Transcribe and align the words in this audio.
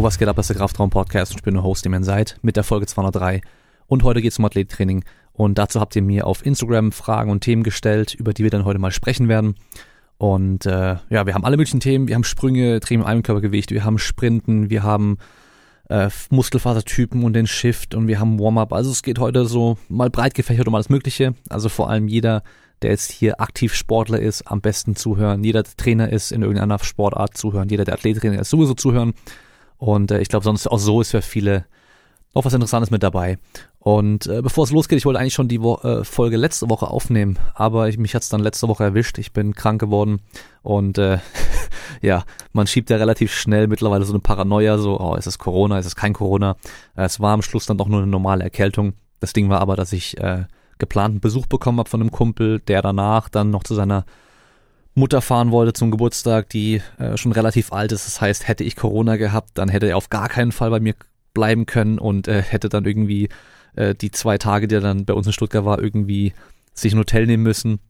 Was 0.00 0.16
geht 0.16 0.28
ab, 0.28 0.36
das 0.36 0.44
ist 0.44 0.50
der 0.50 0.58
Kraftraum-Podcast 0.58 1.32
und 1.32 1.38
ich 1.38 1.42
bin 1.42 1.54
der 1.54 1.64
Host, 1.64 1.84
dem 1.84 1.92
ihr 1.92 2.04
seid, 2.04 2.38
mit 2.40 2.54
der 2.54 2.62
Folge 2.62 2.86
203. 2.86 3.40
Und 3.88 4.04
heute 4.04 4.22
geht 4.22 4.30
es 4.30 4.38
um 4.38 4.44
Athletiktraining. 4.44 5.04
Und 5.32 5.58
dazu 5.58 5.80
habt 5.80 5.96
ihr 5.96 6.02
mir 6.02 6.24
auf 6.26 6.46
Instagram 6.46 6.92
Fragen 6.92 7.32
und 7.32 7.40
Themen 7.40 7.64
gestellt, 7.64 8.14
über 8.14 8.32
die 8.32 8.44
wir 8.44 8.50
dann 8.50 8.64
heute 8.64 8.78
mal 8.78 8.92
sprechen 8.92 9.28
werden. 9.28 9.56
Und 10.16 10.66
äh, 10.66 10.96
ja, 11.10 11.26
wir 11.26 11.34
haben 11.34 11.44
alle 11.44 11.56
möglichen 11.56 11.80
Themen. 11.80 12.06
Wir 12.06 12.14
haben 12.14 12.22
Sprünge, 12.22 12.78
Training 12.78 13.02
im 13.02 13.06
Eigenkörpergewicht, 13.08 13.72
wir 13.72 13.84
haben 13.84 13.98
Sprinten, 13.98 14.70
wir 14.70 14.84
haben 14.84 15.18
äh, 15.88 16.10
Muskelfasertypen 16.30 17.24
und 17.24 17.32
den 17.32 17.48
Shift 17.48 17.94
und 17.96 18.06
wir 18.06 18.20
haben 18.20 18.38
Warm-up. 18.38 18.72
Also 18.72 18.92
es 18.92 19.02
geht 19.02 19.18
heute 19.18 19.46
so 19.46 19.78
mal 19.88 20.10
breit 20.10 20.34
gefächert 20.34 20.68
um 20.68 20.74
alles 20.76 20.90
Mögliche. 20.90 21.34
Also 21.48 21.68
vor 21.68 21.90
allem 21.90 22.06
jeder, 22.06 22.44
der 22.82 22.90
jetzt 22.90 23.10
hier 23.10 23.40
aktiv 23.40 23.74
Sportler 23.74 24.20
ist, 24.20 24.42
am 24.42 24.60
besten 24.60 24.94
zuhören. 24.94 25.42
Jeder, 25.42 25.64
der 25.64 25.76
Trainer 25.76 26.08
ist, 26.12 26.30
in 26.30 26.42
irgendeiner 26.42 26.78
Sportart 26.78 27.36
zuhören. 27.36 27.68
Jeder, 27.68 27.84
der 27.84 27.94
Athlettrainer 27.94 28.40
ist, 28.40 28.50
sowieso 28.50 28.74
zuhören. 28.74 29.14
Und 29.78 30.10
äh, 30.10 30.20
ich 30.20 30.28
glaube, 30.28 30.44
sonst 30.44 30.66
auch 30.66 30.78
so 30.78 31.00
ist 31.00 31.12
für 31.12 31.22
viele 31.22 31.64
noch 32.34 32.44
was 32.44 32.52
Interessantes 32.52 32.90
mit 32.90 33.02
dabei. 33.02 33.38
Und 33.78 34.26
äh, 34.26 34.42
bevor 34.42 34.64
es 34.64 34.70
losgeht, 34.70 34.98
ich 34.98 35.06
wollte 35.06 35.18
eigentlich 35.18 35.34
schon 35.34 35.48
die 35.48 35.62
Wo 35.62 35.76
äh, 35.76 36.04
Folge 36.04 36.36
letzte 36.36 36.68
Woche 36.68 36.88
aufnehmen, 36.88 37.38
aber 37.54 37.88
ich, 37.88 37.96
mich 37.96 38.14
hat's 38.14 38.28
dann 38.28 38.40
letzte 38.40 38.68
Woche 38.68 38.84
erwischt. 38.84 39.18
Ich 39.18 39.32
bin 39.32 39.54
krank 39.54 39.80
geworden 39.80 40.20
und 40.62 40.98
äh, 40.98 41.18
ja, 42.02 42.24
man 42.52 42.66
schiebt 42.66 42.90
ja 42.90 42.96
relativ 42.96 43.32
schnell 43.32 43.66
mittlerweile 43.66 44.04
so 44.04 44.12
eine 44.12 44.20
Paranoia, 44.20 44.78
so, 44.78 45.00
oh, 45.00 45.14
ist 45.14 45.26
es 45.26 45.38
Corona, 45.38 45.78
ist 45.78 45.86
es 45.86 45.96
kein 45.96 46.12
Corona. 46.12 46.56
Äh, 46.96 47.04
es 47.04 47.20
war 47.20 47.32
am 47.32 47.42
Schluss 47.42 47.66
dann 47.66 47.78
doch 47.78 47.88
nur 47.88 48.02
eine 48.02 48.10
normale 48.10 48.44
Erkältung. 48.44 48.94
Das 49.20 49.32
Ding 49.32 49.48
war 49.48 49.60
aber, 49.60 49.76
dass 49.76 49.92
ich 49.92 50.18
äh, 50.18 50.44
geplanten 50.78 51.20
Besuch 51.20 51.46
bekommen 51.46 51.78
habe 51.78 51.88
von 51.88 52.00
einem 52.00 52.10
Kumpel, 52.10 52.60
der 52.60 52.82
danach 52.82 53.28
dann 53.28 53.50
noch 53.50 53.64
zu 53.64 53.74
seiner 53.74 54.04
Mutter 54.98 55.22
fahren 55.22 55.50
wollte 55.50 55.72
zum 55.72 55.90
Geburtstag, 55.90 56.48
die 56.50 56.82
äh, 56.98 57.16
schon 57.16 57.32
relativ 57.32 57.72
alt 57.72 57.92
ist. 57.92 58.06
Das 58.06 58.20
heißt, 58.20 58.48
hätte 58.48 58.64
ich 58.64 58.76
Corona 58.76 59.16
gehabt, 59.16 59.50
dann 59.54 59.68
hätte 59.68 59.86
er 59.86 59.96
auf 59.96 60.10
gar 60.10 60.28
keinen 60.28 60.52
Fall 60.52 60.70
bei 60.70 60.80
mir 60.80 60.94
bleiben 61.34 61.66
können 61.66 61.98
und 61.98 62.28
äh, 62.28 62.42
hätte 62.42 62.68
dann 62.68 62.84
irgendwie 62.84 63.28
äh, 63.76 63.94
die 63.94 64.10
zwei 64.10 64.38
Tage, 64.38 64.68
die 64.68 64.76
er 64.76 64.80
dann 64.80 65.04
bei 65.04 65.14
uns 65.14 65.26
in 65.26 65.32
Stuttgart 65.32 65.64
war, 65.64 65.80
irgendwie 65.80 66.32
sich 66.74 66.92
ein 66.92 66.98
Hotel 66.98 67.26
nehmen 67.26 67.42
müssen. 67.42 67.80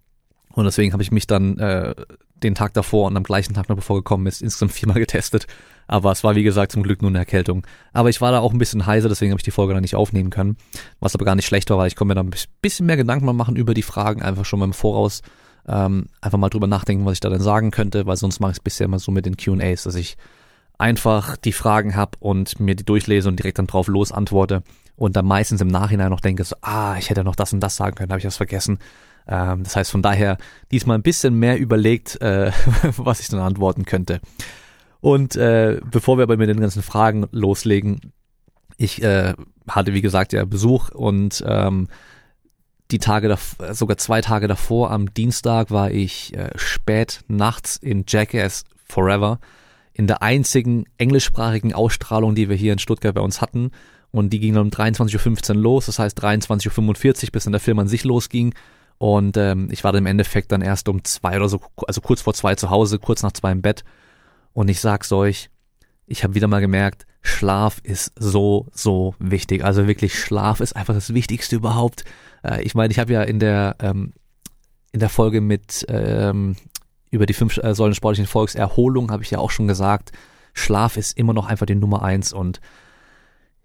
Und 0.52 0.64
deswegen 0.64 0.92
habe 0.92 1.02
ich 1.02 1.12
mich 1.12 1.26
dann 1.26 1.58
äh, 1.58 1.94
den 2.42 2.54
Tag 2.54 2.74
davor 2.74 3.06
und 3.06 3.16
am 3.16 3.22
gleichen 3.22 3.54
Tag 3.54 3.68
noch 3.68 3.76
bevor 3.76 3.96
gekommen 3.96 4.26
ist, 4.26 4.42
insgesamt 4.42 4.72
viermal 4.72 4.98
getestet. 4.98 5.46
Aber 5.86 6.12
es 6.12 6.24
war 6.24 6.34
wie 6.34 6.42
gesagt 6.42 6.72
zum 6.72 6.82
Glück 6.82 7.00
nur 7.00 7.10
eine 7.10 7.18
Erkältung. 7.18 7.66
Aber 7.92 8.10
ich 8.10 8.20
war 8.20 8.32
da 8.32 8.40
auch 8.40 8.52
ein 8.52 8.58
bisschen 8.58 8.86
heiser, 8.86 9.08
deswegen 9.08 9.32
habe 9.32 9.40
ich 9.40 9.44
die 9.44 9.50
Folge 9.50 9.74
dann 9.74 9.82
nicht 9.82 9.94
aufnehmen 9.94 10.30
können. 10.30 10.56
Was 11.00 11.14
aber 11.14 11.24
gar 11.24 11.34
nicht 11.34 11.46
schlecht 11.46 11.70
war, 11.70 11.78
weil 11.78 11.88
ich 11.88 11.96
konnte 11.96 12.08
mir 12.08 12.14
da 12.14 12.22
ein 12.22 12.34
bisschen 12.60 12.86
mehr 12.86 12.96
Gedanken 12.96 13.24
mal 13.24 13.32
machen 13.32 13.56
über 13.56 13.74
die 13.74 13.82
Fragen, 13.82 14.22
einfach 14.22 14.44
schon 14.44 14.58
mal 14.58 14.66
im 14.66 14.72
Voraus 14.72 15.22
ähm, 15.68 16.06
einfach 16.20 16.38
mal 16.38 16.48
drüber 16.48 16.66
nachdenken, 16.66 17.04
was 17.04 17.14
ich 17.14 17.20
da 17.20 17.28
dann 17.28 17.40
sagen 17.40 17.70
könnte, 17.70 18.06
weil 18.06 18.16
sonst 18.16 18.40
mache 18.40 18.52
ich 18.52 18.58
es 18.58 18.62
bisher 18.62 18.86
immer 18.86 18.98
so 18.98 19.12
mit 19.12 19.26
den 19.26 19.36
QAs, 19.36 19.84
dass 19.84 19.94
ich 19.94 20.16
einfach 20.78 21.36
die 21.36 21.52
Fragen 21.52 21.94
habe 21.94 22.12
und 22.20 22.58
mir 22.60 22.74
die 22.74 22.84
durchlese 22.84 23.28
und 23.28 23.38
direkt 23.38 23.58
dann 23.58 23.66
drauf 23.66 23.88
los 23.88 24.12
antworte 24.12 24.62
und 24.96 25.16
dann 25.16 25.26
meistens 25.26 25.60
im 25.60 25.68
Nachhinein 25.68 26.10
noch 26.10 26.20
denke, 26.20 26.44
so, 26.44 26.56
ah, 26.62 26.96
ich 26.98 27.10
hätte 27.10 27.24
noch 27.24 27.36
das 27.36 27.52
und 27.52 27.60
das 27.60 27.76
sagen 27.76 27.96
können, 27.96 28.10
habe 28.10 28.18
ich 28.18 28.24
das 28.24 28.36
vergessen. 28.36 28.78
Ähm, 29.26 29.62
das 29.62 29.76
heißt 29.76 29.90
von 29.90 30.02
daher 30.02 30.38
diesmal 30.70 30.96
ein 30.96 31.02
bisschen 31.02 31.34
mehr 31.34 31.58
überlegt, 31.58 32.20
äh, 32.22 32.50
was 32.96 33.20
ich 33.20 33.28
dann 33.28 33.40
antworten 33.40 33.84
könnte. 33.84 34.20
Und 35.00 35.36
äh, 35.36 35.80
bevor 35.90 36.18
wir 36.18 36.22
aber 36.22 36.36
mit 36.36 36.48
den 36.48 36.60
ganzen 36.60 36.82
Fragen 36.82 37.26
loslegen, 37.30 38.12
ich 38.76 39.02
äh, 39.02 39.34
hatte 39.68 39.92
wie 39.92 40.00
gesagt 40.00 40.32
ja 40.32 40.44
Besuch 40.44 40.90
und 40.90 41.44
ähm, 41.46 41.88
die 42.90 42.98
Tage 42.98 43.28
davor, 43.28 43.74
sogar 43.74 43.98
zwei 43.98 44.20
Tage 44.20 44.48
davor, 44.48 44.90
am 44.90 45.12
Dienstag 45.12 45.70
war 45.70 45.90
ich 45.90 46.34
äh, 46.34 46.50
spät 46.56 47.20
nachts 47.28 47.76
in 47.76 48.04
Jackass 48.06 48.64
Forever 48.84 49.38
in 49.92 50.06
der 50.06 50.22
einzigen 50.22 50.84
englischsprachigen 50.96 51.74
Ausstrahlung, 51.74 52.34
die 52.34 52.48
wir 52.48 52.56
hier 52.56 52.72
in 52.72 52.78
Stuttgart 52.78 53.14
bei 53.14 53.20
uns 53.20 53.40
hatten. 53.40 53.72
Und 54.10 54.32
die 54.32 54.38
ging 54.38 54.54
dann 54.54 54.66
um 54.66 54.70
23.15 54.70 55.50
Uhr 55.50 55.56
los, 55.56 55.86
das 55.86 55.98
heißt 55.98 56.18
23.45 56.22 57.24
Uhr, 57.24 57.30
bis 57.32 57.44
dann 57.44 57.52
der 57.52 57.60
Film 57.60 57.78
an 57.78 57.88
sich 57.88 58.04
losging. 58.04 58.54
Und 58.96 59.36
ähm, 59.36 59.68
ich 59.70 59.84
war 59.84 59.92
dann 59.92 60.04
im 60.04 60.06
Endeffekt 60.06 60.50
dann 60.52 60.62
erst 60.62 60.88
um 60.88 61.04
zwei 61.04 61.36
oder 61.36 61.48
so, 61.48 61.60
also 61.86 62.00
kurz 62.00 62.22
vor 62.22 62.32
zwei 62.32 62.54
zu 62.54 62.70
Hause, 62.70 62.98
kurz 62.98 63.22
nach 63.22 63.32
zwei 63.32 63.52
im 63.52 63.60
Bett. 63.60 63.84
Und 64.52 64.68
ich 64.68 64.80
sag's 64.80 65.12
euch, 65.12 65.50
ich 66.06 66.24
habe 66.24 66.34
wieder 66.34 66.48
mal 66.48 66.60
gemerkt, 66.60 67.06
Schlaf 67.20 67.80
ist 67.82 68.12
so, 68.16 68.66
so 68.72 69.14
wichtig. 69.18 69.64
Also 69.64 69.86
wirklich, 69.86 70.18
Schlaf 70.18 70.60
ist 70.60 70.74
einfach 70.74 70.94
das 70.94 71.12
Wichtigste 71.12 71.56
überhaupt. 71.56 72.04
Äh, 72.42 72.62
ich 72.62 72.74
meine, 72.74 72.90
ich 72.90 72.98
habe 72.98 73.12
ja 73.12 73.22
in 73.22 73.38
der 73.38 73.76
ähm, 73.80 74.12
in 74.92 75.00
der 75.00 75.08
Folge 75.08 75.40
mit 75.40 75.84
ähm, 75.88 76.56
über 77.10 77.26
die 77.26 77.34
fünf 77.34 77.56
äh, 77.58 77.74
Säulen 77.74 77.94
sportlichen 77.94 78.26
Volks 78.26 78.54
Erholung 78.54 79.10
habe 79.10 79.22
ich 79.22 79.30
ja 79.30 79.38
auch 79.38 79.50
schon 79.50 79.68
gesagt, 79.68 80.12
Schlaf 80.54 80.96
ist 80.96 81.16
immer 81.18 81.32
noch 81.32 81.46
einfach 81.46 81.66
die 81.66 81.74
Nummer 81.74 82.02
eins 82.02 82.32
und 82.32 82.60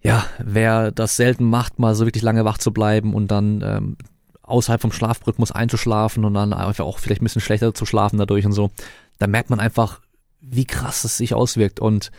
ja, 0.00 0.26
wer 0.38 0.92
das 0.92 1.16
selten 1.16 1.44
macht, 1.44 1.78
mal 1.78 1.94
so 1.94 2.04
wirklich 2.04 2.22
lange 2.22 2.44
wach 2.44 2.58
zu 2.58 2.72
bleiben 2.72 3.14
und 3.14 3.30
dann 3.30 3.62
ähm, 3.62 3.96
außerhalb 4.42 4.80
vom 4.80 4.92
Schlafrhythmus 4.92 5.50
einzuschlafen 5.50 6.24
und 6.24 6.34
dann 6.34 6.52
einfach 6.52 6.84
auch 6.84 6.98
vielleicht 6.98 7.22
ein 7.22 7.24
bisschen 7.24 7.40
schlechter 7.40 7.72
zu 7.72 7.86
schlafen 7.86 8.18
dadurch 8.18 8.44
und 8.44 8.52
so, 8.52 8.70
da 9.18 9.26
merkt 9.26 9.50
man 9.50 9.60
einfach, 9.60 10.00
wie 10.40 10.66
krass 10.66 11.04
es 11.04 11.16
sich 11.16 11.34
auswirkt. 11.34 11.80
Und 11.80 12.10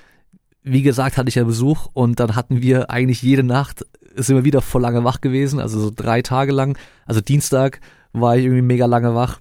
wie 0.64 0.82
gesagt, 0.82 1.18
hatte 1.18 1.30
ich 1.30 1.36
ja 1.36 1.44
Besuch 1.44 1.88
und 1.94 2.20
dann 2.20 2.36
hatten 2.36 2.62
wir 2.62 2.90
eigentlich 2.90 3.22
jede 3.22 3.44
Nacht, 3.44 3.86
sind 4.16 4.36
wir 4.36 4.44
wieder 4.44 4.62
voll 4.62 4.82
lange 4.82 5.04
wach 5.04 5.22
gewesen, 5.22 5.60
also 5.60 5.80
so 5.80 5.92
drei 5.96 6.22
Tage 6.22 6.52
lang. 6.52 6.78
Also 7.06 7.22
Dienstag 7.22 7.80
war 8.14 8.38
ich 8.38 8.46
irgendwie 8.46 8.62
mega 8.62 8.86
lange 8.86 9.16
wach. 9.16 9.40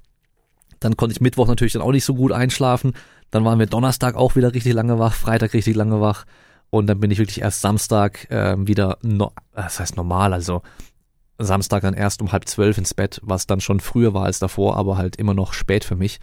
Dann 0.80 0.96
konnte 0.96 1.14
ich 1.14 1.20
Mittwoch 1.20 1.46
natürlich 1.46 1.72
dann 1.74 1.82
auch 1.82 1.92
nicht 1.92 2.04
so 2.04 2.14
gut 2.14 2.32
einschlafen. 2.32 2.92
Dann 3.30 3.44
waren 3.44 3.58
wir 3.58 3.66
Donnerstag 3.66 4.16
auch 4.16 4.36
wieder 4.36 4.52
richtig 4.52 4.74
lange 4.74 4.98
wach, 4.98 5.14
Freitag 5.14 5.54
richtig 5.54 5.76
lange 5.76 6.00
wach. 6.00 6.24
Und 6.70 6.86
dann 6.86 7.00
bin 7.00 7.10
ich 7.10 7.18
wirklich 7.18 7.40
erst 7.40 7.60
Samstag 7.60 8.30
äh, 8.30 8.56
wieder, 8.58 8.98
no, 9.02 9.32
das 9.54 9.80
heißt 9.80 9.96
normal, 9.96 10.32
also 10.32 10.62
Samstag 11.38 11.82
dann 11.82 11.94
erst 11.94 12.20
um 12.20 12.32
halb 12.32 12.48
zwölf 12.48 12.78
ins 12.78 12.94
Bett, 12.94 13.20
was 13.22 13.46
dann 13.46 13.60
schon 13.60 13.80
früher 13.80 14.14
war 14.14 14.24
als 14.24 14.38
davor, 14.38 14.76
aber 14.76 14.96
halt 14.96 15.16
immer 15.16 15.34
noch 15.34 15.52
spät 15.52 15.84
für 15.84 15.96
mich. 15.96 16.20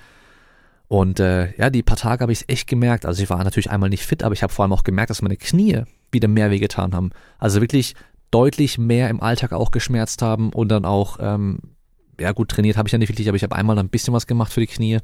Und 0.88 1.22
äh, 1.22 1.56
ja, 1.58 1.70
die 1.70 1.84
paar 1.84 1.96
Tage 1.96 2.22
habe 2.22 2.34
ich 2.34 2.42
es 2.42 2.50
echt 2.50 2.68
gemerkt. 2.68 3.06
Also 3.06 3.24
ich 3.24 3.30
war 3.30 3.42
natürlich 3.44 3.72
einmal 3.72 3.90
nicht 3.90 4.06
fit, 4.06 4.24
aber 4.24 4.34
ich 4.34 4.44
habe 4.44 4.52
vor 4.52 4.64
allem 4.64 4.74
auch 4.74 4.84
gemerkt, 4.84 5.10
dass 5.10 5.22
meine 5.22 5.38
Knie 5.38 5.84
wieder 6.12 6.28
mehr 6.28 6.52
wehgetan 6.52 6.94
haben. 6.94 7.12
Also 7.40 7.62
wirklich 7.62 7.96
deutlich 8.32 8.78
mehr 8.78 9.10
im 9.10 9.22
Alltag 9.22 9.54
auch 9.54 9.72
geschmerzt 9.72 10.22
haben 10.22 10.52
und 10.52 10.70
dann 10.70 10.86
auch, 10.86 11.18
ähm, 11.20 11.60
ja 12.20 12.32
gut, 12.32 12.50
trainiert 12.50 12.78
habe 12.78 12.88
ich 12.88 12.94
ja 12.94 12.98
nicht 12.98 13.10
wirklich, 13.10 13.28
aber 13.28 13.36
ich 13.36 13.44
habe 13.44 13.56
einmal 13.56 13.78
ein 13.78 13.90
bisschen 13.90 14.14
was 14.14 14.28
gemacht 14.28 14.54
für 14.54 14.62
die 14.62 14.68
Knie 14.68 15.00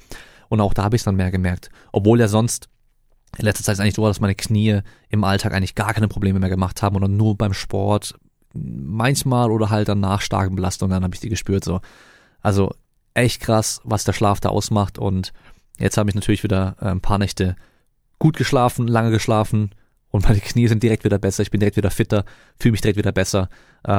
und 0.50 0.62
auch 0.62 0.74
da 0.74 0.84
habe 0.84 0.96
ich 0.96 1.02
es 1.02 1.06
dann 1.06 1.16
mehr 1.16 1.32
gemerkt. 1.32 1.70
Obwohl 1.92 2.20
ja 2.20 2.28
sonst 2.28 2.70
in 3.38 3.46
letzter 3.46 3.64
Zeit 3.64 3.74
ist 3.74 3.80
eigentlich 3.80 3.96
so, 3.96 4.08
dass 4.08 4.22
meine 4.22 4.36
Knie 4.36 4.80
im 5.10 5.24
Alltag 5.24 5.54
eigentlich 5.54 5.76
gar 5.76 5.94
keine 5.94 6.08
Probleme 6.08 6.40
mehr 6.40 6.50
gemacht 6.50 6.82
haben 6.82 6.96
oder 6.96 7.08
nur 7.08 7.38
beim 7.38 7.54
Sport 7.54 8.16
manchmal 8.54 9.52
oder 9.52 9.70
halt 9.70 9.90
dann 9.90 10.00
nach 10.00 10.22
starken 10.22 10.56
Belastungen, 10.56 10.92
dann 10.92 11.04
habe 11.04 11.14
ich 11.14 11.20
die 11.20 11.30
gespürt 11.30 11.64
so. 11.64 11.82
Also 12.42 12.72
echt 13.14 13.42
krass, 13.42 13.82
was 13.84 14.06
der 14.06 14.14
Schlaf 14.14 14.40
da 14.40 14.50
ausmacht 14.50 14.98
und 14.98 15.34
Jetzt 15.78 15.98
habe 15.98 16.10
ich 16.10 16.16
natürlich 16.16 16.44
wieder 16.44 16.76
äh, 16.82 16.86
ein 16.86 17.02
paar 17.02 17.18
Nächte 17.18 17.56
gut 18.20 18.36
geschlafen, 18.36 18.88
lange 18.88 19.12
geschlafen 19.12 19.72
und 20.18 20.28
meine 20.28 20.40
Knie 20.40 20.68
sind 20.68 20.82
direkt 20.82 21.04
wieder 21.04 21.20
besser. 21.20 21.44
Ich 21.44 21.52
bin 21.52 21.60
direkt 21.60 21.78
wieder 21.78 21.92
fitter, 21.92 22.26
fühle 22.60 22.72
mich 22.72 22.82
direkt 22.82 22.98
wieder 22.98 23.12
besser. 23.12 23.50
Äh, 23.84 23.92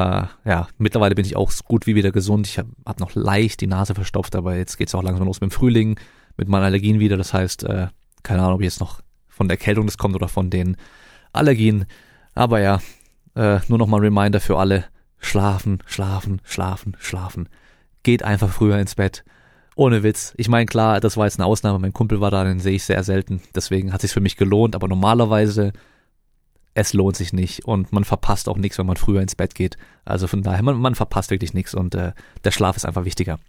ja, 0.45 0.67
mittlerweile 0.77 1.15
bin 1.15 1.25
ich 1.25 1.37
auch 1.37 1.53
gut 1.65 1.87
wie 1.87 1.95
wieder 1.95 2.11
gesund. 2.11 2.49
Ich 2.49 2.59
habe 2.59 2.71
hab 2.85 2.99
noch 2.99 3.15
leicht 3.15 3.61
die 3.61 3.69
Nase 3.69 3.95
verstopft, 3.95 4.35
aber 4.35 4.57
jetzt 4.57 4.79
geht's 4.79 4.97
auch 4.97 5.03
langsam 5.03 5.27
los 5.27 5.41
mit 5.41 5.51
dem 5.51 5.55
Frühling, 5.55 5.99
mit 6.37 6.49
meinen 6.49 6.65
Allergien 6.65 6.99
wieder. 6.99 7.17
Das 7.17 7.33
heißt, 7.33 7.63
äh, 7.63 7.87
keine 8.25 8.43
Ahnung, 8.43 8.57
ob 8.57 8.63
jetzt 8.63 8.81
noch 8.81 9.01
von 9.29 9.47
der 9.47 9.59
Erkältung 9.59 9.87
das 9.87 9.97
kommt 9.97 10.17
oder 10.17 10.29
von 10.29 10.51
den 10.51 10.77
Allergien. 11.33 11.87
Aber 12.35 12.61
ja, 12.61 12.81
äh, 13.37 13.61
nur 13.69 13.79
nochmal 13.79 14.01
ein 14.01 14.05
Reminder 14.05 14.41
für 14.41 14.59
alle. 14.59 14.87
Schlafen, 15.21 15.83
schlafen, 15.87 16.41
schlafen, 16.43 16.97
schlafen. 16.99 17.49
Geht 18.03 18.25
einfach 18.25 18.49
früher 18.49 18.79
ins 18.79 18.97
Bett. 18.97 19.25
Ohne 19.77 20.03
Witz. 20.03 20.35
Ich 20.37 20.49
meine, 20.49 20.67
klar, 20.67 20.99
das 20.99 21.17
war 21.17 21.27
jetzt 21.27 21.39
eine 21.39 21.47
Ausnahme. 21.47 21.79
Mein 21.79 21.93
Kumpel 21.93 22.21
war 22.21 22.33
da, 22.33 22.43
den 22.43 22.59
sehe 22.59 22.75
ich 22.75 22.83
sehr 22.83 23.05
selten. 23.05 23.41
Deswegen 23.55 23.93
hat 23.93 24.01
sich 24.01 24.11
für 24.11 24.21
mich 24.21 24.37
gelohnt. 24.37 24.75
Aber 24.75 24.89
normalerweise, 24.89 25.73
es 26.79 26.93
lohnt 26.93 27.17
sich 27.17 27.33
nicht. 27.33 27.65
Und 27.65 27.93
man 27.93 28.05
verpasst 28.05 28.49
auch 28.49 28.57
nichts, 28.57 28.79
wenn 28.79 28.87
man 28.87 28.97
früher 28.97 29.21
ins 29.21 29.35
Bett 29.35 29.55
geht. 29.55 29.77
Also 30.05 30.29
von 30.29 30.43
daher, 30.43 30.63
man, 30.63 30.77
man 30.79 30.95
verpasst 30.95 31.31
wirklich 31.31 31.53
nichts. 31.53 31.75
Und 31.75 31.95
äh, 31.95 32.13
der 32.45 32.53
Schlaf 32.53 32.77
ist 32.77 32.87
einfach 32.87 33.05
wichtiger. 33.05 33.41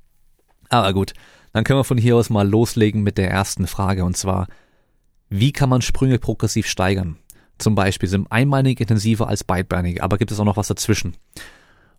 Aber 0.70 0.94
gut, 0.94 1.14
dann 1.54 1.64
können 1.64 1.80
wir 1.80 1.84
von 1.84 1.98
hier 1.98 2.16
aus 2.16 2.30
mal 2.30 2.48
loslegen 2.48 3.04
mit 3.04 3.18
der 3.18 3.30
ersten 3.30 3.68
Frage. 3.68 4.04
Und 4.04 4.18
zwar, 4.18 4.48
wie 5.30 5.52
kann 5.52 5.70
man 5.70 5.81
Sprünge 5.81 6.18
progressiv 6.18 6.68
steigern? 6.68 7.18
Zum 7.60 7.76
Beispiel 7.76 8.10
sind 8.10 8.31
einmalig 8.31 8.80
intensiver 8.80 9.28
als 9.28 9.44
beidbeinig, 9.44 10.02
aber 10.02 10.18
gibt 10.18 10.32
es 10.32 10.40
auch 10.40 10.46
noch 10.46 10.58
was 10.58 10.70
dazwischen? 10.70 11.18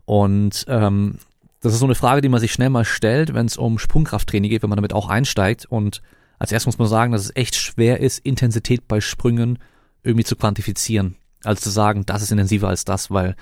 Und 0.06 0.64
ähm, 0.68 1.18
das 1.60 1.74
ist 1.74 1.78
so 1.80 1.84
eine 1.84 1.94
Frage, 1.94 2.22
die 2.22 2.28
man 2.28 2.40
sich 2.40 2.52
schnell 2.52 2.70
mal 2.70 2.84
stellt, 2.84 3.34
wenn 3.34 3.46
es 3.46 3.56
um 3.56 3.78
Sprungkrafttraining 3.78 4.50
geht, 4.50 4.62
wenn 4.62 4.70
man 4.70 4.78
damit 4.78 4.94
auch 4.94 5.08
einsteigt. 5.08 5.66
Und 5.66 6.02
als 6.38 6.50
erstes 6.50 6.66
muss 6.66 6.78
man 6.78 6.88
sagen, 6.88 7.12
dass 7.12 7.22
es 7.22 7.36
echt 7.36 7.54
schwer 7.54 8.00
ist, 8.00 8.18
Intensität 8.20 8.88
bei 8.88 9.00
Sprüngen 9.00 9.58
irgendwie 10.02 10.24
zu 10.24 10.36
quantifizieren. 10.36 11.16
Also 11.44 11.62
zu 11.62 11.70
sagen, 11.70 12.04
das 12.06 12.22
ist 12.22 12.32
intensiver 12.32 12.68
als 12.68 12.84
das, 12.84 13.10
weil 13.10 13.36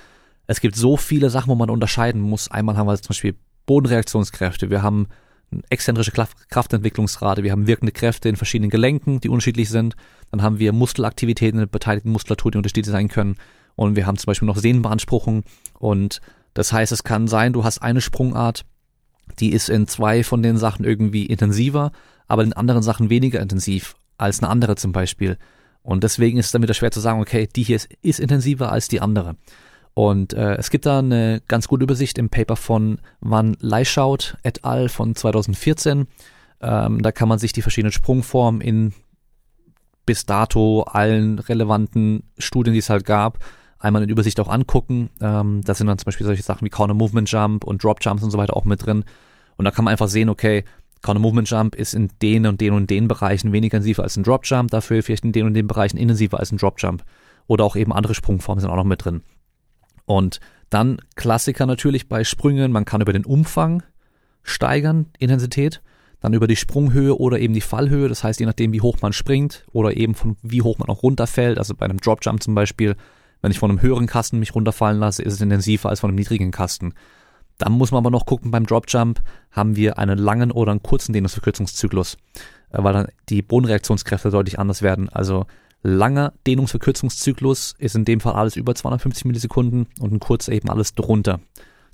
es 0.47 0.61
gibt 0.61 0.77
so 0.77 0.97
viele 0.97 1.31
Sachen, 1.31 1.51
wo 1.51 1.55
man 1.55 1.71
unterscheiden 1.71 2.21
muss. 2.21 2.51
Einmal 2.51 2.77
haben 2.77 2.87
wir 2.87 2.97
zum 2.97 3.09
Beispiel 3.09 3.37
Bodenreaktionskräfte, 3.67 4.71
wir 4.71 4.83
haben 4.83 5.09
eine 5.51 5.63
exzentrische 5.71 6.13
Kraftentwicklungsrate, 6.13 7.43
wir 7.43 7.53
haben 7.53 7.67
wirkende 7.67 7.93
Kräfte 7.93 8.29
in 8.29 8.37
verschiedenen 8.37 8.71
Gelenken, 8.71 9.21
die 9.21 9.29
unterschiedlich 9.29 9.69
sind, 9.69 9.95
dann 10.31 10.43
haben 10.43 10.59
wir 10.59 10.73
Muskelaktivitäten 10.73 11.59
in 11.59 11.67
der 11.67 11.71
beteiligten 11.71 12.11
Muskulatur, 12.11 12.51
die 12.51 12.59
unterschiedlich 12.59 12.87
sein 12.87 13.09
können 13.09 13.37
und 13.77 13.97
wir 13.97 14.07
haben 14.07 14.17
zum 14.17 14.27
Beispiel 14.27 14.47
noch 14.47 14.57
Sehnenbeanspruchung 14.57 15.45
und 15.79 16.21
das 16.55 16.73
heißt, 16.73 16.93
es 16.93 17.05
kann 17.05 17.29
sein, 17.29 17.53
du 17.53 17.65
hast 17.65 17.79
eine 17.79 18.01
Sprungart, 18.01 18.65
die 19.39 19.53
ist 19.53 19.69
in 19.69 19.87
zwei 19.87 20.25
von 20.25 20.43
den 20.43 20.57
Sachen 20.57 20.85
irgendwie 20.85 21.27
intensiver, 21.27 21.93
aber 22.27 22.43
in 22.43 22.53
anderen 22.53 22.83
Sachen 22.83 23.11
weniger 23.11 23.41
intensiv 23.41 23.95
als 24.17 24.43
eine 24.43 24.51
andere 24.51 24.77
zum 24.77 24.93
Beispiel. 24.93 25.39
Und 25.89 26.05
deswegen 26.05 26.37
ist 26.37 26.47
es 26.47 26.53
dann 26.53 26.61
wieder 26.61 26.75
schwer 26.75 26.91
zu 26.91 27.01
sagen, 27.01 27.19
okay, 27.19 27.49
die 27.57 27.63
hier 27.63 27.77
ist, 27.77 27.89
ist 28.03 28.21
intensiver 28.21 28.71
als 28.71 28.89
die 28.89 29.01
andere. 29.01 29.37
Und 29.95 30.35
äh, 30.35 30.57
es 30.57 30.69
gibt 30.69 30.85
da 30.85 30.99
eine 30.99 31.41
ganz 31.49 31.67
gute 31.67 31.83
Übersicht 31.83 32.19
im 32.19 32.29
Paper 32.29 32.57
von 32.57 33.01
Van 33.21 33.57
Leischaut 33.59 34.37
et 34.43 34.67
al. 34.67 34.91
von 34.91 35.15
2014. 35.15 36.07
Ähm, 36.61 37.01
da 37.01 37.11
kann 37.11 37.27
man 37.27 37.39
sich 37.39 37.55
die 37.55 37.63
verschiedenen 37.63 37.93
Sprungformen 37.93 38.61
in 38.61 38.93
bis 40.05 40.27
dato 40.27 40.83
allen 40.83 41.39
relevanten 41.39 42.25
Studien, 42.37 42.75
die 42.75 42.81
es 42.81 42.91
halt 42.91 43.07
gab, 43.07 43.39
einmal 43.79 44.03
in 44.03 44.11
Übersicht 44.11 44.39
auch 44.41 44.49
angucken. 44.49 45.09
Ähm, 45.23 45.63
da 45.65 45.73
sind 45.73 45.87
dann 45.87 45.97
zum 45.97 46.05
Beispiel 46.05 46.27
solche 46.27 46.43
Sachen 46.43 46.67
wie 46.67 46.71
Counter 46.71 46.93
Movement 46.93 47.31
Jump 47.31 47.65
und 47.65 47.83
Drop 47.83 48.01
Jumps 48.03 48.23
und 48.23 48.31
so 48.31 48.37
weiter 48.37 48.59
auch 48.59 48.67
mit 48.67 48.85
drin. 48.85 49.05
Und 49.57 49.65
da 49.65 49.71
kann 49.71 49.87
man 49.87 49.93
einfach 49.93 50.09
sehen, 50.09 50.29
okay, 50.29 50.65
Counter 51.03 51.21
Movement 51.21 51.49
Jump 51.49 51.75
ist 51.75 51.95
in 51.95 52.11
den 52.23 52.47
und 52.47 52.61
den 52.61 52.73
und 52.73 52.91
den 52.91 53.09
Bereichen 53.09 53.53
weniger 53.53 53.77
intensiv 53.77 54.01
als 54.01 54.17
ein 54.17 54.25
Drop 54.25 54.45
Jump, 54.45 54.71
dafür 54.71 55.03
vielleicht 55.03 55.25
in 55.25 55.33
den 55.33 55.47
und 55.47 55.55
den 55.55 55.67
Bereichen 55.67 55.97
intensiver 55.97 56.39
als 56.41 56.53
ein 56.53 56.59
Drop 56.59 56.81
Jump. 56.81 57.05
Oder 57.47 57.65
auch 57.65 57.77
eben 57.77 57.93
andere 57.93 58.15
Sprungformen 58.15 58.61
sind 58.61 58.71
auch 58.71 58.77
noch 58.77 58.85
mit 58.85 59.05
drin. 59.05 59.23
Und 60.05 60.41
dann 60.71 60.99
Klassiker 61.17 61.67
natürlich 61.67 62.09
bei 62.09 62.25
Sprüngen, 62.25 62.73
man 62.73 62.85
kann 62.85 63.01
über 63.01 63.13
den 63.13 63.25
Umfang 63.25 63.83
steigern, 64.43 65.07
Intensität, 65.19 65.83
dann 66.21 66.35
über 66.35 66.47
die 66.47 66.57
Sprunghöhe 66.57 67.17
oder 67.17 67.39
eben 67.39 67.55
die 67.55 67.61
Fallhöhe, 67.61 68.09
das 68.09 68.25
heißt 68.25 68.41
je 68.41 68.47
nachdem 68.47 68.73
wie 68.73 68.81
hoch 68.81 68.97
man 69.01 69.13
springt 69.13 69.65
oder 69.73 69.97
eben 69.97 70.15
von 70.15 70.37
wie 70.43 70.63
hoch 70.63 70.79
man 70.79 70.89
auch 70.89 71.03
runterfällt, 71.03 71.59
also 71.59 71.75
bei 71.75 71.85
einem 71.85 72.01
Drop 72.01 72.21
Jump 72.23 72.43
zum 72.43 72.55
Beispiel, 72.55 72.97
wenn 73.41 73.51
ich 73.51 73.59
von 73.59 73.71
einem 73.71 73.83
höheren 73.83 74.07
Kasten 74.07 74.39
mich 74.39 74.55
runterfallen 74.55 74.99
lasse, 74.99 75.23
ist 75.23 75.35
es 75.35 75.41
intensiver 75.41 75.91
als 75.91 76.01
von 76.01 76.11
einem 76.11 76.17
niedrigen 76.17 76.51
Kasten. 76.51 76.95
Dann 77.59 77.73
muss 77.73 77.91
man 77.91 77.99
aber 77.99 78.11
noch 78.11 78.27
gucken, 78.27 78.51
beim 78.51 78.67
Drop 78.67 78.85
Jump 78.89 79.21
haben 79.51 79.77
wir 79.77 79.99
einen 79.99 80.19
langen 80.19 80.51
oder 80.51 80.71
einen 80.71 80.83
kurzen 80.83 81.13
Dehnungsverkürzungszyklus, 81.13 82.17
äh, 82.71 82.83
weil 82.83 82.93
dann 82.93 83.09
die 83.29 83.43
Bodenreaktionskräfte 83.43 84.31
deutlich 84.31 84.59
anders 84.59 84.83
werden. 84.83 85.09
Also 85.09 85.47
langer 85.83 86.33
Dehnungsverkürzungszyklus 86.47 87.75
ist 87.79 87.95
in 87.95 88.05
dem 88.05 88.21
Fall 88.21 88.35
alles 88.35 88.57
über 88.57 88.75
250 88.75 89.25
Millisekunden 89.25 89.87
und 90.01 90.13
ein 90.13 90.21
kurzer 90.21 90.53
eben 90.53 90.71
alles 90.71 90.95
drunter. 90.95 91.41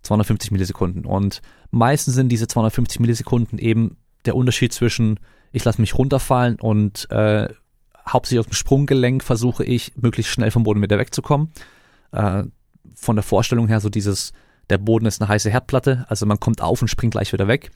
250 0.03 0.51
Millisekunden. 0.51 1.07
Und 1.07 1.41
meistens 1.71 2.15
sind 2.15 2.29
diese 2.29 2.47
250 2.47 3.01
Millisekunden 3.01 3.59
eben 3.59 3.97
der 4.27 4.37
Unterschied 4.37 4.73
zwischen 4.73 5.19
ich 5.55 5.65
lasse 5.65 5.81
mich 5.81 5.97
runterfallen 5.97 6.59
und 6.59 7.09
äh, 7.13 7.49
hauptsächlich 8.09 8.41
aus 8.41 8.47
dem 8.47 8.55
Sprunggelenk 8.55 9.23
versuche 9.23 9.65
ich, 9.65 9.93
möglichst 9.97 10.33
schnell 10.33 10.51
vom 10.51 10.65
Boden 10.65 10.83
wieder 10.83 10.99
wegzukommen. 10.99 11.53
Äh, 12.11 12.43
von 12.97 13.15
der 13.15 13.23
Vorstellung 13.23 13.69
her 13.69 13.79
so 13.79 13.89
dieses, 13.89 14.33
der 14.71 14.79
Boden 14.79 15.07
ist 15.07 15.21
eine 15.21 15.29
heiße 15.29 15.51
Herdplatte, 15.51 16.07
also 16.09 16.27
man 16.27 16.41
kommt 16.41 16.63
auf 16.63 16.83
und 16.83 16.89
springt 16.89 17.13
gleich 17.13 17.33
wieder 17.33 17.49
weg. 17.49 17.71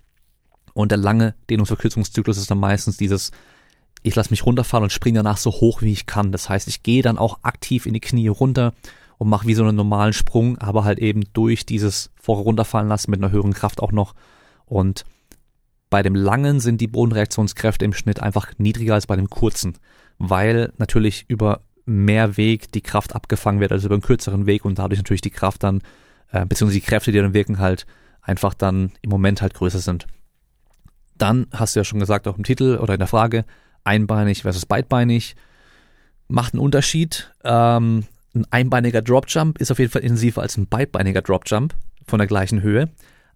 Und 0.75 0.90
der 0.90 0.99
lange 0.99 1.35
Dehnungsverkürzungszyklus 1.50 2.38
ist 2.38 2.50
dann 2.50 2.58
meistens 2.58 2.96
dieses, 2.96 3.32
ich 4.02 4.14
lasse 4.14 4.31
mich 4.31 4.46
runterfallen 4.46 4.85
und 4.85 4.93
springe 4.93 5.19
danach 5.19 5.37
so 5.37 5.50
hoch 5.50 5.82
wie 5.82 5.93
ich 5.93 6.06
kann. 6.06 6.32
Das 6.32 6.49
heißt, 6.49 6.69
ich 6.69 6.82
gehe 6.82 7.02
dann 7.02 7.19
auch 7.19 7.40
aktiv 7.43 7.87
in 7.87 7.94
die 7.94 8.00
Knie 8.00 8.29
runter 8.29 8.75
und 9.19 9.29
mache 9.29 9.46
wie 9.46 9.55
so 9.55 9.64
einen 9.64 9.76
normalen 9.76 10.12
Sprung, 10.12 10.58
aber 10.58 10.85
halt 10.85 11.00
eben 11.00 11.25
durch 11.32 11.67
dieses 11.67 12.11
vorher 12.20 12.44
runterfallen 12.44 12.88
lassen 12.88 13.11
mit 13.11 13.20
einer 13.23 13.32
höheren 13.32 13.55
Kraft 13.55 13.82
auch 13.82 13.93
noch. 13.93 14.14
Und 14.64 15.05
bei 15.90 16.02
dem 16.02 16.14
langen 16.14 16.61
sind 16.61 16.81
die 16.81 16.87
Bodenreaktionskräfte 16.87 17.85
im 17.85 17.93
Schnitt 17.93 18.20
einfach 18.23 18.52
niedriger 18.58 18.94
als 18.94 19.06
bei 19.06 19.17
dem 19.17 19.31
kurzen, 19.31 19.79
weil 20.19 20.73
natürlich 20.76 21.25
über 21.29 21.62
mehr 21.87 22.37
Weg 22.37 22.70
die 22.73 22.82
Kraft 22.82 23.14
abgefangen 23.14 23.61
wird 23.61 23.73
als 23.73 23.85
über 23.85 23.94
einen 23.94 24.02
kürzeren 24.02 24.46
Weg 24.46 24.64
und 24.64 24.79
dadurch 24.79 24.99
natürlich 24.99 25.23
die 25.23 25.31
Kraft 25.31 25.62
dann, 25.62 25.81
äh, 26.32 26.44
beziehungsweise 26.46 26.80
die 26.80 26.86
Kräfte, 26.86 27.12
die 27.12 27.19
dann 27.19 27.34
wirken, 27.34 27.58
halt 27.58 27.86
einfach 28.22 28.54
dann 28.54 28.92
im 29.02 29.10
Moment 29.10 29.42
halt 29.42 29.54
größer 29.54 29.78
sind. 29.78 30.06
Dann 31.16 31.46
hast 31.52 31.75
du 31.75 31.80
ja 31.80 31.84
schon 31.84 31.98
gesagt, 31.98 32.28
auch 32.28 32.38
im 32.38 32.44
Titel 32.44 32.78
oder 32.80 32.94
in 32.94 33.00
der 33.00 33.08
Frage, 33.08 33.44
einbeinig 33.84 34.42
versus 34.42 34.66
beidbeinig, 34.66 35.34
macht 36.28 36.54
einen 36.54 36.62
Unterschied. 36.62 37.32
Ähm, 37.42 38.04
ein 38.34 38.46
einbeiniger 38.50 39.02
Dropjump 39.02 39.58
ist 39.58 39.70
auf 39.70 39.78
jeden 39.78 39.90
Fall 39.90 40.02
intensiver 40.02 40.42
als 40.42 40.56
ein 40.56 40.69
beidbeiniger 40.69 41.22
Dropjump 41.22 41.75
von 42.06 42.19
der 42.19 42.28
gleichen 42.28 42.62
Höhe. 42.62 42.90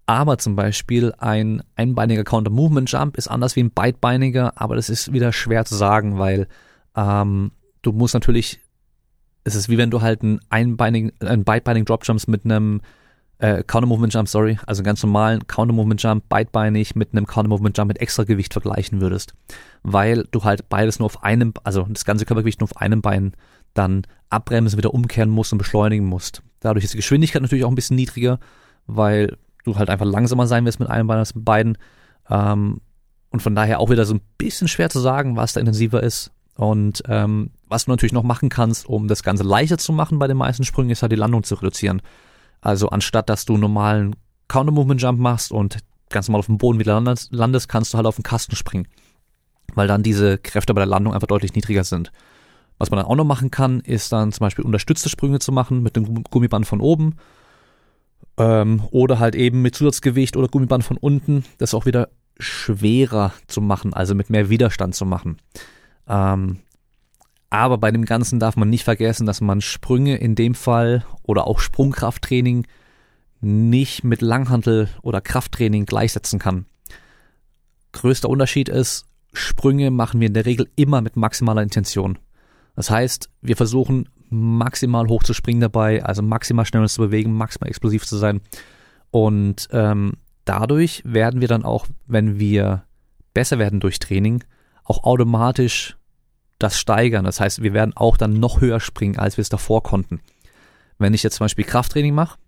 Aber 0.06 0.38
zum 0.38 0.56
Beispiel 0.56 1.14
ein 1.18 1.62
einbeiniger 1.76 2.24
Counter-Movement-Jump 2.24 3.16
ist 3.16 3.28
anders 3.28 3.56
wie 3.56 3.62
ein 3.62 3.70
beidbeiniger, 3.70 4.60
aber 4.60 4.76
das 4.76 4.90
ist 4.90 5.12
wieder 5.12 5.32
schwer 5.32 5.64
zu 5.64 5.76
sagen, 5.76 6.18
weil 6.18 6.48
ähm, 6.96 7.52
du 7.82 7.92
musst 7.92 8.14
natürlich, 8.14 8.60
es 9.44 9.54
ist 9.54 9.68
wie 9.68 9.78
wenn 9.78 9.90
du 9.90 10.00
halt 10.00 10.22
einen 10.22 10.40
einbeinigen, 10.50 11.12
einen 11.20 11.44
beidbeinigen 11.44 11.84
Dropjumps 11.84 12.26
mit 12.26 12.44
einem 12.44 12.80
äh, 13.38 13.64
Counter 13.64 13.88
Movement 13.88 14.14
Jump, 14.14 14.28
sorry, 14.28 14.58
also 14.66 14.80
einen 14.80 14.86
ganz 14.86 15.02
normalen 15.02 15.46
Counter 15.48 15.74
Movement 15.74 16.02
Jump 16.02 16.28
beidbeinig 16.28 16.94
mit 16.94 17.12
einem 17.12 17.26
Counter 17.26 17.48
Movement 17.48 17.76
Jump 17.76 17.88
mit 17.88 18.00
extra 18.00 18.22
Gewicht 18.22 18.52
vergleichen 18.52 19.00
würdest, 19.00 19.34
weil 19.82 20.28
du 20.30 20.44
halt 20.44 20.68
beides 20.68 21.00
nur 21.00 21.06
auf 21.06 21.24
einem, 21.24 21.52
also 21.64 21.86
das 21.88 22.04
ganze 22.04 22.24
Körpergewicht 22.24 22.60
nur 22.60 22.70
auf 22.70 22.76
einem 22.76 23.02
Bein 23.02 23.32
dann 23.74 24.02
abbremsen, 24.30 24.78
wieder 24.78 24.94
umkehren 24.94 25.30
musst 25.30 25.52
und 25.52 25.58
beschleunigen 25.58 26.06
musst. 26.06 26.42
Dadurch 26.60 26.84
ist 26.84 26.92
die 26.92 26.98
Geschwindigkeit 26.98 27.42
natürlich 27.42 27.64
auch 27.64 27.70
ein 27.70 27.74
bisschen 27.74 27.96
niedriger, 27.96 28.38
weil 28.86 29.36
du 29.64 29.76
halt 29.76 29.90
einfach 29.90 30.06
langsamer 30.06 30.46
sein 30.46 30.64
wirst 30.64 30.78
mit 30.78 30.88
einem 30.88 31.08
Bein 31.08 31.18
als 31.18 31.34
mit 31.34 31.44
beiden. 31.44 31.78
Ähm, 32.30 32.80
und 33.30 33.40
von 33.40 33.54
daher 33.54 33.80
auch 33.80 33.90
wieder 33.90 34.04
so 34.04 34.14
ein 34.14 34.20
bisschen 34.38 34.68
schwer 34.68 34.90
zu 34.90 35.00
sagen, 35.00 35.36
was 35.36 35.54
da 35.54 35.60
intensiver 35.60 36.02
ist. 36.02 36.30
Und 36.54 37.02
ähm, 37.08 37.50
was 37.68 37.86
du 37.86 37.90
natürlich 37.90 38.12
noch 38.12 38.22
machen 38.22 38.48
kannst, 38.48 38.86
um 38.86 39.08
das 39.08 39.22
Ganze 39.22 39.42
leichter 39.42 39.78
zu 39.78 39.92
machen 39.92 40.18
bei 40.18 40.26
den 40.26 40.36
meisten 40.36 40.64
Sprüngen, 40.64 40.90
ist 40.90 41.02
halt 41.02 41.12
die 41.12 41.16
Landung 41.16 41.42
zu 41.44 41.54
reduzieren. 41.54 42.02
Also 42.60 42.88
anstatt 42.90 43.28
dass 43.28 43.44
du 43.44 43.56
normalen 43.56 44.14
Counter-Movement-Jump 44.48 45.18
machst 45.18 45.50
und 45.50 45.78
ganz 46.10 46.28
normal 46.28 46.40
auf 46.40 46.46
dem 46.46 46.58
Boden 46.58 46.78
wieder 46.78 47.00
landest, 47.00 47.68
kannst 47.68 47.92
du 47.92 47.96
halt 47.96 48.06
auf 48.06 48.16
den 48.16 48.22
Kasten 48.22 48.54
springen. 48.54 48.86
Weil 49.74 49.88
dann 49.88 50.02
diese 50.02 50.36
Kräfte 50.36 50.74
bei 50.74 50.80
der 50.80 50.86
Landung 50.86 51.14
einfach 51.14 51.26
deutlich 51.26 51.54
niedriger 51.54 51.84
sind. 51.84 52.12
Was 52.78 52.90
man 52.90 52.98
dann 52.98 53.06
auch 53.06 53.16
noch 53.16 53.24
machen 53.24 53.50
kann, 53.50 53.80
ist 53.80 54.12
dann 54.12 54.32
zum 54.32 54.44
Beispiel 54.44 54.64
unterstützte 54.64 55.08
Sprünge 55.08 55.38
zu 55.38 55.52
machen 55.52 55.82
mit 55.82 55.96
dem 55.96 56.24
Gummiband 56.24 56.66
von 56.66 56.80
oben. 56.80 57.16
Ähm, 58.36 58.82
oder 58.90 59.18
halt 59.18 59.34
eben 59.34 59.62
mit 59.62 59.74
Zusatzgewicht 59.74 60.36
oder 60.36 60.48
Gummiband 60.48 60.84
von 60.84 60.98
unten. 60.98 61.44
Das 61.58 61.74
auch 61.74 61.86
wieder 61.86 62.10
schwerer 62.38 63.32
zu 63.46 63.60
machen, 63.60 63.94
also 63.94 64.14
mit 64.14 64.30
mehr 64.30 64.50
Widerstand 64.50 64.94
zu 64.94 65.06
machen. 65.06 65.38
Ähm, 66.08 66.58
aber 67.50 67.78
bei 67.78 67.90
dem 67.90 68.04
Ganzen 68.04 68.40
darf 68.40 68.56
man 68.56 68.70
nicht 68.70 68.84
vergessen, 68.84 69.26
dass 69.26 69.40
man 69.40 69.60
Sprünge 69.60 70.16
in 70.16 70.34
dem 70.34 70.54
Fall 70.54 71.04
oder 71.22 71.46
auch 71.46 71.58
Sprungkrafttraining 71.58 72.66
nicht 73.42 74.04
mit 74.04 74.22
Langhantel 74.22 74.88
oder 75.02 75.20
Krafttraining 75.20 75.84
gleichsetzen 75.84 76.38
kann. 76.38 76.66
Größter 77.92 78.30
Unterschied 78.30 78.68
ist, 78.68 79.06
Sprünge 79.34 79.90
machen 79.90 80.20
wir 80.20 80.28
in 80.28 80.34
der 80.34 80.46
Regel 80.46 80.68
immer 80.76 81.00
mit 81.00 81.16
maximaler 81.16 81.62
Intention. 81.62 82.18
Das 82.74 82.90
heißt, 82.90 83.28
wir 83.42 83.56
versuchen 83.56 84.08
maximal 84.30 85.08
hoch 85.08 85.22
zu 85.22 85.34
springen 85.34 85.60
dabei, 85.60 86.02
also 86.02 86.22
maximal 86.22 86.64
schnell 86.64 86.82
uns 86.82 86.94
zu 86.94 87.02
bewegen, 87.02 87.34
maximal 87.34 87.68
explosiv 87.68 88.06
zu 88.06 88.16
sein. 88.16 88.40
Und 89.10 89.68
ähm, 89.72 90.14
dadurch 90.46 91.02
werden 91.04 91.40
wir 91.40 91.48
dann 91.48 91.64
auch, 91.64 91.86
wenn 92.06 92.38
wir 92.38 92.84
besser 93.34 93.58
werden 93.58 93.80
durch 93.80 93.98
Training, 93.98 94.42
auch 94.84 95.04
automatisch 95.04 95.96
das 96.58 96.78
steigern. 96.78 97.24
Das 97.24 97.40
heißt, 97.40 97.62
wir 97.62 97.72
werden 97.72 97.92
auch 97.96 98.16
dann 98.16 98.34
noch 98.34 98.60
höher 98.60 98.80
springen, 98.80 99.18
als 99.18 99.36
wir 99.36 99.42
es 99.42 99.48
davor 99.48 99.82
konnten. 99.82 100.20
Wenn 100.98 101.14
ich 101.14 101.22
jetzt 101.22 101.36
zum 101.36 101.44
Beispiel 101.44 101.64
Krafttraining 101.64 102.14
mache 102.14 102.38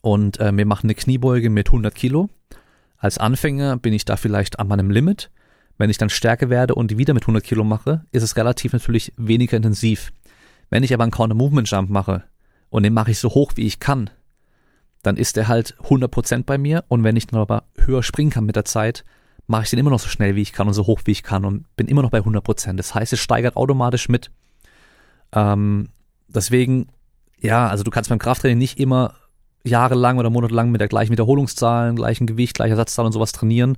und 0.00 0.38
äh, 0.40 0.54
wir 0.54 0.66
machen 0.66 0.86
eine 0.86 0.94
Kniebeuge 0.94 1.50
mit 1.50 1.68
100 1.68 1.94
Kilo, 1.94 2.28
als 2.98 3.18
Anfänger 3.18 3.78
bin 3.78 3.94
ich 3.94 4.04
da 4.04 4.16
vielleicht 4.16 4.58
an 4.58 4.68
meinem 4.68 4.90
Limit. 4.90 5.30
Wenn 5.78 5.88
ich 5.88 5.96
dann 5.96 6.10
stärker 6.10 6.50
werde 6.50 6.74
und 6.74 6.90
die 6.90 6.98
wieder 6.98 7.14
mit 7.14 7.22
100 7.22 7.42
Kilo 7.42 7.64
mache, 7.64 8.04
ist 8.12 8.22
es 8.22 8.36
relativ 8.36 8.74
natürlich 8.74 9.14
weniger 9.16 9.56
intensiv. 9.56 10.12
Wenn 10.68 10.82
ich 10.82 10.92
aber 10.92 11.04
einen 11.04 11.10
Counter-Movement-Jump 11.10 11.88
mache 11.88 12.24
und 12.68 12.82
den 12.82 12.92
mache 12.92 13.12
ich 13.12 13.18
so 13.18 13.30
hoch 13.30 13.52
wie 13.56 13.66
ich 13.66 13.80
kann, 13.80 14.10
dann 15.02 15.16
ist 15.16 15.36
der 15.36 15.48
halt 15.48 15.76
100% 15.84 16.44
bei 16.44 16.58
mir 16.58 16.84
und 16.88 17.02
wenn 17.02 17.16
ich 17.16 17.26
dann 17.26 17.40
aber 17.40 17.64
höher 17.78 18.02
springen 18.02 18.30
kann 18.30 18.44
mit 18.44 18.56
der 18.56 18.66
Zeit, 18.66 19.04
mache 19.46 19.64
ich 19.64 19.70
den 19.70 19.78
immer 19.78 19.90
noch 19.90 20.00
so 20.00 20.08
schnell 20.08 20.36
wie 20.36 20.42
ich 20.42 20.52
kann 20.52 20.68
und 20.68 20.74
so 20.74 20.86
hoch 20.86 21.00
wie 21.04 21.12
ich 21.12 21.22
kann 21.22 21.44
und 21.44 21.64
bin 21.76 21.88
immer 21.88 22.02
noch 22.02 22.10
bei 22.10 22.18
100 22.18 22.42
Prozent. 22.42 22.78
Das 22.78 22.94
heißt, 22.94 23.12
es 23.12 23.20
steigert 23.20 23.56
automatisch 23.56 24.08
mit. 24.08 24.30
Ähm, 25.32 25.88
deswegen, 26.28 26.88
ja, 27.38 27.68
also 27.68 27.84
du 27.84 27.90
kannst 27.90 28.10
beim 28.10 28.18
Krafttraining 28.18 28.58
nicht 28.58 28.78
immer 28.78 29.14
jahrelang 29.64 30.18
oder 30.18 30.30
monatelang 30.30 30.70
mit 30.70 30.80
der 30.80 30.88
gleichen 30.88 31.12
Wiederholungszahl, 31.12 31.94
gleichen 31.94 32.26
Gewicht, 32.26 32.54
gleicher 32.54 32.76
Satzzahl 32.76 33.06
und 33.06 33.12
sowas 33.12 33.32
trainieren, 33.32 33.76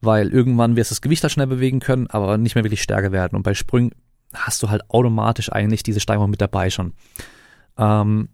weil 0.00 0.28
irgendwann 0.28 0.76
wirst 0.76 0.90
du 0.90 0.94
das 0.94 1.02
Gewicht 1.02 1.22
halt 1.22 1.32
schnell 1.32 1.46
bewegen 1.46 1.80
können, 1.80 2.06
aber 2.08 2.38
nicht 2.38 2.54
mehr 2.54 2.64
wirklich 2.64 2.82
stärker 2.82 3.12
werden. 3.12 3.36
Und 3.36 3.42
bei 3.42 3.54
Sprüngen 3.54 3.92
hast 4.32 4.62
du 4.62 4.70
halt 4.70 4.88
automatisch 4.90 5.52
eigentlich 5.52 5.82
diese 5.82 6.00
Steigerung 6.00 6.30
mit 6.30 6.40
dabei 6.40 6.70
schon. 6.70 6.94
Ähm, 7.76 8.28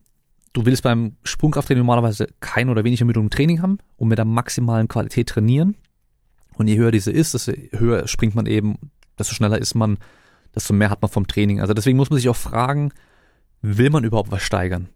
du 0.53 0.65
willst 0.67 0.83
beim 0.83 1.17
Sprungkrafttraining 1.25 1.81
normalerweise 1.81 2.29
kein 2.41 2.69
oder 2.69 2.85
wenig 2.85 3.01
Ermüdung 3.01 3.25
im 3.25 3.31
Training 3.31 3.63
haben 3.63 3.79
und 3.97 4.09
mit 4.09 4.19
der 4.19 4.25
maximalen 4.25 4.89
Qualität 4.89 5.29
trainieren 5.29 5.77
Und 6.61 6.69
je 6.69 6.77
höher 6.77 6.91
diese 6.91 7.11
ist, 7.11 7.33
desto 7.33 7.53
höher 7.73 8.07
springt 8.07 8.35
man 8.35 8.45
eben, 8.45 8.77
desto 9.19 9.35
schneller 9.35 9.57
ist 9.57 9.75
man, 9.75 9.97
desto 10.55 10.75
mehr 10.75 10.91
hat 10.91 11.01
man 11.01 11.11
vom 11.11 11.27
Training. 11.27 11.59
Also 11.59 11.73
deswegen 11.73 11.97
muss 11.97 12.11
man 12.11 12.19
sich 12.19 12.29
auch 12.29 12.37
fragen, 12.37 12.93
will 13.63 13.89
man 13.89 14.05
überhaupt 14.05 14.31
was 14.31 14.43
steigern? 14.43 14.91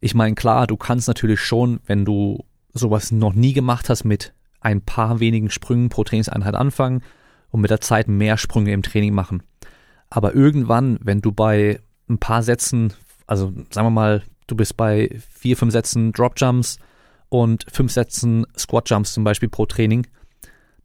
Ich 0.00 0.16
meine, 0.16 0.34
klar, 0.34 0.66
du 0.66 0.76
kannst 0.76 1.06
natürlich 1.06 1.38
schon, 1.38 1.78
wenn 1.86 2.04
du 2.04 2.44
sowas 2.72 3.12
noch 3.12 3.34
nie 3.34 3.52
gemacht 3.52 3.88
hast, 3.88 4.02
mit 4.02 4.34
ein 4.60 4.80
paar 4.80 5.20
wenigen 5.20 5.48
Sprüngen 5.48 5.90
pro 5.90 6.02
Trainingseinheit 6.02 6.56
anfangen 6.56 7.04
und 7.52 7.60
mit 7.60 7.70
der 7.70 7.80
Zeit 7.80 8.08
mehr 8.08 8.36
Sprünge 8.36 8.72
im 8.72 8.82
Training 8.82 9.14
machen. 9.14 9.44
Aber 10.10 10.34
irgendwann, 10.34 10.98
wenn 11.00 11.20
du 11.20 11.30
bei 11.30 11.78
ein 12.10 12.18
paar 12.18 12.42
Sätzen, 12.42 12.92
also 13.28 13.52
sagen 13.70 13.86
wir 13.86 13.90
mal, 13.90 14.24
du 14.48 14.56
bist 14.56 14.76
bei 14.76 15.16
vier, 15.30 15.56
fünf 15.56 15.72
Sätzen 15.72 16.10
Drop 16.10 16.32
Jumps 16.36 16.80
und 17.28 17.64
fünf 17.70 17.92
Sätzen 17.92 18.44
Squat 18.58 18.90
Jumps 18.90 19.12
zum 19.12 19.22
Beispiel 19.22 19.48
pro 19.48 19.66
Training, 19.66 20.04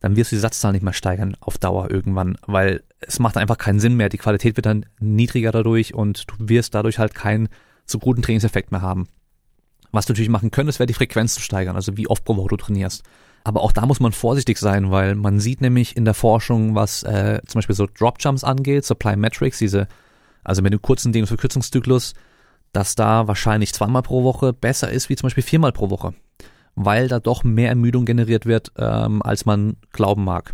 dann 0.01 0.15
wirst 0.15 0.31
du 0.31 0.35
die 0.35 0.41
Satzzahl 0.41 0.73
nicht 0.73 0.83
mehr 0.83 0.93
steigern 0.93 1.37
auf 1.39 1.57
Dauer 1.57 1.89
irgendwann, 1.89 2.37
weil 2.45 2.83
es 2.99 3.19
macht 3.19 3.37
einfach 3.37 3.57
keinen 3.57 3.79
Sinn 3.79 3.95
mehr. 3.95 4.09
Die 4.09 4.17
Qualität 4.17 4.57
wird 4.57 4.65
dann 4.65 4.85
niedriger 4.99 5.51
dadurch 5.51 5.93
und 5.93 6.25
du 6.29 6.49
wirst 6.49 6.73
dadurch 6.75 6.99
halt 6.99 7.15
keinen 7.15 7.49
so 7.85 7.99
guten 7.99 8.21
Trainingseffekt 8.21 8.71
mehr 8.71 8.81
haben. 8.81 9.07
Was 9.91 10.05
du 10.05 10.13
natürlich 10.13 10.29
machen 10.29 10.51
könntest, 10.51 10.79
wäre 10.79 10.87
die 10.87 10.93
Frequenz 10.93 11.35
zu 11.35 11.41
steigern, 11.41 11.75
also 11.75 11.97
wie 11.97 12.07
oft 12.07 12.25
pro 12.25 12.35
Woche 12.35 12.49
du 12.49 12.57
trainierst. 12.57 13.03
Aber 13.43 13.61
auch 13.61 13.71
da 13.71 13.85
muss 13.85 13.99
man 13.99 14.11
vorsichtig 14.11 14.57
sein, 14.57 14.91
weil 14.91 15.15
man 15.15 15.39
sieht 15.39 15.61
nämlich 15.61 15.97
in 15.97 16.05
der 16.05 16.13
Forschung, 16.13 16.75
was 16.75 17.03
äh, 17.03 17.41
zum 17.45 17.59
Beispiel 17.59 17.75
so 17.75 17.87
Drop 17.87 18.17
Jumps 18.19 18.43
angeht, 18.43 18.85
Supply 18.85 19.15
Metrics, 19.15 19.57
diese, 19.57 19.87
also 20.43 20.61
mit 20.61 20.73
dem 20.73 20.81
kurzen 20.81 21.11
Dehnungsverkürzungszyklus, 21.11 22.13
dass 22.71 22.95
da 22.95 23.27
wahrscheinlich 23.27 23.73
zweimal 23.73 24.01
pro 24.01 24.23
Woche 24.23 24.53
besser 24.53 24.91
ist 24.91 25.09
wie 25.09 25.15
zum 25.15 25.27
Beispiel 25.27 25.43
viermal 25.43 25.71
pro 25.71 25.89
Woche 25.89 26.13
weil 26.75 27.07
da 27.07 27.19
doch 27.19 27.43
mehr 27.43 27.69
Ermüdung 27.69 28.05
generiert 28.05 28.45
wird, 28.45 28.71
ähm, 28.77 29.21
als 29.21 29.45
man 29.45 29.77
glauben 29.91 30.23
mag. 30.23 30.53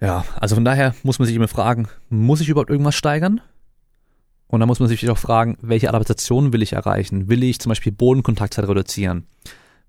Ja, 0.00 0.24
also 0.38 0.54
von 0.54 0.64
daher 0.64 0.94
muss 1.02 1.18
man 1.18 1.26
sich 1.26 1.34
immer 1.34 1.48
fragen, 1.48 1.88
muss 2.08 2.40
ich 2.40 2.48
überhaupt 2.48 2.70
irgendwas 2.70 2.94
steigern? 2.94 3.40
Und 4.46 4.60
dann 4.60 4.68
muss 4.68 4.80
man 4.80 4.88
sich 4.88 5.08
auch 5.10 5.18
fragen, 5.18 5.58
welche 5.60 5.88
Adaptation 5.88 6.52
will 6.52 6.62
ich 6.62 6.72
erreichen? 6.72 7.28
Will 7.28 7.42
ich 7.42 7.60
zum 7.60 7.70
Beispiel 7.70 7.92
Bodenkontaktzeit 7.92 8.66
reduzieren? 8.66 9.26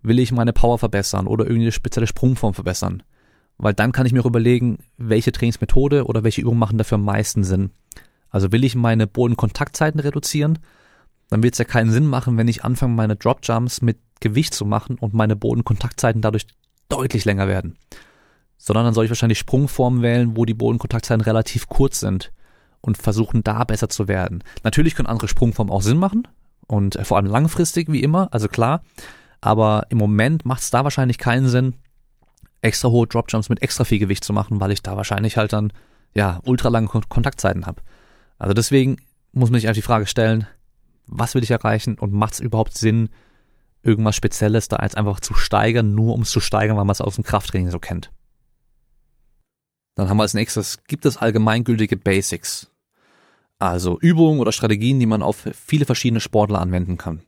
Will 0.01 0.19
ich 0.19 0.31
meine 0.31 0.53
Power 0.53 0.77
verbessern 0.77 1.27
oder 1.27 1.45
irgendeine 1.45 1.71
spezielle 1.71 2.07
Sprungform 2.07 2.53
verbessern? 2.53 3.03
Weil 3.57 3.73
dann 3.73 3.91
kann 3.91 4.05
ich 4.05 4.13
mir 4.13 4.21
auch 4.21 4.25
überlegen, 4.25 4.79
welche 4.97 5.31
Trainingsmethode 5.31 6.05
oder 6.05 6.23
welche 6.23 6.41
Übungen 6.41 6.59
machen 6.59 6.77
dafür 6.77 6.97
am 6.97 7.05
meisten 7.05 7.43
Sinn. 7.43 7.71
Also 8.29 8.51
will 8.51 8.63
ich 8.63 8.75
meine 8.75 9.07
Bodenkontaktzeiten 9.07 9.99
reduzieren? 9.99 10.59
Dann 11.29 11.43
wird 11.43 11.53
es 11.53 11.59
ja 11.59 11.65
keinen 11.65 11.91
Sinn 11.91 12.07
machen, 12.07 12.37
wenn 12.37 12.47
ich 12.47 12.63
anfange, 12.63 12.93
meine 12.93 13.15
Drop 13.15 13.39
Jumps 13.43 13.81
mit 13.81 13.97
Gewicht 14.19 14.53
zu 14.53 14.65
machen 14.65 14.97
und 14.97 15.13
meine 15.13 15.35
Bodenkontaktzeiten 15.35 16.21
dadurch 16.21 16.47
deutlich 16.89 17.25
länger 17.25 17.47
werden. 17.47 17.77
Sondern 18.57 18.85
dann 18.85 18.93
soll 18.93 19.05
ich 19.05 19.11
wahrscheinlich 19.11 19.39
Sprungformen 19.39 20.01
wählen, 20.01 20.35
wo 20.35 20.45
die 20.45 20.53
Bodenkontaktzeiten 20.53 21.21
relativ 21.21 21.67
kurz 21.67 21.99
sind 21.99 22.31
und 22.81 22.97
versuchen 22.97 23.43
da 23.43 23.63
besser 23.63 23.89
zu 23.89 24.07
werden. 24.07 24.43
Natürlich 24.63 24.95
können 24.95 25.07
andere 25.07 25.27
Sprungformen 25.27 25.71
auch 25.71 25.81
Sinn 25.81 25.97
machen 25.97 26.27
und 26.67 26.95
äh, 26.95 27.05
vor 27.05 27.17
allem 27.17 27.27
langfristig 27.27 27.91
wie 27.91 28.03
immer, 28.03 28.29
also 28.31 28.47
klar. 28.47 28.81
Aber 29.41 29.85
im 29.89 29.97
Moment 29.97 30.45
macht 30.45 30.61
es 30.61 30.71
da 30.71 30.83
wahrscheinlich 30.83 31.17
keinen 31.17 31.47
Sinn, 31.47 31.75
extra 32.61 32.89
hohe 32.89 33.07
Dropjumps 33.07 33.49
mit 33.49 33.61
extra 33.61 33.85
viel 33.85 33.99
Gewicht 33.99 34.23
zu 34.23 34.33
machen, 34.33 34.59
weil 34.59 34.71
ich 34.71 34.83
da 34.83 34.97
wahrscheinlich 34.97 35.37
halt 35.37 35.53
dann 35.53 35.71
ja 36.13 36.39
ultra 36.43 36.69
lange 36.69 36.87
Kontaktzeiten 36.87 37.65
habe. 37.65 37.81
Also 38.37 38.53
deswegen 38.53 38.97
muss 39.31 39.49
man 39.49 39.59
sich 39.59 39.67
einfach 39.67 39.77
die 39.77 39.85
Frage 39.85 40.07
stellen, 40.07 40.47
was 41.11 41.35
will 41.35 41.43
ich 41.43 41.51
erreichen 41.51 41.97
und 41.97 42.13
macht 42.13 42.33
es 42.33 42.39
überhaupt 42.39 42.77
Sinn, 42.77 43.09
irgendwas 43.83 44.15
Spezielles 44.15 44.67
da 44.67 44.77
als 44.77 44.95
einfach 44.95 45.19
zu 45.19 45.33
steigern, 45.33 45.95
nur 45.95 46.13
um 46.13 46.21
es 46.21 46.31
zu 46.31 46.39
steigern, 46.39 46.77
weil 46.77 46.85
man 46.85 46.91
es 46.91 47.01
aus 47.01 47.15
dem 47.15 47.23
Krafttraining 47.23 47.71
so 47.71 47.79
kennt. 47.79 48.11
Dann 49.95 50.09
haben 50.09 50.17
wir 50.17 50.23
als 50.23 50.33
nächstes, 50.33 50.83
gibt 50.85 51.05
es 51.05 51.17
allgemeingültige 51.17 51.97
Basics. 51.97 52.71
Also 53.57 53.99
Übungen 53.99 54.39
oder 54.39 54.53
Strategien, 54.53 54.99
die 54.99 55.05
man 55.05 55.21
auf 55.21 55.47
viele 55.53 55.85
verschiedene 55.85 56.21
Sportler 56.21 56.61
anwenden 56.61 56.97
kann. 56.97 57.21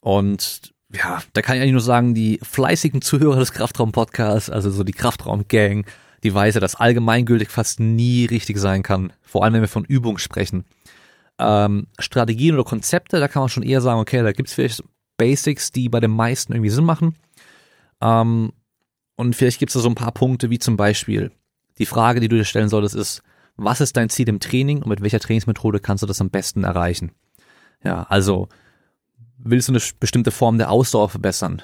Und 0.00 0.74
ja, 0.92 1.22
da 1.32 1.42
kann 1.42 1.56
ich 1.56 1.62
eigentlich 1.62 1.72
nur 1.72 1.80
sagen, 1.80 2.14
die 2.14 2.38
fleißigen 2.42 3.00
Zuhörer 3.00 3.38
des 3.38 3.52
Kraftraum-Podcasts, 3.52 4.50
also 4.50 4.70
so 4.70 4.84
die 4.84 4.92
Kraftraum-Gang, 4.92 5.86
die 6.22 6.34
weiß 6.34 6.56
ja, 6.56 6.60
dass 6.60 6.74
allgemeingültig 6.74 7.48
fast 7.48 7.80
nie 7.80 8.26
richtig 8.26 8.58
sein 8.58 8.82
kann. 8.82 9.12
Vor 9.22 9.44
allem, 9.44 9.54
wenn 9.54 9.62
wir 9.62 9.68
von 9.68 9.84
Übungen 9.84 10.18
sprechen. 10.18 10.64
Ähm, 11.42 11.86
Strategien 11.98 12.54
oder 12.54 12.64
Konzepte, 12.64 13.18
da 13.18 13.28
kann 13.28 13.40
man 13.40 13.48
schon 13.48 13.62
eher 13.62 13.80
sagen, 13.80 13.98
okay, 13.98 14.22
da 14.22 14.32
gibt 14.32 14.48
es 14.48 14.54
vielleicht 14.54 14.84
Basics, 15.16 15.72
die 15.72 15.88
bei 15.88 16.00
den 16.00 16.10
meisten 16.10 16.52
irgendwie 16.52 16.70
Sinn 16.70 16.84
machen. 16.84 17.16
Ähm, 18.00 18.52
und 19.16 19.36
vielleicht 19.36 19.58
gibt 19.58 19.70
es 19.70 19.74
da 19.74 19.80
so 19.80 19.88
ein 19.88 19.94
paar 19.94 20.12
Punkte, 20.12 20.50
wie 20.50 20.58
zum 20.58 20.76
Beispiel 20.76 21.30
die 21.78 21.86
Frage, 21.86 22.20
die 22.20 22.28
du 22.28 22.36
dir 22.36 22.44
stellen 22.44 22.68
solltest, 22.68 22.94
ist, 22.94 23.22
was 23.56 23.80
ist 23.80 23.96
dein 23.96 24.10
Ziel 24.10 24.28
im 24.28 24.40
Training 24.40 24.82
und 24.82 24.88
mit 24.88 25.02
welcher 25.02 25.20
Trainingsmethode 25.20 25.80
kannst 25.80 26.02
du 26.02 26.06
das 26.06 26.20
am 26.20 26.30
besten 26.30 26.64
erreichen? 26.64 27.12
Ja, 27.82 28.04
also 28.04 28.48
willst 29.38 29.68
du 29.68 29.72
eine 29.72 29.82
bestimmte 29.98 30.30
Form 30.30 30.58
der 30.58 30.70
Ausdauer 30.70 31.08
verbessern? 31.08 31.62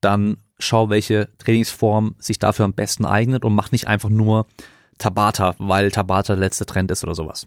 Dann 0.00 0.38
schau, 0.58 0.90
welche 0.90 1.28
Trainingsform 1.38 2.16
sich 2.18 2.38
dafür 2.38 2.64
am 2.64 2.74
besten 2.74 3.04
eignet 3.04 3.44
und 3.44 3.54
mach 3.54 3.72
nicht 3.72 3.86
einfach 3.86 4.10
nur 4.10 4.46
Tabata, 4.98 5.54
weil 5.58 5.90
Tabata 5.90 6.34
der 6.34 6.44
letzte 6.44 6.66
Trend 6.66 6.90
ist 6.90 7.04
oder 7.04 7.14
sowas. 7.14 7.46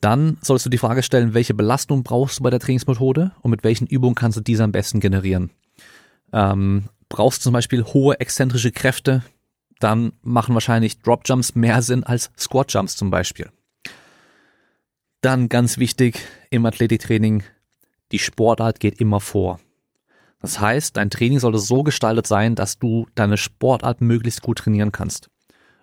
Dann 0.00 0.38
sollst 0.40 0.64
du 0.64 0.70
die 0.70 0.78
Frage 0.78 1.02
stellen, 1.02 1.34
welche 1.34 1.54
Belastung 1.54 2.02
brauchst 2.02 2.38
du 2.38 2.42
bei 2.42 2.50
der 2.50 2.60
Trainingsmethode 2.60 3.32
und 3.42 3.50
mit 3.50 3.64
welchen 3.64 3.86
Übungen 3.86 4.14
kannst 4.14 4.38
du 4.38 4.40
diese 4.40 4.64
am 4.64 4.72
besten 4.72 5.00
generieren. 5.00 5.50
Ähm, 6.32 6.88
brauchst 7.08 7.40
du 7.40 7.44
zum 7.44 7.52
Beispiel 7.52 7.84
hohe 7.84 8.18
exzentrische 8.18 8.72
Kräfte, 8.72 9.22
dann 9.78 10.12
machen 10.22 10.54
wahrscheinlich 10.54 11.00
Drop 11.00 11.22
Jumps 11.26 11.54
mehr 11.54 11.82
Sinn 11.82 12.04
als 12.04 12.30
Squat 12.38 12.72
Jumps 12.72 12.96
zum 12.96 13.10
Beispiel. 13.10 13.50
Dann 15.20 15.48
ganz 15.48 15.76
wichtig 15.76 16.18
im 16.50 16.64
Athletiktraining, 16.64 17.42
die 18.12 18.18
Sportart 18.18 18.80
geht 18.80 19.00
immer 19.00 19.20
vor. 19.20 19.60
Das 20.40 20.60
heißt, 20.60 20.96
dein 20.96 21.10
Training 21.10 21.40
sollte 21.40 21.58
so 21.58 21.82
gestaltet 21.82 22.26
sein, 22.26 22.54
dass 22.54 22.78
du 22.78 23.06
deine 23.14 23.36
Sportart 23.36 24.00
möglichst 24.00 24.40
gut 24.40 24.58
trainieren 24.58 24.92
kannst 24.92 25.28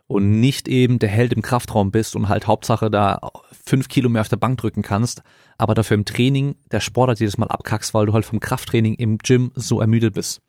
und 0.08 0.40
nicht 0.40 0.68
eben 0.68 1.00
der 1.00 1.10
Held 1.10 1.34
im 1.34 1.42
Kraftraum 1.42 1.92
bist 1.92 2.16
und 2.16 2.30
halt 2.30 2.48
Hauptsache 2.48 2.90
da 2.90 3.20
fünf 3.66 3.90
Kilo 3.90 4.10
mehr 4.10 4.22
auf 4.22 4.30
der 4.30 4.38
Bank 4.38 4.58
drücken 4.58 4.82
kannst, 4.82 5.22
aber 5.58 5.74
dafür 5.74 5.96
im 5.96 6.06
Training 6.06 6.56
der 6.72 6.80
Sportart 6.80 7.20
jedes 7.20 7.38
Mal 7.38 7.50
abkackst, 7.50 7.94
weil 7.94 8.06
du 8.06 8.14
halt 8.14 8.26
vom 8.26 8.40
Krafttraining 8.40 8.96
im 8.96 9.18
Gym 9.18 9.52
so 9.56 9.82
ermüdet 9.82 10.14
bist. 10.14 10.42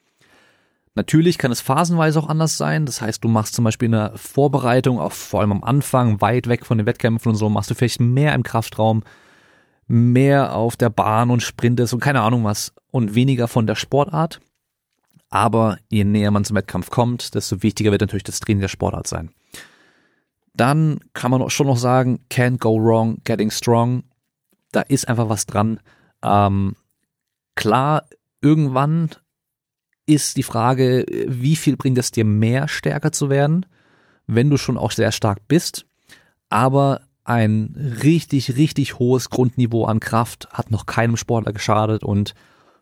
Natürlich 0.94 1.38
kann 1.38 1.52
es 1.52 1.60
phasenweise 1.60 2.18
auch 2.18 2.28
anders 2.28 2.56
sein. 2.56 2.84
Das 2.84 3.00
heißt, 3.00 3.22
du 3.22 3.28
machst 3.28 3.54
zum 3.54 3.64
Beispiel 3.64 3.86
eine 3.86 4.12
Vorbereitung, 4.16 4.98
auch 4.98 5.12
vor 5.12 5.40
allem 5.40 5.52
am 5.52 5.64
Anfang, 5.64 6.20
weit 6.20 6.48
weg 6.48 6.66
von 6.66 6.78
den 6.78 6.86
Wettkämpfen 6.86 7.30
und 7.30 7.36
so, 7.36 7.48
machst 7.48 7.70
du 7.70 7.74
vielleicht 7.74 8.00
mehr 8.00 8.34
im 8.34 8.42
Kraftraum, 8.42 9.04
mehr 9.86 10.56
auf 10.56 10.76
der 10.76 10.90
Bahn 10.90 11.30
und 11.30 11.42
sprintest 11.42 11.94
und 11.94 12.00
keine 12.00 12.22
Ahnung 12.22 12.44
was 12.44 12.74
und 12.90 13.14
weniger 13.14 13.48
von 13.48 13.66
der 13.66 13.76
Sportart. 13.76 14.40
Aber 15.30 15.78
je 15.88 16.04
näher 16.04 16.30
man 16.30 16.44
zum 16.44 16.56
Wettkampf 16.56 16.90
kommt, 16.90 17.34
desto 17.34 17.62
wichtiger 17.62 17.90
wird 17.90 18.00
natürlich 18.00 18.24
das 18.24 18.40
Training 18.40 18.60
der 18.60 18.68
Sportart 18.68 19.06
sein. 19.06 19.30
Dann 20.58 20.98
kann 21.14 21.30
man 21.30 21.48
schon 21.50 21.68
noch 21.68 21.76
sagen, 21.76 22.18
can't 22.32 22.58
go 22.58 22.82
wrong, 22.82 23.18
getting 23.22 23.52
strong. 23.52 24.02
Da 24.72 24.80
ist 24.80 25.08
einfach 25.08 25.28
was 25.28 25.46
dran. 25.46 25.78
Ähm, 26.20 26.74
klar, 27.54 28.06
irgendwann 28.40 29.10
ist 30.04 30.36
die 30.36 30.42
Frage, 30.42 31.06
wie 31.28 31.54
viel 31.54 31.76
bringt 31.76 31.96
es 31.96 32.10
dir 32.10 32.24
mehr, 32.24 32.66
stärker 32.66 33.12
zu 33.12 33.30
werden, 33.30 33.66
wenn 34.26 34.50
du 34.50 34.56
schon 34.56 34.76
auch 34.76 34.90
sehr 34.90 35.12
stark 35.12 35.46
bist. 35.46 35.86
Aber 36.50 37.02
ein 37.22 37.76
richtig, 38.02 38.56
richtig 38.56 38.98
hohes 38.98 39.30
Grundniveau 39.30 39.84
an 39.84 40.00
Kraft 40.00 40.48
hat 40.50 40.72
noch 40.72 40.86
keinem 40.86 41.16
Sportler 41.16 41.52
geschadet 41.52 42.02
und 42.02 42.34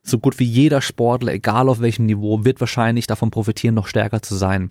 so 0.02 0.18
gut 0.18 0.38
wie 0.38 0.44
jeder 0.44 0.80
Sportler, 0.80 1.34
egal 1.34 1.68
auf 1.68 1.80
welchem 1.80 2.06
Niveau, 2.06 2.42
wird 2.46 2.60
wahrscheinlich 2.60 3.06
davon 3.06 3.30
profitieren, 3.30 3.74
noch 3.74 3.86
stärker 3.88 4.22
zu 4.22 4.34
sein. 4.34 4.70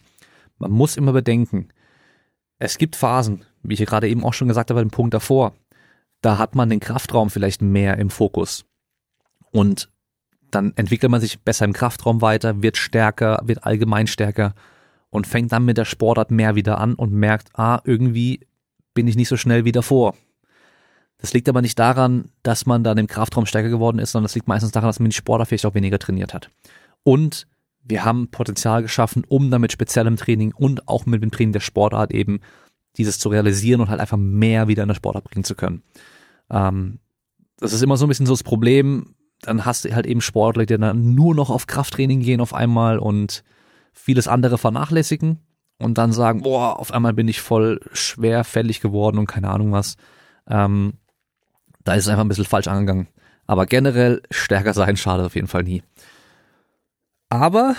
Man 0.58 0.72
muss 0.72 0.98
immer 0.98 1.14
bedenken, 1.14 1.68
es 2.60 2.78
gibt 2.78 2.96
Phasen, 2.96 3.44
wie 3.64 3.74
ich 3.74 3.86
gerade 3.86 4.08
eben 4.08 4.24
auch 4.24 4.34
schon 4.34 4.48
gesagt 4.48 4.70
habe, 4.70 4.82
den 4.82 4.92
Punkt 4.92 5.14
davor, 5.14 5.54
da 6.22 6.38
hat 6.38 6.56
man 6.56 6.70
den 6.70 6.80
Kraftraum 6.80 7.30
vielleicht 7.30 7.62
mehr 7.62 7.98
im 7.98 8.10
Fokus. 8.10 8.66
Und 9.52 9.90
dann 10.52 10.74
entwickelt 10.76 11.12
man 11.12 11.22
sich 11.22 11.40
besser 11.42 11.66
im 11.66 11.74
Kraftraum 11.74 12.22
weiter, 12.22 12.62
wird 12.62 12.78
stärker, 12.78 13.42
wird 13.44 13.66
allgemein 13.66 14.08
stärker 14.08 14.54
und 15.10 15.28
fängt 15.28 15.52
dann 15.52 15.66
mit 15.66 15.78
der 15.78 15.86
Sportart 15.86 16.32
mehr 16.32 16.56
wieder 16.56 16.78
an 16.80 16.96
und 16.96 17.12
merkt, 17.12 17.50
ah, 17.58 17.82
irgendwie 17.84 18.42
bin 18.94 19.08
ich 19.08 19.16
nicht 19.16 19.28
so 19.28 19.38
schnell 19.38 19.66
wie 19.66 19.72
davor. 19.72 20.16
Das 21.18 21.34
liegt 21.34 21.50
aber 21.50 21.62
nicht 21.62 21.80
daran, 21.80 22.30
dass 22.44 22.66
man 22.66 22.84
dann 22.84 22.98
im 22.98 23.08
Kraftraum 23.08 23.46
stärker 23.46 23.70
geworden 23.70 24.00
ist, 24.00 24.12
sondern 24.12 24.26
das 24.26 24.36
liegt 24.36 24.48
meistens 24.48 24.72
daran, 24.72 24.90
dass 24.90 25.00
man 25.00 25.10
die 25.10 25.16
Sportler 25.16 25.46
vielleicht 25.46 25.66
auch 25.66 25.76
weniger 25.76 26.00
trainiert 26.00 26.34
hat. 26.34 26.50
Und 27.04 27.48
wir 27.88 28.04
haben 28.04 28.30
Potenzial 28.30 28.82
geschaffen, 28.82 29.24
um 29.28 29.52
damit 29.52 29.72
speziellem 29.72 30.18
Training 30.18 30.54
und 30.54 30.88
auch 30.88 31.06
mit 31.06 31.22
dem 31.22 31.32
Training 31.32 31.54
der 31.54 31.60
Sportart 31.60 32.12
eben 32.12 32.40
dieses 32.98 33.20
zu 33.20 33.30
realisieren 33.30 33.82
und 33.82 33.90
halt 33.90 34.00
einfach 34.00 34.18
mehr 34.18 34.68
wieder 34.68 34.84
in 34.84 34.90
der 34.90 34.96
Sportart 34.96 35.26
bringen 35.26 35.44
zu 35.44 35.56
können. 35.56 35.84
Ähm, 36.50 37.00
das 37.58 37.74
ist 37.74 37.84
immer 37.84 37.98
so 37.98 38.06
ein 38.06 38.10
bisschen 38.10 38.26
so 38.26 38.34
das 38.34 38.44
Problem. 38.44 39.16
Dann 39.42 39.66
hast 39.66 39.86
du 39.86 39.94
halt 39.94 40.08
eben 40.08 40.22
Sportler, 40.22 40.66
die 40.66 40.78
dann 40.78 41.14
nur 41.14 41.36
noch 41.36 41.50
auf 41.50 41.68
Krafttraining 41.68 42.22
gehen 42.22 42.42
auf 42.42 42.54
einmal 42.54 42.98
und 42.98 43.44
vieles 43.94 44.28
andere 44.28 44.58
vernachlässigen 44.58 45.40
und 45.78 45.98
dann 45.98 46.12
sagen, 46.12 46.42
boah, 46.42 46.80
auf 46.80 46.92
einmal 46.92 47.14
bin 47.14 47.28
ich 47.28 47.42
voll 47.42 47.82
schwerfällig 47.92 48.82
geworden 48.82 49.20
und 49.20 49.28
keine 49.28 49.50
Ahnung 49.50 49.72
was. 49.72 49.96
Ähm, 50.48 50.94
da 51.84 51.94
ist 51.94 52.06
es 52.06 52.10
einfach 52.10 52.24
ein 52.24 52.30
bisschen 52.30 52.46
falsch 52.46 52.68
angegangen. 52.68 53.08
Aber 53.46 53.68
generell 53.68 54.24
stärker 54.32 54.74
sein 54.74 54.98
schadet 54.98 55.28
auf 55.28 55.36
jeden 55.36 55.48
Fall 55.48 55.64
nie. 55.64 55.84
Aber, 57.36 57.76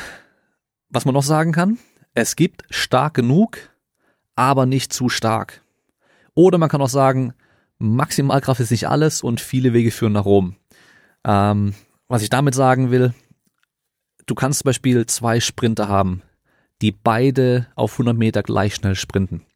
was 0.90 1.06
man 1.06 1.14
noch 1.14 1.22
sagen 1.22 1.52
kann, 1.52 1.78
es 2.12 2.36
gibt 2.36 2.64
stark 2.68 3.14
genug, 3.14 3.56
aber 4.34 4.66
nicht 4.66 4.92
zu 4.92 5.08
stark. 5.08 5.62
Oder 6.34 6.58
man 6.58 6.68
kann 6.68 6.82
auch 6.82 6.90
sagen, 6.90 7.32
Maximalkraft 7.78 8.60
ist 8.60 8.70
nicht 8.70 8.86
alles 8.86 9.22
und 9.22 9.40
viele 9.40 9.72
Wege 9.72 9.90
führen 9.90 10.12
nach 10.12 10.26
Rom. 10.26 10.56
Ähm, 11.24 11.74
was 12.06 12.20
ich 12.20 12.28
damit 12.28 12.54
sagen 12.54 12.90
will, 12.90 13.14
du 14.26 14.34
kannst 14.34 14.58
zum 14.58 14.68
Beispiel 14.68 15.06
zwei 15.06 15.40
Sprinter 15.40 15.88
haben, 15.88 16.20
die 16.82 16.92
beide 16.92 17.66
auf 17.76 17.92
100 17.92 18.14
Meter 18.14 18.42
gleich 18.42 18.74
schnell 18.74 18.94
sprinten. 18.94 19.46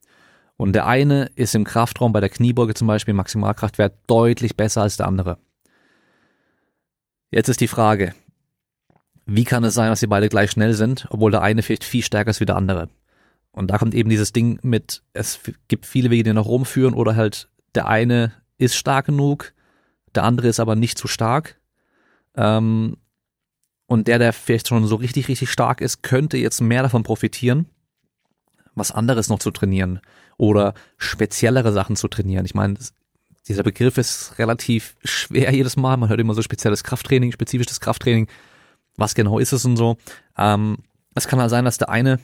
Und 0.57 0.73
der 0.73 0.87
eine 0.87 1.27
ist 1.35 1.55
im 1.55 1.65
Kraftraum 1.65 2.15
bei 2.15 2.21
der 2.21 2.31
Kniebeuge 2.31 2.73
zum 2.73 2.87
Beispiel 2.87 3.13
Maximalkraftwert 3.13 3.99
deutlich 4.07 4.57
besser 4.57 4.81
als 4.81 4.97
der 4.97 5.09
andere. 5.09 5.37
Jetzt 7.31 7.51
ist 7.51 7.61
die 7.61 7.69
Frage, 7.69 8.15
wie 9.33 9.45
kann 9.45 9.63
es 9.63 9.75
sein, 9.75 9.91
dass 9.91 10.01
sie 10.01 10.09
beide 10.09 10.29
gleich 10.29 10.51
schnell 10.51 10.75
sind, 10.75 11.07
obwohl 11.11 11.31
der 11.31 11.43
eine 11.43 11.63
vielleicht 11.63 11.85
viel 11.85 12.03
stärker 12.03 12.31
ist 12.31 12.41
wie 12.41 12.47
der 12.47 12.57
andere? 12.57 12.89
Und 13.53 13.69
da 13.71 13.79
kommt 13.79 13.95
eben 13.95 14.11
dieses 14.11 14.33
Ding 14.33 14.59
mit, 14.63 15.05
es 15.13 15.39
gibt 15.69 15.87
viele 15.87 16.11
Wege, 16.11 16.25
die 16.25 16.33
nach 16.33 16.47
Rom 16.47 16.65
führen 16.65 16.95
oder 16.95 17.15
halt 17.15 17.49
der 17.77 17.87
eine 17.87 18.33
ist 18.59 18.75
stark 18.75 19.07
genug, 19.07 19.53
der 20.17 20.25
andere 20.25 20.49
ist 20.49 20.59
aber 20.59 20.75
nicht 20.75 20.99
zu 20.99 21.07
stark. 21.07 21.61
Ähm, 22.35 22.97
und 23.87 24.09
der, 24.09 24.19
der 24.19 24.33
vielleicht 24.33 24.67
schon 24.67 24.85
so 24.87 24.97
richtig, 24.97 25.29
richtig 25.29 25.51
stark 25.51 25.81
ist, 25.81 26.03
könnte 26.03 26.37
jetzt 26.37 26.61
mehr 26.61 26.83
davon 26.83 27.05
profitieren, 27.05 27.67
was 28.75 28.91
anderes 28.91 29.29
noch 29.29 29.39
zu 29.39 29.53
trainieren 29.53 30.01
oder 30.39 30.75
speziellere 30.97 31.73
Sachen 31.73 31.95
zu 31.95 32.09
trainieren. 32.09 32.47
Ich 32.47 32.55
meine, 32.55 32.75
dieser 33.47 33.63
Begriff 33.63 33.97
ist 33.97 34.39
relativ 34.41 34.97
schwer 35.05 35.53
jedes 35.53 35.77
Mal. 35.77 35.97
Man 35.97 36.09
hört 36.09 36.21
immer 36.21 36.35
so 36.35 36.43
spezielles 36.43 36.83
Krafttraining, 36.83 37.31
spezifisches 37.31 37.79
Krafttraining. 37.79 38.27
Was 39.01 39.15
genau 39.15 39.39
ist 39.39 39.53
es 39.53 39.65
und 39.65 39.77
so? 39.77 39.97
Ähm, 40.37 40.79
es 41.15 41.27
kann 41.27 41.41
halt 41.41 41.51
sein, 41.51 41.65
dass 41.65 41.79
der 41.79 41.89
eine 41.89 42.21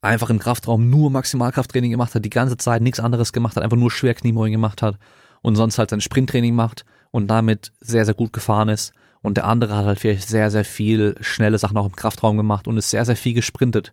einfach 0.00 0.30
im 0.30 0.38
Kraftraum 0.38 0.88
nur 0.88 1.10
Maximalkrafttraining 1.10 1.90
gemacht 1.90 2.14
hat, 2.14 2.24
die 2.24 2.30
ganze 2.30 2.56
Zeit 2.56 2.82
nichts 2.82 3.00
anderes 3.00 3.32
gemacht 3.32 3.56
hat, 3.56 3.62
einfach 3.62 3.76
nur 3.76 3.90
Schwerkniebeugen 3.90 4.52
gemacht 4.52 4.82
hat 4.82 4.98
und 5.42 5.56
sonst 5.56 5.78
halt 5.78 5.90
sein 5.90 6.00
Sprinttraining 6.00 6.54
macht 6.54 6.84
und 7.10 7.28
damit 7.28 7.72
sehr, 7.80 8.04
sehr 8.04 8.14
gut 8.14 8.32
gefahren 8.32 8.68
ist. 8.68 8.92
Und 9.20 9.36
der 9.36 9.46
andere 9.46 9.76
hat 9.76 9.86
halt 9.86 10.00
vielleicht 10.00 10.28
sehr, 10.28 10.50
sehr 10.50 10.64
viel 10.64 11.16
schnelle 11.20 11.58
Sachen 11.58 11.76
auch 11.76 11.86
im 11.86 11.96
Kraftraum 11.96 12.36
gemacht 12.36 12.66
und 12.66 12.76
ist 12.76 12.90
sehr, 12.90 13.04
sehr 13.04 13.16
viel 13.16 13.34
gesprintet. 13.34 13.92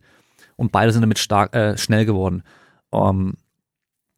Und 0.56 0.72
beide 0.72 0.92
sind 0.92 1.02
damit 1.02 1.20
stark, 1.20 1.56
äh, 1.56 1.78
schnell 1.78 2.06
geworden. 2.06 2.44
Ähm, 2.94 3.36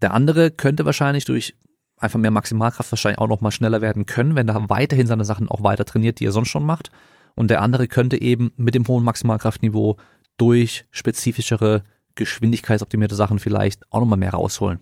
der 0.02 0.14
andere 0.14 0.52
könnte 0.52 0.86
wahrscheinlich 0.86 1.26
durch 1.26 1.56
einfach 1.98 2.20
mehr 2.20 2.32
Maximalkraft 2.32 2.92
wahrscheinlich 2.92 3.20
auch 3.20 3.28
noch 3.28 3.42
mal 3.42 3.52
schneller 3.52 3.82
werden 3.82 4.06
können, 4.06 4.36
wenn 4.36 4.50
er 4.50 4.70
weiterhin 4.70 5.08
seine 5.08 5.26
Sachen 5.26 5.50
auch 5.50 5.64
weiter 5.64 5.86
trainiert, 5.86 6.20
die 6.20 6.26
er 6.26 6.32
sonst 6.32 6.50
schon 6.50 6.66
macht. 6.66 6.92
Und 7.36 7.50
der 7.50 7.62
andere 7.62 7.88
könnte 7.88 8.22
eben 8.22 8.52
mit 8.58 8.76
dem 8.76 8.88
hohen 8.88 9.04
Maximalkraftniveau 9.04 9.98
durch 10.38 10.86
spezifischere 10.92 11.84
geschwindigkeitsoptimierte 12.16 13.16
Sachen 13.16 13.40
vielleicht 13.40 13.92
auch 13.92 14.00
nochmal 14.00 14.20
mehr 14.20 14.32
rausholen. 14.32 14.80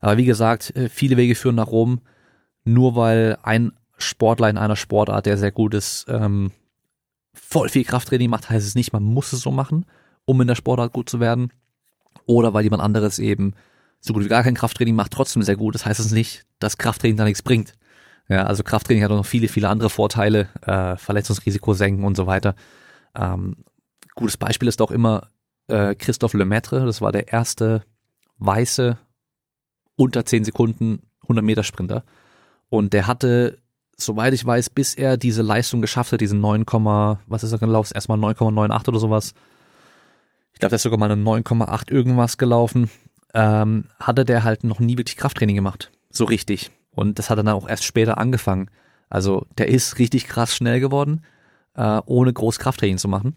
Aber 0.00 0.16
wie 0.16 0.24
gesagt, 0.24 0.74
äh, 0.76 0.88
viele 0.88 1.16
Wege 1.16 1.34
führen 1.34 1.54
nach 1.54 1.68
Rom, 1.68 2.00
nur 2.64 2.96
weil 2.96 3.38
ein 3.42 3.72
Sportler 3.98 4.50
in 4.50 4.58
einer 4.58 4.76
Sportart, 4.76 5.26
der 5.26 5.38
sehr 5.38 5.52
gut 5.52 5.74
ist, 5.74 6.06
ähm, 6.08 6.50
voll 7.32 7.68
viel 7.68 7.84
Krafttraining 7.84 8.30
macht, 8.30 8.50
heißt 8.50 8.66
es 8.66 8.74
nicht, 8.74 8.92
man 8.92 9.04
muss 9.04 9.32
es 9.32 9.40
so 9.40 9.50
machen, 9.50 9.86
um 10.24 10.40
in 10.40 10.48
der 10.48 10.54
Sportart 10.54 10.92
gut 10.92 11.08
zu 11.08 11.20
werden. 11.20 11.52
Oder 12.26 12.52
weil 12.52 12.64
jemand 12.64 12.82
anderes 12.82 13.18
eben 13.18 13.54
so 14.00 14.12
gut 14.12 14.24
wie 14.24 14.28
gar 14.28 14.42
kein 14.42 14.54
Krafttraining 14.54 14.94
macht, 14.94 15.12
trotzdem 15.12 15.42
sehr 15.42 15.56
gut. 15.56 15.74
Das 15.74 15.86
heißt 15.86 16.00
es 16.00 16.10
nicht, 16.10 16.44
dass 16.58 16.78
Krafttraining 16.78 17.16
da 17.16 17.24
nichts 17.24 17.42
bringt. 17.42 17.74
Ja, 18.28 18.44
also 18.44 18.62
Krafttraining 18.62 19.04
hat 19.04 19.10
auch 19.10 19.16
noch 19.16 19.26
viele, 19.26 19.48
viele 19.48 19.68
andere 19.68 19.90
Vorteile, 19.90 20.48
äh, 20.62 20.96
Verletzungsrisiko 20.96 21.74
senken 21.74 22.04
und 22.04 22.16
so 22.16 22.26
weiter. 22.26 22.54
Ähm, 23.14 23.56
Gutes 24.16 24.38
Beispiel 24.38 24.66
ist 24.66 24.80
auch 24.80 24.90
immer 24.90 25.28
äh, 25.68 25.94
Christophe 25.94 26.38
Lemaitre, 26.38 26.86
das 26.86 27.02
war 27.02 27.12
der 27.12 27.32
erste 27.32 27.82
weiße 28.38 28.96
unter 29.96 30.24
10 30.24 30.44
Sekunden 30.44 31.02
100 31.22 31.44
Meter 31.44 31.62
Sprinter. 31.62 32.02
Und 32.70 32.94
der 32.94 33.06
hatte, 33.06 33.58
soweit 33.96 34.32
ich 34.32 34.44
weiß, 34.44 34.70
bis 34.70 34.94
er 34.94 35.18
diese 35.18 35.42
Leistung 35.42 35.82
geschafft 35.82 36.12
hat, 36.12 36.22
diesen 36.22 36.40
9, 36.40 36.64
was 37.26 37.44
ist 37.44 37.52
er 37.52 37.58
gelaufen? 37.58 37.92
Erstmal 37.94 38.18
9,98 38.18 38.88
oder 38.88 38.98
sowas. 38.98 39.34
Ich 40.54 40.60
glaube, 40.60 40.70
der 40.70 40.76
ist 40.76 40.82
sogar 40.82 40.98
mal 40.98 41.10
eine 41.10 41.22
9,8 41.22 41.90
irgendwas 41.90 42.38
gelaufen. 42.38 42.90
Ähm, 43.34 43.84
hatte 44.00 44.24
der 44.24 44.44
halt 44.44 44.64
noch 44.64 44.80
nie 44.80 44.96
wirklich 44.96 45.18
Krafttraining 45.18 45.56
gemacht. 45.56 45.92
So 46.10 46.24
richtig. 46.24 46.70
Und 46.96 47.18
das 47.18 47.30
hat 47.30 47.38
dann 47.38 47.48
auch 47.48 47.68
erst 47.68 47.84
später 47.84 48.18
angefangen. 48.18 48.68
Also 49.08 49.46
der 49.58 49.68
ist 49.68 49.98
richtig 50.00 50.26
krass 50.26 50.56
schnell 50.56 50.80
geworden, 50.80 51.22
äh, 51.74 52.00
ohne 52.06 52.32
groß 52.32 52.58
Krafttraining 52.58 52.98
zu 52.98 53.06
machen. 53.06 53.36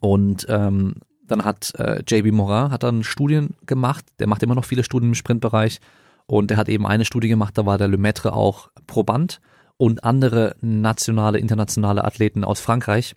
Und 0.00 0.46
ähm, 0.48 0.94
dann 1.26 1.44
hat 1.44 1.74
äh, 1.74 2.02
JB 2.06 2.32
Morin 2.32 2.70
hat 2.70 2.84
dann 2.84 3.02
Studien 3.02 3.54
gemacht, 3.66 4.06
der 4.20 4.28
macht 4.28 4.42
immer 4.42 4.54
noch 4.54 4.64
viele 4.64 4.84
Studien 4.84 5.10
im 5.10 5.14
Sprintbereich 5.14 5.80
und 6.26 6.50
der 6.50 6.56
hat 6.56 6.68
eben 6.68 6.86
eine 6.86 7.04
Studie 7.04 7.28
gemacht, 7.28 7.58
da 7.58 7.66
war 7.66 7.78
der 7.78 7.88
Lemaitre 7.88 8.32
auch 8.32 8.70
Proband 8.86 9.40
und 9.76 10.04
andere 10.04 10.56
nationale, 10.60 11.38
internationale 11.38 12.04
Athleten 12.04 12.44
aus 12.44 12.60
Frankreich, 12.60 13.14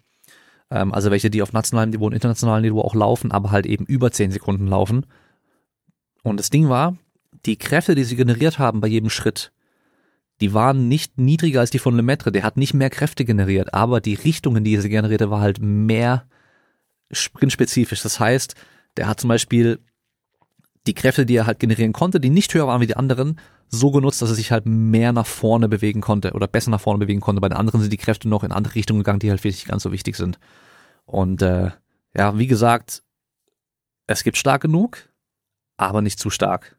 ähm, 0.72 0.94
also 0.94 1.12
welche, 1.12 1.30
die 1.30 1.42
auf 1.42 1.54
nationalem 1.54 1.92
Niveau 1.92 2.08
und 2.08 2.14
internationalem 2.14 2.64
Niveau 2.64 2.82
auch 2.82 2.96
laufen, 2.96 3.32
aber 3.32 3.52
halt 3.52 3.66
eben 3.66 3.86
über 3.86 4.12
zehn 4.12 4.32
Sekunden 4.32 4.68
laufen. 4.68 5.06
Und 6.24 6.40
das 6.40 6.50
Ding 6.50 6.68
war, 6.68 6.98
die 7.46 7.58
Kräfte, 7.58 7.96
die 7.96 8.04
sie 8.04 8.16
generiert 8.16 8.60
haben 8.60 8.82
bei 8.82 8.88
jedem 8.88 9.10
Schritt, 9.10 9.52
die 10.42 10.54
waren 10.54 10.88
nicht 10.88 11.20
niedriger 11.20 11.60
als 11.60 11.70
die 11.70 11.80
von 11.80 11.96
Lemaitre. 11.96 12.32
Der 12.32 12.44
hat 12.44 12.58
nicht 12.58 12.74
mehr 12.74 12.90
Kräfte 12.90 13.26
generiert, 13.26 13.74
aber 13.74 14.02
die 14.02 14.16
Richtung, 14.16 14.56
in 14.56 14.64
die 14.64 14.76
er 14.76 14.82
sie 14.82 14.90
generierte, 14.90 15.30
war 15.30 15.42
halt 15.42 15.60
mehr 15.62 16.26
sprintspezifisch. 17.12 18.02
Das 18.02 18.20
heißt, 18.20 18.56
der 18.98 19.08
hat 19.08 19.20
zum 19.20 19.28
Beispiel 19.28 19.80
die 20.88 20.96
Kräfte, 20.96 21.26
die 21.26 21.36
er 21.36 21.46
halt 21.46 21.60
generieren 21.60 21.94
konnte, 21.94 22.20
die 22.20 22.32
nicht 22.32 22.54
höher 22.54 22.68
waren 22.68 22.82
wie 22.82 22.88
die 22.88 22.98
anderen, 22.98 23.40
so 23.70 23.92
genutzt, 23.92 24.22
dass 24.22 24.30
er 24.30 24.36
sich 24.36 24.52
halt 24.52 24.66
mehr 24.66 25.14
nach 25.14 25.28
vorne 25.28 25.70
bewegen 25.70 26.02
konnte 26.02 26.34
oder 26.34 26.48
besser 26.48 26.72
nach 26.72 26.82
vorne 26.82 27.00
bewegen 27.06 27.22
konnte. 27.22 27.40
Bei 27.40 27.50
den 27.50 27.58
anderen 27.58 27.82
sind 27.82 27.94
die 27.94 27.98
Kräfte 27.98 28.28
noch 28.28 28.44
in 28.44 28.52
andere 28.52 28.76
Richtungen 28.76 29.02
gegangen, 29.02 29.20
die 29.20 29.30
halt 29.30 29.44
nicht 29.46 29.68
ganz 29.68 29.84
so 29.84 29.92
wichtig 29.92 30.16
sind. 30.16 30.40
Und 31.06 31.42
äh, 31.42 31.72
ja, 32.16 32.38
wie 32.38 32.48
gesagt, 32.48 33.04
es 34.08 34.24
gibt 34.24 34.38
stark 34.38 34.64
genug, 34.64 35.08
aber 35.78 36.02
nicht 36.02 36.20
zu 36.20 36.30
stark. 36.30 36.78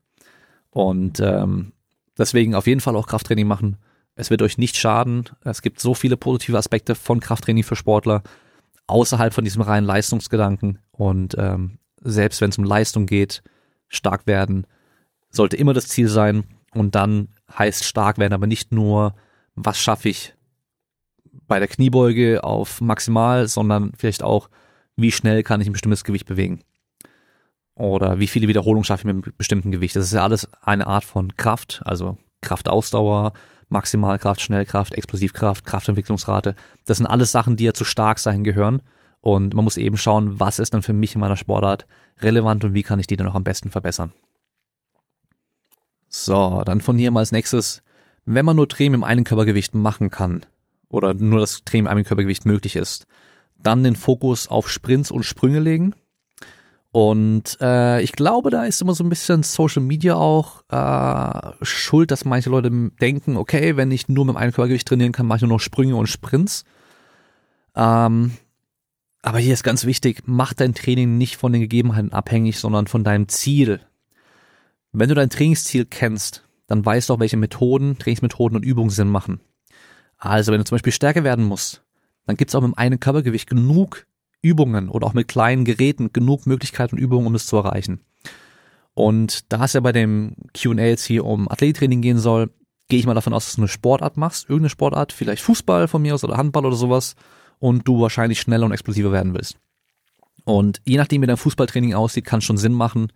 Und 0.73 1.21
ähm, 1.21 1.73
deswegen 2.19 2.55
auf 2.55 2.67
jeden 2.67 2.81
Fall 2.81 2.97
auch 2.97 3.07
Krafttraining 3.07 3.47
machen. 3.47 3.77
Es 4.15 4.31
wird 4.31 4.43
euch 4.43 4.59
nicht 4.59 4.77
schaden. 4.77 5.25
Es 5.45 5.63
gibt 5.63 5.81
so 5.81 5.95
viele 5.95 6.17
positive 6.17 6.59
Aspekte 6.59 6.95
von 6.95 7.21
Krafttraining 7.21 7.65
für 7.65 7.77
Sportler 7.77 8.23
außerhalb 8.89 9.33
von 9.33 9.45
diesem 9.45 9.63
reinen 9.63 9.87
Leistungsgedanken. 9.87 10.79
Und 10.91 11.37
ähm, 11.39 11.79
selbst 12.01 12.41
wenn 12.41 12.51
es 12.51 12.59
um 12.59 12.65
Leistung 12.65 13.07
geht, 13.07 13.43
stark 13.89 14.27
werden 14.27 14.67
sollte 15.33 15.57
immer 15.57 15.73
das 15.73 15.89
Ziel 15.89 16.09
sein. 16.09 16.45
Und 16.73 16.95
dann 16.95 17.29
heißt 17.59 17.85
stark 17.85 18.19
werden 18.19 18.35
aber 18.35 18.47
nicht 18.47 18.73
nur, 18.73 19.15
was 19.55 19.79
schaffe 19.79 20.09
ich 20.09 20.35
bei 21.49 21.59
der 21.59 21.69
Kniebeuge 21.69 22.45
auf 22.45 22.81
maximal, 22.81 23.49
sondern 23.49 23.93
vielleicht 23.97 24.23
auch, 24.23 24.49
wie 24.97 25.11
schnell 25.11 25.43
kann 25.43 25.61
ich 25.61 25.67
ein 25.67 25.73
bestimmtes 25.73 26.05
Gewicht 26.05 26.27
bewegen. 26.27 26.61
Oder 27.83 28.21
wie 28.21 28.29
viele 28.29 28.47
Wiederholungen 28.47 28.85
schaffe 28.85 29.01
ich 29.01 29.13
mit 29.13 29.25
einem 29.25 29.35
bestimmten 29.37 29.73
Gewicht. 29.73 29.97
Das 29.97 30.05
ist 30.05 30.13
ja 30.13 30.23
alles 30.23 30.49
eine 30.63 30.87
Art 30.87 31.03
von 31.03 31.37
Kraft, 31.37 31.83
also 31.85 32.17
Kraftausdauer, 32.41 33.33
Maximalkraft, 33.71 34.41
Schnellkraft, 34.41 34.95
Explosivkraft, 34.95 35.67
Kraftentwicklungsrate. 35.67 36.55
Das 36.85 36.99
sind 36.99 37.09
alles 37.09 37.33
Sachen, 37.33 37.57
die 37.57 37.65
ja 37.65 37.75
zu 37.75 37.85
stark 37.85 38.21
sein 38.21 38.45
gehören. 38.45 38.83
Und 39.21 39.55
man 39.55 39.65
muss 39.65 39.79
eben 39.79 39.97
schauen, 39.97 40.39
was 40.39 40.61
ist 40.61 40.75
dann 40.75 40.83
für 40.83 40.93
mich 40.93 41.17
in 41.17 41.21
meiner 41.21 41.37
Sportart 41.37 41.89
relevant 42.21 42.63
und 42.63 42.73
wie 42.73 42.85
kann 42.85 43.01
ich 43.01 43.09
die 43.09 43.17
dann 43.17 43.27
auch 43.27 43.35
am 43.35 43.43
besten 43.43 43.73
verbessern. 43.73 44.13
So, 46.07 46.63
dann 46.65 46.83
von 46.83 46.97
hier 46.97 47.11
mal 47.11 47.19
als 47.19 47.33
nächstes, 47.33 47.83
wenn 48.25 48.45
man 48.45 48.55
nur 48.55 48.69
Training 48.69 48.95
im 48.95 49.05
einen 49.05 49.25
Körpergewicht 49.25 49.75
machen 49.75 50.09
kann 50.09 50.47
oder 50.89 51.15
nur 51.15 51.41
das 51.41 51.65
Training 51.65 51.87
im 51.87 51.91
einen 51.91 52.05
Körpergewicht 52.05 52.47
möglich 52.47 52.77
ist, 52.77 53.09
dann 53.59 53.83
den 53.83 53.97
Fokus 53.97 54.47
auf 54.47 54.71
Sprints 54.71 55.11
und 55.11 55.25
Sprünge 55.25 55.59
legen 55.59 55.97
und 56.93 57.57
äh, 57.63 58.03
ich 58.03 58.13
glaube, 58.13 58.51
da 58.51 58.65
ist 58.65 58.83
immer 58.83 58.95
so 58.95 59.03
ein 59.03 59.09
bisschen 59.09 59.43
Social 59.43 59.83
Media 59.83 60.15
auch 60.15 60.63
äh, 60.69 61.65
schuld, 61.65 62.11
dass 62.11 62.27
manche 62.27 62.51
Leute 62.51 62.71
denken, 63.01 63.39
okay, 63.39 63.79
wenn 63.79 63.91
ich 63.91 64.09
nur 64.09 64.27
mit 64.27 64.37
einem 64.37 64.53
Körpergewicht 64.53 64.87
trainieren 64.87 65.13
kann, 65.13 65.27
mache 65.27 65.39
ich 65.39 65.43
nur 65.43 65.53
noch 65.53 65.61
Sprünge 65.61 65.97
und 65.97 66.09
Sprints. 66.09 66.65
Ähm, 67.75 68.33
aber 69.23 69.39
hier 69.39 69.55
ist 69.55 69.63
ganz 69.63 69.87
wichtig, 69.87 70.25
mach 70.27 70.53
dein 70.53 70.75
Training 70.75 71.17
nicht 71.17 71.37
von 71.37 71.53
den 71.53 71.63
Gegebenheiten 71.63 72.13
abhängig, 72.13 72.59
sondern 72.59 72.87
von 72.87 73.05
deinem 73.05 73.27
Ziel. 73.27 73.81
Wenn 74.93 75.09
du 75.09 75.15
dein 75.15 75.31
Trainingsziel 75.31 75.87
kennst, 75.87 76.47
dann 76.67 76.85
weißt 76.85 77.09
du 77.09 77.15
auch, 77.15 77.21
welche 77.21 77.39
Methoden, 77.39 77.99
Trainingsmethoden 77.99 78.57
und 78.57 78.65
Übungen 78.67 78.91
Sinn 78.91 79.09
machen. 79.09 79.41
Also 80.19 80.53
wenn 80.53 80.59
du 80.59 80.65
zum 80.65 80.75
Beispiel 80.75 80.93
stärker 80.93 81.25
werden 81.25 81.47
musst, 81.47 81.83
dann 82.27 82.37
gibt's 82.37 82.55
auch 82.55 82.61
mit 82.61 82.77
einem 82.77 83.01
Körpergewicht 83.01 83.49
genug 83.49 84.07
Übungen 84.43 84.89
oder 84.89 85.07
auch 85.07 85.15
mit 85.15 85.29
kleinen 85.29 85.65
Geräten 85.65 86.13
genug 86.13 86.47
Möglichkeiten 86.47 86.97
und 86.97 87.01
Übungen, 87.01 87.27
um 87.27 87.35
es 87.35 87.47
zu 87.47 87.57
erreichen. 87.57 88.01
Und 88.95 89.51
da 89.53 89.65
es 89.65 89.73
ja 89.73 89.81
bei 89.81 89.93
dem 89.93 90.35
Q&A 90.61 90.83
jetzt 90.83 91.05
hier 91.05 91.25
um 91.25 91.49
Athletiktraining 91.49 92.03
gehen 92.03 92.19
soll, 92.19 92.51
gehe 92.89 92.99
ich 92.99 93.07
mal 93.07 93.15
davon 93.15 93.33
aus, 93.33 93.47
dass 93.47 93.55
du 93.55 93.63
eine 93.63 93.69
Sportart 93.69 94.17
machst, 94.17 94.45
irgendeine 94.45 94.69
Sportart, 94.69 95.13
vielleicht 95.13 95.43
Fußball 95.43 95.89
von 95.89 96.03
mir 96.03 96.15
aus 96.15 96.25
oder 96.25 96.37
Handball 96.37 96.67
oder 96.67 96.77
sowas 96.77 97.15
und 97.59 97.89
du 97.89 98.01
wahrscheinlich 98.01 98.41
schneller 98.41 98.67
und 98.67 98.73
explosiver 98.73 99.13
werden 99.13 99.33
willst. 99.35 99.57
Und 100.45 100.83
je 100.85 100.97
nachdem, 100.97 101.23
wie 101.23 101.27
dein 101.27 101.37
Fußballtraining 101.37 101.95
aussieht, 101.95 102.25
kann 102.25 102.39
es 102.39 102.45
schon 102.45 102.59
Sinn 102.59 102.73
machen, 102.73 103.13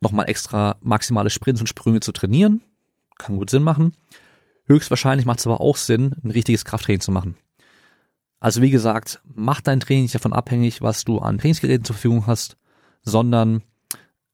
nochmal 0.00 0.28
extra 0.28 0.76
maximale 0.82 1.30
Sprints 1.30 1.60
und 1.60 1.68
Sprünge 1.68 2.00
zu 2.00 2.12
trainieren. 2.12 2.62
Kann 3.16 3.36
gut 3.36 3.48
Sinn 3.48 3.62
machen. 3.62 3.94
Höchstwahrscheinlich 4.66 5.24
macht 5.24 5.38
es 5.38 5.46
aber 5.46 5.60
auch 5.60 5.76
Sinn, 5.76 6.16
ein 6.22 6.30
richtiges 6.30 6.64
Krafttraining 6.64 7.00
zu 7.00 7.12
machen. 7.12 7.36
Also 8.44 8.60
wie 8.60 8.68
gesagt, 8.68 9.22
mach 9.24 9.62
dein 9.62 9.80
Training 9.80 10.02
nicht 10.02 10.14
davon 10.14 10.34
abhängig, 10.34 10.82
was 10.82 11.02
du 11.02 11.18
an 11.18 11.38
Trainingsgeräten 11.38 11.82
zur 11.82 11.94
Verfügung 11.94 12.26
hast, 12.26 12.58
sondern 13.00 13.62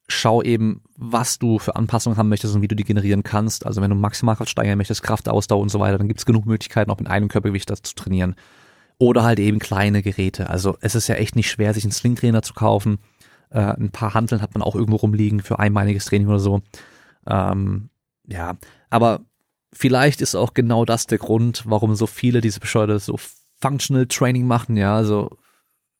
schau 0.08 0.42
eben, 0.42 0.82
was 0.96 1.38
du 1.38 1.60
für 1.60 1.76
Anpassungen 1.76 2.18
haben 2.18 2.28
möchtest 2.28 2.56
und 2.56 2.60
wie 2.60 2.66
du 2.66 2.74
die 2.74 2.82
generieren 2.82 3.22
kannst. 3.22 3.66
Also 3.66 3.80
wenn 3.80 3.90
du 3.90 3.94
Maximalkraft 3.94 4.50
steigern 4.50 4.78
möchtest, 4.78 5.04
Kraftausdauer 5.04 5.60
und 5.60 5.68
so 5.68 5.78
weiter, 5.78 5.96
dann 5.96 6.08
gibt 6.08 6.18
es 6.18 6.26
genug 6.26 6.44
Möglichkeiten, 6.44 6.90
auch 6.90 6.98
mit 6.98 7.06
einem 7.06 7.28
Körpergewicht 7.28 7.70
das 7.70 7.82
zu 7.82 7.94
trainieren. 7.94 8.34
Oder 8.98 9.22
halt 9.22 9.38
eben 9.38 9.60
kleine 9.60 10.02
Geräte. 10.02 10.50
Also 10.50 10.76
es 10.80 10.96
ist 10.96 11.06
ja 11.06 11.14
echt 11.14 11.36
nicht 11.36 11.48
schwer, 11.48 11.72
sich 11.72 11.84
einen 11.84 11.92
Slingtrainer 11.92 12.42
zu 12.42 12.54
kaufen. 12.54 12.98
Äh, 13.50 13.60
ein 13.60 13.90
paar 13.92 14.14
Handeln 14.14 14.42
hat 14.42 14.54
man 14.54 14.62
auch 14.64 14.74
irgendwo 14.74 14.96
rumliegen 14.96 15.38
für 15.38 15.60
einmaliges 15.60 16.06
Training 16.06 16.26
oder 16.26 16.40
so. 16.40 16.62
Ähm, 17.28 17.90
ja, 18.26 18.56
aber 18.90 19.20
vielleicht 19.72 20.20
ist 20.20 20.34
auch 20.34 20.52
genau 20.52 20.84
das 20.84 21.06
der 21.06 21.18
Grund, 21.18 21.62
warum 21.66 21.94
so 21.94 22.08
viele 22.08 22.40
diese 22.40 22.58
bescheuerte 22.58 22.98
so 22.98 23.16
Functional 23.60 24.06
Training 24.06 24.46
machen. 24.46 24.76
Ja, 24.76 24.96
also 24.96 25.36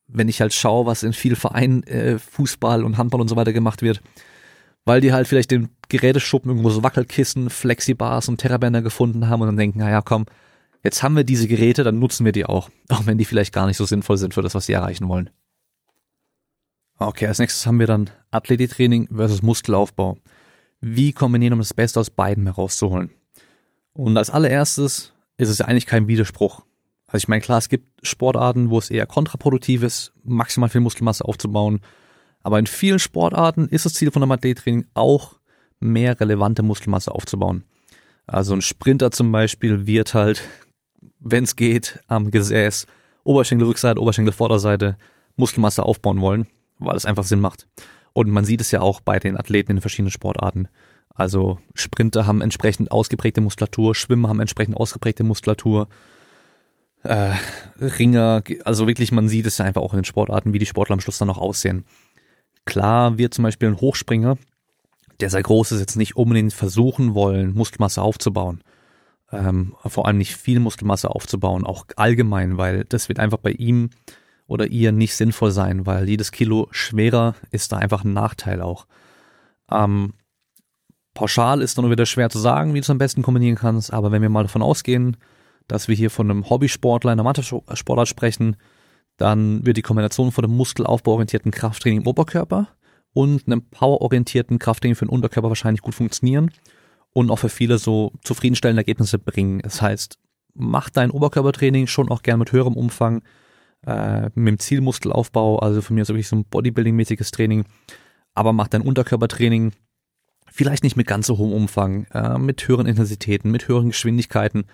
wenn 0.07 0.29
ich 0.29 0.41
halt 0.41 0.53
schaue, 0.53 0.85
was 0.85 1.03
in 1.03 1.13
vielen 1.13 1.35
Vereinen 1.35 1.83
äh, 1.83 2.19
Fußball 2.19 2.83
und 2.83 2.97
Handball 2.97 3.21
und 3.21 3.27
so 3.27 3.35
weiter 3.35 3.53
gemacht 3.53 3.81
wird, 3.81 4.01
weil 4.85 5.01
die 5.01 5.13
halt 5.13 5.27
vielleicht 5.27 5.51
den 5.51 5.69
Geräteschuppen 5.89 6.51
irgendwo 6.51 6.69
so 6.69 6.83
Wackelkissen, 6.83 7.49
Flexibars 7.49 8.27
und 8.27 8.37
Terrabänder 8.37 8.81
gefunden 8.81 9.29
haben 9.29 9.41
und 9.41 9.47
dann 9.47 9.57
denken, 9.57 9.79
naja, 9.79 10.01
komm, 10.01 10.25
jetzt 10.83 11.03
haben 11.03 11.15
wir 11.15 11.23
diese 11.23 11.47
Geräte, 11.47 11.83
dann 11.83 11.99
nutzen 11.99 12.25
wir 12.25 12.31
die 12.31 12.45
auch, 12.45 12.69
auch 12.89 13.05
wenn 13.05 13.17
die 13.17 13.25
vielleicht 13.25 13.53
gar 13.53 13.67
nicht 13.67 13.77
so 13.77 13.85
sinnvoll 13.85 14.17
sind 14.17 14.33
für 14.33 14.41
das, 14.41 14.55
was 14.55 14.65
sie 14.65 14.73
erreichen 14.73 15.07
wollen. 15.07 15.29
Okay, 16.97 17.25
als 17.25 17.39
nächstes 17.39 17.65
haben 17.65 17.79
wir 17.79 17.87
dann 17.87 18.11
Athletiktraining 18.29 19.07
versus 19.15 19.41
Muskelaufbau. 19.41 20.17
Wie 20.81 21.13
kombinieren, 21.13 21.53
um 21.53 21.59
das 21.59 21.73
Beste 21.73 21.99
aus 21.99 22.11
beiden 22.11 22.45
herauszuholen? 22.45 23.11
Und 23.93 24.17
als 24.17 24.29
allererstes 24.29 25.13
ist 25.37 25.49
es 25.49 25.57
ja 25.57 25.65
eigentlich 25.65 25.87
kein 25.87 26.07
Widerspruch. 26.07 26.63
Also 27.11 27.25
ich 27.25 27.27
meine, 27.27 27.41
klar, 27.41 27.57
es 27.57 27.67
gibt 27.67 28.07
Sportarten, 28.07 28.69
wo 28.69 28.79
es 28.79 28.89
eher 28.89 29.05
kontraproduktiv 29.05 29.83
ist, 29.83 30.13
maximal 30.23 30.69
viel 30.69 30.79
Muskelmasse 30.79 31.25
aufzubauen. 31.25 31.81
Aber 32.41 32.57
in 32.57 32.67
vielen 32.67 32.99
Sportarten 32.99 33.67
ist 33.67 33.85
das 33.85 33.95
Ziel 33.95 34.11
von 34.11 34.23
einem 34.23 34.31
Athletiktraining 34.31 34.85
auch, 34.93 35.35
mehr 35.81 36.19
relevante 36.21 36.63
Muskelmasse 36.63 37.11
aufzubauen. 37.11 37.65
Also 38.27 38.53
ein 38.53 38.61
Sprinter 38.61 39.11
zum 39.11 39.31
Beispiel 39.31 39.87
wird 39.87 40.13
halt, 40.13 40.41
wenn 41.19 41.43
es 41.43 41.57
geht, 41.57 41.99
am 42.07 42.31
Gesäß, 42.31 42.85
Oberschenkelrückseite, 43.25 43.99
Oberschenkelvorderseite 43.99 44.95
Muskelmasse 45.35 45.83
aufbauen 45.83 46.21
wollen, 46.21 46.47
weil 46.79 46.95
es 46.95 47.05
einfach 47.05 47.25
Sinn 47.25 47.41
macht. 47.41 47.67
Und 48.13 48.29
man 48.29 48.45
sieht 48.45 48.61
es 48.61 48.71
ja 48.71 48.79
auch 48.79 49.01
bei 49.01 49.19
den 49.19 49.37
Athleten 49.37 49.71
in 49.71 49.81
verschiedenen 49.81 50.11
Sportarten. 50.11 50.69
Also 51.13 51.59
Sprinter 51.73 52.25
haben 52.25 52.41
entsprechend 52.41 52.89
ausgeprägte 52.89 53.41
Muskulatur, 53.41 53.95
Schwimmer 53.95 54.29
haben 54.29 54.39
entsprechend 54.39 54.77
ausgeprägte 54.77 55.23
Muskulatur, 55.23 55.89
äh, 57.03 57.33
Ringer, 57.79 58.43
also 58.63 58.87
wirklich, 58.87 59.11
man 59.11 59.27
sieht 59.27 59.45
es 59.45 59.57
ja 59.57 59.65
einfach 59.65 59.81
auch 59.81 59.93
in 59.93 59.99
den 59.99 60.05
Sportarten, 60.05 60.53
wie 60.53 60.59
die 60.59 60.65
Sportler 60.65 60.93
am 60.93 60.99
Schluss 60.99 61.17
dann 61.17 61.27
noch 61.27 61.37
aussehen. 61.37 61.85
Klar 62.65 63.17
wird 63.17 63.33
zum 63.33 63.43
Beispiel 63.43 63.69
ein 63.69 63.81
Hochspringer, 63.81 64.37
der 65.19 65.29
sehr 65.29 65.41
groß 65.41 65.71
ist, 65.71 65.79
jetzt 65.79 65.95
nicht 65.95 66.15
unbedingt 66.15 66.53
versuchen 66.53 67.13
wollen, 67.13 67.53
Muskelmasse 67.53 68.01
aufzubauen. 68.01 68.63
Ähm, 69.31 69.75
vor 69.85 70.07
allem 70.07 70.17
nicht 70.17 70.35
viel 70.35 70.59
Muskelmasse 70.59 71.09
aufzubauen, 71.09 71.65
auch 71.65 71.85
allgemein, 71.95 72.57
weil 72.57 72.83
das 72.83 73.07
wird 73.07 73.19
einfach 73.19 73.37
bei 73.37 73.51
ihm 73.51 73.89
oder 74.45 74.67
ihr 74.67 74.91
nicht 74.91 75.15
sinnvoll 75.15 75.51
sein, 75.51 75.85
weil 75.85 76.09
jedes 76.09 76.31
Kilo 76.31 76.67
schwerer 76.71 77.35
ist 77.51 77.71
da 77.71 77.77
einfach 77.77 78.03
ein 78.03 78.13
Nachteil 78.13 78.61
auch. 78.61 78.85
Ähm, 79.71 80.13
pauschal 81.13 81.61
ist 81.61 81.77
dann 81.77 81.89
wieder 81.89 82.05
schwer 82.05 82.29
zu 82.29 82.39
sagen, 82.39 82.73
wie 82.73 82.79
du 82.79 82.83
es 82.83 82.89
am 82.89 82.97
besten 82.97 83.21
kombinieren 83.21 83.55
kannst, 83.55 83.93
aber 83.93 84.11
wenn 84.11 84.21
wir 84.21 84.29
mal 84.29 84.43
davon 84.43 84.61
ausgehen, 84.61 85.17
dass 85.67 85.87
wir 85.87 85.95
hier 85.95 86.09
von 86.09 86.29
einem 86.29 86.49
Hobbysportler 86.49 87.13
in 87.13 87.19
Mannschaftssportart 87.19 88.07
sprechen, 88.07 88.57
dann 89.17 89.65
wird 89.65 89.77
die 89.77 89.81
Kombination 89.81 90.31
von 90.31 90.43
einem 90.43 90.55
muskelaufbauorientierten 90.55 91.51
Krafttraining 91.51 92.01
im 92.01 92.07
Oberkörper 92.07 92.69
und 93.13 93.45
einem 93.45 93.63
powerorientierten 93.69 94.59
Krafttraining 94.59 94.95
für 94.95 95.05
den 95.05 95.11
Unterkörper 95.11 95.49
wahrscheinlich 95.49 95.81
gut 95.81 95.95
funktionieren 95.95 96.51
und 97.13 97.29
auch 97.29 97.37
für 97.37 97.49
viele 97.49 97.77
so 97.77 98.13
zufriedenstellende 98.23 98.81
Ergebnisse 98.81 99.19
bringen. 99.19 99.59
Das 99.59 99.81
heißt, 99.81 100.17
mach 100.53 100.89
dein 100.89 101.11
Oberkörpertraining 101.11 101.87
schon 101.87 102.09
auch 102.09 102.23
gern 102.23 102.39
mit 102.39 102.51
höherem 102.51 102.75
Umfang, 102.75 103.21
äh, 103.85 104.29
mit 104.35 104.47
dem 104.47 104.59
Zielmuskelaufbau, 104.59 105.59
also 105.59 105.81
für 105.81 105.93
mich 105.93 106.03
ist 106.03 106.09
wirklich 106.09 106.27
so 106.27 106.37
ein 106.37 106.45
Bodybuilding-mäßiges 106.45 107.31
Training, 107.31 107.65
aber 108.33 108.53
mach 108.53 108.67
dein 108.67 108.81
Unterkörpertraining 108.81 109.73
vielleicht 110.51 110.83
nicht 110.83 110.97
mit 110.97 111.07
ganz 111.07 111.27
so 111.27 111.37
hohem 111.37 111.53
Umfang, 111.53 112.05
äh, 112.13 112.37
mit 112.37 112.67
höheren 112.67 112.85
Intensitäten, 112.85 113.51
mit 113.51 113.67
höheren 113.67 113.89
Geschwindigkeiten, 113.89 114.65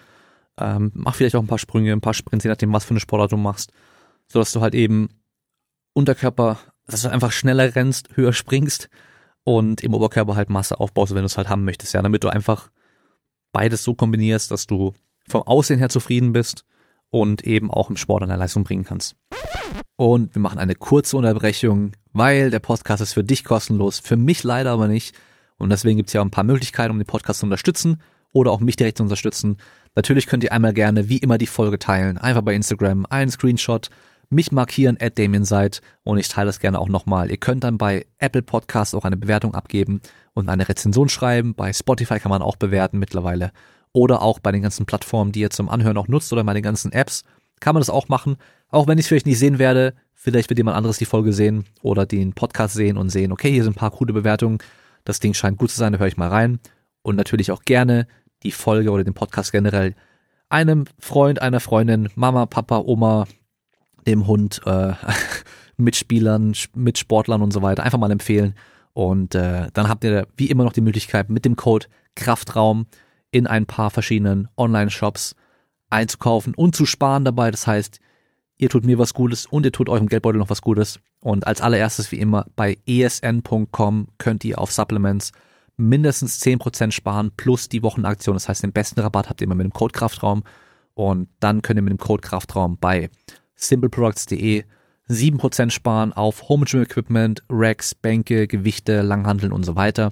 ähm, 0.59 0.91
mach 0.93 1.15
vielleicht 1.15 1.35
auch 1.35 1.41
ein 1.41 1.47
paar 1.47 1.59
Sprünge, 1.59 1.91
ein 1.91 2.01
paar 2.01 2.13
Sprints, 2.13 2.43
je 2.43 2.49
nachdem, 2.49 2.73
was 2.73 2.85
für 2.85 2.91
eine 2.91 2.99
Sportart 2.99 3.31
du 3.31 3.37
machst, 3.37 3.71
so 4.27 4.39
dass 4.39 4.51
du 4.51 4.61
halt 4.61 4.75
eben 4.75 5.09
Unterkörper, 5.93 6.59
dass 6.85 7.01
du 7.01 7.09
einfach 7.09 7.31
schneller 7.31 7.75
rennst, 7.75 8.15
höher 8.15 8.33
springst 8.33 8.89
und 9.43 9.81
im 9.81 9.93
Oberkörper 9.93 10.35
halt 10.35 10.49
Masse 10.49 10.79
aufbaust, 10.79 11.13
wenn 11.13 11.21
du 11.21 11.25
es 11.25 11.37
halt 11.37 11.49
haben 11.49 11.63
möchtest, 11.63 11.93
ja, 11.93 12.01
damit 12.01 12.23
du 12.23 12.29
einfach 12.29 12.69
beides 13.51 13.83
so 13.83 13.93
kombinierst, 13.93 14.51
dass 14.51 14.67
du 14.67 14.93
vom 15.27 15.43
Aussehen 15.43 15.79
her 15.79 15.89
zufrieden 15.89 16.33
bist 16.33 16.65
und 17.09 17.43
eben 17.43 17.71
auch 17.71 17.89
im 17.89 17.97
Sport 17.97 18.23
eine 18.23 18.35
Leistung 18.35 18.63
bringen 18.63 18.83
kannst. 18.83 19.15
Und 19.95 20.35
wir 20.35 20.41
machen 20.41 20.59
eine 20.59 20.75
kurze 20.75 21.17
Unterbrechung, 21.17 21.93
weil 22.13 22.51
der 22.51 22.59
Podcast 22.59 23.01
ist 23.01 23.13
für 23.13 23.23
dich 23.23 23.43
kostenlos, 23.43 23.99
für 23.99 24.17
mich 24.17 24.43
leider 24.43 24.71
aber 24.71 24.87
nicht. 24.87 25.15
Und 25.57 25.69
deswegen 25.71 25.97
gibt 25.97 26.09
es 26.09 26.13
ja 26.13 26.21
auch 26.21 26.25
ein 26.25 26.31
paar 26.31 26.43
Möglichkeiten, 26.43 26.91
um 26.91 26.99
den 26.99 27.07
Podcast 27.07 27.39
zu 27.39 27.45
unterstützen 27.45 28.01
oder 28.37 28.51
auch 28.51 28.59
mich 28.59 28.75
direkt 28.75 28.97
zu 28.97 29.03
unterstützen. 29.03 29.57
Natürlich 29.95 30.27
könnt 30.27 30.43
ihr 30.43 30.51
einmal 30.51 30.73
gerne 30.73 31.09
wie 31.09 31.17
immer 31.17 31.37
die 31.37 31.47
Folge 31.47 31.79
teilen, 31.79 32.17
einfach 32.17 32.43
bei 32.43 32.53
Instagram 32.53 33.05
einen 33.09 33.31
Screenshot, 33.31 33.89
mich 34.29 34.51
markieren 34.51 34.97
at 35.01 35.19
seid 35.41 35.81
und 36.03 36.17
ich 36.17 36.27
teile 36.27 36.47
das 36.47 36.59
gerne 36.59 36.79
auch 36.79 36.89
nochmal. 36.89 37.31
Ihr 37.31 37.37
könnt 37.37 37.63
dann 37.63 37.77
bei 37.77 38.05
Apple 38.19 38.41
Podcasts 38.41 38.93
auch 38.93 39.05
eine 39.05 39.17
Bewertung 39.17 39.55
abgeben 39.55 40.01
und 40.33 40.49
eine 40.49 40.67
Rezension 40.67 41.09
schreiben. 41.09 41.55
Bei 41.55 41.71
Spotify 41.73 42.19
kann 42.19 42.29
man 42.29 42.41
auch 42.41 42.57
bewerten 42.57 42.99
mittlerweile. 42.99 43.51
Oder 43.93 44.21
auch 44.21 44.39
bei 44.39 44.51
den 44.51 44.61
ganzen 44.61 44.85
Plattformen, 44.85 45.31
die 45.31 45.39
ihr 45.39 45.49
zum 45.49 45.69
Anhören 45.69 45.97
auch 45.97 46.09
nutzt 46.09 46.31
oder 46.33 46.43
bei 46.43 46.53
den 46.53 46.61
ganzen 46.61 46.91
Apps, 46.91 47.23
kann 47.59 47.73
man 47.73 47.81
das 47.81 47.89
auch 47.89 48.09
machen. 48.09 48.35
Auch 48.69 48.85
wenn 48.85 48.97
ich 48.97 49.05
es 49.05 49.07
vielleicht 49.07 49.25
nicht 49.25 49.39
sehen 49.39 49.59
werde, 49.59 49.93
vielleicht 50.13 50.49
wird 50.49 50.59
jemand 50.59 50.77
anderes 50.77 50.97
die 50.97 51.05
Folge 51.05 51.33
sehen 51.33 51.65
oder 51.81 52.05
den 52.05 52.33
Podcast 52.33 52.75
sehen 52.75 52.97
und 52.97 53.09
sehen, 53.09 53.31
okay, 53.31 53.51
hier 53.51 53.63
sind 53.63 53.73
ein 53.73 53.79
paar 53.79 53.91
gute 53.91 54.13
Bewertungen. 54.13 54.59
Das 55.05 55.19
Ding 55.19 55.33
scheint 55.33 55.57
gut 55.57 55.71
zu 55.71 55.77
sein, 55.77 55.93
da 55.93 55.99
höre 55.99 56.07
ich 56.07 56.17
mal 56.17 56.27
rein. 56.27 56.59
Und 57.01 57.15
natürlich 57.15 57.51
auch 57.51 57.63
gerne 57.63 58.07
die 58.43 58.51
Folge 58.51 58.91
oder 58.91 59.03
den 59.03 59.13
Podcast 59.13 59.51
generell 59.51 59.95
einem 60.49 60.85
Freund, 60.99 61.41
einer 61.41 61.59
Freundin, 61.59 62.09
Mama, 62.15 62.45
Papa, 62.45 62.79
Oma, 62.79 63.27
dem 64.05 64.27
Hund, 64.27 64.61
äh, 64.65 64.93
Mitspielern, 65.77 66.53
Mitsportlern 66.73 67.41
und 67.41 67.51
so 67.51 67.61
weiter 67.61 67.83
einfach 67.83 67.99
mal 67.99 68.11
empfehlen. 68.11 68.55
Und 68.93 69.35
äh, 69.35 69.67
dann 69.73 69.89
habt 69.89 70.03
ihr 70.03 70.27
wie 70.37 70.49
immer 70.49 70.63
noch 70.63 70.73
die 70.73 70.81
Möglichkeit, 70.81 71.29
mit 71.29 71.45
dem 71.45 71.55
Code 71.55 71.87
Kraftraum 72.15 72.87
in 73.29 73.45
ein 73.45 73.65
paar 73.65 73.91
verschiedenen 73.91 74.47
Online-Shops 74.57 75.35
einzukaufen 75.89 76.55
und 76.55 76.75
zu 76.75 76.85
sparen 76.85 77.23
dabei. 77.23 77.51
Das 77.51 77.67
heißt, 77.67 77.99
ihr 78.57 78.69
tut 78.69 78.85
mir 78.85 78.97
was 78.97 79.13
Gutes 79.13 79.45
und 79.45 79.65
ihr 79.65 79.71
tut 79.71 79.89
eurem 79.89 80.07
Geldbeutel 80.07 80.39
noch 80.39 80.49
was 80.49 80.61
Gutes. 80.61 80.99
Und 81.19 81.45
als 81.45 81.61
allererstes, 81.61 82.11
wie 82.11 82.19
immer, 82.19 82.45
bei 82.55 82.77
esn.com 82.87 84.07
könnt 84.17 84.43
ihr 84.45 84.59
auf 84.59 84.71
Supplements 84.71 85.31
mindestens 85.77 86.41
10% 86.41 86.91
sparen 86.91 87.31
plus 87.37 87.69
die 87.69 87.83
Wochenaktion. 87.83 88.35
Das 88.35 88.49
heißt, 88.49 88.63
den 88.63 88.73
besten 88.73 88.99
Rabatt 88.99 89.29
habt 89.29 89.41
ihr 89.41 89.45
immer 89.45 89.55
mit 89.55 89.65
dem 89.65 89.73
Code 89.73 89.93
Kraftraum. 89.93 90.43
Und 90.95 91.29
dann 91.39 91.61
könnt 91.61 91.77
ihr 91.77 91.83
mit 91.83 91.91
dem 91.91 91.99
Code 91.99 92.21
Kraftraum 92.21 92.77
bei 92.79 93.09
simpleproducts.de 93.55 94.63
7% 95.09 95.69
sparen 95.69 96.11
auf 96.11 96.49
Home 96.49 96.65
Gym 96.65 96.81
Equipment, 96.81 97.43
Racks, 97.49 97.95
Bänke, 97.95 98.47
Gewichte, 98.47 99.01
Langhandeln 99.01 99.53
und 99.53 99.63
so 99.63 99.75
weiter. 99.75 100.11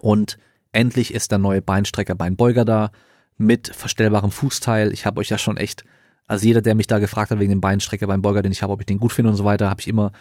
Und 0.00 0.38
endlich 0.70 1.12
ist 1.12 1.32
der 1.32 1.38
neue 1.38 1.62
Beinstrecker 1.62 2.14
Beinbeuger 2.14 2.64
da 2.64 2.90
mit 3.36 3.68
verstellbarem 3.68 4.30
Fußteil. 4.30 4.92
Ich 4.92 5.06
habe 5.06 5.20
euch 5.20 5.30
ja 5.30 5.38
schon 5.38 5.56
echt, 5.56 5.84
also 6.26 6.46
jeder, 6.46 6.62
der 6.62 6.74
mich 6.74 6.86
da 6.86 6.98
gefragt 6.98 7.30
hat 7.30 7.40
wegen 7.40 7.50
dem 7.50 7.60
Beinstrecker 7.60 8.06
Beinbeuger, 8.06 8.42
den 8.42 8.52
ich 8.52 8.62
habe, 8.62 8.72
ob 8.72 8.80
ich 8.80 8.86
den 8.86 9.00
gut 9.00 9.12
finde 9.12 9.30
und 9.30 9.36
so 9.36 9.44
weiter, 9.44 9.68
habe 9.68 9.80
ich 9.80 9.88
immer 9.88 10.12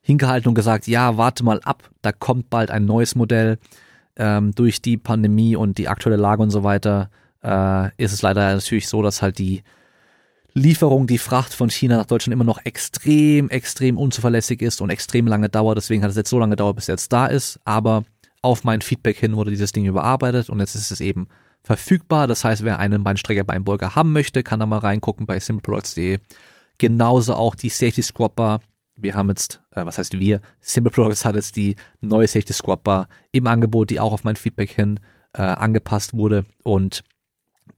hingehalten 0.00 0.48
und 0.48 0.54
gesagt, 0.54 0.86
ja, 0.86 1.18
warte 1.18 1.44
mal 1.44 1.60
ab, 1.60 1.90
da 2.00 2.12
kommt 2.12 2.48
bald 2.48 2.70
ein 2.70 2.86
neues 2.86 3.14
Modell 3.14 3.58
ähm, 4.16 4.52
durch 4.52 4.82
die 4.82 4.96
Pandemie 4.96 5.56
und 5.56 5.78
die 5.78 5.88
aktuelle 5.88 6.16
Lage 6.16 6.42
und 6.42 6.50
so 6.50 6.62
weiter 6.62 7.10
äh, 7.42 7.88
ist 7.96 8.12
es 8.12 8.22
leider 8.22 8.54
natürlich 8.54 8.88
so, 8.88 9.02
dass 9.02 9.22
halt 9.22 9.38
die 9.38 9.62
Lieferung, 10.52 11.06
die 11.06 11.18
Fracht 11.18 11.54
von 11.54 11.70
China 11.70 11.96
nach 11.96 12.06
Deutschland 12.06 12.32
immer 12.32 12.44
noch 12.44 12.64
extrem, 12.64 13.48
extrem 13.50 13.96
unzuverlässig 13.96 14.62
ist 14.62 14.80
und 14.80 14.90
extrem 14.90 15.26
lange 15.26 15.48
dauert. 15.48 15.76
Deswegen 15.76 16.02
hat 16.02 16.10
es 16.10 16.16
jetzt 16.16 16.30
so 16.30 16.38
lange 16.38 16.50
gedauert, 16.50 16.76
bis 16.76 16.84
es 16.84 16.88
jetzt 16.88 17.12
da 17.12 17.26
ist. 17.26 17.60
Aber 17.64 18.04
auf 18.42 18.64
mein 18.64 18.80
Feedback 18.80 19.16
hin 19.16 19.36
wurde 19.36 19.50
dieses 19.50 19.72
Ding 19.72 19.86
überarbeitet 19.86 20.50
und 20.50 20.60
jetzt 20.60 20.74
ist 20.74 20.90
es 20.90 21.00
eben 21.00 21.28
verfügbar. 21.62 22.26
Das 22.26 22.44
heißt, 22.44 22.64
wer 22.64 22.78
einen 22.78 23.04
Beinstrecker 23.04 23.44
Beinbeuger 23.44 23.94
haben 23.94 24.12
möchte, 24.12 24.42
kann 24.42 24.60
da 24.60 24.66
mal 24.66 24.78
reingucken 24.78 25.26
bei 25.26 25.38
simpleproducts.de. 25.38 26.18
Genauso 26.78 27.34
auch 27.34 27.54
die 27.54 27.68
Safety 27.68 28.02
Squat 28.02 28.34
Bar. 28.34 28.60
Wir 29.02 29.14
haben 29.14 29.28
jetzt, 29.28 29.62
äh, 29.72 29.84
was 29.84 29.98
heißt 29.98 30.18
wir? 30.18 30.40
Simple 30.60 30.90
Products 30.90 31.24
hat 31.24 31.34
jetzt 31.34 31.56
die 31.56 31.76
neue 32.00 32.26
Safety 32.26 32.52
Squat 32.52 32.82
Bar 32.84 33.08
im 33.32 33.46
Angebot, 33.46 33.90
die 33.90 34.00
auch 34.00 34.12
auf 34.12 34.24
mein 34.24 34.36
Feedback 34.36 34.70
hin 34.70 35.00
äh, 35.32 35.42
angepasst 35.42 36.14
wurde 36.14 36.44
und 36.62 37.04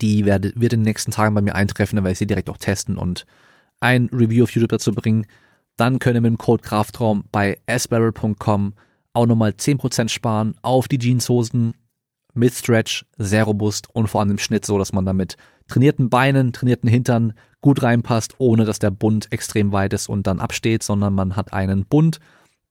die 0.00 0.24
werde, 0.24 0.52
wird 0.56 0.72
in 0.72 0.80
den 0.80 0.84
nächsten 0.84 1.12
Tagen 1.12 1.34
bei 1.34 1.42
mir 1.42 1.54
eintreffen, 1.54 1.96
dann 1.96 2.04
werde 2.04 2.12
ich 2.12 2.18
sie 2.18 2.26
direkt 2.26 2.50
auch 2.50 2.56
testen 2.56 2.96
und 2.96 3.26
ein 3.80 4.08
Review 4.12 4.44
auf 4.44 4.50
YouTube 4.50 4.70
dazu 4.70 4.92
bringen. 4.92 5.26
Dann 5.76 5.98
könnt 5.98 6.16
ihr 6.16 6.20
mit 6.20 6.30
dem 6.30 6.38
Code 6.38 6.62
Kraftraum 6.62 7.24
bei 7.32 7.58
sbarrel.com 7.68 8.74
auch 9.12 9.26
nochmal 9.26 9.50
10% 9.50 10.08
sparen 10.08 10.54
auf 10.62 10.88
die 10.88 10.98
Jeanshosen 10.98 11.74
mit 12.34 12.54
Stretch, 12.54 13.04
sehr 13.18 13.44
robust 13.44 13.94
und 13.94 14.08
vor 14.08 14.20
allem 14.20 14.30
im 14.32 14.38
Schnitt 14.38 14.64
so, 14.64 14.78
dass 14.78 14.92
man 14.92 15.04
damit 15.04 15.36
trainierten 15.72 16.10
Beinen, 16.10 16.52
trainierten 16.52 16.88
Hintern 16.88 17.32
gut 17.62 17.82
reinpasst, 17.82 18.34
ohne 18.38 18.66
dass 18.66 18.78
der 18.78 18.90
Bund 18.90 19.32
extrem 19.32 19.72
weit 19.72 19.94
ist 19.94 20.08
und 20.08 20.26
dann 20.26 20.38
absteht, 20.38 20.82
sondern 20.82 21.14
man 21.14 21.34
hat 21.34 21.54
einen 21.54 21.86
Bund, 21.86 22.18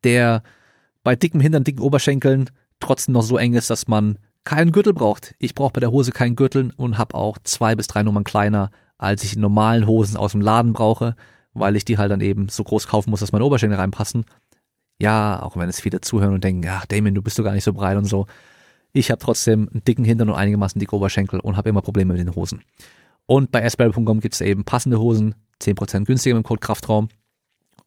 der 0.03 0.43
bei 1.03 1.15
dicken 1.15 1.39
Hintern, 1.39 1.63
dicken 1.63 1.81
Oberschenkeln 1.81 2.51
trotzdem 2.79 3.13
noch 3.13 3.23
so 3.23 3.37
eng 3.37 3.53
ist, 3.53 3.71
dass 3.71 3.87
man 3.87 4.19
keinen 4.43 4.71
Gürtel 4.71 4.93
braucht. 4.93 5.33
Ich 5.39 5.55
brauche 5.55 5.73
bei 5.73 5.79
der 5.79 5.91
Hose 5.91 6.11
keinen 6.11 6.35
Gürtel 6.35 6.73
und 6.77 6.99
habe 6.99 7.15
auch 7.15 7.39
zwei 7.43 7.75
bis 7.75 7.87
drei 7.87 8.03
Nummern 8.03 8.23
kleiner, 8.23 8.69
als 8.99 9.23
ich 9.23 9.35
in 9.35 9.41
normalen 9.41 9.87
Hosen 9.87 10.15
aus 10.17 10.33
dem 10.33 10.41
Laden 10.41 10.73
brauche, 10.73 11.15
weil 11.53 11.75
ich 11.75 11.85
die 11.85 11.97
halt 11.97 12.11
dann 12.11 12.21
eben 12.21 12.49
so 12.49 12.63
groß 12.63 12.87
kaufen 12.87 13.09
muss, 13.09 13.21
dass 13.21 13.31
meine 13.31 13.45
Oberschenkel 13.45 13.79
reinpassen. 13.79 14.25
Ja, 14.99 15.41
auch 15.41 15.57
wenn 15.57 15.69
es 15.69 15.81
viele 15.81 16.01
zuhören 16.01 16.35
und 16.35 16.43
denken, 16.43 16.67
ach 16.69 16.85
Damien, 16.85 17.15
du 17.15 17.23
bist 17.23 17.39
doch 17.39 17.43
gar 17.43 17.53
nicht 17.53 17.63
so 17.63 17.73
breit 17.73 17.97
und 17.97 18.05
so. 18.05 18.27
Ich 18.93 19.09
habe 19.09 19.19
trotzdem 19.19 19.69
einen 19.71 19.83
dicken 19.83 20.03
Hintern 20.03 20.29
und 20.29 20.35
einigermaßen 20.35 20.79
dicke 20.79 20.95
Oberschenkel 20.95 21.39
und 21.39 21.55
habe 21.55 21.69
immer 21.69 21.81
Probleme 21.81 22.13
mit 22.13 22.21
den 22.21 22.35
Hosen. 22.35 22.61
Und 23.25 23.51
bei 23.51 23.67
sbarrel.com 23.67 24.19
gibt 24.19 24.35
es 24.35 24.41
eben 24.41 24.65
passende 24.65 24.99
Hosen, 24.99 25.35
10% 25.61 26.05
günstiger 26.05 26.35
mit 26.35 26.43
dem 26.43 26.47
Code 26.47 26.59
Kraftraum. 26.59 27.07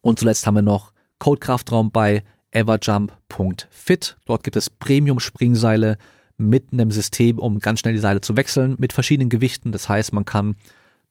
Und 0.01 0.19
zuletzt 0.19 0.47
haben 0.47 0.55
wir 0.55 0.61
noch 0.61 0.91
Code 1.19 1.39
Kraftraum 1.39 1.91
bei 1.91 2.23
everjump.fit. 2.51 4.17
Dort 4.25 4.43
gibt 4.43 4.55
es 4.55 4.69
Premium-Springseile 4.69 5.97
mit 6.37 6.73
einem 6.73 6.91
System, 6.91 7.37
um 7.37 7.59
ganz 7.59 7.81
schnell 7.81 7.93
die 7.93 7.99
Seile 7.99 8.21
zu 8.21 8.35
wechseln, 8.35 8.75
mit 8.79 8.93
verschiedenen 8.93 9.29
Gewichten. 9.29 9.71
Das 9.71 9.87
heißt, 9.87 10.13
man 10.13 10.25
kann 10.25 10.55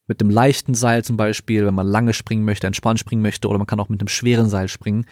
mit 0.07 0.21
einem 0.21 0.31
leichten 0.31 0.75
Seil 0.75 1.05
zum 1.05 1.17
Beispiel, 1.17 1.65
wenn 1.65 1.75
man 1.75 1.87
lange 1.87 2.13
springen 2.13 2.45
möchte, 2.45 2.67
entspannt 2.67 2.99
springen 2.99 3.23
möchte, 3.23 3.49
oder 3.49 3.59
man 3.59 3.67
kann 3.67 3.81
auch 3.81 3.89
mit 3.89 4.01
einem 4.01 4.09
schweren 4.09 4.49
Seil 4.49 4.69
springen. 4.69 5.07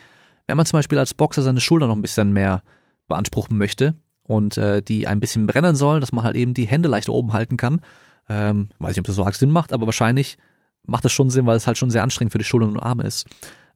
Wenn 0.46 0.56
man 0.56 0.66
zum 0.66 0.78
Beispiel 0.78 0.98
als 0.98 1.14
Boxer 1.14 1.42
seine 1.42 1.60
Schulter 1.60 1.86
noch 1.86 1.96
ein 1.96 2.02
bisschen 2.02 2.32
mehr 2.32 2.62
beanspruchen 3.08 3.56
möchte 3.56 3.94
und 4.32 4.56
äh, 4.56 4.82
die 4.82 5.06
ein 5.06 5.20
bisschen 5.20 5.46
brennen 5.46 5.76
sollen, 5.76 6.00
dass 6.00 6.12
man 6.12 6.24
halt 6.24 6.36
eben 6.36 6.54
die 6.54 6.66
Hände 6.66 6.88
leicht 6.88 7.08
oben 7.08 7.32
halten 7.32 7.56
kann. 7.56 7.80
Ähm, 8.28 8.70
weiß 8.78 8.90
nicht, 8.90 9.00
ob 9.00 9.06
das 9.06 9.16
so 9.16 9.24
arg 9.24 9.34
Sinn 9.34 9.50
macht, 9.50 9.72
aber 9.72 9.86
wahrscheinlich 9.86 10.38
macht 10.84 11.04
das 11.04 11.12
schon 11.12 11.30
Sinn, 11.30 11.46
weil 11.46 11.56
es 11.56 11.66
halt 11.66 11.76
schon 11.76 11.90
sehr 11.90 12.02
anstrengend 12.02 12.32
für 12.32 12.38
die 12.38 12.44
Schultern 12.44 12.70
und 12.70 12.80
Arme 12.80 13.04
ist. 13.04 13.26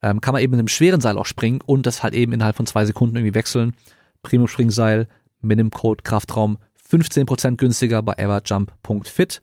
Ähm, 0.02 0.20
kann 0.20 0.32
man 0.32 0.42
eben 0.42 0.52
mit 0.52 0.58
einem 0.58 0.68
schweren 0.68 1.00
Seil 1.00 1.18
auch 1.18 1.26
springen 1.26 1.60
und 1.64 1.86
das 1.86 2.02
halt 2.02 2.14
eben 2.14 2.32
innerhalb 2.32 2.56
von 2.56 2.66
zwei 2.66 2.86
Sekunden 2.86 3.16
irgendwie 3.16 3.34
wechseln. 3.34 3.74
Premium-Springseil, 4.22 5.08
mit 5.42 5.58
dem 5.58 5.70
Code 5.70 6.02
Kraftraum 6.02 6.58
15% 6.90 7.56
günstiger 7.56 8.02
bei 8.02 8.14
everjump.fit. 8.14 9.42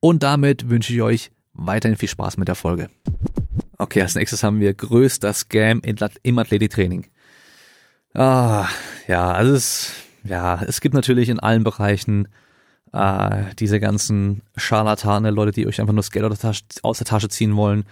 Und 0.00 0.22
damit 0.22 0.70
wünsche 0.70 0.92
ich 0.92 1.02
euch 1.02 1.30
weiterhin 1.54 1.98
viel 1.98 2.08
Spaß 2.08 2.36
mit 2.36 2.48
der 2.48 2.54
Folge. 2.54 2.88
Okay, 3.78 4.02
als 4.02 4.14
nächstes 4.14 4.42
haben 4.42 4.60
wir 4.60 4.74
größter 4.74 5.32
Scam 5.32 5.82
im 6.22 6.38
Athletiktraining. 6.38 7.06
Ah, 8.14 8.68
ja, 9.08 9.32
also 9.32 9.54
es, 9.54 9.92
ja, 10.24 10.62
es 10.62 10.80
gibt 10.80 10.94
natürlich 10.94 11.28
in 11.28 11.40
allen 11.40 11.64
Bereichen 11.64 12.28
äh, 12.92 13.54
diese 13.58 13.80
ganzen 13.80 14.42
Scharlatane, 14.56 15.30
Leute, 15.30 15.52
die 15.52 15.66
euch 15.66 15.80
einfach 15.80 15.92
nur 15.92 16.02
das 16.02 16.10
Geld 16.10 16.24
aus 16.82 16.98
der, 16.98 17.06
Tasche, 17.06 17.28
ziehen 17.28 17.56
wollen. 17.56 17.84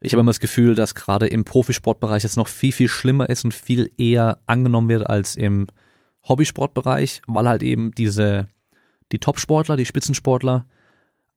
Ich 0.00 0.12
habe 0.12 0.20
immer 0.20 0.30
das 0.30 0.40
Gefühl, 0.40 0.74
dass 0.74 0.94
gerade 0.94 1.28
im 1.28 1.44
Profisportbereich 1.44 2.24
es 2.24 2.36
noch 2.36 2.48
viel, 2.48 2.72
viel 2.72 2.88
schlimmer 2.88 3.28
ist 3.28 3.44
und 3.44 3.54
viel 3.54 3.92
eher 3.96 4.38
angenommen 4.46 4.88
wird 4.88 5.08
als 5.08 5.36
im 5.36 5.68
Hobbysportbereich, 6.28 7.22
weil 7.26 7.48
halt 7.48 7.62
eben 7.62 7.92
diese, 7.92 8.48
die 9.12 9.18
Top-Sportler, 9.18 9.76
die 9.76 9.86
Spitzensportler 9.86 10.66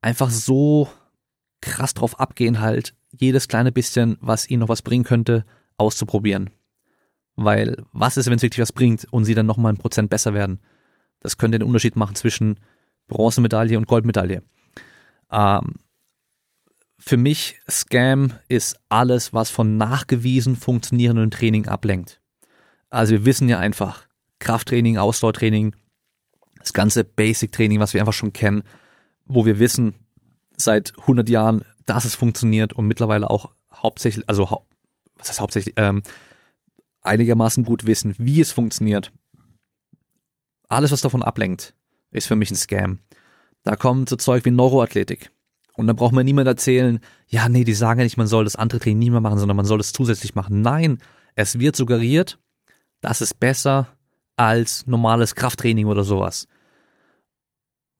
einfach 0.00 0.30
so 0.30 0.88
krass 1.60 1.94
drauf 1.94 2.18
abgehen, 2.18 2.60
halt 2.60 2.94
jedes 3.12 3.48
kleine 3.48 3.72
bisschen, 3.72 4.18
was 4.20 4.48
ihnen 4.48 4.60
noch 4.60 4.68
was 4.68 4.82
bringen 4.82 5.04
könnte, 5.04 5.44
auszuprobieren. 5.76 6.50
Weil 7.36 7.84
was 7.92 8.16
ist, 8.16 8.26
wenn 8.26 8.36
es 8.36 8.42
wirklich 8.42 8.62
was 8.62 8.72
bringt 8.72 9.06
und 9.10 9.24
sie 9.24 9.34
dann 9.34 9.46
nochmal 9.46 9.72
ein 9.72 9.78
Prozent 9.78 10.10
besser 10.10 10.34
werden? 10.34 10.60
Das 11.20 11.36
könnte 11.36 11.58
den 11.58 11.66
Unterschied 11.66 11.96
machen 11.96 12.14
zwischen 12.14 12.58
Bronzemedaille 13.08 13.76
und 13.76 13.86
Goldmedaille. 13.86 14.42
Ähm, 15.30 15.74
für 16.98 17.16
mich, 17.16 17.60
Scam 17.70 18.32
ist 18.48 18.80
alles, 18.88 19.32
was 19.32 19.50
von 19.50 19.76
nachgewiesen 19.76 20.56
funktionierendem 20.56 21.30
Training 21.30 21.68
ablenkt. 21.68 22.20
Also 22.88 23.12
wir 23.12 23.24
wissen 23.24 23.48
ja 23.48 23.58
einfach, 23.58 24.06
Krafttraining, 24.38 24.96
Ausdauertraining, 24.96 25.74
das 26.58 26.72
ganze 26.72 27.04
Basic-Training, 27.04 27.80
was 27.80 27.94
wir 27.94 28.00
einfach 28.00 28.12
schon 28.12 28.32
kennen, 28.32 28.62
wo 29.24 29.44
wir 29.44 29.58
wissen 29.58 29.94
seit 30.56 30.94
100 31.00 31.28
Jahren, 31.28 31.64
dass 31.84 32.04
es 32.04 32.14
funktioniert 32.14 32.72
und 32.72 32.86
mittlerweile 32.86 33.30
auch 33.30 33.52
hauptsächlich, 33.72 34.28
also 34.28 34.64
was 35.16 35.28
heißt 35.28 35.40
hauptsächlich, 35.40 35.74
ähm, 35.76 36.02
einigermaßen 37.06 37.64
gut 37.64 37.86
wissen, 37.86 38.14
wie 38.18 38.40
es 38.40 38.52
funktioniert. 38.52 39.12
Alles, 40.68 40.92
was 40.92 41.00
davon 41.00 41.22
ablenkt, 41.22 41.74
ist 42.10 42.26
für 42.26 42.36
mich 42.36 42.50
ein 42.50 42.56
Scam. 42.56 42.98
Da 43.62 43.76
kommt 43.76 44.08
so 44.08 44.16
Zeug 44.16 44.44
wie 44.44 44.50
Neuroathletik. 44.50 45.30
Und 45.74 45.86
dann 45.86 45.96
braucht 45.96 46.14
mir 46.14 46.24
niemand 46.24 46.48
erzählen, 46.48 47.00
ja, 47.28 47.48
nee, 47.48 47.64
die 47.64 47.74
sagen 47.74 48.00
ja 48.00 48.04
nicht, 48.04 48.16
man 48.16 48.26
soll 48.26 48.44
das 48.44 48.56
andere 48.56 48.80
Training 48.80 48.98
nie 48.98 49.10
mehr 49.10 49.20
machen, 49.20 49.38
sondern 49.38 49.56
man 49.56 49.66
soll 49.66 49.80
es 49.80 49.92
zusätzlich 49.92 50.34
machen. 50.34 50.62
Nein, 50.62 50.98
es 51.34 51.58
wird 51.58 51.76
suggeriert, 51.76 52.38
das 53.00 53.20
ist 53.20 53.38
besser, 53.38 53.88
als 54.36 54.86
normales 54.86 55.34
Krafttraining 55.34 55.86
oder 55.86 56.04
sowas. 56.04 56.48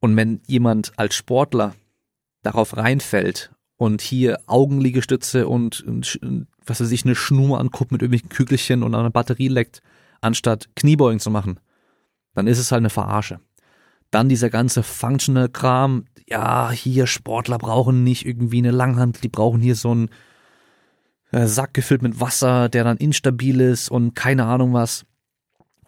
Und 0.01 0.17
wenn 0.17 0.41
jemand 0.47 0.99
als 0.99 1.15
Sportler 1.15 1.75
darauf 2.43 2.77
reinfällt 2.77 3.53
und 3.77 4.01
hier 4.01 4.41
Augenliegestütze 4.47 5.49
und 5.49 5.85
was 6.67 6.81
weiß 6.81 6.91
ich, 6.91 7.05
eine 7.05 7.15
Schnur 7.15 7.61
anguckt 7.61 7.93
mit 7.93 8.03
irgendwelchen 8.03 8.29
Kügelchen 8.29 8.83
und 8.83 8.95
an 8.95 9.01
einer 9.01 9.11
Batterie 9.11 9.49
leckt, 9.49 9.83
anstatt 10.21 10.69
Kniebeugen 10.75 11.21
zu 11.21 11.31
machen, 11.31 11.61
dann 12.35 12.47
ist 12.47 12.59
es 12.59 12.73
halt 12.73 12.81
eine 12.81 12.91
Verarsche. 12.91 13.41
Dann 14.11 14.29
dieser 14.29 14.51
ganze 14.51 14.83
Functional-Kram, 14.83 16.05
ja, 16.29 16.71
hier 16.71 17.07
Sportler 17.07 17.59
brauchen 17.59 18.05
nicht 18.05 18.27
irgendwie 18.27 18.59
eine 18.59 18.71
Langhand, 18.71 19.23
die 19.23 19.29
brauchen 19.29 19.61
hier 19.61 19.75
so 19.75 19.91
einen 19.91 20.11
äh, 21.33 21.47
Sack 21.47 21.75
gefüllt 21.75 22.03
mit 22.03 22.21
Wasser, 22.21 22.69
der 22.69 22.85
dann 22.85 22.97
instabil 22.97 23.61
ist 23.61 23.91
und 23.91 24.15
keine 24.15 24.45
Ahnung 24.45 24.73
was. 24.73 25.05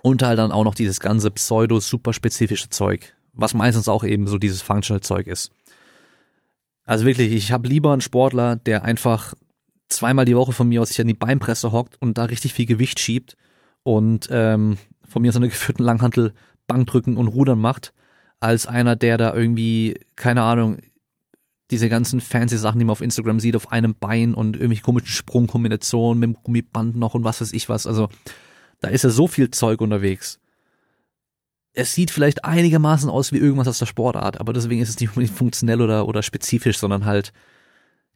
Und 0.03 0.23
halt 0.23 0.38
dann 0.38 0.53
auch 0.53 0.64
noch 0.64 0.75
dieses 0.75 1.01
ganze 1.01 1.31
pseudo-super-spezifische 1.31 2.71
Zeug, 2.71 3.14
was 3.33 3.55
meistens 3.55 3.88
auch 3.88 4.05
eben 4.05 4.27
so 4.27 4.38
dieses 4.38 4.62
Functional-Zeug 4.62 5.27
ist. 5.27 5.51
Also 6.85 7.05
wirklich, 7.05 7.33
ich 7.33 7.53
habe 7.53 7.69
lieber 7.69 7.93
einen 7.93 8.01
Sportler, 8.01 8.57
der 8.57 8.85
einfach 8.85 9.35
zweimal 9.88 10.24
die 10.24 10.37
Woche 10.37 10.53
von 10.53 10.68
mir 10.68 10.83
aus 10.83 10.88
sich 10.88 11.01
an 11.01 11.07
die 11.07 11.14
Beinpresse 11.14 11.72
hockt 11.72 12.01
und 12.01 12.18
da 12.18 12.24
richtig 12.24 12.53
viel 12.53 12.66
Gewicht 12.66 13.01
schiebt 13.01 13.37
und 13.83 14.29
ähm, 14.31 14.79
von 15.07 15.22
mir 15.22 15.33
so 15.33 15.38
eine 15.38 15.48
geführten 15.48 15.83
Langhantel 15.83 16.35
Bankdrücken 16.66 17.16
und 17.16 17.29
Rudern 17.29 17.59
macht, 17.59 17.92
als 18.40 18.66
einer, 18.66 18.94
der 18.94 19.18
da 19.18 19.35
irgendwie, 19.35 19.98
keine 20.16 20.42
Ahnung, 20.42 20.79
diese 21.70 21.88
ganzen 21.88 22.20
fancy 22.20 22.57
Sachen, 22.57 22.79
die 22.79 22.85
man 22.85 22.92
auf 22.92 23.01
Instagram 23.01 23.40
sieht, 23.40 23.57
auf 23.57 23.72
einem 23.72 23.94
Bein 23.94 24.35
und 24.35 24.57
irgendwelche 24.57 24.83
komischen 24.83 25.09
Sprungkombinationen 25.09 26.18
mit 26.18 26.29
dem 26.29 26.42
Gummiband 26.42 26.96
noch 26.96 27.14
und 27.14 27.24
was 27.24 27.40
weiß 27.40 27.53
ich 27.53 27.68
was. 27.68 27.87
Also 27.87 28.09
da 28.81 28.88
ist 28.88 29.05
ja 29.05 29.11
so 29.11 29.27
viel 29.27 29.51
Zeug 29.51 29.81
unterwegs. 29.81 30.38
Es 31.74 31.94
sieht 31.94 32.11
vielleicht 32.11 32.44
einigermaßen 32.44 33.11
aus 33.11 33.33
wie 33.33 33.38
irgendwas 33.38 33.68
aus 33.68 33.79
der 33.79 33.87
Sportart, 33.87 34.40
aber 34.40 34.53
deswegen 34.53 34.81
ist 34.81 34.88
es 34.88 34.98
nicht 34.98 35.11
unbedingt 35.11 35.37
funktionell 35.37 35.83
oder, 35.83 36.09
oder 36.09 36.22
spezifisch, 36.22 36.79
sondern 36.79 37.05
halt, 37.05 37.33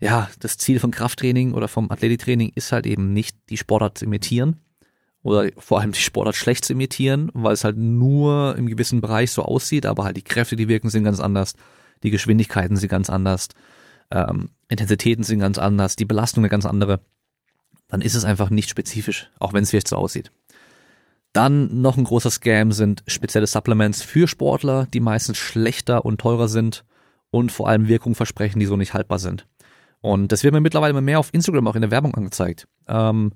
ja, 0.03 0.29
das 0.41 0.59
Ziel 0.59 0.81
von 0.81 0.91
Krafttraining 0.91 1.53
oder 1.53 1.69
vom 1.69 1.88
Athletiktraining 1.88 2.51
ist 2.57 2.73
halt 2.73 2.87
eben 2.87 3.12
nicht, 3.12 3.37
die 3.51 3.57
Sportart 3.57 3.99
zu 3.99 4.05
imitieren 4.05 4.57
oder 5.23 5.49
vor 5.59 5.81
allem 5.81 5.93
die 5.93 6.01
Sportart 6.01 6.35
schlecht 6.35 6.65
zu 6.65 6.73
imitieren, 6.73 7.31
weil 7.35 7.53
es 7.53 7.62
halt 7.62 7.77
nur 7.77 8.57
im 8.59 8.67
gewissen 8.67 9.01
Bereich 9.01 9.31
so 9.31 9.45
aussieht, 9.45 9.87
aber 9.87 10.03
halt 10.03 10.17
die 10.17 10.25
Kräfte, 10.25 10.57
die 10.57 10.67
wirken, 10.67 10.91
sind 10.91 11.05
ganz 11.05 11.21
anders, 11.21 11.55
die 12.03 12.11
Geschwindigkeiten 12.11 12.77
sind 12.77 12.88
ganz 12.88 13.11
anders, 13.11 13.51
ähm, 14.11 14.51
Intensitäten 14.69 15.23
sind 15.23 15.38
ganz 15.38 15.59
anders, 15.59 15.95
die 15.95 16.05
Belastung 16.05 16.43
eine 16.43 16.51
ganz 16.51 16.67
andere. 16.67 16.99
Dann 17.87 18.01
ist 18.01 18.17
es 18.17 18.25
einfach 18.25 18.51
nicht 18.51 18.71
spezifisch, 18.71 19.31
auch 19.38 19.53
wenn 19.53 19.62
es 19.62 19.71
vielleicht 19.71 19.87
so 19.87 19.95
aussieht. 19.95 20.33
Dann 21.33 21.81
noch 21.81 21.97
ein 21.97 22.05
großer 22.05 22.31
Scam 22.31 22.73
sind 22.73 23.05
spezielle 23.07 23.47
Supplements 23.47 24.03
für 24.03 24.27
Sportler, 24.27 24.88
die 24.93 25.01
meistens 25.01 25.38
schlechter 25.38 26.05
und 26.05 26.21
teurer 26.21 26.49
sind 26.49 26.85
und 27.31 27.53
vor 27.53 27.69
allem 27.69 27.87
Wirkung 27.87 28.17
versprechen, 28.17 28.59
die 28.59 28.67
so 28.67 28.77
nicht 28.77 28.95
haltbar 28.95 29.21
sind. 29.21 29.47
Und 30.03 30.33
das 30.33 30.45
wird 30.45 30.53
mir 30.53 30.61
mittlerweile 30.61 31.01
mehr 31.01 31.19
auf 31.19 31.33
Instagram 31.33 31.69
auch 31.69 31.77
in 31.77 31.81
der 31.81 31.91
Werbung 31.91 32.15
angezeigt. 32.15 32.69
Ähm, 32.88 33.33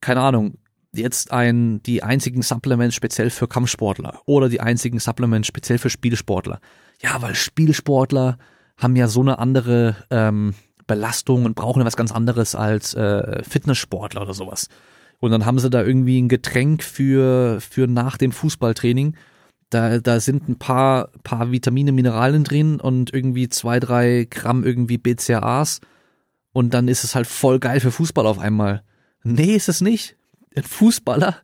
keine 0.00 0.20
Ahnung, 0.20 0.58
jetzt 0.94 1.32
ein, 1.32 1.82
die 1.82 2.02
einzigen 2.02 2.42
Supplements 2.42 2.94
speziell 2.94 3.30
für 3.30 3.48
Kampfsportler 3.48 4.20
oder 4.26 4.48
die 4.48 4.60
einzigen 4.60 4.98
Supplements 5.00 5.48
speziell 5.48 5.78
für 5.78 5.90
Spielsportler. 5.90 6.60
Ja, 7.00 7.20
weil 7.22 7.34
Spielsportler 7.34 8.38
haben 8.76 8.96
ja 8.96 9.08
so 9.08 9.20
eine 9.20 9.38
andere 9.38 9.96
ähm, 10.10 10.54
Belastung 10.86 11.44
und 11.46 11.54
brauchen 11.54 11.84
was 11.84 11.96
ganz 11.96 12.12
anderes 12.12 12.54
als 12.54 12.94
äh, 12.94 13.42
Fitnesssportler 13.42 14.22
oder 14.22 14.34
sowas. 14.34 14.68
Und 15.20 15.30
dann 15.30 15.46
haben 15.46 15.58
sie 15.58 15.70
da 15.70 15.82
irgendwie 15.82 16.20
ein 16.20 16.28
Getränk 16.28 16.82
für, 16.82 17.60
für 17.60 17.86
nach 17.86 18.18
dem 18.18 18.32
Fußballtraining. 18.32 19.16
Da, 19.72 19.98
da 20.00 20.20
sind 20.20 20.48
ein 20.48 20.58
paar, 20.58 21.08
paar 21.22 21.50
Vitamine, 21.50 21.92
Mineralien 21.92 22.44
drin 22.44 22.80
und 22.80 23.12
irgendwie 23.14 23.48
zwei, 23.48 23.80
drei 23.80 24.26
Gramm 24.28 24.64
irgendwie 24.64 24.98
BCAAs. 24.98 25.80
Und 26.52 26.74
dann 26.74 26.88
ist 26.88 27.04
es 27.04 27.14
halt 27.14 27.26
voll 27.26 27.58
geil 27.58 27.80
für 27.80 27.90
Fußball 27.90 28.26
auf 28.26 28.38
einmal. 28.38 28.82
Nee, 29.24 29.54
ist 29.54 29.68
es 29.68 29.80
nicht. 29.80 30.16
Ein 30.54 30.64
Fußballer 30.64 31.36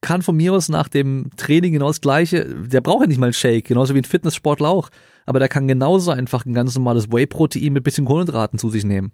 kann 0.00 0.22
von 0.22 0.36
mir 0.36 0.52
aus 0.52 0.68
nach 0.68 0.88
dem 0.88 1.30
Training 1.36 1.72
genau 1.72 1.88
das 1.88 2.00
Gleiche, 2.00 2.44
der 2.44 2.80
braucht 2.80 3.02
ja 3.02 3.06
nicht 3.06 3.18
mal 3.18 3.26
einen 3.26 3.32
Shake, 3.32 3.66
genauso 3.66 3.94
wie 3.94 3.98
ein 3.98 4.04
Fitnesssportler 4.04 4.68
auch. 4.68 4.90
Aber 5.26 5.38
der 5.38 5.48
kann 5.48 5.68
genauso 5.68 6.10
einfach 6.10 6.44
ein 6.44 6.54
ganz 6.54 6.74
normales 6.74 7.10
Whey-Protein 7.10 7.72
mit 7.72 7.84
bisschen 7.84 8.04
Kohlenhydraten 8.04 8.58
zu 8.58 8.68
sich 8.68 8.84
nehmen. 8.84 9.12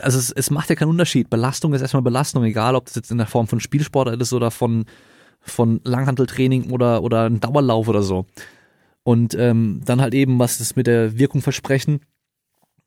Also 0.00 0.18
es, 0.18 0.30
es 0.30 0.50
macht 0.50 0.70
ja 0.70 0.76
keinen 0.76 0.90
Unterschied. 0.90 1.30
Belastung 1.30 1.74
ist 1.74 1.80
erstmal 1.80 2.02
Belastung, 2.02 2.44
egal 2.44 2.76
ob 2.76 2.86
das 2.86 2.94
jetzt 2.96 3.10
in 3.10 3.18
der 3.18 3.26
Form 3.26 3.46
von 3.46 3.60
Spielsport 3.60 4.20
ist 4.20 4.32
oder 4.32 4.50
von, 4.50 4.84
von 5.44 5.80
Langhanteltraining 5.84 6.70
oder, 6.70 7.02
oder 7.02 7.24
ein 7.24 7.40
Dauerlauf 7.40 7.88
oder 7.88 8.02
so. 8.02 8.26
Und 9.02 9.34
ähm, 9.34 9.82
dann 9.84 10.00
halt 10.00 10.14
eben, 10.14 10.38
was 10.38 10.58
das 10.58 10.76
mit 10.76 10.86
der 10.86 11.18
Wirkung 11.18 11.42
versprechen, 11.42 12.00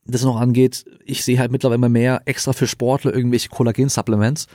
das 0.05 0.23
noch 0.23 0.39
angeht, 0.39 0.85
ich 1.05 1.23
sehe 1.23 1.37
halt 1.37 1.51
mittlerweile 1.51 1.75
immer 1.77 1.89
mehr 1.89 2.21
extra 2.25 2.53
für 2.53 2.67
Sportler 2.67 3.13
irgendwelche 3.13 3.49
Kollagen-Supplements. 3.49 4.47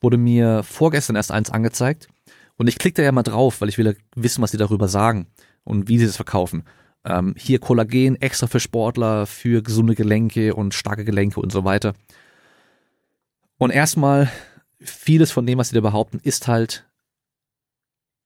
Wurde 0.00 0.16
mir 0.16 0.62
vorgestern 0.62 1.16
erst 1.16 1.30
eins 1.32 1.50
angezeigt. 1.50 2.08
Und 2.56 2.68
ich 2.68 2.78
klicke 2.78 2.96
da 2.96 3.02
ja 3.02 3.12
mal 3.12 3.22
drauf, 3.22 3.60
weil 3.60 3.68
ich 3.68 3.78
will 3.78 3.86
ja 3.86 3.92
wissen, 4.14 4.42
was 4.42 4.50
die 4.50 4.56
darüber 4.56 4.88
sagen 4.88 5.26
und 5.64 5.88
wie 5.88 5.98
sie 5.98 6.04
es 6.04 6.16
verkaufen. 6.16 6.64
Ähm, 7.04 7.34
hier 7.36 7.58
Kollagen 7.58 8.20
extra 8.20 8.46
für 8.46 8.60
Sportler, 8.60 9.26
für 9.26 9.62
gesunde 9.62 9.94
Gelenke 9.94 10.54
und 10.54 10.74
starke 10.74 11.04
Gelenke 11.04 11.40
und 11.40 11.52
so 11.52 11.64
weiter. 11.64 11.94
Und 13.58 13.70
erstmal, 13.70 14.30
vieles 14.78 15.32
von 15.32 15.46
dem, 15.46 15.58
was 15.58 15.70
sie 15.70 15.74
da 15.74 15.80
behaupten, 15.80 16.20
ist 16.22 16.48
halt 16.48 16.86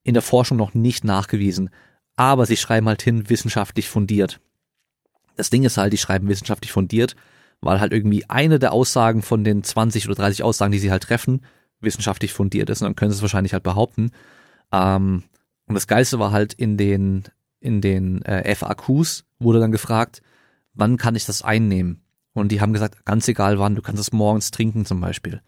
in 0.04 0.14
der 0.14 0.22
Forschung 0.22 0.56
noch 0.56 0.74
nicht 0.74 1.02
nachgewiesen. 1.02 1.70
Aber 2.14 2.46
sie 2.46 2.56
schreiben 2.56 2.86
halt 2.86 3.02
hin, 3.02 3.28
wissenschaftlich 3.28 3.88
fundiert. 3.88 4.40
Das 5.36 5.50
Ding 5.50 5.64
ist 5.64 5.76
halt, 5.76 5.92
die 5.92 5.98
schreiben 5.98 6.28
wissenschaftlich 6.28 6.70
fundiert, 6.70 7.16
weil 7.60 7.80
halt 7.80 7.92
irgendwie 7.92 8.28
eine 8.30 8.60
der 8.60 8.72
Aussagen 8.72 9.22
von 9.22 9.42
den 9.42 9.64
20 9.64 10.06
oder 10.06 10.14
30 10.14 10.44
Aussagen, 10.44 10.70
die 10.70 10.78
sie 10.78 10.92
halt 10.92 11.02
treffen, 11.02 11.40
wissenschaftlich 11.80 12.32
fundiert 12.32 12.70
ist. 12.70 12.82
Und 12.82 12.86
dann 12.86 12.96
können 12.96 13.10
sie 13.10 13.16
es 13.16 13.22
wahrscheinlich 13.22 13.52
halt 13.52 13.64
behaupten. 13.64 14.12
Ähm, 14.70 15.24
und 15.66 15.74
das 15.74 15.88
Geilste 15.88 16.20
war 16.20 16.30
halt 16.30 16.52
in 16.52 16.76
den 16.76 17.24
in 17.64 17.80
den 17.80 18.20
äh, 18.22 18.54
FAQs 18.54 19.24
wurde 19.38 19.58
dann 19.58 19.72
gefragt, 19.72 20.20
wann 20.74 20.98
kann 20.98 21.16
ich 21.16 21.24
das 21.24 21.40
einnehmen? 21.40 22.02
Und 22.34 22.52
die 22.52 22.60
haben 22.60 22.74
gesagt, 22.74 23.06
ganz 23.06 23.26
egal 23.26 23.58
wann, 23.58 23.74
du 23.74 23.80
kannst 23.80 24.02
es 24.02 24.12
morgens 24.12 24.50
trinken 24.50 24.84
zum 24.84 25.00
Beispiel. 25.00 25.40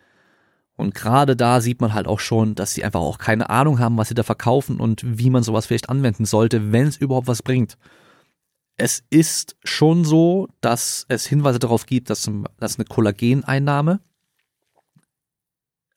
Und 0.77 0.95
gerade 0.95 1.37
da 1.37 1.61
sieht 1.63 1.81
man 1.81 1.95
halt 1.95 2.07
auch 2.07 2.21
schon, 2.21 2.55
dass 2.55 2.75
sie 2.75 2.85
einfach 2.85 3.01
auch 3.01 3.19
keine 3.19 3.49
Ahnung 3.49 3.79
haben, 3.79 3.97
was 3.97 4.09
sie 4.09 4.15
da 4.15 4.23
verkaufen 4.23 4.79
und 4.79 5.03
wie 5.05 5.31
man 5.31 5.43
sowas 5.43 5.67
vielleicht 5.67 5.89
anwenden 5.89 6.27
sollte, 6.27 6.71
wenn 6.71 6.87
es 6.87 6.99
überhaupt 6.99 7.29
was 7.29 7.43
bringt. 7.43 7.79
Es 8.77 9.03
ist 9.09 9.57
schon 9.65 10.05
so, 10.05 10.49
dass 10.61 11.07
es 11.09 11.27
Hinweise 11.27 11.59
darauf 11.59 11.87
gibt, 11.87 12.11
dass, 12.11 12.31
dass 12.59 12.79
eine 12.79 12.85
Kollageneinnahme 12.85 14.01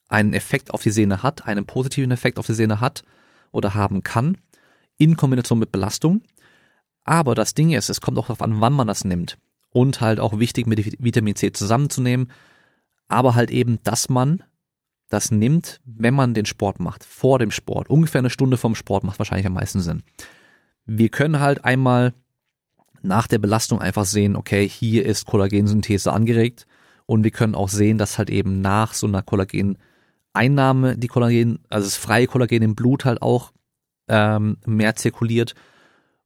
einen 0.07 0.33
Effekt 0.33 0.73
auf 0.73 0.81
die 0.81 0.91
Sehne 0.91 1.23
hat, 1.23 1.45
einen 1.45 1.65
positiven 1.65 2.11
Effekt 2.11 2.39
auf 2.39 2.47
die 2.47 2.53
Sehne 2.53 2.79
hat 2.79 3.03
oder 3.51 3.75
haben 3.75 4.01
kann 4.01 4.37
in 4.97 5.17
Kombination 5.17 5.59
mit 5.59 5.73
Belastung. 5.73 6.21
Aber 7.03 7.35
das 7.35 7.53
Ding 7.53 7.71
ist, 7.71 7.89
es 7.89 8.01
kommt 8.01 8.17
auch 8.17 8.27
darauf 8.27 8.41
an, 8.41 8.61
wann 8.61 8.73
man 8.73 8.87
das 8.87 9.03
nimmt. 9.03 9.37
Und 9.71 10.01
halt 10.01 10.19
auch 10.19 10.39
wichtig, 10.39 10.67
mit 10.67 11.03
Vitamin 11.03 11.35
C 11.35 11.51
zusammenzunehmen. 11.51 12.31
Aber 13.07 13.35
halt 13.35 13.51
eben, 13.51 13.81
dass 13.83 14.09
man 14.09 14.43
das 15.09 15.31
nimmt, 15.31 15.81
wenn 15.85 16.13
man 16.13 16.33
den 16.33 16.45
Sport 16.45 16.79
macht, 16.79 17.03
vor 17.03 17.39
dem 17.39 17.51
Sport. 17.51 17.89
Ungefähr 17.89 18.19
eine 18.19 18.29
Stunde 18.29 18.57
vom 18.57 18.75
Sport 18.75 19.03
macht 19.03 19.19
wahrscheinlich 19.19 19.47
am 19.47 19.53
meisten 19.53 19.81
Sinn. 19.81 20.03
Wir 20.85 21.09
können 21.09 21.39
halt 21.39 21.65
einmal 21.65 22.13
nach 23.01 23.27
der 23.27 23.39
Belastung 23.39 23.81
einfach 23.81 24.05
sehen, 24.05 24.35
okay, 24.35 24.67
hier 24.67 25.05
ist 25.05 25.25
Kollagensynthese 25.25 26.11
angeregt. 26.11 26.65
Und 27.05 27.23
wir 27.23 27.31
können 27.31 27.55
auch 27.55 27.69
sehen, 27.69 27.97
dass 27.97 28.19
halt 28.19 28.29
eben 28.29 28.61
nach 28.61 28.93
so 28.93 29.07
einer 29.07 29.23
Kollageneinnahme 29.23 30.97
die 30.97 31.07
Kollagen, 31.07 31.59
also 31.69 31.87
das 31.87 31.97
freie 31.97 32.27
Kollagen 32.27 32.61
im 32.61 32.75
Blut 32.75 33.03
halt 33.03 33.21
auch 33.23 33.51
ähm, 34.07 34.57
mehr 34.65 34.95
zirkuliert. 34.95 35.55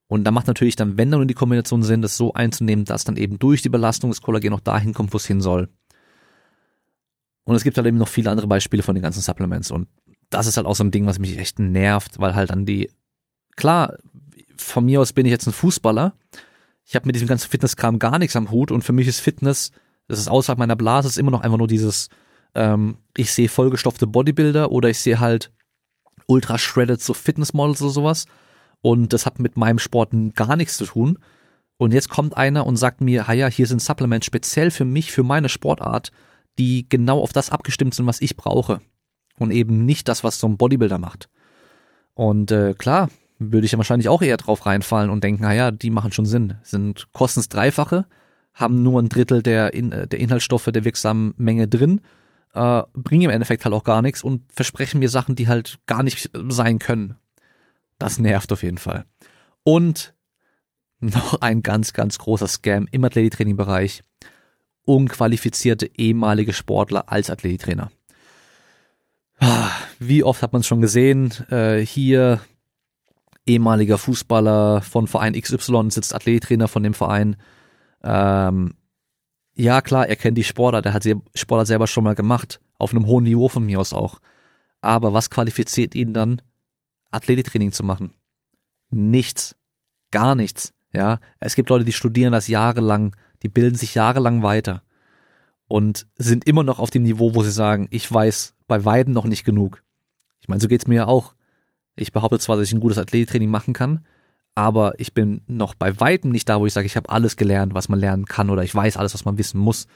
Und 0.07 0.25
da 0.25 0.31
macht 0.31 0.47
natürlich 0.47 0.75
dann, 0.75 0.97
wenn 0.97 1.09
dann 1.09 1.27
die 1.27 1.33
Kombination 1.33 1.83
Sinn, 1.83 2.01
das 2.01 2.17
so 2.17 2.33
einzunehmen, 2.33 2.83
dass 2.83 3.05
dann 3.05 3.15
eben 3.15 3.39
durch 3.39 3.61
die 3.61 3.69
Belastung 3.69 4.09
das 4.09 4.21
Kollagen 4.21 4.53
auch 4.53 4.59
dahin 4.59 4.93
kommt, 4.93 5.13
wo 5.13 5.17
es 5.17 5.25
hin 5.25 5.39
soll. 5.39 5.69
Und 7.45 7.55
es 7.55 7.63
gibt 7.63 7.77
halt 7.77 7.87
eben 7.87 7.97
noch 7.97 8.07
viele 8.07 8.31
andere 8.31 8.47
Beispiele 8.47 8.83
von 8.83 8.95
den 8.95 9.01
ganzen 9.01 9.21
Supplements. 9.21 9.71
Und 9.71 9.87
das 10.29 10.47
ist 10.47 10.57
halt 10.57 10.65
auch 10.65 10.75
so 10.75 10.83
ein 10.83 10.91
Ding, 10.91 11.05
was 11.05 11.19
mich 11.19 11.37
echt 11.37 11.59
nervt, 11.59 12.19
weil 12.19 12.35
halt 12.35 12.49
dann 12.49 12.65
die, 12.65 12.89
klar, 13.55 13.97
von 14.57 14.85
mir 14.85 15.01
aus 15.01 15.13
bin 15.13 15.25
ich 15.25 15.31
jetzt 15.31 15.47
ein 15.47 15.53
Fußballer. 15.53 16.13
Ich 16.85 16.95
habe 16.95 17.05
mit 17.05 17.15
diesem 17.15 17.27
ganzen 17.27 17.49
Fitnesskram 17.49 17.99
gar 17.99 18.19
nichts 18.19 18.35
am 18.35 18.51
Hut 18.51 18.71
und 18.71 18.83
für 18.83 18.93
mich 18.93 19.07
ist 19.07 19.19
Fitness, 19.19 19.71
das 20.07 20.19
ist 20.19 20.27
außerhalb 20.27 20.59
meiner 20.59 20.75
Blase, 20.75 21.07
ist 21.07 21.17
immer 21.17 21.31
noch 21.31 21.41
einfach 21.41 21.57
nur 21.57 21.67
dieses, 21.67 22.09
ähm, 22.55 22.97
ich 23.15 23.31
sehe 23.31 23.49
vollgestopfte 23.49 24.07
Bodybuilder 24.07 24.71
oder 24.71 24.89
ich 24.89 24.99
sehe 24.99 25.19
halt 25.19 25.51
ultra 26.27 26.57
shredded 26.57 27.01
so 27.01 27.13
Fitnessmodels 27.13 27.81
oder 27.81 27.91
sowas. 27.91 28.25
Und 28.81 29.13
das 29.13 29.25
hat 29.25 29.39
mit 29.39 29.55
meinem 29.55 29.79
Sport 29.79 30.11
gar 30.35 30.55
nichts 30.55 30.77
zu 30.77 30.85
tun. 30.85 31.19
Und 31.77 31.93
jetzt 31.93 32.09
kommt 32.09 32.35
einer 32.37 32.65
und 32.65 32.75
sagt 32.75 33.01
mir, 33.01 33.25
ja, 33.33 33.47
hier 33.47 33.67
sind 33.67 33.81
Supplements 33.81 34.25
speziell 34.25 34.71
für 34.71 34.85
mich, 34.85 35.11
für 35.11 35.23
meine 35.23 35.49
Sportart, 35.49 36.11
die 36.57 36.87
genau 36.87 37.21
auf 37.21 37.33
das 37.33 37.49
abgestimmt 37.49 37.93
sind, 37.93 38.05
was 38.05 38.21
ich 38.21 38.35
brauche. 38.35 38.81
Und 39.39 39.51
eben 39.51 39.85
nicht 39.85 40.07
das, 40.07 40.23
was 40.23 40.39
so 40.39 40.47
ein 40.47 40.57
Bodybuilder 40.57 40.99
macht. 40.99 41.29
Und 42.13 42.51
äh, 42.51 42.75
klar, 42.75 43.09
würde 43.39 43.65
ich 43.65 43.71
ja 43.71 43.77
wahrscheinlich 43.77 44.09
auch 44.09 44.21
eher 44.21 44.37
drauf 44.37 44.65
reinfallen 44.65 45.09
und 45.09 45.23
denken, 45.23 45.41
naja, 45.41 45.71
die 45.71 45.89
machen 45.89 46.11
schon 46.11 46.25
Sinn. 46.25 46.55
Sind 46.61 47.07
kostens 47.13 47.49
Dreifache, 47.49 48.05
haben 48.53 48.83
nur 48.83 49.01
ein 49.01 49.09
Drittel 49.09 49.41
der, 49.41 49.73
in, 49.73 49.89
der 49.89 50.19
Inhaltsstoffe 50.19 50.69
der 50.71 50.85
wirksamen 50.85 51.33
Menge 51.37 51.67
drin 51.67 52.01
äh, 52.53 52.83
bringen 52.93 53.23
im 53.23 53.29
Endeffekt 53.29 53.65
halt 53.65 53.73
auch 53.73 53.83
gar 53.83 54.01
nichts 54.01 54.23
und 54.23 54.43
versprechen 54.51 54.99
mir 54.99 55.09
Sachen, 55.09 55.35
die 55.35 55.47
halt 55.47 55.79
gar 55.85 56.03
nicht 56.03 56.29
sein 56.33 56.79
können. 56.79 57.15
Das 57.97 58.19
nervt 58.19 58.51
auf 58.51 58.63
jeden 58.63 58.77
Fall. 58.77 59.05
Und 59.63 60.13
noch 60.99 61.41
ein 61.41 61.63
ganz, 61.63 61.93
ganz 61.93 62.17
großer 62.17 62.47
Scam 62.47 62.87
im 62.91 63.03
Athletiktraining-Bereich. 63.03 64.03
Unqualifizierte 64.85 65.89
ehemalige 65.97 66.53
Sportler 66.53 67.11
als 67.11 67.29
Athletiktrainer. 67.29 67.91
Ah, 69.39 69.69
wie 69.99 70.23
oft 70.23 70.41
hat 70.41 70.53
man 70.53 70.61
es 70.61 70.67
schon 70.67 70.81
gesehen? 70.81 71.31
Äh, 71.49 71.79
hier 71.79 72.41
ehemaliger 73.45 73.97
Fußballer 73.97 74.81
von 74.81 75.07
Verein 75.07 75.33
XY 75.33 75.89
sitzt 75.89 76.15
Athletiktrainer 76.15 76.67
von 76.67 76.83
dem 76.83 76.93
Verein. 76.93 77.35
Ähm, 78.03 78.75
ja, 79.55 79.81
klar, 79.81 80.07
er 80.07 80.15
kennt 80.15 80.37
die 80.37 80.43
Sportler, 80.43 80.81
der 80.81 80.93
hat 80.93 81.05
die 81.05 81.15
Sportler 81.35 81.65
selber 81.65 81.87
schon 81.87 82.03
mal 82.03 82.15
gemacht, 82.15 82.59
auf 82.77 82.91
einem 82.91 83.05
hohen 83.05 83.23
Niveau 83.23 83.49
von 83.49 83.65
mir 83.65 83.79
aus 83.79 83.93
auch. 83.93 84.19
Aber 84.81 85.13
was 85.13 85.29
qualifiziert 85.29 85.95
ihn 85.95 86.13
dann, 86.13 86.41
Athletiktraining 87.11 87.71
zu 87.71 87.83
machen? 87.83 88.13
Nichts. 88.89 89.55
Gar 90.11 90.35
nichts. 90.35 90.73
Ja, 90.91 91.19
es 91.39 91.55
gibt 91.55 91.69
Leute, 91.69 91.85
die 91.85 91.91
studieren 91.91 92.33
das 92.33 92.47
jahrelang, 92.47 93.15
die 93.43 93.49
bilden 93.49 93.75
sich 93.75 93.95
jahrelang 93.95 94.41
weiter 94.41 94.81
und 95.67 96.07
sind 96.17 96.47
immer 96.47 96.63
noch 96.63 96.79
auf 96.79 96.89
dem 96.89 97.03
Niveau, 97.03 97.35
wo 97.35 97.43
sie 97.43 97.51
sagen, 97.51 97.87
ich 97.91 98.11
weiß 98.11 98.55
bei 98.67 98.85
Weiden 98.85 99.13
noch 99.13 99.25
nicht 99.25 99.43
genug. 99.43 99.83
Ich 100.39 100.47
meine, 100.47 100.61
so 100.61 100.67
geht's 100.67 100.87
mir 100.87 100.95
ja 100.95 101.07
auch. 101.07 101.35
Ich 101.95 102.11
behaupte 102.11 102.39
zwar, 102.39 102.57
dass 102.57 102.67
ich 102.67 102.73
ein 102.73 102.79
gutes 102.79 102.97
Athletiktraining 102.97 103.49
machen 103.49 103.73
kann, 103.73 104.05
aber 104.55 104.99
ich 104.99 105.13
bin 105.13 105.41
noch 105.47 105.73
bei 105.73 105.99
weitem 105.99 106.31
nicht 106.31 106.49
da, 106.49 106.59
wo 106.59 106.65
ich 106.65 106.73
sage, 106.73 106.85
ich 106.85 106.95
habe 106.95 107.09
alles 107.09 107.35
gelernt, 107.35 107.73
was 107.73 107.89
man 107.89 107.99
lernen 107.99 108.25
kann 108.25 108.49
oder 108.49 108.63
ich 108.63 108.73
weiß 108.73 108.97
alles, 108.97 109.13
was 109.13 109.25
man 109.25 109.37
wissen 109.37 109.59
muss. 109.59 109.87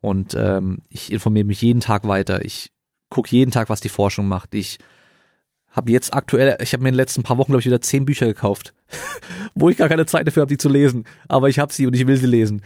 Und 0.00 0.34
ähm, 0.34 0.78
ich 0.88 1.12
informiere 1.12 1.46
mich 1.46 1.62
jeden 1.62 1.80
Tag 1.80 2.06
weiter. 2.06 2.44
Ich 2.44 2.70
gucke 3.10 3.30
jeden 3.30 3.50
Tag, 3.50 3.70
was 3.70 3.80
die 3.80 3.88
Forschung 3.88 4.28
macht. 4.28 4.54
Ich 4.54 4.78
habe 5.70 5.90
jetzt 5.90 6.14
aktuell, 6.14 6.56
ich 6.60 6.72
habe 6.72 6.82
mir 6.82 6.90
in 6.90 6.94
den 6.94 6.98
letzten 6.98 7.22
paar 7.22 7.38
Wochen, 7.38 7.52
glaube 7.52 7.60
ich, 7.60 7.66
wieder 7.66 7.80
zehn 7.80 8.04
Bücher 8.04 8.26
gekauft, 8.26 8.74
wo 9.54 9.68
ich 9.68 9.76
gar 9.76 9.88
keine 9.88 10.06
Zeit 10.06 10.26
dafür 10.26 10.42
habe, 10.42 10.50
die 10.50 10.58
zu 10.58 10.68
lesen. 10.68 11.04
Aber 11.28 11.48
ich 11.48 11.58
habe 11.58 11.72
sie 11.72 11.86
und 11.86 11.94
ich 11.94 12.06
will 12.06 12.16
sie 12.16 12.26
lesen. 12.26 12.62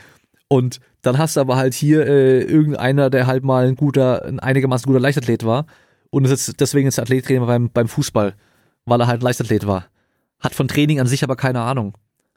Und 0.48 0.80
dann 1.02 1.18
hast 1.18 1.36
du 1.36 1.40
aber 1.40 1.56
halt 1.56 1.74
hier 1.74 2.06
äh, 2.06 2.40
irgendeiner, 2.42 3.10
der 3.10 3.26
halt 3.26 3.44
mal 3.44 3.66
ein 3.66 3.76
guter, 3.76 4.24
ein 4.24 4.40
einigermaßen 4.40 4.86
guter 4.86 5.00
Leichtathlet 5.00 5.44
war 5.44 5.66
und 6.10 6.24
ist 6.24 6.30
jetzt 6.30 6.60
deswegen 6.60 6.86
jetzt 6.86 6.98
Athlettrainer 6.98 7.46
beim, 7.46 7.70
beim 7.70 7.88
Fußball, 7.88 8.34
weil 8.86 9.00
er 9.00 9.06
halt 9.06 9.22
Leichtathlet 9.22 9.66
war 9.66 9.88
hat 10.40 10.54
von 10.54 10.68
Training 10.68 11.00
an 11.00 11.06
sich 11.06 11.24
aber 11.24 11.36
keine 11.36 11.62
Ahnung 11.62 11.96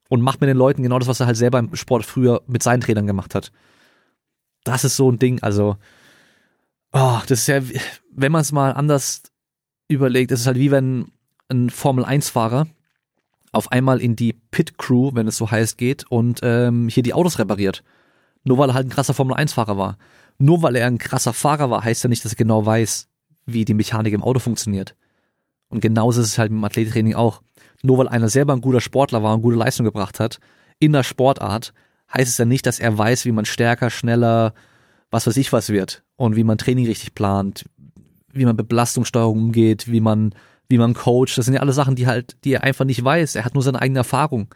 und 0.10 0.22
macht 0.22 0.42
mit 0.42 0.50
den 0.50 0.58
Leuten 0.58 0.84
genau 0.84 1.00
das, 1.00 1.08
was 1.08 1.20
er 1.20 1.28
halt 1.28 1.38
selber 1.38 1.60
im 1.60 1.76
Sport 1.76 2.06
früher 2.06 2.42
mit 2.48 2.64
seinen 2.64 2.82
Trainern 2.82 3.08
gemacht 3.08 3.36
hat. 3.36 3.52
das 4.64 4.84
ist 4.84 4.96
so 4.96 5.12
ein 5.12 5.18
Ding, 5.18 5.42
also, 5.42 5.78
oh, 6.92 7.20
das 7.28 7.40
ist 7.40 7.48
ja, 7.48 7.62
wenn 8.12 8.32
man 8.32 8.42
es 8.42 8.52
mal 8.52 8.72
anders 8.72 9.24
überlegt, 9.88 10.32
ist 10.32 10.42
es 10.42 10.48
halt 10.48 10.58
wie 10.58 10.72
wenn 10.72 11.12
ein 11.50 11.70
Formel-1-Fahrer 11.70 12.68
auf 13.52 13.72
einmal 13.72 14.00
in 14.00 14.16
die 14.16 14.34
Pit-Crew, 14.34 15.12
wenn 15.14 15.28
es 15.28 15.38
so 15.38 15.50
heißt, 15.50 15.78
geht 15.78 16.10
und 16.10 16.40
ähm, 16.44 16.88
hier 16.88 17.04
die 17.04 17.14
Autos 17.14 17.40
repariert. 17.40 17.84
Nur 18.44 18.58
weil 18.58 18.70
er 18.70 18.74
halt 18.74 18.88
ein 18.88 18.92
krasser 18.92 19.14
Formel-1-Fahrer 19.14 19.78
war. 19.78 19.98
Nur 20.38 20.62
weil 20.64 20.76
er 20.76 20.88
ein 20.88 20.98
krasser 20.98 21.34
Fahrer 21.34 21.70
war, 21.70 21.84
heißt 21.84 22.04
ja 22.04 22.10
nicht, 22.10 22.26
dass 22.26 22.34
er 22.34 22.38
genau 22.38 22.66
weiß, 22.66 23.08
wie 23.46 23.66
die 23.66 23.74
Mechanik 23.74 24.14
im 24.14 24.24
Auto 24.24 24.40
funktioniert. 24.40 24.96
Und 25.70 25.82
genauso 25.82 26.22
ist 26.22 26.28
es 26.28 26.38
halt 26.38 26.52
dem 26.52 26.64
Athletiktraining 26.64 27.16
auch. 27.16 27.42
Nur 27.84 27.98
weil 27.98 28.08
einer 28.08 28.30
selber 28.30 28.54
ein 28.54 28.62
guter 28.62 28.82
Sportler 28.82 29.24
war 29.24 29.34
und 29.34 29.42
gute 29.42 29.58
Leistung 29.58 29.86
gebracht 29.86 30.20
hat, 30.20 30.40
in 30.80 30.94
der 30.94 31.04
Sportart, 31.04 31.74
heißt 32.14 32.30
es 32.30 32.38
ja 32.38 32.46
nicht, 32.46 32.66
dass 32.66 32.80
er 32.80 32.98
weiß, 32.98 33.26
wie 33.26 33.32
man 33.32 33.46
stärker, 33.46 33.90
schneller, 33.90 34.54
was 35.10 35.28
weiß 35.28 35.38
ich 35.38 35.54
was 35.54 35.70
wird 35.70 36.04
und 36.16 36.36
wie 36.36 36.44
man 36.44 36.58
Training 36.58 36.86
richtig 36.86 37.14
plant, 37.16 37.66
wie 38.32 38.46
man 38.46 38.56
mit 38.56 38.68
Belastungssteuerung 38.68 39.38
umgeht, 39.38 39.92
wie 39.92 40.02
man, 40.02 40.34
wie 40.70 40.78
man 40.78 40.94
coacht. 40.94 41.38
Das 41.38 41.46
sind 41.46 41.54
ja 41.54 41.62
alle 41.62 41.74
Sachen, 41.74 41.96
die 41.96 42.08
halt, 42.08 42.38
die 42.44 42.54
er 42.54 42.64
einfach 42.64 42.86
nicht 42.86 43.04
weiß. 43.04 43.36
Er 43.36 43.46
hat 43.46 43.54
nur 43.54 43.64
seine 43.64 43.82
eigene 43.82 44.00
Erfahrung. 44.00 44.48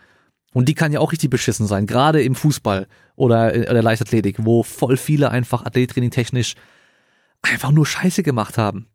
Und 0.54 0.70
die 0.70 0.74
kann 0.74 0.94
ja 0.94 1.00
auch 1.00 1.12
richtig 1.12 1.30
beschissen 1.30 1.68
sein, 1.68 1.86
gerade 1.86 2.24
im 2.24 2.36
Fußball 2.36 2.88
oder 3.16 3.54
in 3.54 3.64
der 3.64 3.84
Leichtathletik, 3.84 4.38
wo 4.46 4.64
voll 4.64 4.98
viele 4.98 5.32
einfach 5.32 5.66
Athletiktraining 5.66 6.12
technisch 6.12 6.56
einfach 7.42 7.72
nur 7.72 7.86
Scheiße 7.86 8.24
gemacht 8.24 8.58
haben. 8.58 8.88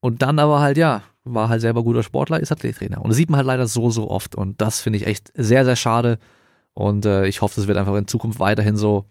Und 0.00 0.22
dann 0.22 0.38
aber 0.38 0.60
halt, 0.60 0.76
ja, 0.76 1.02
war 1.24 1.48
halt 1.48 1.60
selber 1.60 1.82
guter 1.82 2.02
Sportler, 2.02 2.40
ist 2.40 2.52
Athletiktrainer. 2.52 3.00
Und 3.00 3.08
das 3.08 3.16
sieht 3.16 3.30
man 3.30 3.38
halt 3.38 3.46
leider 3.46 3.66
so, 3.66 3.90
so 3.90 4.10
oft. 4.10 4.34
Und 4.34 4.60
das 4.60 4.80
finde 4.80 4.98
ich 4.98 5.06
echt 5.06 5.32
sehr, 5.34 5.64
sehr 5.64 5.76
schade. 5.76 6.18
Und 6.74 7.06
äh, 7.06 7.26
ich 7.26 7.40
hoffe, 7.40 7.56
das 7.56 7.66
wird 7.66 7.78
einfach 7.78 7.94
in 7.94 8.08
Zukunft 8.08 8.40
weiterhin 8.40 8.76
so 8.76 9.06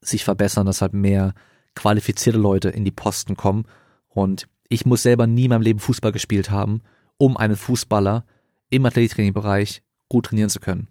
sich 0.00 0.24
verbessern, 0.24 0.66
dass 0.66 0.82
halt 0.82 0.92
mehr 0.92 1.34
qualifizierte 1.74 2.38
Leute 2.38 2.68
in 2.68 2.84
die 2.84 2.90
Posten 2.92 3.36
kommen. 3.36 3.64
Und 4.08 4.48
ich 4.68 4.86
muss 4.86 5.02
selber 5.02 5.26
nie 5.26 5.44
in 5.44 5.50
meinem 5.50 5.62
Leben 5.62 5.80
Fußball 5.80 6.12
gespielt 6.12 6.50
haben, 6.50 6.82
um 7.16 7.36
einen 7.36 7.56
Fußballer 7.56 8.24
im 8.70 8.86
Athletiktrainingbereich 8.86 9.82
gut 10.08 10.26
trainieren 10.26 10.50
zu 10.50 10.60
können. 10.60 10.88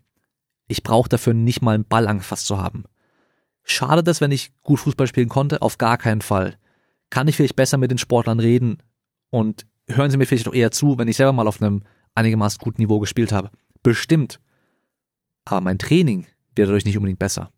Ich 0.67 0.83
brauche 0.83 1.09
dafür 1.09 1.33
nicht 1.33 1.61
mal 1.61 1.75
einen 1.75 1.85
Ball 1.85 2.07
angefasst 2.07 2.45
zu 2.45 2.57
haben. 2.57 2.83
Schade 3.63 4.03
das, 4.03 4.21
wenn 4.21 4.31
ich 4.31 4.51
gut 4.63 4.79
Fußball 4.79 5.07
spielen 5.07 5.29
konnte? 5.29 5.61
Auf 5.61 5.77
gar 5.77 5.97
keinen 5.97 6.21
Fall. 6.21 6.57
Kann 7.09 7.27
ich 7.27 7.35
vielleicht 7.35 7.55
besser 7.55 7.77
mit 7.77 7.91
den 7.91 7.97
Sportlern 7.97 8.39
reden 8.39 8.77
und 9.29 9.65
hören 9.87 10.11
sie 10.11 10.17
mir 10.17 10.25
vielleicht 10.25 10.47
auch 10.47 10.53
eher 10.53 10.71
zu, 10.71 10.97
wenn 10.97 11.07
ich 11.07 11.17
selber 11.17 11.33
mal 11.33 11.47
auf 11.47 11.61
einem 11.61 11.83
einigermaßen 12.15 12.59
guten 12.59 12.81
Niveau 12.81 12.99
gespielt 12.99 13.31
habe? 13.31 13.51
Bestimmt. 13.83 14.39
Aber 15.45 15.61
mein 15.61 15.79
Training 15.79 16.25
wird 16.55 16.67
dadurch 16.67 16.85
nicht 16.85 16.97
unbedingt 16.97 17.19
besser. 17.19 17.51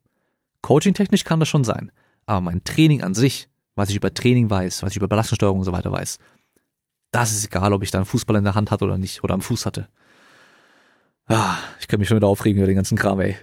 Coaching-technisch 0.62 1.24
kann 1.24 1.39
das 1.39 1.49
schon 1.49 1.64
sein. 1.64 1.91
Aber 2.26 2.41
mein 2.41 2.64
Training 2.64 3.01
an 3.01 3.16
sich, 3.16 3.49
was 3.76 3.89
ich 3.89 3.95
über 3.95 4.14
Training 4.14 4.49
weiß, 4.49 4.84
was 4.84 4.91
ich 4.91 4.97
über 4.97 5.07
Belastungssteuerung 5.07 5.60
und 5.60 5.66
so 5.66 5.72
weiter 5.72 5.91
weiß, 5.91 6.20
das 7.12 7.32
ist 7.32 7.45
egal, 7.45 7.74
ob 7.74 7.82
ich 7.82 7.91
da 7.91 7.97
einen 7.97 8.05
Fußball 8.05 8.36
in 8.36 8.43
der 8.43 8.55
Hand 8.55 8.70
hatte 8.70 8.86
oder 8.86 8.97
nicht, 8.97 9.24
oder 9.24 9.34
am 9.34 9.41
Fuß 9.41 9.66
hatte. 9.66 9.88
Ah, 11.30 11.58
ich 11.80 11.88
kann 11.88 12.00
mich 12.00 12.10
schon 12.10 12.18
wieder 12.18 12.28
aufregen 12.28 12.58
über 12.58 12.68
den 12.68 12.76
ganzen 12.76 12.98
Kram, 12.98 13.20
ey. 13.20 13.38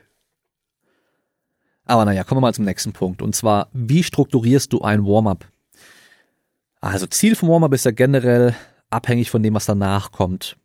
Aber 1.85 2.05
naja, 2.05 2.25
kommen 2.25 2.39
wir 2.39 2.43
mal 2.43 2.55
zum 2.55 2.65
nächsten 2.65 2.93
Punkt. 2.93 3.23
Und 3.23 3.37
zwar, 3.37 3.69
wie 3.73 4.03
strukturierst 4.03 4.73
du 4.73 4.83
ein 4.83 5.07
Warm-up? 5.07 5.47
Also 6.81 7.07
Ziel 7.07 7.37
vom 7.37 7.49
Warm-up 7.49 7.73
ist 7.73 7.85
ja 7.85 7.93
generell 7.93 8.57
abhängig 8.91 9.31
von 9.31 9.43
dem, 9.43 9.55
was 9.55 9.67
danach 9.67 10.11
kommt. 10.11 10.57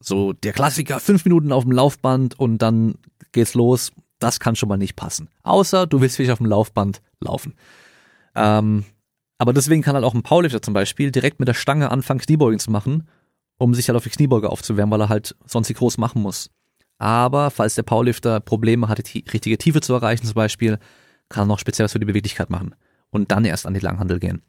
So 0.00 0.34
der 0.34 0.52
Klassiker, 0.52 1.00
fünf 1.00 1.24
Minuten 1.24 1.50
auf 1.50 1.64
dem 1.64 1.72
Laufband 1.72 2.38
und 2.38 2.58
dann 2.58 2.96
geht's 3.32 3.54
los. 3.54 3.90
Das 4.18 4.38
kann 4.38 4.54
schon 4.54 4.68
mal 4.68 4.76
nicht 4.76 4.96
passen. 4.96 5.30
Außer 5.44 5.86
du 5.86 6.02
willst 6.02 6.18
wirklich 6.18 6.32
auf 6.32 6.38
dem 6.38 6.46
Laufband 6.46 7.00
laufen. 7.20 7.54
Ähm, 8.34 8.84
aber 9.38 9.54
deswegen 9.54 9.80
kann 9.80 9.94
halt 9.94 10.04
auch 10.04 10.14
ein 10.14 10.22
Powerlifter 10.22 10.60
zum 10.60 10.74
Beispiel 10.74 11.10
direkt 11.10 11.38
mit 11.40 11.48
der 11.48 11.54
Stange 11.54 11.90
anfangen, 11.90 12.20
Kniebeugen 12.20 12.58
zu 12.58 12.70
machen, 12.70 13.08
um 13.56 13.74
sich 13.74 13.88
halt 13.88 13.96
auf 13.96 14.04
die 14.04 14.10
Kniebeuge 14.10 14.50
aufzuwärmen, 14.50 14.92
weil 14.92 15.00
er 15.00 15.08
halt 15.08 15.36
sonst 15.46 15.68
die 15.68 15.74
groß 15.74 15.96
machen 15.96 16.20
muss. 16.20 16.50
Aber 16.98 17.50
falls 17.50 17.74
der 17.74 17.82
Powerlifter 17.82 18.40
Probleme 18.40 18.88
hat, 18.88 18.98
die 19.12 19.24
richtige 19.32 19.58
Tiefe 19.58 19.80
zu 19.80 19.92
erreichen 19.94 20.26
zum 20.26 20.34
Beispiel, 20.34 20.78
kann 21.28 21.44
er 21.44 21.46
noch 21.46 21.58
speziell 21.58 21.84
was 21.84 21.92
für 21.92 22.00
die 22.00 22.06
Beweglichkeit 22.06 22.50
machen 22.50 22.74
und 23.10 23.30
dann 23.30 23.44
erst 23.44 23.66
an 23.66 23.74
die 23.74 23.80
Langhandel 23.80 24.18
gehen. 24.18 24.42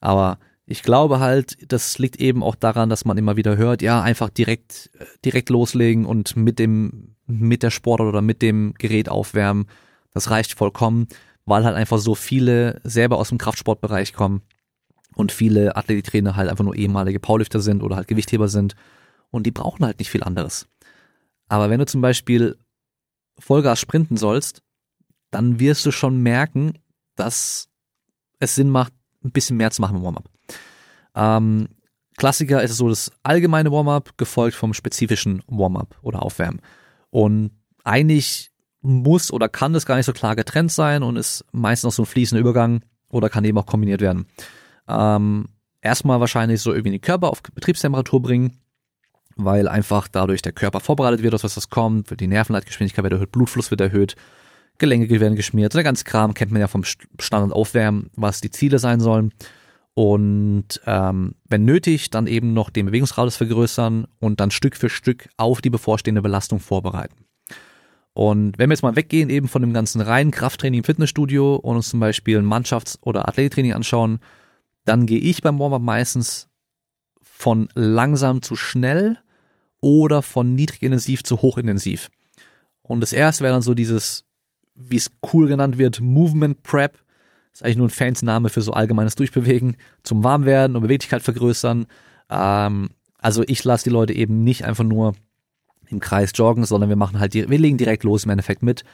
Aber 0.00 0.38
ich 0.66 0.82
glaube 0.82 1.18
halt, 1.18 1.58
das 1.72 1.98
liegt 1.98 2.16
eben 2.16 2.42
auch 2.42 2.54
daran, 2.54 2.88
dass 2.88 3.04
man 3.04 3.18
immer 3.18 3.36
wieder 3.36 3.56
hört, 3.56 3.82
ja, 3.82 4.00
einfach 4.00 4.30
direkt, 4.30 4.90
direkt 5.24 5.50
loslegen 5.50 6.06
und 6.06 6.36
mit 6.36 6.58
dem, 6.58 7.16
mit 7.26 7.62
der 7.62 7.70
Sportart 7.70 8.08
oder 8.08 8.22
mit 8.22 8.40
dem 8.40 8.74
Gerät 8.78 9.08
aufwärmen. 9.08 9.66
Das 10.12 10.30
reicht 10.30 10.54
vollkommen, 10.54 11.08
weil 11.44 11.64
halt 11.64 11.76
einfach 11.76 11.98
so 11.98 12.14
viele 12.14 12.80
selber 12.84 13.18
aus 13.18 13.30
dem 13.30 13.38
Kraftsportbereich 13.38 14.12
kommen 14.12 14.42
und 15.16 15.32
viele 15.32 15.76
Athletiktrainer 15.76 16.36
halt 16.36 16.48
einfach 16.48 16.64
nur 16.64 16.76
ehemalige 16.76 17.20
Powerlifter 17.20 17.60
sind 17.60 17.82
oder 17.82 17.96
halt 17.96 18.06
Gewichtheber 18.08 18.46
sind 18.48 18.76
und 19.30 19.46
die 19.46 19.50
brauchen 19.50 19.84
halt 19.84 19.98
nicht 19.98 20.10
viel 20.10 20.22
anderes. 20.22 20.68
Aber 21.50 21.68
wenn 21.68 21.80
du 21.80 21.86
zum 21.86 22.00
Beispiel 22.00 22.56
Vollgas 23.38 23.80
sprinten 23.80 24.16
sollst, 24.16 24.62
dann 25.32 25.58
wirst 25.58 25.84
du 25.84 25.90
schon 25.90 26.22
merken, 26.22 26.78
dass 27.16 27.68
es 28.38 28.54
Sinn 28.54 28.70
macht, 28.70 28.92
ein 29.24 29.32
bisschen 29.32 29.56
mehr 29.56 29.72
zu 29.72 29.82
machen 29.82 29.96
im 29.96 30.04
Warm-up. 30.04 30.30
Ähm, 31.16 31.68
Klassiker 32.16 32.62
ist 32.62 32.76
so 32.76 32.88
das 32.88 33.10
allgemeine 33.24 33.72
Warm-up, 33.72 34.16
gefolgt 34.16 34.54
vom 34.54 34.74
spezifischen 34.74 35.42
Warm-up 35.48 35.98
oder 36.02 36.22
Aufwärmen. 36.22 36.62
Und 37.10 37.50
eigentlich 37.82 38.52
muss 38.80 39.32
oder 39.32 39.48
kann 39.48 39.72
das 39.72 39.86
gar 39.86 39.96
nicht 39.96 40.06
so 40.06 40.12
klar 40.12 40.36
getrennt 40.36 40.70
sein 40.70 41.02
und 41.02 41.16
ist 41.16 41.44
meistens 41.50 41.88
noch 41.88 41.92
so 41.92 42.02
ein 42.04 42.06
fließender 42.06 42.40
Übergang 42.40 42.84
oder 43.10 43.28
kann 43.28 43.44
eben 43.44 43.58
auch 43.58 43.66
kombiniert 43.66 44.00
werden. 44.00 44.26
Ähm, 44.86 45.48
erstmal 45.80 46.20
wahrscheinlich 46.20 46.62
so 46.62 46.72
irgendwie 46.72 46.92
den 46.92 47.00
Körper 47.00 47.28
auf 47.28 47.42
Betriebstemperatur 47.42 48.22
bringen, 48.22 48.60
weil 49.36 49.68
einfach 49.68 50.08
dadurch 50.08 50.42
der 50.42 50.52
Körper 50.52 50.80
vorbereitet 50.80 51.22
wird, 51.22 51.34
auf 51.34 51.44
was 51.44 51.54
das 51.54 51.70
kommt, 51.70 52.18
die 52.18 52.26
Nervenleitgeschwindigkeit 52.26 53.02
wird 53.04 53.14
erhöht, 53.14 53.32
Blutfluss 53.32 53.70
wird 53.70 53.80
erhöht, 53.80 54.16
Gelenke 54.78 55.20
werden 55.20 55.36
geschmiert. 55.36 55.74
Der 55.74 55.82
ganze 55.82 56.04
Kram 56.04 56.34
kennt 56.34 56.52
man 56.52 56.60
ja 56.60 56.68
vom 56.68 56.84
Standard 56.84 57.52
Aufwärmen, 57.52 58.10
was 58.16 58.40
die 58.40 58.50
Ziele 58.50 58.78
sein 58.78 59.00
sollen. 59.00 59.32
Und 59.94 60.80
ähm, 60.86 61.34
wenn 61.48 61.64
nötig, 61.64 62.10
dann 62.10 62.26
eben 62.26 62.54
noch 62.54 62.70
den 62.70 62.86
Bewegungsradius 62.86 63.36
vergrößern 63.36 64.06
und 64.18 64.40
dann 64.40 64.50
Stück 64.50 64.76
für 64.76 64.88
Stück 64.88 65.28
auf 65.36 65.60
die 65.60 65.70
bevorstehende 65.70 66.22
Belastung 66.22 66.60
vorbereiten. 66.60 67.26
Und 68.12 68.58
wenn 68.58 68.68
wir 68.68 68.74
jetzt 68.74 68.82
mal 68.82 68.96
weggehen 68.96 69.30
eben 69.30 69.48
von 69.48 69.62
dem 69.62 69.72
ganzen 69.72 70.00
reinen 70.00 70.30
Krafttraining 70.30 70.78
im 70.78 70.84
Fitnessstudio 70.84 71.56
und 71.56 71.76
uns 71.76 71.90
zum 71.90 72.00
Beispiel 72.00 72.38
ein 72.38 72.46
Mannschafts- 72.46 72.98
oder 73.02 73.28
Athletiktraining 73.28 73.72
anschauen, 73.72 74.18
dann 74.84 75.06
gehe 75.06 75.20
ich 75.20 75.42
beim 75.42 75.58
Warm-up 75.58 75.82
meistens 75.82 76.49
von 77.40 77.70
langsam 77.74 78.42
zu 78.42 78.54
schnell 78.54 79.16
oder 79.80 80.20
von 80.20 80.54
niedrigintensiv 80.54 81.24
zu 81.24 81.40
hochintensiv. 81.40 82.10
Und 82.82 83.00
das 83.00 83.14
erste 83.14 83.44
wäre 83.44 83.54
dann 83.54 83.62
so 83.62 83.72
dieses, 83.72 84.26
wie 84.74 84.96
es 84.96 85.10
cool 85.32 85.48
genannt 85.48 85.78
wird, 85.78 86.02
Movement 86.02 86.62
Prep. 86.62 86.98
Das 87.50 87.60
ist 87.60 87.62
eigentlich 87.64 87.78
nur 87.78 87.86
ein 87.86 87.90
fancy 87.90 88.26
Name 88.26 88.50
für 88.50 88.60
so 88.60 88.72
allgemeines 88.72 89.14
Durchbewegen, 89.14 89.78
zum 90.02 90.22
Warmwerden 90.22 90.76
und 90.76 90.82
Beweglichkeit 90.82 91.22
vergrößern. 91.22 91.86
Ähm, 92.28 92.90
also 93.16 93.42
ich 93.46 93.64
lasse 93.64 93.84
die 93.84 93.90
Leute 93.90 94.12
eben 94.12 94.44
nicht 94.44 94.66
einfach 94.66 94.84
nur 94.84 95.14
im 95.88 95.98
Kreis 95.98 96.32
joggen, 96.34 96.66
sondern 96.66 96.90
wir 96.90 96.96
machen 96.96 97.20
halt, 97.20 97.32
wir 97.32 97.58
legen 97.58 97.78
direkt 97.78 98.04
los 98.04 98.24
im 98.24 98.30
Endeffekt 98.30 98.62
mit 98.62 98.84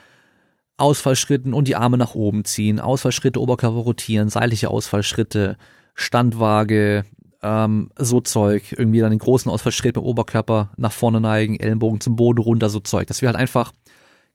Ausfallschritten 0.76 1.52
und 1.52 1.66
die 1.66 1.74
Arme 1.74 1.98
nach 1.98 2.14
oben 2.14 2.44
ziehen, 2.44 2.78
Ausfallschritte, 2.78 3.40
Oberkörper 3.40 3.78
rotieren, 3.78 4.28
seitliche 4.28 4.70
Ausfallschritte, 4.70 5.56
Standwaage, 5.94 7.04
ähm, 7.42 7.90
so 7.98 8.20
Zeug, 8.20 8.74
irgendwie 8.76 9.00
dann 9.00 9.10
den 9.10 9.18
großen 9.18 9.50
Ausfallschritt 9.50 9.96
mit 9.96 10.04
Oberkörper 10.04 10.70
nach 10.76 10.92
vorne 10.92 11.20
neigen, 11.20 11.58
Ellenbogen 11.58 12.00
zum 12.00 12.16
Boden 12.16 12.40
runter, 12.40 12.68
so 12.68 12.80
Zeug, 12.80 13.06
dass 13.06 13.22
wir 13.22 13.28
halt 13.28 13.36
einfach 13.36 13.72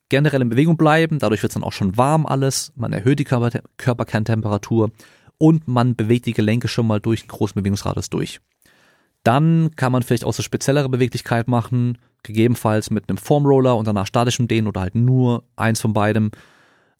generell 0.09 0.41
in 0.41 0.49
Bewegung 0.49 0.77
bleiben, 0.77 1.19
dadurch 1.19 1.41
wird 1.41 1.51
es 1.51 1.53
dann 1.53 1.63
auch 1.63 1.71
schon 1.71 1.97
warm 1.97 2.25
alles, 2.25 2.73
man 2.75 2.91
erhöht 2.93 3.19
die 3.19 3.23
Körper 3.23 3.61
Körperkerntemperatur 3.77 4.91
und 5.37 5.67
man 5.67 5.95
bewegt 5.95 6.25
die 6.25 6.33
Gelenke 6.33 6.67
schon 6.67 6.85
mal 6.85 6.99
durch 6.99 7.21
einen 7.21 7.29
großen 7.29 7.55
Bewegungsradius 7.55 8.09
durch. 8.09 8.41
Dann 9.23 9.71
kann 9.75 9.91
man 9.91 10.03
vielleicht 10.03 10.25
auch 10.25 10.33
so 10.33 10.43
speziellere 10.43 10.89
Beweglichkeit 10.89 11.47
machen, 11.47 11.97
gegebenenfalls 12.23 12.89
mit 12.89 13.09
einem 13.09 13.17
Formroller 13.17 13.77
und 13.77 13.87
danach 13.87 14.07
statischem 14.07 14.47
Dehnen 14.47 14.67
oder 14.67 14.81
halt 14.81 14.95
nur 14.95 15.43
eins 15.55 15.81
von 15.81 15.93
beidem, 15.93 16.31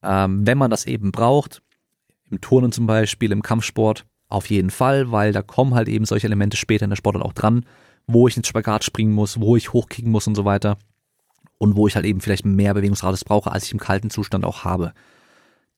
ähm, 0.04 0.46
wenn 0.48 0.58
man 0.58 0.72
das 0.72 0.86
eben 0.86 1.12
braucht. 1.12 1.62
Im 2.30 2.40
Turnen 2.40 2.72
zum 2.72 2.88
Beispiel, 2.88 3.32
im 3.32 3.42
Kampfsport 3.42 4.06
auf 4.32 4.50
jeden 4.50 4.70
Fall, 4.70 5.12
weil 5.12 5.34
da 5.34 5.42
kommen 5.42 5.74
halt 5.74 5.88
eben 5.88 6.06
solche 6.06 6.28
Elemente 6.28 6.58
später 6.58 6.86
in 6.86 6.90
der 6.90 6.98
Sportart 6.98 7.24
auch 7.24 7.34
dran, 7.34 7.66
wo 8.08 8.28
ich 8.28 8.38
ins 8.38 8.48
Spagat 8.48 8.84
springen 8.84 9.14
muss, 9.14 9.40
wo 9.40 9.56
ich 9.56 9.74
hochkicken 9.74 10.12
muss 10.12 10.28
und 10.28 10.36
so 10.36 10.46
weiter. 10.46 10.78
Und 11.58 11.76
wo 11.76 11.88
ich 11.88 11.96
halt 11.96 12.06
eben 12.06 12.22
vielleicht 12.22 12.46
mehr 12.46 12.74
Bewegungsradius 12.74 13.24
brauche, 13.24 13.52
als 13.52 13.66
ich 13.66 13.72
im 13.72 13.80
kalten 13.80 14.10
Zustand 14.10 14.46
auch 14.46 14.64
habe. 14.64 14.94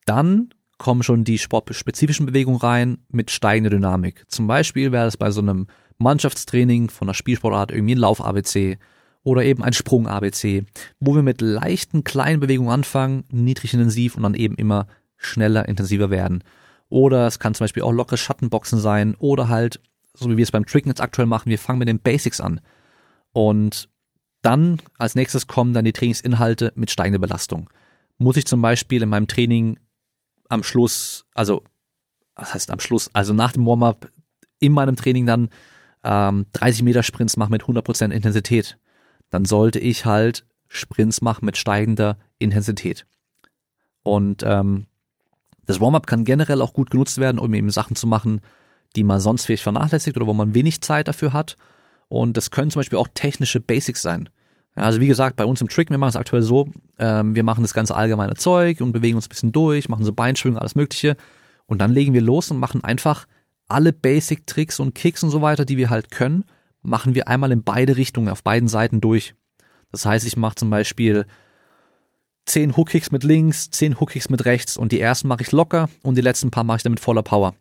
Dann 0.05 0.49
kommen 0.77 1.03
schon 1.03 1.23
die 1.23 1.37
sportspezifischen 1.37 2.25
Bewegungen 2.25 2.59
rein 2.59 2.97
mit 3.09 3.31
steigender 3.31 3.69
Dynamik. 3.69 4.23
Zum 4.27 4.47
Beispiel 4.47 4.91
wäre 4.91 5.07
es 5.07 5.17
bei 5.17 5.31
so 5.31 5.41
einem 5.41 5.67
Mannschaftstraining 5.97 6.89
von 6.89 7.07
einer 7.07 7.13
Spielsportart 7.13 7.71
irgendwie 7.71 7.95
ein 7.95 7.99
Lauf-ABC 7.99 8.77
oder 9.23 9.43
eben 9.43 9.63
ein 9.63 9.73
Sprung-ABC, 9.73 10.65
wo 10.99 11.15
wir 11.15 11.23
mit 11.23 11.41
leichten 11.41 12.03
kleinen 12.03 12.39
Bewegungen 12.39 12.71
anfangen, 12.71 13.23
niedrig 13.31 13.73
intensiv 13.73 14.15
und 14.15 14.23
dann 14.23 14.33
eben 14.33 14.55
immer 14.55 14.87
schneller, 15.17 15.67
intensiver 15.67 16.09
werden. 16.09 16.43
Oder 16.89 17.27
es 17.27 17.39
kann 17.39 17.55
zum 17.55 17.63
Beispiel 17.65 17.83
auch 17.83 17.91
lockere 17.91 18.17
Schattenboxen 18.17 18.79
sein 18.79 19.15
oder 19.15 19.49
halt, 19.49 19.79
so 20.13 20.29
wie 20.29 20.37
wir 20.37 20.43
es 20.43 20.51
beim 20.51 20.65
Tricken 20.65 20.89
jetzt 20.89 21.01
aktuell 21.01 21.25
machen, 21.25 21.49
wir 21.49 21.59
fangen 21.59 21.79
mit 21.79 21.87
den 21.87 21.99
Basics 21.99 22.39
an. 22.39 22.61
Und 23.31 23.89
dann 24.41 24.79
als 24.97 25.15
nächstes 25.15 25.47
kommen 25.47 25.73
dann 25.73 25.85
die 25.85 25.93
Trainingsinhalte 25.93 26.71
mit 26.75 26.91
steigender 26.91 27.19
Belastung. 27.19 27.69
Muss 28.17 28.37
ich 28.37 28.45
zum 28.45 28.61
Beispiel 28.61 29.01
in 29.01 29.09
meinem 29.09 29.27
Training 29.27 29.79
am 30.49 30.63
Schluss, 30.63 31.25
also 31.33 31.63
was 32.35 32.53
heißt 32.53 32.71
am 32.71 32.79
Schluss, 32.79 33.09
also 33.13 33.33
nach 33.33 33.53
dem 33.53 33.65
Warm-up 33.65 34.11
in 34.59 34.71
meinem 34.71 34.95
Training 34.95 35.25
dann 35.25 35.49
ähm, 36.03 36.45
30 36.53 36.83
Meter 36.83 37.03
Sprints 37.03 37.37
machen 37.37 37.51
mit 37.51 37.63
100% 37.63 38.11
Intensität, 38.11 38.77
dann 39.29 39.45
sollte 39.45 39.79
ich 39.79 40.05
halt 40.05 40.45
Sprints 40.67 41.21
machen 41.21 41.45
mit 41.45 41.57
steigender 41.57 42.17
Intensität. 42.37 43.05
Und 44.03 44.43
ähm, 44.43 44.87
das 45.65 45.79
Warm-up 45.79 46.07
kann 46.07 46.25
generell 46.25 46.61
auch 46.61 46.73
gut 46.73 46.91
genutzt 46.91 47.17
werden, 47.17 47.39
um 47.39 47.53
eben 47.53 47.69
Sachen 47.69 47.95
zu 47.95 48.07
machen, 48.07 48.41
die 48.95 49.03
man 49.03 49.19
sonst 49.19 49.45
vielleicht 49.45 49.63
vernachlässigt 49.63 50.17
oder 50.17 50.27
wo 50.27 50.33
man 50.33 50.53
wenig 50.53 50.81
Zeit 50.81 51.07
dafür 51.07 51.33
hat. 51.33 51.55
Und 52.09 52.37
das 52.37 52.51
können 52.51 52.69
zum 52.69 52.81
Beispiel 52.81 52.99
auch 52.99 53.07
technische 53.13 53.59
Basics 53.59 54.01
sein. 54.01 54.29
Also 54.75 54.99
wie 54.99 55.07
gesagt, 55.07 55.35
bei 55.35 55.45
uns 55.45 55.61
im 55.61 55.69
Trick, 55.69 55.89
wir 55.89 55.97
machen 55.97 56.09
es 56.09 56.15
aktuell 56.15 56.41
so, 56.41 56.69
ähm, 56.97 57.35
wir 57.35 57.43
machen 57.43 57.63
das 57.63 57.73
ganze 57.73 57.95
allgemeine 57.95 58.35
Zeug 58.35 58.81
und 58.81 58.91
bewegen 58.91 59.15
uns 59.15 59.27
ein 59.27 59.29
bisschen 59.29 59.51
durch, 59.51 59.87
machen 59.87 60.03
so 60.03 60.13
Beinschwünge, 60.13 60.59
alles 60.59 60.75
mögliche. 60.75 61.15
Und 61.65 61.79
dann 61.79 61.91
legen 61.91 62.13
wir 62.13 62.21
los 62.21 62.51
und 62.51 62.57
machen 62.57 62.83
einfach 62.83 63.27
alle 63.67 63.93
Basic-Tricks 63.93 64.79
und 64.79 64.95
Kicks 64.95 65.23
und 65.23 65.29
so 65.29 65.41
weiter, 65.41 65.65
die 65.65 65.77
wir 65.77 65.89
halt 65.89 66.11
können, 66.11 66.43
machen 66.81 67.15
wir 67.15 67.27
einmal 67.27 67.51
in 67.51 67.63
beide 67.63 67.97
Richtungen, 67.97 68.29
auf 68.29 68.43
beiden 68.43 68.67
Seiten 68.67 68.99
durch. 68.99 69.35
Das 69.91 70.05
heißt, 70.05 70.25
ich 70.25 70.37
mache 70.37 70.55
zum 70.55 70.69
Beispiel 70.69 71.25
zehn 72.45 72.75
Hook-Kicks 72.75 73.11
mit 73.11 73.23
links, 73.23 73.69
zehn 73.69 73.99
Hook-Kicks 73.99 74.29
mit 74.29 74.45
rechts 74.45 74.77
und 74.77 74.91
die 74.91 74.99
ersten 74.99 75.27
mache 75.27 75.41
ich 75.41 75.51
locker 75.51 75.89
und 76.01 76.15
die 76.15 76.21
letzten 76.21 76.51
paar 76.51 76.63
mache 76.63 76.77
ich 76.77 76.83
dann 76.83 76.93
mit 76.93 76.99
voller 76.99 77.23
Power. 77.23 77.55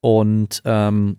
Und 0.00 0.62
ähm, 0.64 1.18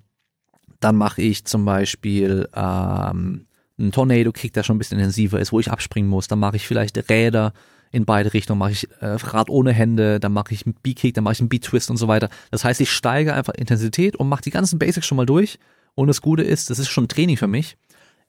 dann 0.80 0.95
mache 0.95 1.22
ich 1.22 1.45
zum 1.45 1.66
Beispiel 1.66 2.47
ähm, 2.55 3.47
einen 3.78 3.91
Tornado-Kick, 3.91 4.53
der 4.53 4.64
schon 4.64 4.76
ein 4.76 4.80
bisschen 4.80 4.99
intensiver 4.99 5.39
ist, 5.39 5.51
wo 5.51 5.60
ich 5.60 5.72
abspringen 5.72 6.10
muss. 6.10 6.28
Dann 6.28 6.39
mache 6.39 6.55
ich 6.55 6.68
vielleicht 6.68 7.10
Räder 7.10 7.53
in 7.91 8.05
beide 8.05 8.34
Richtungen, 8.34 8.60
mache 8.60 8.72
ich 8.72 8.88
äh, 9.01 9.05
Rad 9.07 9.49
ohne 9.49 9.74
Hände, 9.74 10.20
dann 10.20 10.32
mache 10.32 10.53
ich 10.53 10.66
einen 10.66 10.76
B-Kick, 10.76 11.16
dann 11.16 11.24
mache 11.24 11.34
ich 11.34 11.39
einen 11.39 11.49
B-Twist 11.49 11.89
und 11.89 11.97
so 11.97 12.07
weiter. 12.07 12.30
Das 12.51 12.64
heißt, 12.64 12.80
ich 12.82 12.91
steige 12.91 13.34
einfach 13.34 13.55
Intensität 13.55 14.16
und 14.16 14.30
mache 14.30 14.43
die 14.43 14.51
ganzen 14.51 14.78
Basics 14.78 15.07
schon 15.07 15.16
mal 15.16 15.26
durch. 15.26 15.57
Und 15.95 16.07
das 16.07 16.22
Gute 16.22 16.43
ist, 16.43 16.70
das 16.70 16.80
ist 16.80 16.89
schon 16.89 17.07
Training 17.07 17.36
für 17.36 17.47
mich. 17.47 17.78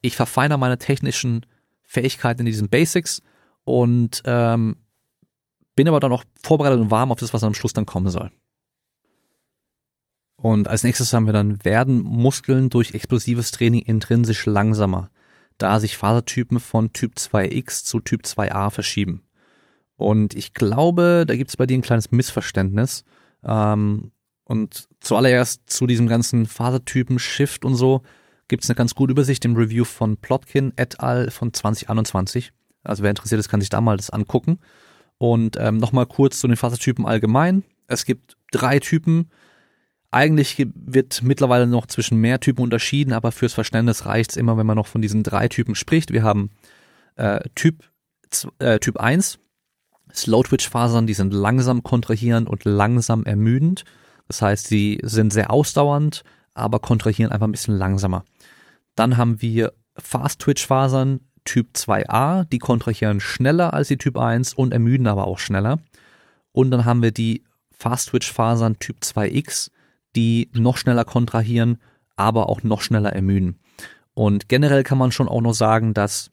Ich 0.00 0.16
verfeinere 0.16 0.58
meine 0.58 0.78
technischen 0.78 1.44
Fähigkeiten 1.82 2.40
in 2.40 2.46
diesen 2.46 2.68
Basics 2.68 3.20
und 3.64 4.22
ähm, 4.24 4.76
bin 5.76 5.88
aber 5.88 6.00
dann 6.00 6.12
auch 6.12 6.24
vorbereitet 6.42 6.80
und 6.80 6.90
warm 6.90 7.12
auf 7.12 7.20
das, 7.20 7.32
was 7.32 7.44
am 7.44 7.54
Schluss 7.54 7.72
dann 7.72 7.86
kommen 7.86 8.10
soll. 8.10 8.30
Und 10.36 10.68
als 10.68 10.84
nächstes 10.84 11.12
haben 11.12 11.26
wir 11.26 11.32
dann, 11.32 11.62
werden 11.64 12.00
Muskeln 12.00 12.70
durch 12.70 12.94
explosives 12.94 13.50
Training 13.50 13.82
intrinsisch 13.82 14.46
langsamer, 14.46 15.10
da 15.58 15.80
sich 15.80 15.98
Fasertypen 15.98 16.60
von 16.60 16.92
Typ 16.92 17.14
2X 17.16 17.84
zu 17.84 18.00
Typ 18.00 18.22
2A 18.22 18.70
verschieben. 18.70 19.22
Und 19.96 20.34
ich 20.34 20.54
glaube, 20.54 21.24
da 21.26 21.36
gibt 21.36 21.50
es 21.50 21.58
bei 21.58 21.66
dir 21.66 21.76
ein 21.76 21.82
kleines 21.82 22.10
Missverständnis. 22.10 23.04
Ähm, 23.44 24.12
und 24.44 24.88
zuallererst 25.00 25.68
zu 25.68 25.86
diesem 25.86 26.08
ganzen 26.08 26.46
Fasertypen 26.46 27.18
Shift 27.18 27.64
und 27.64 27.74
so 27.74 28.02
gibt 28.48 28.64
es 28.64 28.70
eine 28.70 28.76
ganz 28.76 28.94
gute 28.94 29.12
Übersicht 29.12 29.44
im 29.44 29.56
Review 29.56 29.84
von 29.84 30.16
Plotkin 30.16 30.72
et 30.76 31.00
al. 31.00 31.30
von 31.30 31.52
2021. 31.52 32.52
Also 32.82 33.02
wer 33.02 33.10
interessiert 33.10 33.38
ist, 33.38 33.48
kann 33.48 33.60
sich 33.60 33.70
da 33.70 33.80
mal 33.80 33.96
das 33.96 34.10
angucken. 34.10 34.58
Und 35.18 35.56
ähm, 35.58 35.76
nochmal 35.76 36.06
kurz 36.06 36.40
zu 36.40 36.46
den 36.46 36.56
Fasertypen 36.56 37.06
allgemein. 37.06 37.64
Es 37.86 38.04
gibt 38.04 38.36
drei 38.52 38.78
Typen. 38.78 39.30
Eigentlich 40.10 40.66
wird 40.74 41.22
mittlerweile 41.22 41.66
noch 41.66 41.86
zwischen 41.86 42.18
mehr 42.18 42.40
Typen 42.40 42.62
unterschieden, 42.62 43.12
aber 43.12 43.30
fürs 43.30 43.52
Verständnis 43.52 44.06
reicht 44.06 44.30
es 44.30 44.36
immer, 44.36 44.56
wenn 44.56 44.66
man 44.66 44.76
noch 44.76 44.86
von 44.86 45.02
diesen 45.02 45.22
drei 45.22 45.48
Typen 45.48 45.74
spricht. 45.74 46.12
Wir 46.12 46.22
haben 46.22 46.50
äh, 47.16 47.40
Typ, 47.54 47.84
äh, 48.58 48.78
typ 48.78 48.96
1, 48.96 49.38
Slow-Twitch-Fasern, 50.12 51.06
die 51.06 51.14
sind 51.14 51.32
langsam 51.32 51.82
kontrahierend 51.82 52.48
und 52.48 52.64
langsam 52.64 53.24
ermüdend. 53.24 53.84
Das 54.26 54.42
heißt, 54.42 54.66
sie 54.66 55.00
sind 55.02 55.32
sehr 55.32 55.50
ausdauernd, 55.50 56.24
aber 56.54 56.78
kontrahieren 56.78 57.32
einfach 57.32 57.46
ein 57.46 57.52
bisschen 57.52 57.76
langsamer. 57.76 58.24
Dann 58.94 59.16
haben 59.16 59.40
wir 59.42 59.72
Fast-Twitch-Fasern, 59.96 61.20
Typ 61.50 61.70
2a, 61.74 62.44
die 62.44 62.60
kontrahieren 62.60 63.18
schneller 63.18 63.74
als 63.74 63.88
die 63.88 63.98
Typ 63.98 64.16
1 64.16 64.54
und 64.54 64.72
ermüden 64.72 65.08
aber 65.08 65.26
auch 65.26 65.40
schneller. 65.40 65.80
Und 66.52 66.70
dann 66.70 66.84
haben 66.84 67.02
wir 67.02 67.10
die 67.10 67.42
Fast-Twitch-Fasern 67.72 68.78
Typ 68.78 68.98
2x, 69.02 69.72
die 70.14 70.48
noch 70.52 70.76
schneller 70.76 71.04
kontrahieren, 71.04 71.78
aber 72.14 72.48
auch 72.48 72.62
noch 72.62 72.82
schneller 72.82 73.12
ermüden. 73.12 73.58
Und 74.14 74.48
generell 74.48 74.84
kann 74.84 74.96
man 74.96 75.10
schon 75.10 75.26
auch 75.26 75.40
noch 75.40 75.54
sagen, 75.54 75.92
dass 75.92 76.30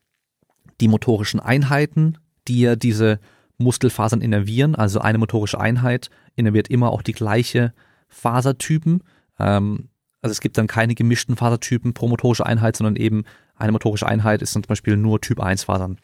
die 0.82 0.88
motorischen 0.88 1.40
Einheiten, 1.40 2.20
die 2.48 2.60
ja 2.60 2.76
diese 2.76 3.20
Muskelfasern 3.58 4.22
innervieren, 4.22 4.76
also 4.76 5.00
eine 5.00 5.18
motorische 5.18 5.60
Einheit 5.60 6.12
innerviert 6.36 6.68
immer 6.68 6.92
auch 6.92 7.02
die 7.02 7.14
gleiche 7.14 7.74
Fasertypen. 8.08 9.02
Ähm, 9.40 9.90
also 10.22 10.32
es 10.32 10.42
gibt 10.42 10.60
dann 10.60 10.68
keine 10.68 10.94
gemischten 10.94 11.38
Fasertypen 11.38 11.96
pro 11.96 12.08
motorische 12.08 12.46
Einheit, 12.46 12.78
sondern 12.78 12.98
eben 12.98 13.24
eine 13.58 13.72
motorische 13.72 14.08
Einheit 14.08 14.42
ist 14.42 14.56
dann 14.56 14.64
zum 14.64 14.70
Beispiel 14.70 14.98
nur 14.98 15.22
Typ 15.22 15.40
1 15.40 15.64
Fasern. 15.64 15.98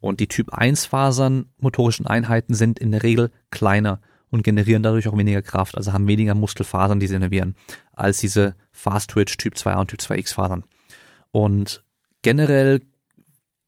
Und 0.00 0.20
die 0.20 0.28
Typ 0.28 0.52
1 0.52 0.86
Fasern 0.86 1.46
motorischen 1.58 2.06
Einheiten 2.06 2.54
sind 2.54 2.78
in 2.78 2.90
der 2.92 3.02
Regel 3.02 3.30
kleiner 3.50 4.00
und 4.30 4.42
generieren 4.42 4.82
dadurch 4.82 5.08
auch 5.08 5.18
weniger 5.18 5.42
Kraft, 5.42 5.76
also 5.76 5.92
haben 5.92 6.06
weniger 6.06 6.34
Muskelfasern, 6.34 7.00
die 7.00 7.06
sie 7.06 7.16
innervieren, 7.16 7.56
als 7.92 8.18
diese 8.18 8.54
Fast 8.72 9.10
Twitch 9.10 9.36
Typ 9.36 9.54
2A 9.54 9.80
und 9.80 9.88
Typ 9.88 10.00
2X 10.00 10.34
Fasern. 10.34 10.64
Und 11.32 11.84
generell 12.22 12.80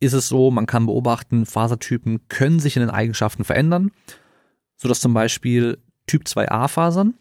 ist 0.01 0.14
es 0.14 0.28
so, 0.28 0.51
man 0.51 0.66
kann 0.66 0.87
beobachten, 0.87 1.47
Fasertypen 1.47 2.28
können 2.28 2.61
sich 2.61 2.76
in 2.76 2.80
den 2.80 2.91
Eigenschaften 2.91 3.45
verändern, 3.45 3.93
sodass 4.76 5.01
zum 5.01 5.14
Beispiel 5.14 5.78
Typ 6.07 6.24
2a 6.24 6.68
Fasern 6.68 7.14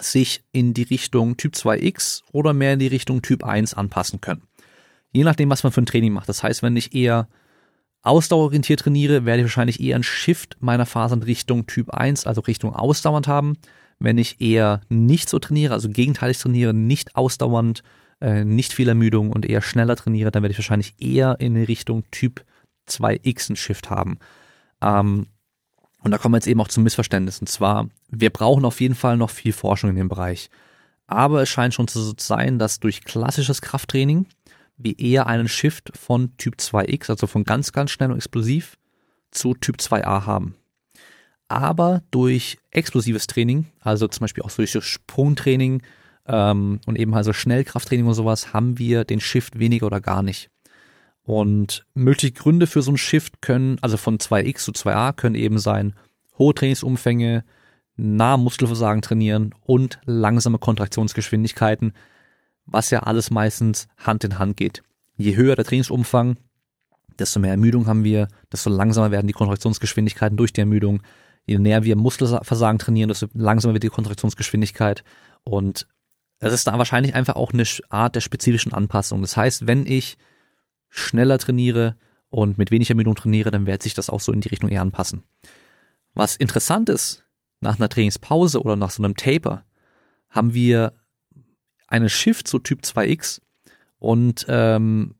sich 0.00 0.44
in 0.52 0.74
die 0.74 0.84
Richtung 0.84 1.36
Typ 1.36 1.54
2x 1.54 2.22
oder 2.32 2.52
mehr 2.52 2.74
in 2.74 2.78
die 2.78 2.86
Richtung 2.86 3.22
Typ 3.22 3.44
1 3.44 3.74
anpassen 3.74 4.20
können. 4.20 4.42
Je 5.16 5.24
nachdem, 5.24 5.48
was 5.48 5.62
man 5.62 5.72
für 5.72 5.80
ein 5.80 5.86
Training 5.86 6.12
macht. 6.12 6.28
Das 6.28 6.42
heißt, 6.42 6.62
wenn 6.62 6.76
ich 6.76 6.94
eher 6.94 7.26
ausdauerorientiert 8.02 8.80
trainiere, 8.80 9.24
werde 9.24 9.40
ich 9.40 9.46
wahrscheinlich 9.46 9.80
eher 9.80 9.94
einen 9.94 10.04
Shift 10.04 10.58
meiner 10.60 10.84
Fasern 10.84 11.22
Richtung 11.22 11.66
Typ 11.66 11.88
1, 11.88 12.26
also 12.26 12.42
Richtung 12.42 12.74
ausdauernd 12.74 13.26
haben. 13.26 13.56
Wenn 13.98 14.18
ich 14.18 14.42
eher 14.42 14.82
nicht 14.90 15.30
so 15.30 15.38
trainiere, 15.38 15.72
also 15.72 15.88
gegenteilig 15.88 16.36
trainiere, 16.36 16.74
nicht 16.74 17.16
ausdauernd, 17.16 17.82
äh, 18.20 18.44
nicht 18.44 18.74
viel 18.74 18.90
Ermüdung 18.90 19.32
und 19.32 19.46
eher 19.46 19.62
schneller 19.62 19.96
trainiere, 19.96 20.30
dann 20.30 20.42
werde 20.42 20.52
ich 20.52 20.58
wahrscheinlich 20.58 20.92
eher 20.98 21.40
in 21.40 21.56
Richtung 21.56 22.04
Typ 22.10 22.44
2x 22.86 23.48
einen 23.48 23.56
Shift 23.56 23.88
haben. 23.88 24.18
Ähm, 24.82 25.28
und 26.02 26.10
da 26.10 26.18
kommen 26.18 26.34
wir 26.34 26.36
jetzt 26.36 26.46
eben 26.46 26.60
auch 26.60 26.68
zum 26.68 26.84
Missverständnis. 26.84 27.40
Und 27.40 27.48
zwar, 27.48 27.88
wir 28.10 28.28
brauchen 28.28 28.66
auf 28.66 28.82
jeden 28.82 28.94
Fall 28.94 29.16
noch 29.16 29.30
viel 29.30 29.54
Forschung 29.54 29.88
in 29.88 29.96
dem 29.96 30.10
Bereich. 30.10 30.50
Aber 31.06 31.40
es 31.40 31.48
scheint 31.48 31.72
schon 31.72 31.88
zu 31.88 32.12
sein, 32.18 32.58
dass 32.58 32.80
durch 32.80 33.02
klassisches 33.02 33.62
Krafttraining 33.62 34.26
wir 34.76 34.98
eher 34.98 35.26
einen 35.26 35.48
Shift 35.48 35.92
von 35.96 36.36
Typ 36.36 36.56
2x, 36.56 37.10
also 37.10 37.26
von 37.26 37.44
ganz, 37.44 37.72
ganz 37.72 37.90
schnell 37.90 38.10
und 38.10 38.18
explosiv, 38.18 38.76
zu 39.30 39.54
Typ 39.54 39.76
2a 39.76 40.26
haben. 40.26 40.54
Aber 41.48 42.02
durch 42.10 42.58
explosives 42.70 43.26
Training, 43.26 43.66
also 43.80 44.08
zum 44.08 44.20
Beispiel 44.20 44.42
auch 44.42 44.50
durch 44.50 44.72
Sprungtraining 44.72 45.82
ähm, 46.26 46.80
und 46.86 46.98
eben 46.98 47.14
also 47.14 47.32
Schnellkrafttraining 47.32 48.06
und 48.06 48.14
sowas, 48.14 48.52
haben 48.52 48.78
wir 48.78 49.04
den 49.04 49.20
Shift 49.20 49.58
weniger 49.58 49.86
oder 49.86 50.00
gar 50.00 50.22
nicht. 50.22 50.50
Und 51.22 51.84
mögliche 51.94 52.32
Gründe 52.32 52.66
für 52.66 52.82
so 52.82 52.90
einen 52.90 52.98
Shift 52.98 53.42
können, 53.42 53.78
also 53.80 53.96
von 53.96 54.18
2x 54.18 54.58
zu 54.58 54.72
2a, 54.72 55.12
können 55.12 55.34
eben 55.34 55.58
sein 55.58 55.94
hohe 56.38 56.54
Trainingsumfänge, 56.54 57.44
nah 57.96 58.36
Muskelversagen 58.36 59.02
trainieren 59.02 59.54
und 59.64 59.98
langsame 60.04 60.58
Kontraktionsgeschwindigkeiten, 60.58 61.94
was 62.66 62.90
ja 62.90 63.00
alles 63.00 63.30
meistens 63.30 63.88
Hand 63.96 64.24
in 64.24 64.38
Hand 64.38 64.56
geht. 64.56 64.82
Je 65.16 65.36
höher 65.36 65.56
der 65.56 65.64
Trainingsumfang, 65.64 66.36
desto 67.18 67.40
mehr 67.40 67.52
Ermüdung 67.52 67.86
haben 67.86 68.04
wir, 68.04 68.28
desto 68.52 68.70
langsamer 68.70 69.10
werden 69.10 69.26
die 69.26 69.32
Kontraktionsgeschwindigkeiten 69.32 70.36
durch 70.36 70.52
die 70.52 70.60
Ermüdung. 70.60 71.02
Je 71.46 71.58
näher 71.58 71.84
wir 71.84 71.96
Muskelversagen 71.96 72.78
trainieren, 72.78 73.08
desto 73.08 73.28
langsamer 73.32 73.74
wird 73.74 73.84
die 73.84 73.88
Kontraktionsgeschwindigkeit. 73.88 75.04
Und 75.44 75.86
es 76.38 76.52
ist 76.52 76.66
da 76.66 76.76
wahrscheinlich 76.76 77.14
einfach 77.14 77.36
auch 77.36 77.52
eine 77.52 77.64
Art 77.88 78.14
der 78.14 78.20
spezifischen 78.20 78.72
Anpassung. 78.72 79.22
Das 79.22 79.36
heißt, 79.36 79.66
wenn 79.66 79.86
ich 79.86 80.18
schneller 80.88 81.38
trainiere 81.38 81.96
und 82.28 82.58
mit 82.58 82.70
wenig 82.70 82.90
Ermüdung 82.90 83.14
trainiere, 83.14 83.50
dann 83.50 83.66
wird 83.66 83.82
sich 83.82 83.94
das 83.94 84.10
auch 84.10 84.20
so 84.20 84.32
in 84.32 84.40
die 84.40 84.48
Richtung 84.48 84.68
eher 84.68 84.82
anpassen. 84.82 85.22
Was 86.14 86.36
interessant 86.36 86.88
ist, 86.88 87.24
nach 87.60 87.78
einer 87.78 87.88
Trainingspause 87.88 88.60
oder 88.60 88.76
nach 88.76 88.90
so 88.90 89.02
einem 89.02 89.16
Taper 89.16 89.64
haben 90.28 90.52
wir 90.52 90.92
einen 91.96 92.08
Shift 92.08 92.48
zu 92.48 92.58
Typ 92.58 92.82
2X 92.82 93.40
und 93.98 94.46
ähm, 94.48 95.14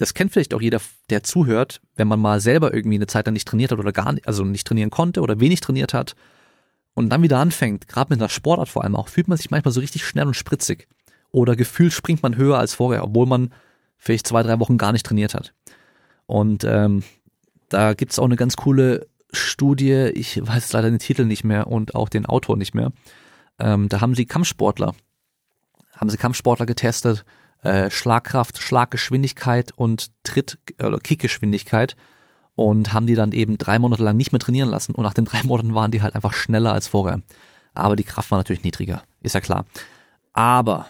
das 0.00 0.14
kennt 0.14 0.32
vielleicht 0.32 0.54
auch 0.54 0.62
jeder, 0.62 0.80
der 1.10 1.22
zuhört, 1.22 1.82
wenn 1.94 2.08
man 2.08 2.20
mal 2.20 2.40
selber 2.40 2.72
irgendwie 2.72 2.96
eine 2.96 3.06
Zeit 3.06 3.26
lang 3.26 3.34
nicht 3.34 3.46
trainiert 3.46 3.70
hat 3.70 3.78
oder 3.78 3.92
gar 3.92 4.12
nicht, 4.14 4.26
also 4.26 4.44
nicht 4.44 4.66
trainieren 4.66 4.88
konnte 4.90 5.20
oder 5.20 5.40
wenig 5.40 5.60
trainiert 5.60 5.92
hat. 5.94 6.16
und 6.94 7.10
dann 7.10 7.22
wieder 7.22 7.38
anfängt, 7.38 7.86
gerade 7.86 8.12
mit 8.12 8.20
einer 8.20 8.28
Sportart 8.28 8.68
vor 8.68 8.82
allem 8.82 8.96
auch, 8.96 9.08
fühlt 9.08 9.28
man 9.28 9.36
sich 9.38 9.50
manchmal 9.50 9.72
so 9.72 9.80
richtig 9.80 10.04
schnell 10.04 10.26
und 10.26 10.34
spritzig. 10.34 10.88
Oder 11.30 11.54
gefühlt 11.54 11.92
springt 11.92 12.22
man 12.22 12.36
höher 12.36 12.58
als 12.58 12.74
vorher, 12.74 13.04
obwohl 13.04 13.26
man 13.26 13.52
vielleicht 13.96 14.26
zwei, 14.26 14.42
drei 14.42 14.58
Wochen 14.58 14.78
gar 14.78 14.92
nicht 14.92 15.06
trainiert 15.06 15.34
hat. 15.34 15.54
Und 16.26 16.64
ähm, 16.64 17.02
da 17.68 17.94
gibt's 17.94 18.18
auch 18.18 18.24
eine 18.24 18.36
ganz 18.36 18.56
coole 18.56 19.06
Studie, 19.32 20.10
ich 20.14 20.44
weiß 20.44 20.72
leider 20.72 20.90
den 20.90 20.98
Titel 20.98 21.24
nicht 21.24 21.44
mehr 21.44 21.66
und 21.68 21.94
auch 21.94 22.08
den 22.08 22.26
Autor 22.26 22.56
nicht 22.56 22.74
mehr. 22.74 22.92
Ähm, 23.58 23.88
da 23.88 24.00
haben 24.00 24.14
sie 24.14 24.26
Kampfsportler, 24.26 24.94
haben 26.00 26.08
sie 26.08 26.16
Kampfsportler 26.16 26.66
getestet, 26.66 27.24
äh, 27.62 27.90
Schlagkraft, 27.90 28.58
Schlaggeschwindigkeit 28.58 29.72
und 29.76 30.10
Tritt- 30.24 30.58
oder 30.82 30.98
Kickgeschwindigkeit 30.98 31.94
und 32.54 32.92
haben 32.94 33.06
die 33.06 33.14
dann 33.14 33.32
eben 33.32 33.58
drei 33.58 33.78
Monate 33.78 34.02
lang 34.02 34.16
nicht 34.16 34.32
mehr 34.32 34.38
trainieren 34.38 34.70
lassen 34.70 34.94
und 34.94 35.04
nach 35.04 35.14
den 35.14 35.26
drei 35.26 35.42
Monaten 35.42 35.74
waren 35.74 35.90
die 35.90 36.00
halt 36.00 36.14
einfach 36.14 36.32
schneller 36.32 36.72
als 36.72 36.88
vorher. 36.88 37.20
Aber 37.74 37.96
die 37.96 38.04
Kraft 38.04 38.30
war 38.30 38.38
natürlich 38.38 38.64
niedriger, 38.64 39.02
ist 39.20 39.34
ja 39.34 39.40
klar. 39.40 39.66
Aber, 40.32 40.86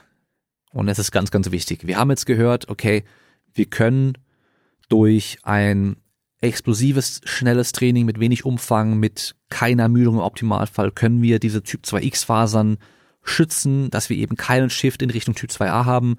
und 0.72 0.88
es 0.88 0.98
ist 0.98 1.10
ganz, 1.10 1.30
ganz 1.30 1.50
wichtig, 1.50 1.86
wir 1.86 1.98
haben 1.98 2.10
jetzt 2.10 2.26
gehört, 2.26 2.68
okay, 2.68 3.04
wir 3.52 3.66
können 3.66 4.16
durch 4.88 5.38
ein 5.42 5.96
explosives, 6.40 7.20
schnelles 7.24 7.72
Training 7.72 8.06
mit 8.06 8.18
wenig 8.20 8.44
Umfang, 8.44 8.98
mit 8.98 9.34
keiner 9.50 9.84
Ermüdung 9.84 10.14
im 10.14 10.20
Optimalfall, 10.20 10.92
können 10.92 11.20
wir 11.20 11.38
diese 11.38 11.62
Typ 11.62 11.82
2X 11.84 12.24
Fasern 12.24 12.78
schützen, 13.22 13.90
dass 13.90 14.10
wir 14.10 14.16
eben 14.16 14.36
keinen 14.36 14.70
Shift 14.70 15.02
in 15.02 15.10
Richtung 15.10 15.34
Typ 15.34 15.50
2A 15.50 15.84
haben. 15.84 16.16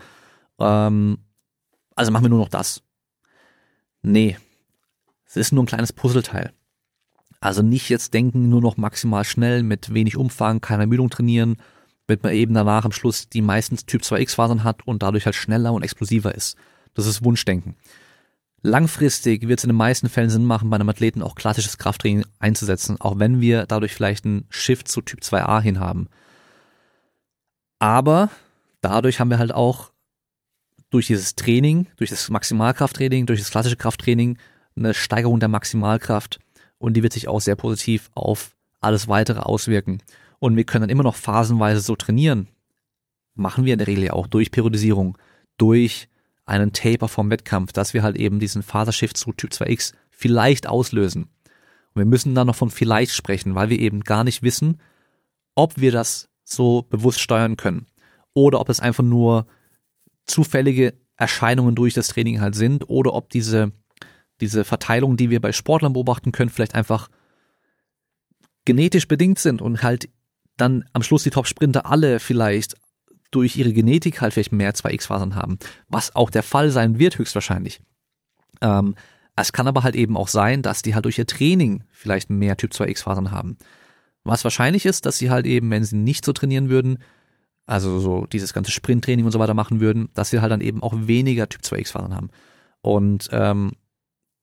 Ähm, 0.59 1.19
also 1.95 2.11
machen 2.11 2.25
wir 2.25 2.29
nur 2.29 2.39
noch 2.39 2.49
das. 2.49 2.83
Nee, 4.01 4.37
es 5.25 5.37
ist 5.37 5.51
nur 5.53 5.63
ein 5.63 5.67
kleines 5.67 5.93
Puzzleteil. 5.93 6.51
Also 7.39 7.61
nicht 7.61 7.89
jetzt 7.89 8.13
denken, 8.13 8.49
nur 8.49 8.61
noch 8.61 8.77
maximal 8.77 9.23
schnell, 9.23 9.63
mit 9.63 9.93
wenig 9.93 10.17
Umfang, 10.17 10.61
keiner 10.61 10.81
Ermüdung 10.81 11.09
trainieren, 11.09 11.57
damit 12.05 12.23
man 12.23 12.33
eben 12.33 12.53
danach 12.53 12.85
am 12.85 12.91
Schluss 12.91 13.29
die 13.29 13.41
meistens 13.41 13.85
Typ 13.85 14.01
2X 14.01 14.35
Fasern 14.35 14.63
hat 14.63 14.85
und 14.85 15.01
dadurch 15.01 15.25
halt 15.25 15.35
schneller 15.35 15.73
und 15.73 15.83
explosiver 15.83 16.35
ist. 16.35 16.57
Das 16.93 17.07
ist 17.07 17.23
Wunschdenken. 17.23 17.75
Langfristig 18.63 19.47
wird 19.47 19.59
es 19.59 19.63
in 19.63 19.69
den 19.69 19.77
meisten 19.77 20.07
Fällen 20.07 20.29
Sinn 20.29 20.45
machen, 20.45 20.69
bei 20.69 20.75
einem 20.75 20.89
Athleten 20.89 21.23
auch 21.23 21.33
klassisches 21.33 21.79
Krafttraining 21.79 22.25
einzusetzen, 22.37 22.99
auch 22.99 23.17
wenn 23.17 23.41
wir 23.41 23.65
dadurch 23.65 23.93
vielleicht 23.93 24.25
einen 24.25 24.45
Shift 24.49 24.87
zu 24.87 25.01
Typ 25.01 25.21
2a 25.21 25.61
hin 25.61 25.79
haben. 25.79 26.09
Aber 27.81 28.29
dadurch 28.81 29.19
haben 29.19 29.31
wir 29.31 29.39
halt 29.39 29.51
auch 29.51 29.91
durch 30.91 31.07
dieses 31.07 31.33
Training, 31.33 31.87
durch 31.95 32.11
das 32.11 32.29
Maximalkrafttraining, 32.29 33.25
durch 33.25 33.39
das 33.39 33.49
klassische 33.49 33.75
Krafttraining 33.75 34.37
eine 34.75 34.93
Steigerung 34.93 35.39
der 35.39 35.49
Maximalkraft 35.49 36.39
und 36.77 36.93
die 36.93 37.01
wird 37.01 37.11
sich 37.11 37.27
auch 37.27 37.41
sehr 37.41 37.55
positiv 37.55 38.11
auf 38.13 38.55
alles 38.81 39.07
weitere 39.07 39.39
auswirken. 39.39 40.03
Und 40.37 40.57
wir 40.57 40.63
können 40.63 40.83
dann 40.83 40.89
immer 40.91 41.01
noch 41.01 41.15
phasenweise 41.15 41.81
so 41.81 41.95
trainieren. 41.95 42.49
Machen 43.33 43.65
wir 43.65 43.73
in 43.73 43.79
der 43.79 43.87
Regel 43.87 44.03
ja 44.03 44.13
auch 44.13 44.27
durch 44.27 44.51
Periodisierung, 44.51 45.17
durch 45.57 46.07
einen 46.45 46.73
Taper 46.73 47.07
vom 47.07 47.31
Wettkampf, 47.31 47.73
dass 47.73 47.95
wir 47.95 48.03
halt 48.03 48.15
eben 48.15 48.39
diesen 48.39 48.61
Fasershift 48.61 49.17
zu 49.17 49.33
Typ 49.33 49.53
2X 49.53 49.93
vielleicht 50.11 50.67
auslösen. 50.67 51.23
Und 51.23 51.95
wir 51.95 52.05
müssen 52.05 52.35
dann 52.35 52.45
noch 52.45 52.55
von 52.55 52.69
vielleicht 52.69 53.13
sprechen, 53.13 53.55
weil 53.55 53.69
wir 53.69 53.79
eben 53.79 54.01
gar 54.01 54.23
nicht 54.23 54.43
wissen, 54.43 54.79
ob 55.55 55.79
wir 55.79 55.91
das 55.91 56.30
so 56.51 56.83
bewusst 56.83 57.19
steuern 57.19 57.57
können 57.57 57.87
oder 58.33 58.59
ob 58.59 58.69
es 58.69 58.79
einfach 58.79 59.03
nur 59.03 59.45
zufällige 60.25 60.93
Erscheinungen 61.17 61.75
durch 61.75 61.93
das 61.93 62.07
Training 62.07 62.41
halt 62.41 62.55
sind 62.55 62.89
oder 62.89 63.13
ob 63.13 63.29
diese, 63.29 63.71
diese 64.39 64.63
Verteilung, 64.63 65.17
die 65.17 65.29
wir 65.29 65.39
bei 65.39 65.51
Sportlern 65.51 65.93
beobachten 65.93 66.31
können, 66.31 66.49
vielleicht 66.49 66.75
einfach 66.75 67.09
genetisch 68.65 69.07
bedingt 69.07 69.39
sind 69.39 69.61
und 69.61 69.83
halt 69.83 70.09
dann 70.57 70.85
am 70.93 71.03
Schluss 71.03 71.23
die 71.23 71.29
Top-Sprinter 71.29 71.85
alle 71.85 72.19
vielleicht 72.19 72.75
durch 73.31 73.55
ihre 73.55 73.73
Genetik 73.73 74.21
halt 74.21 74.33
vielleicht 74.33 74.51
mehr 74.51 74.73
2X-Fasern 74.73 75.35
haben, 75.35 75.57
was 75.87 76.15
auch 76.15 76.29
der 76.29 76.43
Fall 76.43 76.69
sein 76.69 76.99
wird 76.99 77.17
höchstwahrscheinlich. 77.17 77.81
Ähm, 78.61 78.95
es 79.35 79.53
kann 79.53 79.67
aber 79.67 79.83
halt 79.83 79.95
eben 79.95 80.17
auch 80.17 80.27
sein, 80.27 80.61
dass 80.61 80.81
die 80.81 80.93
halt 80.93 81.05
durch 81.05 81.17
ihr 81.17 81.25
Training 81.25 81.83
vielleicht 81.91 82.29
mehr 82.29 82.57
Typ 82.57 82.71
2X-Fasern 82.71 83.31
haben. 83.31 83.57
Was 84.23 84.43
wahrscheinlich 84.43 84.85
ist, 84.85 85.05
dass 85.05 85.17
sie 85.17 85.29
halt 85.29 85.45
eben, 85.45 85.69
wenn 85.71 85.83
sie 85.83 85.95
nicht 85.95 86.25
so 86.25 86.33
trainieren 86.33 86.69
würden, 86.69 86.99
also 87.65 87.99
so 87.99 88.25
dieses 88.25 88.53
ganze 88.53 88.71
Sprinttraining 88.71 89.25
und 89.25 89.31
so 89.31 89.39
weiter 89.39 89.53
machen 89.53 89.79
würden, 89.79 90.09
dass 90.13 90.29
sie 90.29 90.41
halt 90.41 90.51
dann 90.51 90.61
eben 90.61 90.83
auch 90.83 90.93
weniger 90.95 91.47
Typ 91.47 91.61
2X-Fasern 91.61 92.15
haben. 92.15 92.29
Und 92.81 93.29
ähm, 93.31 93.71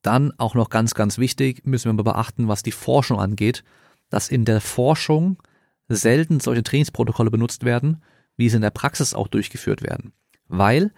dann 0.02 0.32
auch 0.38 0.54
noch 0.54 0.70
ganz, 0.70 0.94
ganz 0.94 1.18
wichtig, 1.18 1.66
müssen 1.66 1.96
wir 1.96 2.04
beachten, 2.04 2.48
was 2.48 2.62
die 2.62 2.72
Forschung 2.72 3.20
angeht, 3.20 3.64
dass 4.10 4.28
in 4.28 4.44
der 4.44 4.60
Forschung 4.60 5.42
selten 5.88 6.40
solche 6.40 6.62
Trainingsprotokolle 6.62 7.30
benutzt 7.30 7.64
werden, 7.64 8.02
wie 8.36 8.48
sie 8.48 8.56
in 8.56 8.62
der 8.62 8.70
Praxis 8.70 9.14
auch 9.14 9.28
durchgeführt 9.28 9.82
werden. 9.82 10.12
Weil 10.46 10.92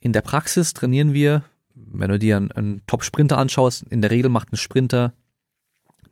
in 0.00 0.12
der 0.12 0.22
Praxis 0.22 0.74
trainieren 0.74 1.12
wir, 1.14 1.44
wenn 1.74 2.10
du 2.10 2.18
dir 2.18 2.36
einen, 2.36 2.52
einen 2.52 2.82
Top-Sprinter 2.86 3.38
anschaust, 3.38 3.84
in 3.84 4.02
der 4.02 4.10
Regel 4.10 4.30
macht 4.30 4.52
ein 4.52 4.56
Sprinter, 4.56 5.14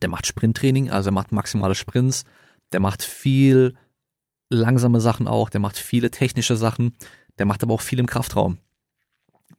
der 0.03 0.09
macht 0.09 0.27
Sprinttraining, 0.27 0.91
also 0.91 1.11
er 1.11 1.13
macht 1.13 1.33
maximale 1.33 1.75
Sprints, 1.75 2.25
der 2.73 2.81
macht 2.81 3.03
viel 3.03 3.75
langsame 4.51 5.01
Sachen 5.01 5.29
auch, 5.29 5.51
der 5.51 5.61
macht 5.61 5.77
viele 5.77 6.11
technische 6.11 6.57
Sachen, 6.57 6.95
der 7.39 7.47
macht 7.47 7.63
aber 7.63 7.75
auch 7.75 7.81
viel 7.81 7.99
im 7.99 8.07
Kraftraum. 8.07 8.59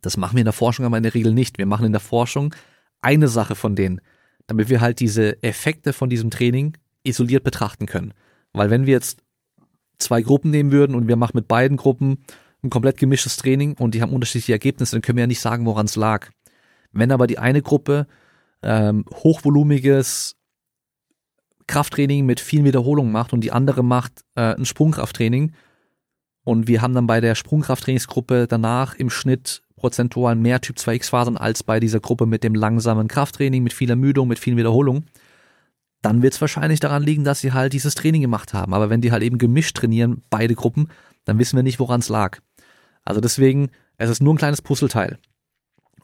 Das 0.02 0.18
machen 0.18 0.36
wir 0.36 0.42
in 0.42 0.46
der 0.46 0.54
Forschung 0.54 0.86
aber 0.86 0.98
in 0.98 1.04
der 1.04 1.14
Regel 1.14 1.34
nicht. 1.34 1.58
Wir 1.58 1.66
machen 1.66 1.86
in 1.86 1.92
der 1.92 2.02
Forschung 2.02 2.54
eine 3.02 3.28
Sache 3.28 3.56
von 3.56 3.76
denen, 3.76 4.02
damit 4.48 4.70
wir 4.70 4.82
halt 4.82 5.00
diese 5.00 5.42
Effekte 5.44 5.94
von 5.94 6.10
diesem 6.10 6.30
Training 6.30 6.78
isoliert 7.04 7.44
betrachten 7.44 7.86
können. 7.86 8.14
Weil 8.54 8.70
wenn 8.70 8.86
wir 8.86 8.94
jetzt 8.94 9.22
zwei 10.00 10.22
Gruppen 10.22 10.52
nehmen 10.52 10.72
würden 10.72 10.96
und 10.96 11.08
wir 11.08 11.16
machen 11.16 11.36
mit 11.36 11.48
beiden 11.48 11.78
Gruppen 11.78 12.24
ein 12.64 12.70
komplett 12.70 12.98
gemischtes 12.98 13.38
Training 13.38 13.74
und 13.74 13.94
die 13.94 14.02
haben 14.02 14.14
unterschiedliche 14.14 14.54
Ergebnisse, 14.54 14.96
dann 14.96 15.02
können 15.02 15.18
wir 15.18 15.24
ja 15.24 15.28
nicht 15.28 15.40
sagen, 15.40 15.66
woran 15.66 15.86
es 15.86 15.96
lag. 15.96 16.30
Wenn 16.92 17.12
aber 17.12 17.28
die 17.28 17.40
eine 17.40 17.62
Gruppe 17.62 18.08
ähm, 18.64 19.06
hochvolumiges 19.14 20.36
Krafttraining 21.68 22.26
mit 22.26 22.40
vielen 22.40 22.66
Wiederholungen 22.66 23.12
macht 23.12 23.34
und 23.34 23.42
die 23.42 23.52
andere 23.52 23.84
macht 23.84 24.24
äh, 24.36 24.56
ein 24.56 24.66
Sprungkrafttraining 24.66 25.54
und 26.44 26.68
wir 26.68 26.82
haben 26.82 26.96
dann 26.96 27.08
bei 27.08 27.22
der 27.22 27.36
Sprungkrafttrainingsgruppe 27.36 28.48
danach 28.48 28.96
im 28.96 29.10
Schnitt 29.10 29.62
prozentual 29.76 30.36
mehr 30.36 30.62
Typ 30.62 30.78
2X-Fasern 30.78 31.38
als 31.38 31.64
bei 31.64 31.80
dieser 31.80 32.00
Gruppe 32.00 32.26
mit 32.26 32.44
dem 32.44 32.56
langsamen 32.56 33.08
Krafttraining, 33.08 33.64
mit 33.64 33.74
viel 33.74 33.90
Ermüdung, 33.90 34.28
mit 34.28 34.40
vielen 34.40 34.58
Wiederholungen, 34.58 35.06
dann 36.02 36.22
wird 36.22 36.34
es 36.34 36.42
wahrscheinlich 36.42 36.80
daran 36.80 37.04
liegen, 37.04 37.24
dass 37.24 37.42
sie 37.42 37.54
halt 37.54 37.74
dieses 37.74 37.96
Training 37.96 38.22
gemacht 38.22 38.54
haben. 38.54 38.74
Aber 38.74 38.90
wenn 38.90 39.02
die 39.02 39.12
halt 39.12 39.24
eben 39.24 39.38
gemischt 39.38 39.78
trainieren, 39.78 40.24
beide 40.30 40.56
Gruppen, 40.56 40.90
dann 41.26 41.40
wissen 41.40 41.56
wir 41.56 41.64
nicht, 41.64 41.80
woran 41.80 42.00
es 42.00 42.10
lag. 42.10 42.40
Also 43.04 43.22
deswegen, 43.22 43.70
es 43.98 44.10
ist 44.10 44.22
nur 44.22 44.34
ein 44.34 44.38
kleines 44.38 44.62
Puzzleteil. 44.62 45.20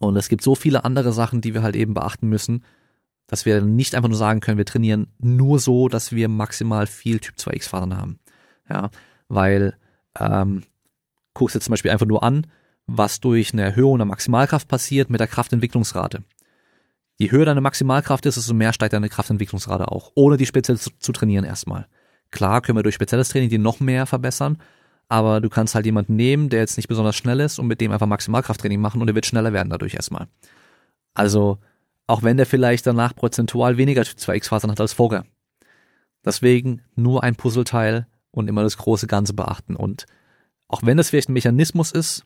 Und 0.06 0.16
es 0.16 0.30
gibt 0.30 0.44
so 0.44 0.56
viele 0.56 0.86
andere 0.86 1.12
Sachen, 1.12 1.42
die 1.42 1.54
wir 1.54 1.64
halt 1.64 1.76
eben 1.76 1.94
beachten 1.94 2.28
müssen, 2.28 2.64
dass 3.28 3.46
wir 3.46 3.62
nicht 3.62 3.96
einfach 3.96 4.10
nur 4.10 4.18
sagen 4.18 4.40
können, 4.40 4.58
wir 4.58 4.66
trainieren 4.66 5.08
nur 5.18 5.60
so, 5.60 5.88
dass 5.88 6.12
wir 6.12 6.28
maximal 6.30 6.88
viel 6.88 7.20
Typ 7.20 7.36
2X-Fasern 7.36 7.98
haben. 7.98 8.20
Ja, 8.70 8.90
weil 9.28 9.76
ähm, 10.20 10.64
guckst 11.34 11.56
jetzt 11.56 11.66
zum 11.66 11.72
Beispiel 11.72 11.92
einfach 11.92 12.06
nur 12.06 12.24
an, 12.24 12.48
was 12.88 13.20
durch 13.20 13.54
eine 13.54 13.64
Erhöhung 13.64 13.98
der 13.98 14.06
Maximalkraft 14.06 14.68
passiert 14.68 15.10
mit 15.10 15.20
der 15.20 15.28
Kraftentwicklungsrate. 15.28 16.24
Je 17.18 17.32
höher 17.32 17.46
deine 17.46 17.62
Maximalkraft 17.62 18.26
ist, 18.26 18.36
desto 18.36 18.54
mehr 18.54 18.74
steigt 18.74 18.94
deine 18.94 19.10
Kraftentwicklungsrate 19.10 19.92
auch, 19.92 20.12
ohne 20.16 20.38
die 20.38 20.46
speziell 20.46 20.78
zu, 20.78 20.92
zu 21.00 21.12
trainieren 21.12 21.46
erstmal. 21.46 21.88
Klar 22.32 22.62
können 22.62 22.78
wir 22.78 22.84
durch 22.84 22.96
spezielles 22.96 23.30
Training 23.30 23.50
die 23.50 23.58
noch 23.58 23.80
mehr 23.80 24.06
verbessern, 24.06 24.58
aber 25.08 25.42
du 25.42 25.50
kannst 25.50 25.76
halt 25.76 25.86
jemanden 25.86 26.16
nehmen, 26.16 26.50
der 26.50 26.60
jetzt 26.60 26.78
nicht 26.78 26.88
besonders 26.88 27.16
schnell 27.16 27.40
ist 27.40 27.60
und 27.60 27.68
mit 27.68 27.82
dem 27.82 27.92
einfach 27.92 28.08
Maximalkrafttraining 28.08 28.80
machen 28.80 29.02
und 29.02 29.08
er 29.08 29.16
wird 29.16 29.26
schneller 29.26 29.54
werden 29.54 29.70
dadurch 29.70 29.94
erstmal. 29.94 30.28
Also, 31.14 31.60
auch 32.08 32.24
wenn 32.24 32.38
der 32.38 32.46
vielleicht 32.46 32.86
danach 32.86 33.16
prozentual 33.16 33.78
weniger 33.78 34.02
2x-Fasern 34.02 34.72
hat 34.72 34.82
als 34.82 34.94
vorher. 34.94 35.26
Deswegen 36.24 36.82
nur 36.96 37.24
ein 37.24 37.36
Puzzleteil 37.36 38.08
und 38.32 38.48
immer 38.48 38.64
das 38.64 38.78
große 38.78 39.08
Ganze 39.08 39.34
beachten. 39.34 39.76
Und 39.76 40.06
auch 40.68 40.82
wenn 40.84 40.98
das 40.98 41.10
vielleicht 41.10 41.30
ein 41.30 41.34
Mechanismus 41.34 41.92
ist, 41.92 42.26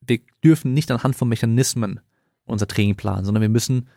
wir 0.00 0.20
dürfen 0.44 0.74
nicht 0.74 0.90
anhand 0.90 1.16
von 1.16 1.28
Mechanismen 1.28 2.00
unser 2.44 2.66
Training 2.66 2.96
planen, 2.96 3.24
sondern 3.24 3.42
wir 3.42 3.48
müssen 3.48 3.88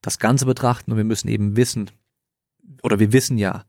das 0.00 0.18
Ganze 0.18 0.46
betrachten 0.46 0.92
und 0.92 0.96
wir 0.96 1.04
müssen 1.04 1.28
eben 1.28 1.56
wissen, 1.56 1.90
oder 2.82 2.98
wir 2.98 3.12
wissen 3.12 3.38
ja, 3.38 3.64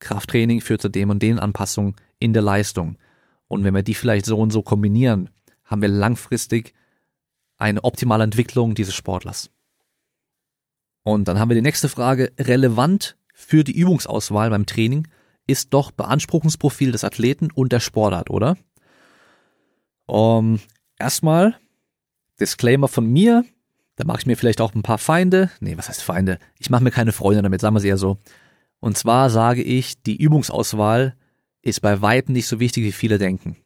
Krafttraining 0.00 0.60
führt 0.60 0.82
zu 0.82 0.88
dem 0.88 1.10
und 1.10 1.22
den 1.22 1.38
Anpassungen 1.38 1.96
in 2.18 2.32
der 2.32 2.42
Leistung. 2.42 2.96
Und 3.48 3.64
wenn 3.64 3.74
wir 3.74 3.82
die 3.82 3.94
vielleicht 3.94 4.26
so 4.26 4.38
und 4.38 4.52
so 4.52 4.62
kombinieren, 4.62 5.30
haben 5.64 5.82
wir 5.82 5.88
langfristig 5.88 6.74
eine 7.56 7.82
optimale 7.84 8.24
Entwicklung 8.24 8.74
dieses 8.74 8.94
Sportlers. 8.94 9.50
Und 11.02 11.26
dann 11.26 11.38
haben 11.38 11.48
wir 11.48 11.54
die 11.54 11.62
nächste 11.62 11.88
Frage. 11.88 12.32
Relevant 12.38 13.16
für 13.32 13.64
die 13.64 13.76
Übungsauswahl 13.76 14.50
beim 14.50 14.66
Training 14.66 15.08
ist 15.46 15.72
doch 15.72 15.90
Beanspruchungsprofil 15.90 16.92
des 16.92 17.04
Athleten 17.04 17.50
und 17.50 17.72
der 17.72 17.80
Sportart, 17.80 18.30
oder? 18.30 18.56
Um, 20.06 20.60
erstmal 20.98 21.56
Disclaimer 22.38 22.88
von 22.88 23.10
mir. 23.10 23.44
Da 23.96 24.04
mache 24.04 24.20
ich 24.20 24.26
mir 24.26 24.36
vielleicht 24.36 24.60
auch 24.60 24.74
ein 24.74 24.82
paar 24.82 24.98
Feinde. 24.98 25.50
Nee, 25.60 25.76
was 25.76 25.88
heißt 25.88 26.02
Feinde? 26.02 26.38
Ich 26.58 26.70
mache 26.70 26.84
mir 26.84 26.90
keine 26.90 27.12
Freunde 27.12 27.42
damit, 27.42 27.60
sagen 27.60 27.74
wir 27.74 27.78
es 27.78 27.84
eher 27.84 27.98
so. 27.98 28.18
Und 28.80 28.96
zwar 28.96 29.30
sage 29.30 29.62
ich, 29.62 30.02
die 30.02 30.16
Übungsauswahl 30.16 31.16
ist 31.62 31.80
bei 31.80 32.00
weitem 32.00 32.32
nicht 32.32 32.46
so 32.46 32.60
wichtig, 32.60 32.84
wie 32.84 32.92
viele 32.92 33.18
denken. 33.18 33.56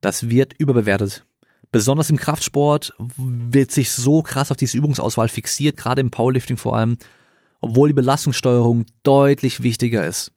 Das 0.00 0.28
wird 0.28 0.54
überbewertet. 0.58 1.26
Besonders 1.72 2.10
im 2.10 2.16
Kraftsport 2.16 2.94
wird 2.98 3.70
sich 3.70 3.90
so 3.90 4.22
krass 4.22 4.50
auf 4.50 4.56
diese 4.56 4.78
Übungsauswahl 4.78 5.28
fixiert, 5.28 5.76
gerade 5.76 6.00
im 6.00 6.10
Powerlifting 6.10 6.56
vor 6.56 6.76
allem, 6.76 6.96
obwohl 7.60 7.88
die 7.88 7.94
Belastungssteuerung 7.94 8.86
deutlich 9.02 9.62
wichtiger 9.62 10.06
ist. 10.06 10.32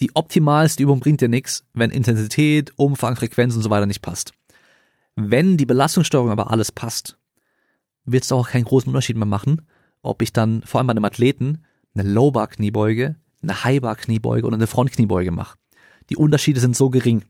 Die 0.00 0.14
optimalste 0.14 0.82
Übung 0.82 1.00
bringt 1.00 1.20
dir 1.20 1.28
nichts, 1.28 1.64
wenn 1.72 1.90
Intensität, 1.90 2.72
Umfang, 2.76 3.16
Frequenz 3.16 3.54
und 3.54 3.62
so 3.62 3.70
weiter 3.70 3.86
nicht 3.86 4.02
passt. 4.02 4.32
Wenn 5.16 5.56
die 5.56 5.66
Belastungssteuerung 5.66 6.30
aber 6.30 6.50
alles 6.50 6.72
passt, 6.72 7.16
wird 8.04 8.24
es 8.24 8.32
auch 8.32 8.48
keinen 8.48 8.64
großen 8.64 8.88
Unterschied 8.88 9.16
mehr 9.16 9.26
machen, 9.26 9.62
ob 10.02 10.22
ich 10.22 10.32
dann 10.32 10.62
vor 10.62 10.78
allem 10.78 10.88
bei 10.88 10.92
einem 10.92 11.04
Athleten 11.04 11.64
eine 11.94 12.08
Low-Bar-Kniebeuge, 12.08 13.16
eine 13.42 13.64
High-Bar-Kniebeuge 13.64 14.46
oder 14.46 14.56
eine 14.56 14.66
Front-Kniebeuge 14.66 15.30
mache. 15.30 15.56
Die 16.10 16.16
Unterschiede 16.16 16.60
sind 16.60 16.76
so 16.76 16.90
gering. 16.90 17.24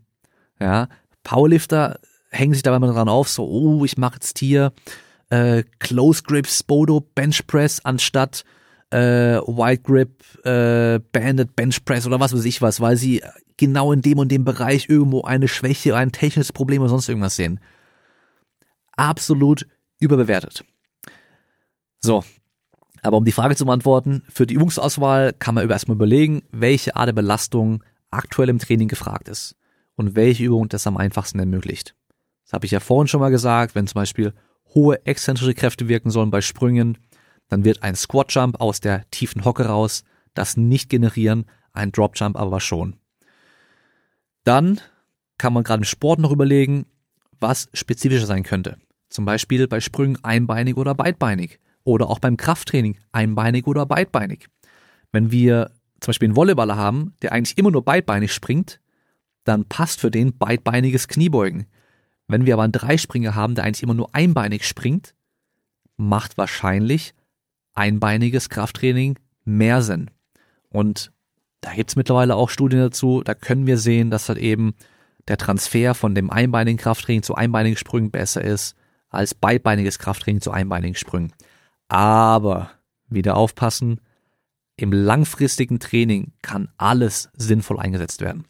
Ja, 0.60 0.88
Powerlifter 1.22 1.98
hängen 2.30 2.52
sich 2.52 2.62
dabei 2.62 2.78
mal 2.78 2.92
dran 2.92 3.08
auf, 3.08 3.28
so, 3.28 3.46
oh, 3.46 3.84
ich 3.84 3.96
mache 3.96 4.14
jetzt 4.14 4.38
hier 4.38 4.72
äh, 5.30 5.62
Close 5.78 6.22
Grip 6.22 6.46
Spodo 6.46 7.00
Bench 7.00 7.46
Press 7.46 7.80
anstatt 7.84 8.44
äh, 8.90 9.38
Wide 9.38 9.82
Grip 9.82 10.22
äh, 10.44 11.00
Banded 11.12 11.56
Bench 11.56 11.84
Press 11.84 12.06
oder 12.06 12.20
was 12.20 12.34
weiß 12.34 12.44
ich 12.44 12.62
was, 12.62 12.80
weil 12.80 12.96
sie 12.96 13.22
genau 13.56 13.92
in 13.92 14.02
dem 14.02 14.18
und 14.18 14.30
dem 14.30 14.44
Bereich 14.44 14.88
irgendwo 14.88 15.22
eine 15.22 15.48
Schwäche, 15.48 15.96
ein 15.96 16.12
technisches 16.12 16.52
Problem 16.52 16.82
oder 16.82 16.90
sonst 16.90 17.08
irgendwas 17.08 17.36
sehen. 17.36 17.60
Absolut 18.96 19.66
überbewertet. 20.00 20.64
So. 22.00 22.24
Aber 23.02 23.18
um 23.18 23.24
die 23.24 23.32
Frage 23.32 23.54
zu 23.54 23.66
beantworten, 23.66 24.22
für 24.28 24.46
die 24.46 24.54
Übungsauswahl 24.54 25.34
kann 25.34 25.54
man 25.54 25.68
erstmal 25.68 25.96
überlegen, 25.96 26.42
welche 26.52 26.96
Art 26.96 27.08
der 27.08 27.12
Belastung 27.12 27.82
aktuell 28.14 28.48
im 28.48 28.58
Training 28.58 28.88
gefragt 28.88 29.28
ist 29.28 29.56
und 29.96 30.16
welche 30.16 30.44
Übung 30.44 30.68
das 30.68 30.86
am 30.86 30.96
einfachsten 30.96 31.38
ermöglicht. 31.38 31.94
Das 32.44 32.52
habe 32.52 32.66
ich 32.66 32.72
ja 32.72 32.80
vorhin 32.80 33.08
schon 33.08 33.20
mal 33.20 33.30
gesagt, 33.30 33.74
wenn 33.74 33.86
zum 33.86 34.00
Beispiel 34.00 34.34
hohe 34.74 35.04
exzentrische 35.06 35.54
Kräfte 35.54 35.88
wirken 35.88 36.10
sollen 36.10 36.30
bei 36.30 36.40
Sprüngen, 36.40 36.98
dann 37.48 37.64
wird 37.64 37.82
ein 37.82 37.94
Squat 37.94 38.32
Jump 38.32 38.60
aus 38.60 38.80
der 38.80 39.08
tiefen 39.10 39.44
Hocke 39.44 39.66
raus 39.66 40.04
das 40.34 40.56
nicht 40.56 40.90
generieren, 40.90 41.46
ein 41.72 41.92
Drop 41.92 42.16
Jump 42.16 42.36
aber 42.36 42.60
schon. 42.60 42.96
Dann 44.42 44.80
kann 45.38 45.52
man 45.52 45.64
gerade 45.64 45.80
im 45.80 45.84
Sport 45.84 46.18
noch 46.18 46.32
überlegen, 46.32 46.86
was 47.40 47.68
spezifischer 47.72 48.26
sein 48.26 48.42
könnte. 48.42 48.76
Zum 49.08 49.24
Beispiel 49.24 49.66
bei 49.68 49.80
Sprüngen 49.80 50.22
einbeinig 50.22 50.76
oder 50.76 50.94
beidbeinig. 50.94 51.60
Oder 51.84 52.08
auch 52.08 52.18
beim 52.18 52.36
Krafttraining 52.36 52.98
einbeinig 53.12 53.66
oder 53.66 53.86
beidbeinig. 53.86 54.48
Wenn 55.12 55.30
wir 55.30 55.70
zum 56.05 56.11
Beispiel 56.11 56.28
einen 56.28 56.36
Volleyballer 56.36 56.76
haben, 56.76 57.14
der 57.22 57.32
eigentlich 57.32 57.57
immer 57.57 57.70
nur 57.70 57.84
beidbeinig 57.84 58.32
springt, 58.32 58.80
dann 59.44 59.64
passt 59.64 60.00
für 60.00 60.11
den 60.11 60.36
beidbeiniges 60.36 61.09
Kniebeugen. 61.09 61.66
Wenn 62.28 62.46
wir 62.46 62.55
aber 62.55 62.62
einen 62.62 62.72
Dreispringer 62.72 63.34
haben, 63.34 63.55
der 63.55 63.64
eigentlich 63.64 63.82
immer 63.82 63.94
nur 63.94 64.14
einbeinig 64.14 64.66
springt, 64.66 65.14
macht 65.96 66.36
wahrscheinlich 66.36 67.14
einbeiniges 67.74 68.48
Krafttraining 68.48 69.18
mehr 69.44 69.82
Sinn. 69.82 70.11
Und 70.68 71.12
da 71.61 71.72
gibt's 71.72 71.96
mittlerweile 71.96 72.36
auch 72.36 72.50
Studien 72.50 72.80
dazu, 72.80 73.22
da 73.22 73.34
können 73.34 73.66
wir 73.66 73.78
sehen, 73.78 74.11
dass 74.11 74.28
halt 74.28 74.38
eben 74.38 74.74
der 75.28 75.38
Transfer 75.38 75.94
von 75.94 76.14
dem 76.14 76.30
einbeinigen 76.30 76.78
Krafttraining 76.78 77.22
zu 77.22 77.34
einbeinigen 77.34 77.76
Sprüngen 77.76 78.11
besser 78.11 78.42
ist 78.42 78.76
als 79.09 79.34
beidbeiniges 79.34 79.98
Krafttraining 79.98 80.42
zu 80.42 80.50
einbeinigen 80.50 80.96
Sprüngen. 80.96 81.32
Aber 81.88 82.70
wieder 83.09 83.36
aufpassen, 83.36 84.00
im 84.76 84.92
langfristigen 84.92 85.78
Training 85.78 86.32
kann 86.42 86.68
alles 86.76 87.30
sinnvoll 87.36 87.78
eingesetzt 87.78 88.20
werden. 88.20 88.44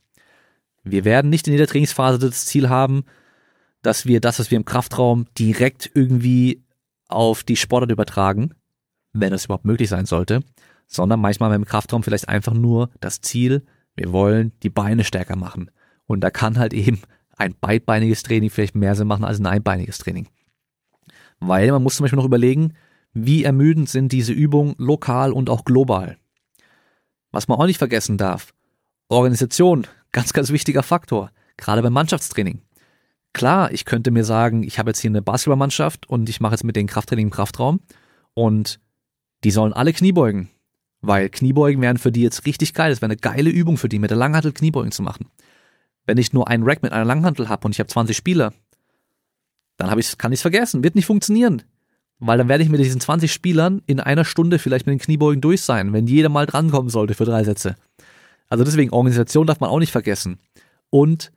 Wir 0.83 1.05
werden 1.05 1.31
nicht 1.31 1.47
in 1.47 1.53
jeder 1.53 1.67
Trainingsphase 1.67 2.19
das 2.19 2.47
Ziel 2.47 2.69
haben, 2.69 3.05
dass 3.83 4.07
wir 4.07 4.21
das, 4.21 4.39
was 4.39 4.51
wir 4.51 4.57
im 4.57 4.65
Kraftraum 4.65 5.27
direkt 5.39 5.91
irgendwie 5.95 6.65
auf 7.09 7.43
die 7.43 7.57
Sportart 7.57 7.91
übertragen, 7.91 8.55
wenn 9.13 9.31
das 9.31 9.45
überhaupt 9.45 9.67
möglich 9.67 9.89
sein 9.89 10.07
sollte, 10.07 10.41
sondern 10.87 11.21
manchmal 11.21 11.49
haben 11.49 11.53
wir 11.53 11.65
im 11.65 11.65
Kraftraum 11.65 12.03
vielleicht 12.03 12.29
einfach 12.29 12.55
nur 12.55 12.91
das 13.01 13.21
Ziel, 13.21 13.65
wir 13.95 14.13
wollen 14.13 14.53
die 14.63 14.71
Beine 14.71 15.05
stärker 15.05 15.37
machen. 15.37 15.71
Und 16.07 16.21
da 16.21 16.31
kann 16.31 16.59
halt 16.59 16.75
eben 16.75 17.01
ein 17.37 17.55
beidbeiniges 17.59 18.23
Training 18.23 18.51
vielleicht 18.51 18.75
mehr 18.75 18.95
Sinn 18.95 19.09
machen 19.09 19.25
als 19.25 19.39
ein 19.39 19.47
einbeiniges 19.47 19.99
Training. 19.99 20.29
Weil 21.41 21.71
man 21.71 21.83
muss 21.83 21.97
zum 21.97 22.05
Beispiel 22.05 22.19
noch 22.19 22.25
überlegen, 22.25 22.75
wie 23.15 23.45
ermüdend 23.45 23.89
sind 23.89 24.13
diese 24.13 24.33
Übungen 24.33 24.75
lokal 24.77 25.33
und 25.33 25.49
auch 25.49 25.65
global. 25.65 26.19
Was 27.31 27.49
man 27.49 27.59
auch 27.59 27.67
nicht 27.67 27.79
vergessen 27.79 28.19
darf, 28.19 28.53
Organisation, 29.09 29.87
ganz, 30.13 30.33
ganz 30.33 30.51
wichtiger 30.51 30.83
Faktor, 30.83 31.31
gerade 31.57 31.83
beim 31.83 31.93
Mannschaftstraining. 31.93 32.63
Klar, 33.33 33.73
ich 33.73 33.85
könnte 33.85 34.11
mir 34.11 34.25
sagen, 34.25 34.63
ich 34.63 34.79
habe 34.79 34.91
jetzt 34.91 35.01
hier 35.01 35.11
eine 35.11 35.23
Basketballmannschaft 35.23 36.09
und 36.09 36.29
ich 36.29 36.41
mache 36.41 36.55
jetzt 36.55 36.65
mit 36.65 36.77
den 36.77 36.87
Krafttraining 36.87 37.27
im 37.27 37.33
Kraftraum 37.33 37.81
und 38.35 38.81
die 39.43 39.51
sollen 39.51 39.73
alle 39.73 39.93
Kniebeugen, 39.93 40.51
weil 41.01 41.29
Kniebeugen 41.29 41.83
wären 41.83 41.99
für 41.99 42.13
die 42.13 42.23
jetzt 42.23 42.47
richtig 42.47 42.75
geil. 42.75 42.91
Das 42.91 43.01
wäre 43.01 43.11
eine 43.11 43.17
geile 43.17 43.51
Übung 43.51 43.77
für 43.77 43.89
die, 43.89 43.99
mit 43.99 44.11
der 44.11 44.19
Langhantel 44.19 44.53
Kniebeugen 44.53 44.93
zu 44.93 45.03
machen. 45.03 45.27
Wenn 46.07 46.19
ich 46.19 46.33
nur 46.33 46.49
einen 46.49 46.65
Rack 46.65 46.83
mit 46.83 46.93
einer 46.93 47.05
Langhantel 47.05 47.49
habe 47.49 47.67
und 47.67 47.73
ich 47.73 47.81
habe 47.81 47.89
20 47.89 48.17
Spieler, 48.17 48.53
dann 49.77 49.91
hab 49.91 49.99
ich, 49.99 50.17
kann 50.17 50.33
ich 50.33 50.39
es 50.39 50.43
vergessen, 50.43 50.85
wird 50.85 50.95
nicht 50.95 51.07
funktionieren. 51.07 51.63
Weil 52.19 52.39
dann 52.39 52.49
werde 52.49 52.63
ich 52.63 52.71
mit 52.71 52.81
diesen 52.81 53.01
20 53.01 53.33
Spielern 53.33 53.83
in 53.87 54.01
einer 54.01 54.25
Stunde 54.25 54.59
vielleicht 54.59 54.87
mit 54.87 54.95
den 54.95 55.05
Kniebeugen 55.05 55.41
durch 55.41 55.63
sein, 55.63 55.93
wenn 55.93 56.07
jeder 56.07 56.29
mal 56.29 56.47
drankommen 56.47 56.91
sollte 56.91 57.15
für 57.15 57.25
drei 57.25 57.45
Sätze. 57.45 57.75
Also 58.49 58.65
deswegen, 58.65 58.93
Organisation 58.93 59.47
darf 59.47 59.61
man 59.61 59.71
auch 59.71 59.81
nicht 59.81 59.93
vergessen. 59.93 60.39
Und 60.91 61.33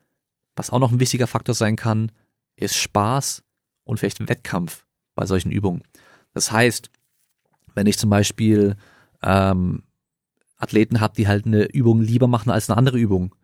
was 0.55 0.69
auch 0.69 0.79
noch 0.79 0.91
ein 0.91 0.99
wichtiger 0.99 1.27
Faktor 1.27 1.55
sein 1.55 1.75
kann, 1.75 2.11
ist 2.55 2.75
Spaß 2.75 3.43
und 3.83 3.99
vielleicht 3.99 4.27
Wettkampf 4.27 4.85
bei 5.15 5.25
solchen 5.25 5.51
Übungen. 5.51 5.83
Das 6.33 6.51
heißt, 6.51 6.89
wenn 7.73 7.87
ich 7.87 7.97
zum 7.97 8.09
Beispiel 8.09 8.75
ähm, 9.23 9.83
Athleten 10.57 10.99
habe, 10.99 11.15
die 11.15 11.27
halt 11.27 11.45
eine 11.45 11.65
Übung 11.65 12.01
lieber 12.01 12.27
machen 12.27 12.51
als 12.51 12.69
eine 12.69 12.77
andere 12.77 12.97
Übung, 12.97 13.35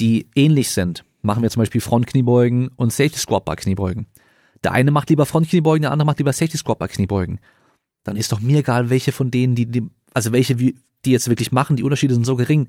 die 0.00 0.28
ähnlich 0.34 0.70
sind, 0.70 1.04
machen 1.22 1.42
wir 1.42 1.50
zum 1.50 1.60
Beispiel 1.60 1.80
Frontkniebeugen 1.80 2.68
und 2.76 2.92
Safety 2.92 3.18
Squat 3.18 3.44
Bar 3.44 3.56
Kniebeugen. 3.56 4.06
Der 4.64 4.72
eine 4.72 4.90
macht 4.90 5.10
lieber 5.10 5.26
Frontkniebeugen, 5.26 5.82
der 5.82 5.92
andere 5.92 6.06
macht 6.06 6.18
lieber 6.18 6.32
Safety 6.32 6.56
Squat 6.56 6.78
Bar 6.78 6.88
Kniebeugen. 6.88 7.38
Dann 8.02 8.16
ist 8.16 8.32
doch 8.32 8.40
mir 8.40 8.58
egal, 8.58 8.90
welche 8.90 9.12
von 9.12 9.30
denen, 9.30 9.54
die, 9.54 9.66
die 9.66 9.88
also 10.12 10.32
welche, 10.32 10.56
die 10.56 10.74
jetzt 11.04 11.28
wirklich 11.28 11.52
machen, 11.52 11.76
die 11.76 11.82
Unterschiede 11.82 12.14
sind 12.14 12.24
so 12.24 12.36
gering. 12.36 12.68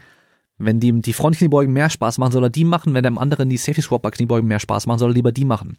Wenn 0.58 0.80
die, 0.80 1.02
die 1.02 1.14
Frontkniebeugen 1.14 1.74
mehr 1.74 1.90
Spaß 1.90 2.18
machen, 2.18 2.32
soll 2.32 2.44
er 2.44 2.50
die 2.50 2.64
machen. 2.64 2.94
Wenn 2.94 3.04
dem 3.04 3.18
anderen 3.18 3.50
die 3.50 3.58
Safety 3.58 3.82
Squat 3.82 4.02
Bar 4.02 4.12
Kniebeugen 4.12 4.48
mehr 4.48 4.60
Spaß 4.60 4.88
machen, 4.88 5.00
soll 5.00 5.12
er 5.12 5.16
lieber 5.16 5.32
die 5.32 5.46
machen. 5.46 5.78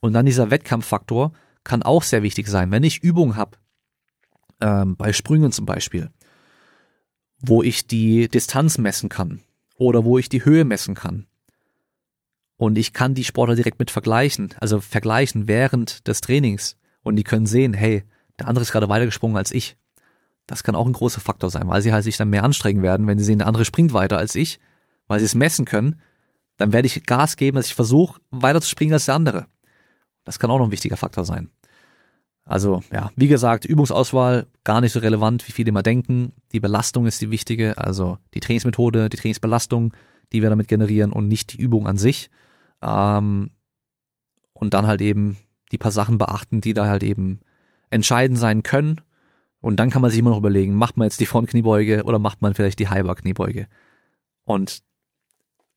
Und 0.00 0.12
dann 0.12 0.26
dieser 0.26 0.50
Wettkampffaktor 0.50 1.32
kann 1.64 1.82
auch 1.82 2.02
sehr 2.02 2.22
wichtig 2.22 2.48
sein. 2.48 2.70
Wenn 2.70 2.84
ich 2.84 3.02
Übungen 3.02 3.36
habe, 3.36 3.58
ähm, 4.60 4.96
bei 4.96 5.12
Sprüngen 5.12 5.52
zum 5.52 5.66
Beispiel, 5.66 6.10
wo 7.40 7.62
ich 7.62 7.86
die 7.86 8.28
Distanz 8.28 8.78
messen 8.78 9.08
kann 9.08 9.40
oder 9.76 10.04
wo 10.04 10.18
ich 10.18 10.28
die 10.28 10.44
Höhe 10.44 10.64
messen 10.64 10.94
kann. 10.94 11.27
Und 12.58 12.76
ich 12.76 12.92
kann 12.92 13.14
die 13.14 13.24
Sportler 13.24 13.54
direkt 13.54 13.78
mit 13.78 13.90
vergleichen, 13.90 14.54
also 14.60 14.80
vergleichen 14.80 15.48
während 15.48 16.06
des 16.06 16.20
Trainings. 16.20 16.76
Und 17.02 17.16
die 17.16 17.24
können 17.24 17.46
sehen, 17.46 17.72
hey, 17.72 18.04
der 18.38 18.48
andere 18.48 18.64
ist 18.64 18.72
gerade 18.72 18.88
weitergesprungen 18.88 19.36
als 19.36 19.52
ich. 19.52 19.76
Das 20.46 20.64
kann 20.64 20.74
auch 20.74 20.86
ein 20.86 20.92
großer 20.92 21.20
Faktor 21.20 21.50
sein, 21.50 21.68
weil 21.68 21.82
sie 21.82 21.92
halt 21.92 22.04
sich 22.04 22.16
dann 22.16 22.30
mehr 22.30 22.42
anstrengen 22.42 22.82
werden, 22.82 23.06
wenn 23.06 23.18
sie 23.18 23.24
sehen, 23.24 23.38
der 23.38 23.46
andere 23.46 23.64
springt 23.64 23.92
weiter 23.92 24.18
als 24.18 24.34
ich, 24.34 24.58
weil 25.06 25.20
sie 25.20 25.26
es 25.26 25.36
messen 25.36 25.64
können. 25.66 26.00
Dann 26.56 26.72
werde 26.72 26.86
ich 26.86 27.04
Gas 27.04 27.36
geben, 27.36 27.56
dass 27.56 27.66
ich 27.66 27.74
versuche, 27.74 28.20
weiter 28.30 28.60
zu 28.60 28.68
springen 28.68 28.92
als 28.92 29.04
der 29.04 29.14
andere. 29.14 29.46
Das 30.24 30.38
kann 30.38 30.50
auch 30.50 30.58
noch 30.58 30.66
ein 30.66 30.72
wichtiger 30.72 30.96
Faktor 30.96 31.24
sein. 31.24 31.50
Also 32.44 32.82
ja, 32.92 33.10
wie 33.14 33.28
gesagt, 33.28 33.66
Übungsauswahl 33.66 34.46
gar 34.64 34.80
nicht 34.80 34.92
so 34.92 34.98
relevant, 34.98 35.46
wie 35.46 35.52
viele 35.52 35.68
immer 35.68 35.82
denken. 35.82 36.32
Die 36.52 36.60
Belastung 36.60 37.06
ist 37.06 37.20
die 37.20 37.30
wichtige, 37.30 37.78
also 37.78 38.18
die 38.34 38.40
Trainingsmethode, 38.40 39.10
die 39.10 39.16
Trainingsbelastung, 39.16 39.92
die 40.32 40.42
wir 40.42 40.48
damit 40.50 40.66
generieren 40.66 41.12
und 41.12 41.28
nicht 41.28 41.52
die 41.52 41.58
Übung 41.58 41.86
an 41.86 41.98
sich. 41.98 42.30
Ähm, 42.82 43.50
und 44.52 44.74
dann 44.74 44.86
halt 44.86 45.00
eben 45.00 45.38
die 45.72 45.78
paar 45.78 45.92
Sachen 45.92 46.18
beachten, 46.18 46.60
die 46.60 46.74
da 46.74 46.86
halt 46.86 47.02
eben 47.02 47.40
entscheidend 47.90 48.38
sein 48.38 48.62
können. 48.62 49.00
Und 49.60 49.76
dann 49.76 49.90
kann 49.90 50.02
man 50.02 50.10
sich 50.10 50.20
immer 50.20 50.30
noch 50.30 50.38
überlegen, 50.38 50.74
macht 50.74 50.96
man 50.96 51.06
jetzt 51.06 51.20
die 51.20 51.26
Frontkniebeuge 51.26 52.04
oder 52.04 52.18
macht 52.18 52.42
man 52.42 52.54
vielleicht 52.54 52.78
die 52.78 52.88
Highbar-Kniebeuge. 52.88 53.68
Und 54.44 54.82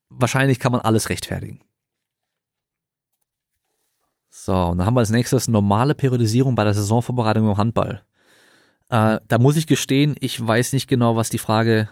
wahrscheinlich 0.08 0.58
kann 0.58 0.72
man 0.72 0.80
alles 0.80 1.08
rechtfertigen. 1.08 1.60
So, 4.30 4.54
und 4.54 4.78
dann 4.78 4.86
haben 4.86 4.94
wir 4.94 5.00
als 5.00 5.10
nächstes 5.10 5.48
normale 5.48 5.94
Periodisierung 5.94 6.54
bei 6.54 6.64
der 6.64 6.74
Saisonvorbereitung 6.74 7.50
im 7.50 7.56
Handball. 7.56 8.02
Äh, 8.88 9.20
da 9.28 9.38
muss 9.38 9.56
ich 9.56 9.66
gestehen, 9.66 10.16
ich 10.20 10.44
weiß 10.44 10.72
nicht 10.72 10.88
genau, 10.88 11.16
was 11.16 11.28
die 11.28 11.38
Frage 11.38 11.88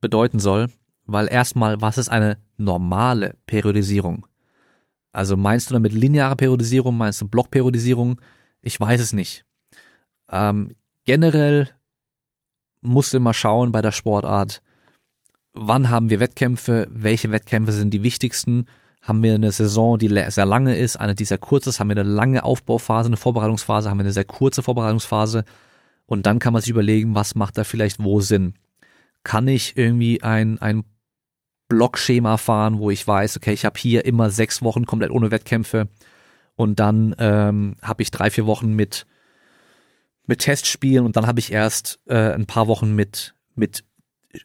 bedeuten 0.00 0.38
soll, 0.38 0.68
weil 1.06 1.28
erstmal, 1.28 1.80
was 1.80 1.98
ist 1.98 2.08
eine 2.08 2.38
normale 2.56 3.36
Periodisierung? 3.46 4.26
Also 5.12 5.36
meinst 5.36 5.70
du 5.70 5.74
damit 5.74 5.92
lineare 5.92 6.36
Periodisierung, 6.36 6.96
meinst 6.96 7.20
du 7.20 7.28
Blockperiodisierung? 7.28 8.20
Ich 8.62 8.80
weiß 8.80 9.00
es 9.00 9.12
nicht. 9.12 9.44
Ähm, 10.30 10.74
generell 11.04 11.68
musst 12.80 13.12
du 13.12 13.18
immer 13.18 13.34
schauen 13.34 13.72
bei 13.72 13.82
der 13.82 13.92
Sportart, 13.92 14.62
wann 15.52 15.90
haben 15.90 16.10
wir 16.10 16.20
Wettkämpfe, 16.20 16.88
welche 16.90 17.30
Wettkämpfe 17.30 17.72
sind 17.72 17.92
die 17.92 18.02
wichtigsten, 18.02 18.66
haben 19.02 19.22
wir 19.22 19.34
eine 19.34 19.52
Saison, 19.52 19.98
die 19.98 20.08
sehr 20.08 20.46
lange 20.46 20.76
ist, 20.76 20.96
eine, 20.96 21.14
die 21.14 21.24
sehr 21.24 21.38
kurz 21.38 21.66
ist, 21.66 21.80
haben 21.80 21.88
wir 21.88 21.96
eine 21.96 22.08
lange 22.08 22.44
Aufbauphase, 22.44 23.08
eine 23.08 23.16
Vorbereitungsphase, 23.16 23.90
haben 23.90 23.98
wir 23.98 24.04
eine 24.04 24.12
sehr 24.12 24.24
kurze 24.24 24.62
Vorbereitungsphase 24.62 25.44
und 26.06 26.24
dann 26.24 26.38
kann 26.38 26.52
man 26.52 26.62
sich 26.62 26.70
überlegen, 26.70 27.14
was 27.14 27.34
macht 27.34 27.58
da 27.58 27.64
vielleicht 27.64 28.02
wo 28.02 28.20
Sinn. 28.20 28.54
Kann 29.24 29.48
ich 29.48 29.76
irgendwie 29.76 30.22
ein, 30.22 30.60
ein 30.60 30.84
Blockschema 31.72 32.36
fahren, 32.36 32.78
wo 32.78 32.90
ich 32.90 33.08
weiß, 33.08 33.38
okay, 33.38 33.54
ich 33.54 33.64
habe 33.64 33.80
hier 33.80 34.04
immer 34.04 34.28
sechs 34.28 34.60
Wochen 34.60 34.84
komplett 34.84 35.10
ohne 35.10 35.30
Wettkämpfe 35.30 35.88
und 36.54 36.78
dann 36.80 37.14
ähm, 37.18 37.76
habe 37.80 38.02
ich 38.02 38.10
drei, 38.10 38.28
vier 38.28 38.44
Wochen 38.44 38.74
mit 38.74 39.06
mit 40.26 40.40
Testspielen 40.40 41.06
und 41.06 41.16
dann 41.16 41.26
habe 41.26 41.40
ich 41.40 41.50
erst 41.50 41.98
äh, 42.06 42.34
ein 42.34 42.44
paar 42.44 42.68
Wochen 42.68 42.94
mit 42.94 43.34
mit 43.54 43.84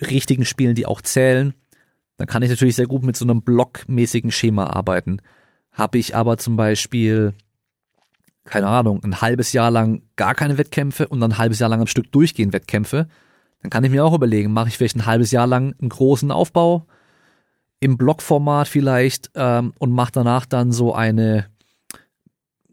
richtigen 0.09 0.45
Spielen, 0.45 0.73
die 0.73 0.85
auch 0.85 1.01
zählen. 1.01 1.53
Dann 2.15 2.27
kann 2.27 2.43
ich 2.43 2.49
natürlich 2.49 2.77
sehr 2.77 2.87
gut 2.87 3.03
mit 3.03 3.17
so 3.17 3.25
einem 3.25 3.41
blockmäßigen 3.41 4.31
Schema 4.31 4.67
arbeiten. 4.67 5.21
Habe 5.73 5.97
ich 5.97 6.15
aber 6.15 6.37
zum 6.37 6.55
Beispiel, 6.55 7.33
keine 8.45 8.67
Ahnung, 8.67 9.03
ein 9.03 9.19
halbes 9.19 9.51
Jahr 9.51 9.69
lang 9.69 10.01
gar 10.15 10.33
keine 10.33 10.57
Wettkämpfe 10.57 11.09
und 11.09 11.19
dann 11.19 11.33
ein 11.33 11.37
halbes 11.37 11.59
Jahr 11.59 11.69
lang 11.69 11.81
am 11.81 11.87
Stück 11.87 12.09
durchgehend 12.13 12.53
Wettkämpfe, 12.53 13.09
dann 13.61 13.69
kann 13.69 13.83
ich 13.83 13.91
mir 13.91 14.05
auch 14.05 14.13
überlegen, 14.13 14.53
mache 14.53 14.69
ich 14.69 14.77
vielleicht 14.77 14.95
ein 14.95 15.05
halbes 15.05 15.31
Jahr 15.31 15.45
lang 15.45 15.75
einen 15.79 15.89
großen 15.89 16.31
Aufbau 16.31 16.87
im 17.79 17.97
Blockformat 17.97 18.67
vielleicht 18.67 19.31
ähm, 19.35 19.73
und 19.79 19.91
mache 19.91 20.11
danach 20.13 20.45
dann 20.45 20.71
so 20.71 20.93
eine 20.93 21.47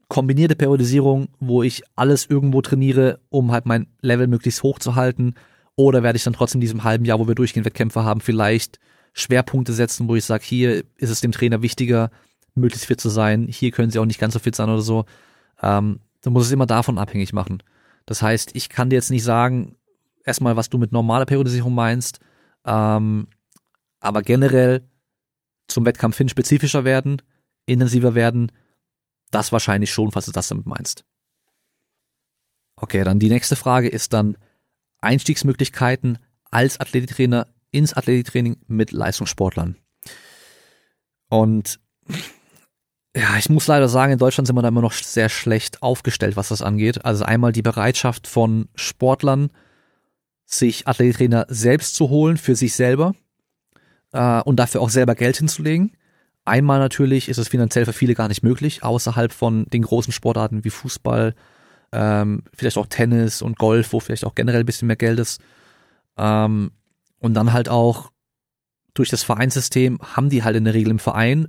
kombinierte 0.09 0.57
Periodisierung, 0.57 1.29
wo 1.41 1.63
ich 1.63 1.83
alles 1.97 2.27
irgendwo 2.27 2.63
trainiere, 2.63 3.21
um 3.31 3.53
halt 3.53 3.67
mein 3.67 3.87
Level 4.01 4.27
möglichst 4.27 4.63
hoch 4.63 4.79
zu 4.79 4.95
halten 4.95 5.35
oder 5.77 6.03
werde 6.03 6.17
ich 6.17 6.25
dann 6.25 6.35
trotzdem 6.35 6.59
in 6.59 6.63
diesem 6.63 6.85
halben 6.85 7.05
Jahr, 7.05 7.19
wo 7.19 7.27
wir 7.27 7.35
durchgehend 7.35 7.67
Wettkämpfe 7.67 8.05
haben, 8.05 8.21
vielleicht 8.21 8.79
Schwerpunkte 9.13 9.73
setzen, 9.73 10.09
wo 10.09 10.17
ich 10.17 10.25
sage, 10.25 10.45
hier 10.45 10.85
ist 10.97 11.11
es 11.11 11.21
dem 11.21 11.33
Trainer 11.33 11.63
wichtiger, 11.63 12.11
möglichst 12.55 12.87
fit 12.87 13.01
zu 13.01 13.09
sein, 13.09 13.47
hier 13.49 13.71
können 13.71 13.91
sie 13.91 13.99
auch 13.99 14.05
nicht 14.05 14.21
ganz 14.21 14.35
so 14.35 14.41
fit 14.41 14.55
sein 14.55 14.69
oder 14.69 14.83
so. 14.83 15.05
Ähm, 15.63 16.01
dann 16.23 16.33
muss 16.33 16.47
es 16.47 16.53
immer 16.53 16.67
davon 16.67 16.99
abhängig 16.99 17.33
machen. 17.33 17.63
Das 18.07 18.23
heißt, 18.23 18.55
ich 18.55 18.69
kann 18.69 18.91
dir 18.91 18.97
jetzt 18.97 19.11
nicht 19.11 19.25
sagen, 19.25 19.77
erstmal, 20.25 20.57
was 20.57 20.71
du 20.71 20.79
mit 20.79 20.93
normaler 20.93 21.27
Periodisierung 21.27 21.75
meinst, 21.75 22.21
ähm, 22.65 23.27
aber 24.01 24.23
generell 24.23 24.83
zum 25.69 25.85
Wettkampf 25.87 26.17
hin 26.19 26.29
spezifischer 26.29 26.85
werden, 26.85 27.23
intensiver 27.67 28.15
werden, 28.15 28.53
das 29.31 29.53
wahrscheinlich 29.53 29.93
schon, 29.93 30.13
falls 30.13 30.27
du 30.27 30.33
das 30.33 30.49
damit 30.49 30.67
meinst. 30.67 31.05
Okay, 32.77 33.05
dann 33.05 33.19
die 33.19 33.29
nächste 33.29 33.57
Frage 33.57 33.89
ist 33.89 34.13
dann, 34.13 34.37
Einstiegsmöglichkeiten 35.01 36.19
als 36.51 36.81
Athletiktrainer 36.81 37.47
ins 37.71 37.95
Athletiktraining 37.95 38.57
mit 38.67 38.93
Leistungssportlern. 38.93 39.77
Und 41.29 41.81
ja, 43.17 43.37
ich 43.39 43.49
muss 43.49 43.67
leider 43.67 43.89
sagen, 43.89 44.13
in 44.13 44.19
Deutschland 44.19 44.47
sind 44.47 44.57
wir 44.57 44.63
da 44.63 44.69
immer 44.69 44.81
noch 44.81 44.93
sehr 44.93 45.29
schlecht 45.29 45.83
aufgestellt, 45.83 46.37
was 46.37 46.49
das 46.49 46.63
angeht. 46.63 47.05
Also 47.05 47.25
einmal 47.25 47.53
die 47.53 47.63
Bereitschaft 47.63 48.27
von 48.27 48.69
Sportlern, 48.75 49.51
sich 50.47 50.89
Athletiktrainer 50.89 51.47
selbst 51.49 51.95
zu 51.95 52.09
holen 52.09 52.37
für 52.37 52.57
sich 52.57 52.75
selber 52.75 53.15
äh, 54.15 54.41
und 54.43 54.57
dafür 54.57 54.81
auch 54.81 54.89
selber 54.89 55.15
Geld 55.15 55.37
hinzulegen. 55.37 55.93
Einmal 56.47 56.79
natürlich 56.79 57.29
ist 57.29 57.39
es 57.39 57.49
finanziell 57.49 57.85
für 57.85 57.93
viele 57.93 58.15
gar 58.15 58.29
nicht 58.29 58.43
möglich, 58.43 58.83
außerhalb 58.83 59.33
von 59.33 59.67
den 59.67 59.83
großen 59.83 60.13
Sportarten 60.13 60.65
wie 60.65 60.71
Fußball, 60.71 61.35
ähm, 61.93 62.43
vielleicht 62.55 62.79
auch 62.79 62.87
Tennis 62.87 63.43
und 63.43 63.59
Golf, 63.59 63.93
wo 63.93 64.01
vielleicht 64.01 64.25
auch 64.25 64.35
generell 64.35 64.61
ein 64.61 64.67
bisschen 64.67 64.87
mehr 64.87 64.97
Geld 64.97 65.19
ist. 65.19 65.41
Ähm, 66.17 66.71
und 67.19 67.35
dann 67.35 67.53
halt 67.53 67.69
auch 67.69 68.11
durch 68.95 69.09
das 69.09 69.23
Vereinssystem 69.23 69.99
haben 70.03 70.29
die 70.31 70.45
halt 70.45 70.57
in 70.57 70.65
der 70.65 70.75
Regel 70.75 70.91
im 70.91 70.99
Verein, 70.99 71.49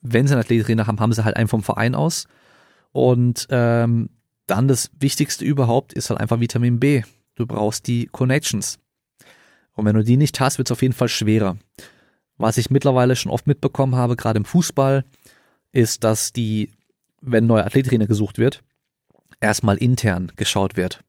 wenn 0.00 0.26
sie 0.26 0.34
einen 0.34 0.42
Athletiktrainer 0.42 0.86
haben, 0.86 1.00
haben 1.00 1.12
sie 1.12 1.24
halt 1.24 1.36
einen 1.36 1.48
vom 1.48 1.62
Verein 1.62 1.94
aus. 1.94 2.26
Und 2.92 3.46
ähm, 3.50 4.10
dann 4.46 4.68
das 4.68 4.90
Wichtigste 4.98 5.44
überhaupt 5.44 5.92
ist 5.92 6.08
halt 6.08 6.20
einfach 6.20 6.40
Vitamin 6.40 6.78
B. 6.78 7.02
Du 7.34 7.46
brauchst 7.46 7.86
die 7.86 8.06
Connections. 8.06 8.78
Und 9.72 9.84
wenn 9.84 9.96
du 9.96 10.04
die 10.04 10.16
nicht 10.16 10.38
hast, 10.40 10.56
wird 10.56 10.68
es 10.68 10.72
auf 10.72 10.82
jeden 10.82 10.94
Fall 10.94 11.08
schwerer. 11.08 11.58
Was 12.38 12.58
ich 12.58 12.70
mittlerweile 12.70 13.16
schon 13.16 13.32
oft 13.32 13.46
mitbekommen 13.46 13.96
habe, 13.96 14.16
gerade 14.16 14.38
im 14.38 14.44
Fußball, 14.44 15.04
ist, 15.72 16.04
dass 16.04 16.32
die, 16.32 16.70
wenn 17.20 17.46
neuer 17.46 17.64
Athletiktrainer 17.64 18.06
gesucht 18.06 18.38
wird, 18.38 18.62
erstmal 19.40 19.76
intern 19.76 20.32
geschaut 20.36 20.76
wird. 20.76 21.02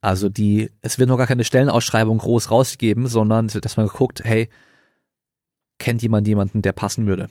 Also 0.00 0.28
die, 0.28 0.70
es 0.82 0.98
wird 0.98 1.08
noch 1.08 1.16
gar 1.16 1.26
keine 1.26 1.44
Stellenausschreibung 1.44 2.18
groß 2.18 2.50
rausgegeben, 2.50 3.06
sondern 3.06 3.52
wird 3.52 3.64
erstmal 3.64 3.88
geguckt, 3.88 4.22
hey, 4.22 4.48
kennt 5.78 6.02
jemand 6.02 6.28
jemanden, 6.28 6.62
der 6.62 6.72
passen 6.72 7.06
würde? 7.06 7.30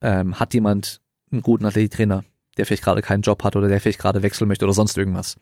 Ähm, 0.00 0.38
hat 0.38 0.54
jemand 0.54 1.00
einen 1.30 1.42
guten 1.42 1.64
Athletiktrainer, 1.64 2.24
der 2.56 2.66
vielleicht 2.66 2.84
gerade 2.84 3.02
keinen 3.02 3.22
Job 3.22 3.42
hat 3.44 3.56
oder 3.56 3.68
der 3.68 3.80
vielleicht 3.80 3.98
gerade 3.98 4.22
wechseln 4.22 4.48
möchte 4.48 4.64
oder 4.64 4.74
sonst 4.74 4.98
irgendwas? 4.98 5.36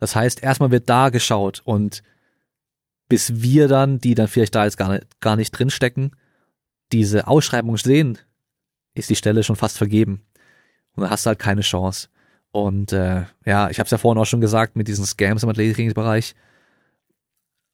Das 0.00 0.16
heißt, 0.16 0.42
erstmal 0.42 0.70
wird 0.70 0.88
da 0.88 1.10
geschaut 1.10 1.62
und 1.64 2.02
bis 3.08 3.42
wir 3.42 3.68
dann, 3.68 3.98
die 3.98 4.14
dann 4.14 4.28
vielleicht 4.28 4.54
da 4.54 4.64
jetzt 4.64 4.78
gar 4.78 4.90
nicht, 4.90 5.20
gar 5.20 5.36
nicht 5.36 5.50
drinstecken, 5.52 6.12
diese 6.92 7.26
Ausschreibung 7.26 7.76
sehen, 7.76 8.18
ist 8.94 9.10
die 9.10 9.16
Stelle 9.16 9.42
schon 9.42 9.56
fast 9.56 9.78
vergeben. 9.78 10.22
Und 10.94 11.02
dann 11.02 11.10
hast 11.10 11.26
du 11.26 11.28
halt 11.28 11.38
keine 11.38 11.60
Chance. 11.60 12.08
Und 12.52 12.92
äh, 12.92 13.22
ja, 13.44 13.70
ich 13.70 13.78
habe 13.78 13.84
es 13.84 13.90
ja 13.90 13.98
vorhin 13.98 14.20
auch 14.20 14.26
schon 14.26 14.40
gesagt 14.40 14.76
mit 14.76 14.88
diesen 14.88 15.06
Scams 15.06 15.42
im 15.42 15.48
Athletiktrainingsbereich. 15.48 16.34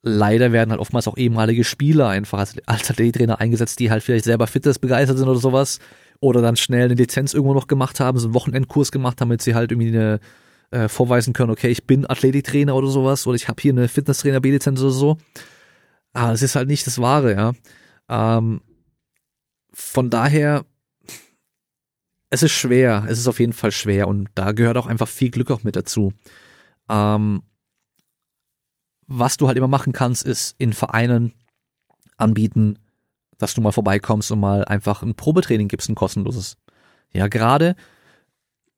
Leider 0.03 0.53
werden 0.53 0.71
halt 0.71 0.81
oftmals 0.81 1.09
auch 1.09 1.17
ehemalige 1.17 1.65
Spieler 1.65 2.09
einfach 2.09 2.39
als, 2.39 2.57
als 2.67 2.91
Athletiktrainer 2.91 3.41
eingesetzt, 3.41 3.81
die 3.81 3.91
halt 3.91 4.03
vielleicht 4.03 4.27
selber 4.27 4.47
Fitness 4.47 4.79
begeistert 4.79 5.19
sind 5.19 5.29
oder 5.29 5.41
sowas. 5.41 5.79
Oder 6.21 6.43
dann 6.43 6.57
schnell 6.57 6.85
eine 6.85 6.95
Lizenz 6.95 7.35
irgendwo 7.35 7.55
noch 7.55 7.67
gemacht 7.67 8.01
haben, 8.01 8.19
so 8.19 8.29
einen 8.29 8.35
Wochenendkurs 8.35 8.93
gemacht, 8.93 9.21
damit 9.21 9.43
sie 9.43 9.55
halt 9.55 9.73
irgendwie 9.73 9.89
eine 9.89 10.21
äh, 10.71 10.89
vorweisen 10.89 11.33
können, 11.33 11.51
okay, 11.51 11.69
ich 11.69 11.85
bin 11.87 12.09
Athletiktrainer 12.09 12.75
oder 12.75 12.89
sowas, 12.89 13.27
oder 13.27 13.37
ich 13.37 13.49
habe 13.49 13.61
hier 13.61 13.73
eine 13.73 13.89
Fitnesstrainer 13.89 14.41
B-Lizenz 14.41 14.81
oder 14.81 14.91
so. 14.91 15.19
Aber 16.13 16.33
es 16.33 16.43
ist 16.43 16.57
halt 16.57 16.69
nicht 16.69 16.87
das 16.87 17.01
Wahre, 17.01 17.35
ja. 17.35 17.53
Ähm, 18.09 18.61
von 19.79 20.09
daher 20.09 20.65
es 22.31 22.43
ist 22.43 22.53
schwer, 22.53 23.05
es 23.09 23.19
ist 23.19 23.29
auf 23.29 23.39
jeden 23.39 23.53
Fall 23.53 23.73
schwer 23.73 24.09
und 24.09 24.29
da 24.35 24.53
gehört 24.53 24.79
auch 24.79 24.87
einfach 24.87 25.07
viel 25.07 25.31
Glück 25.31 25.51
auch 25.51 25.65
mit 25.65 25.77
dazu. 25.77 26.15
Ähm, 26.89 27.43
was 29.07 29.37
du 29.37 29.47
halt 29.47 29.59
immer 29.59 29.69
machen 29.69 29.93
kannst, 29.93 30.25
ist 30.25 30.55
in 30.59 30.73
Vereinen 30.73 31.35
anbieten, 32.17 32.79
dass 33.37 33.53
du 33.53 33.61
mal 33.61 33.71
vorbeikommst 33.71 34.33
und 34.33 34.41
mal 34.41 34.65
einfach 34.65 35.03
ein 35.03 35.15
Probetraining 35.15 35.69
gibst, 35.69 35.91
ein 35.91 35.95
kostenloses. 35.95 36.57
Ja, 37.13 37.29
gerade, 37.29 37.77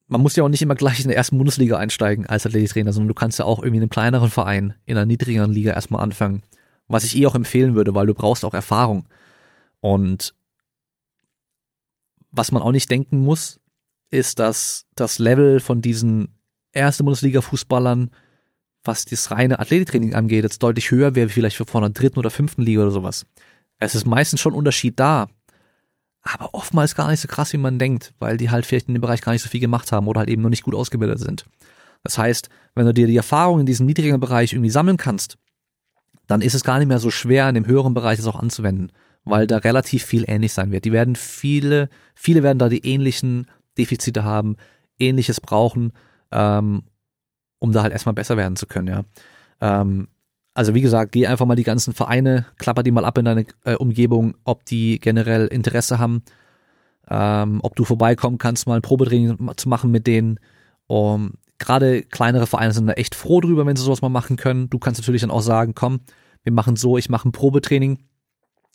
man 0.09 0.21
muss 0.21 0.35
ja 0.35 0.43
auch 0.43 0.49
nicht 0.49 0.63
immer 0.63 0.75
gleich 0.75 1.01
in 1.01 1.09
der 1.09 1.17
ersten 1.17 1.39
Bundesliga 1.39 1.79
einsteigen 1.79 2.27
als 2.27 2.45
Athletiktrainer, 2.45 2.93
sondern 2.93 3.09
du 3.09 3.15
kannst 3.15 3.39
ja 3.39 3.45
auch 3.45 3.61
irgendwie 3.61 3.77
in 3.77 3.83
einem 3.85 3.91
kleineren 3.91 4.31
Verein, 4.31 4.75
in 4.85 4.97
einer 4.97 5.07
niedrigeren 5.07 5.53
Liga 5.53 5.73
erstmal 5.73 6.03
anfangen. 6.03 6.43
Was 6.89 7.05
ich 7.05 7.17
eh 7.17 7.27
auch 7.27 7.37
empfehlen 7.37 7.77
würde, 7.77 7.95
weil 7.95 8.07
du 8.07 8.15
brauchst 8.15 8.45
auch 8.45 8.55
Erfahrung. 8.55 9.09
Und 9.81 10.35
was 12.31 12.53
man 12.53 12.63
auch 12.63 12.73
nicht 12.73 12.91
denken 12.91 13.19
muss, 13.21 13.61
ist, 14.11 14.39
dass 14.39 14.87
das 14.95 15.19
Level 15.19 15.61
von 15.61 15.83
diesen 15.83 16.29
ersten 16.73 17.05
Bundesliga-Fußballern, 17.05 18.11
was 18.85 19.05
das 19.05 19.31
reine 19.31 19.59
Athletiktraining 19.59 20.15
angeht, 20.15 20.45
jetzt 20.45 20.63
deutlich 20.63 20.91
höher 20.91 21.15
wäre, 21.15 21.29
vielleicht 21.29 21.57
vor 21.57 21.81
einer 21.81 21.91
dritten 21.91 22.19
oder 22.19 22.31
fünften 22.31 22.63
Liga 22.63 22.83
oder 22.83 22.91
sowas. 22.91 23.27
Es 23.79 23.95
ist 23.95 24.07
meistens 24.07 24.41
schon 24.41 24.55
Unterschied 24.55 24.99
da, 24.99 25.29
aber 26.23 26.55
oftmals 26.55 26.95
gar 26.95 27.11
nicht 27.11 27.21
so 27.21 27.29
krass, 27.29 27.53
wie 27.53 27.59
man 27.59 27.79
denkt, 27.79 28.13
weil 28.19 28.37
die 28.37 28.51
halt 28.51 28.67
vielleicht 28.67 28.89
in 28.89 28.95
dem 28.95 29.01
Bereich 29.01 29.21
gar 29.21 29.33
nicht 29.33 29.43
so 29.43 29.49
viel 29.49 29.61
gemacht 29.61 29.93
haben 29.93 30.07
oder 30.09 30.21
halt 30.21 30.31
eben 30.31 30.43
noch 30.43 30.51
nicht 30.51 30.65
gut 30.65 30.75
ausgebildet 30.75 31.21
sind. 31.21 31.47
Das 32.03 32.19
heißt, 32.19 32.49
wenn 32.75 32.87
du 32.87 32.95
dir 32.95 33.07
die 33.07 33.17
Erfahrung 33.17 33.61
in 33.61 33.67
diesem 33.67 33.87
niedrigeren 33.87 34.21
Bereich 34.21 34.53
irgendwie 34.53 34.71
sammeln 34.71 34.97
kannst, 34.97 35.37
dann 36.27 36.43
ist 36.43 36.55
es 36.55 36.65
gar 36.65 36.79
nicht 36.79 36.89
mehr 36.89 36.99
so 36.99 37.11
schwer, 37.11 37.49
in 37.49 37.55
dem 37.55 37.67
höheren 37.67 37.95
Bereich 37.95 38.19
das 38.19 38.27
auch 38.27 38.37
anzuwenden 38.37 38.93
weil 39.31 39.47
da 39.47 39.59
relativ 39.59 40.05
viel 40.05 40.25
ähnlich 40.27 40.53
sein 40.53 40.73
wird. 40.73 40.85
Die 40.85 40.93
werden 40.93 41.17
viele, 41.17 41.89
viele 42.15 42.43
werden 42.43 42.59
da 42.59 42.69
die 42.69 42.87
ähnlichen 42.87 43.47
Defizite 43.77 44.25
haben, 44.25 44.57
ähnliches 44.99 45.41
brauchen, 45.41 45.93
ähm, 46.33 46.83
um 47.59 47.73
da 47.73 47.83
halt 47.83 47.93
erstmal 47.93 48.15
besser 48.15 48.37
werden 48.37 48.57
zu 48.57 48.67
können, 48.67 48.89
ja. 48.89 49.05
Ähm, 49.61 50.09
also 50.55 50.75
wie 50.75 50.81
gesagt, 50.81 51.13
geh 51.13 51.27
einfach 51.27 51.47
mal 51.47 51.55
die 51.55 51.63
ganzen 51.63 51.95
Vereine, 51.95 52.47
klapper 52.57 52.83
die 52.83 52.91
mal 52.91 53.05
ab 53.05 53.17
in 53.19 53.25
deine 53.25 53.47
äh, 53.65 53.75
Umgebung, 53.75 54.35
ob 54.43 54.65
die 54.65 54.99
generell 54.99 55.47
Interesse 55.47 55.99
haben, 55.99 56.23
ähm, 57.09 57.61
ob 57.63 57.77
du 57.77 57.85
vorbeikommen 57.85 58.39
kannst, 58.39 58.67
mal 58.67 58.77
ein 58.77 58.83
Probetraining 58.83 59.55
zu 59.57 59.69
machen 59.69 59.91
mit 59.91 60.07
denen. 60.07 60.41
Um, 60.89 61.35
Gerade 61.59 62.03
kleinere 62.03 62.47
Vereine 62.47 62.73
sind 62.73 62.87
da 62.87 62.95
echt 62.95 63.15
froh 63.15 63.41
drüber, 63.41 63.67
wenn 63.67 63.77
sie 63.77 63.83
sowas 63.83 64.03
mal 64.03 64.09
machen 64.09 64.37
können. 64.37 64.71
Du 64.71 64.79
kannst 64.79 65.01
natürlich 65.01 65.23
dann 65.23 65.31
auch 65.31 65.43
sagen, 65.43 65.75
komm, 65.75 66.01
wir 66.45 66.53
machen 66.53 66.77
so, 66.77 66.97
ich 66.99 67.09
mache 67.09 67.29
ein 67.29 67.33
Probetraining 67.33 67.99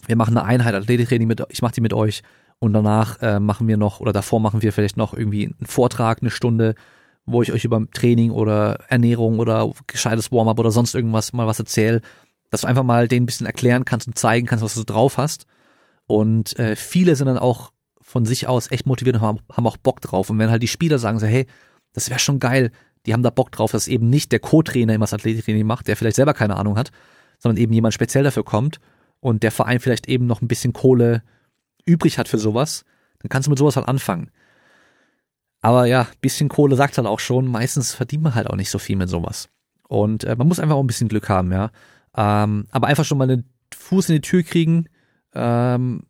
wir 0.08 0.16
machen 0.16 0.38
eine 0.38 0.46
Einheit 0.46 0.76
Athletiktraining 0.76 1.28
mit, 1.28 1.44
ich 1.50 1.62
mache 1.62 1.74
die 1.74 1.82
mit 1.82 1.94
euch 1.94 2.24
und 2.60 2.74
danach 2.74 3.22
äh, 3.22 3.40
machen 3.40 3.68
wir 3.68 3.78
noch 3.78 4.00
oder 4.00 4.14
davor 4.14 4.40
machen 4.40 4.62
wir 4.62 4.74
vielleicht 4.74 4.98
noch 4.98 5.14
irgendwie 5.14 5.46
einen 5.46 5.66
Vortrag, 5.66 6.20
eine 6.22 6.32
Stunde, 6.32 6.76
wo 7.26 7.42
ich 7.42 7.52
euch 7.52 7.66
über 7.66 7.86
Training 7.94 8.32
oder 8.32 8.80
Ernährung 8.90 9.40
oder 9.40 9.72
gescheites 9.88 10.32
Warm-up 10.32 10.60
oder 10.60 10.72
sonst 10.72 10.96
irgendwas 10.96 11.34
mal 11.34 11.48
was 11.48 11.60
erzähle, 11.60 12.02
dass 12.50 12.62
du 12.62 12.68
einfach 12.68 12.84
mal 12.84 13.08
denen 13.08 13.24
ein 13.24 13.26
bisschen 13.26 13.48
erklären 13.48 13.86
kannst 13.86 14.08
und 14.08 14.18
zeigen 14.18 14.46
kannst, 14.48 14.64
was 14.64 14.76
du 14.76 14.84
drauf 14.84 15.18
hast. 15.18 15.46
Und 16.06 16.58
äh, 16.60 16.76
viele 16.76 17.16
sind 17.16 17.28
dann 17.28 17.38
auch 17.38 17.72
von 18.02 18.26
sich 18.26 18.48
aus 18.48 18.70
echt 18.72 18.86
motiviert 18.86 19.16
und 19.16 19.22
haben, 19.22 19.40
haben 19.52 19.68
auch 19.68 19.78
Bock 19.78 20.02
drauf. 20.02 20.30
Und 20.30 20.38
wenn 20.38 20.52
halt 20.52 20.62
die 20.62 20.68
Spieler 20.68 21.00
sagen 21.00 21.20
so, 21.20 21.26
hey, 21.26 21.48
das 21.94 22.10
wäre 22.10 22.20
schon 22.20 22.40
geil, 22.40 22.72
die 23.06 23.14
haben 23.14 23.24
da 23.24 23.30
Bock 23.30 23.52
drauf, 23.52 23.72
dass 23.72 23.88
eben 23.88 24.10
nicht 24.10 24.32
der 24.32 24.40
Co-Trainer 24.40 24.94
immer 24.94 25.04
das 25.04 25.14
Athletiktraining 25.14 25.66
macht, 25.66 25.88
der 25.88 25.96
vielleicht 25.96 26.18
selber 26.18 26.34
keine 26.34 26.58
Ahnung 26.58 26.78
hat, 26.78 26.92
sondern 27.40 27.62
eben 27.62 27.74
jemand 27.74 27.94
speziell 27.94 28.24
dafür 28.24 28.44
kommt 28.44 28.80
und 29.24 29.42
der 29.42 29.52
Verein 29.52 29.80
vielleicht 29.80 30.10
eben 30.10 30.28
noch 30.28 30.42
ein 30.42 30.50
bisschen 30.50 30.74
Kohle 30.74 31.24
übrig 31.86 32.18
hat 32.18 32.28
für 32.28 32.38
sowas, 32.38 32.84
dann 33.20 33.30
kannst 33.30 33.48
du 33.48 33.52
mit 33.52 33.58
sowas 33.58 33.78
halt 33.78 33.88
anfangen. 33.88 34.32
Aber 35.62 35.86
ja, 35.86 36.08
bisschen 36.20 36.50
Kohle 36.50 36.76
sagt 36.76 36.98
halt 36.98 37.08
auch 37.08 37.22
schon, 37.22 37.48
meistens 37.48 37.96
verdient 37.96 38.24
man 38.24 38.36
halt 38.36 38.50
auch 38.50 38.58
nicht 38.58 38.70
so 38.70 38.80
viel 38.80 38.98
mit 38.98 39.08
sowas. 39.08 39.48
Und 39.88 40.26
äh, 40.26 40.36
man 40.36 40.46
muss 40.46 40.60
einfach 40.60 40.76
auch 40.76 40.84
ein 40.84 40.88
bisschen 40.88 41.08
Glück 41.08 41.30
haben, 41.30 41.54
ja. 41.54 41.72
Ähm, 42.18 42.68
aber 42.72 42.88
einfach 42.88 43.06
schon 43.06 43.18
mal 43.18 43.30
einen 43.30 43.50
Fuß 43.74 44.10
in 44.10 44.16
die 44.16 44.22
Tür 44.22 44.44
kriegen. 44.44 44.90
Ähm, 45.34 46.04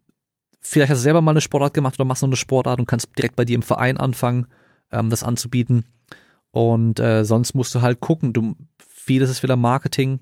vielleicht 0.60 0.90
hast 0.90 0.98
du 1.00 1.04
selber 1.04 1.22
mal 1.22 1.32
eine 1.32 1.42
Sportart 1.42 1.76
gemacht 1.76 2.00
oder 2.00 2.06
machst 2.06 2.24
noch 2.24 2.30
eine 2.30 2.36
Sportart 2.36 2.80
und 2.80 2.88
kannst 2.88 3.10
direkt 3.16 3.36
bei 3.36 3.46
dir 3.46 3.56
im 3.56 3.62
Verein 3.62 3.98
anfangen, 3.98 4.48
ähm, 4.92 5.12
das 5.12 5.24
anzubieten. 5.24 5.86
Und 6.50 7.00
äh, 7.00 7.24
sonst 7.26 7.54
musst 7.54 7.76
du 7.76 7.82
halt 7.82 8.00
gucken. 8.00 8.34
Du, 8.34 8.56
vieles 8.80 9.30
ist 9.30 9.44
wieder 9.44 9.56
Marketing. 9.56 10.22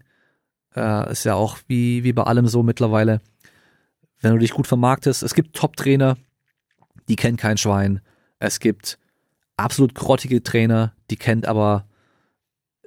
Äh, 0.75 1.11
ist 1.11 1.23
ja 1.25 1.35
auch 1.35 1.57
wie, 1.67 2.03
wie 2.03 2.13
bei 2.13 2.23
allem 2.23 2.47
so 2.47 2.63
mittlerweile. 2.63 3.21
Wenn 4.19 4.33
du 4.33 4.37
dich 4.37 4.51
gut 4.51 4.67
vermarktest, 4.67 5.23
es 5.23 5.33
gibt 5.33 5.55
Top-Trainer, 5.55 6.17
die 7.09 7.15
kennen 7.15 7.37
kein 7.37 7.57
Schwein. 7.57 8.01
Es 8.39 8.59
gibt 8.59 8.97
absolut 9.57 9.95
grottige 9.95 10.43
Trainer, 10.43 10.93
die 11.09 11.17
kennt 11.17 11.45
aber 11.45 11.85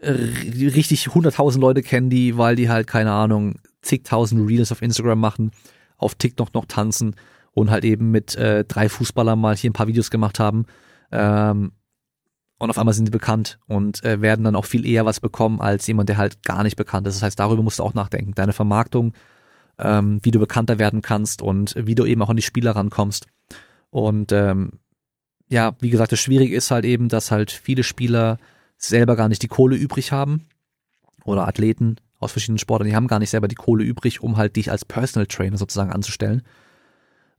richtig 0.04 1.06
100.000 1.06 1.58
Leute 1.58 1.82
kennen 1.82 2.10
die, 2.10 2.36
weil 2.36 2.56
die 2.56 2.68
halt, 2.68 2.86
keine 2.86 3.12
Ahnung, 3.12 3.56
zigtausend 3.82 4.48
Reels 4.48 4.72
auf 4.72 4.82
Instagram 4.82 5.20
machen, 5.20 5.50
auf 5.96 6.14
TikTok 6.14 6.54
noch 6.54 6.66
tanzen 6.66 7.16
und 7.52 7.70
halt 7.70 7.84
eben 7.84 8.10
mit 8.10 8.36
äh, 8.36 8.64
drei 8.64 8.88
Fußballern 8.88 9.38
mal 9.38 9.56
hier 9.56 9.70
ein 9.70 9.74
paar 9.74 9.86
Videos 9.86 10.10
gemacht 10.10 10.38
haben. 10.38 10.66
Ähm, 11.12 11.72
und 12.58 12.70
auf 12.70 12.78
einmal 12.78 12.94
sind 12.94 13.06
die 13.06 13.10
bekannt 13.10 13.58
und 13.66 14.04
äh, 14.04 14.20
werden 14.20 14.44
dann 14.44 14.56
auch 14.56 14.64
viel 14.64 14.86
eher 14.86 15.04
was 15.04 15.20
bekommen 15.20 15.60
als 15.60 15.86
jemand, 15.86 16.08
der 16.08 16.16
halt 16.16 16.42
gar 16.42 16.62
nicht 16.62 16.76
bekannt 16.76 17.06
ist. 17.06 17.16
Das 17.16 17.22
heißt, 17.22 17.38
darüber 17.38 17.62
musst 17.62 17.78
du 17.78 17.82
auch 17.82 17.94
nachdenken. 17.94 18.34
Deine 18.34 18.52
Vermarktung, 18.52 19.12
ähm, 19.78 20.20
wie 20.22 20.30
du 20.30 20.38
bekannter 20.38 20.78
werden 20.78 21.02
kannst 21.02 21.42
und 21.42 21.74
wie 21.76 21.94
du 21.94 22.04
eben 22.04 22.22
auch 22.22 22.30
an 22.30 22.36
die 22.36 22.42
Spieler 22.42 22.72
rankommst. 22.72 23.26
Und 23.90 24.32
ähm, 24.32 24.78
ja, 25.48 25.76
wie 25.80 25.90
gesagt, 25.90 26.12
das 26.12 26.20
Schwierige 26.20 26.54
ist 26.54 26.70
halt 26.70 26.84
eben, 26.84 27.08
dass 27.08 27.30
halt 27.30 27.50
viele 27.50 27.82
Spieler 27.82 28.38
selber 28.76 29.16
gar 29.16 29.28
nicht 29.28 29.42
die 29.42 29.48
Kohle 29.48 29.76
übrig 29.76 30.12
haben 30.12 30.46
oder 31.24 31.48
Athleten 31.48 31.96
aus 32.18 32.32
verschiedenen 32.32 32.58
Sportarten, 32.58 32.90
die 32.90 32.96
haben 32.96 33.08
gar 33.08 33.18
nicht 33.18 33.30
selber 33.30 33.48
die 33.48 33.54
Kohle 33.54 33.84
übrig, 33.84 34.22
um 34.22 34.36
halt 34.36 34.56
dich 34.56 34.70
als 34.70 34.84
Personal 34.84 35.26
Trainer 35.26 35.58
sozusagen 35.58 35.92
anzustellen. 35.92 36.42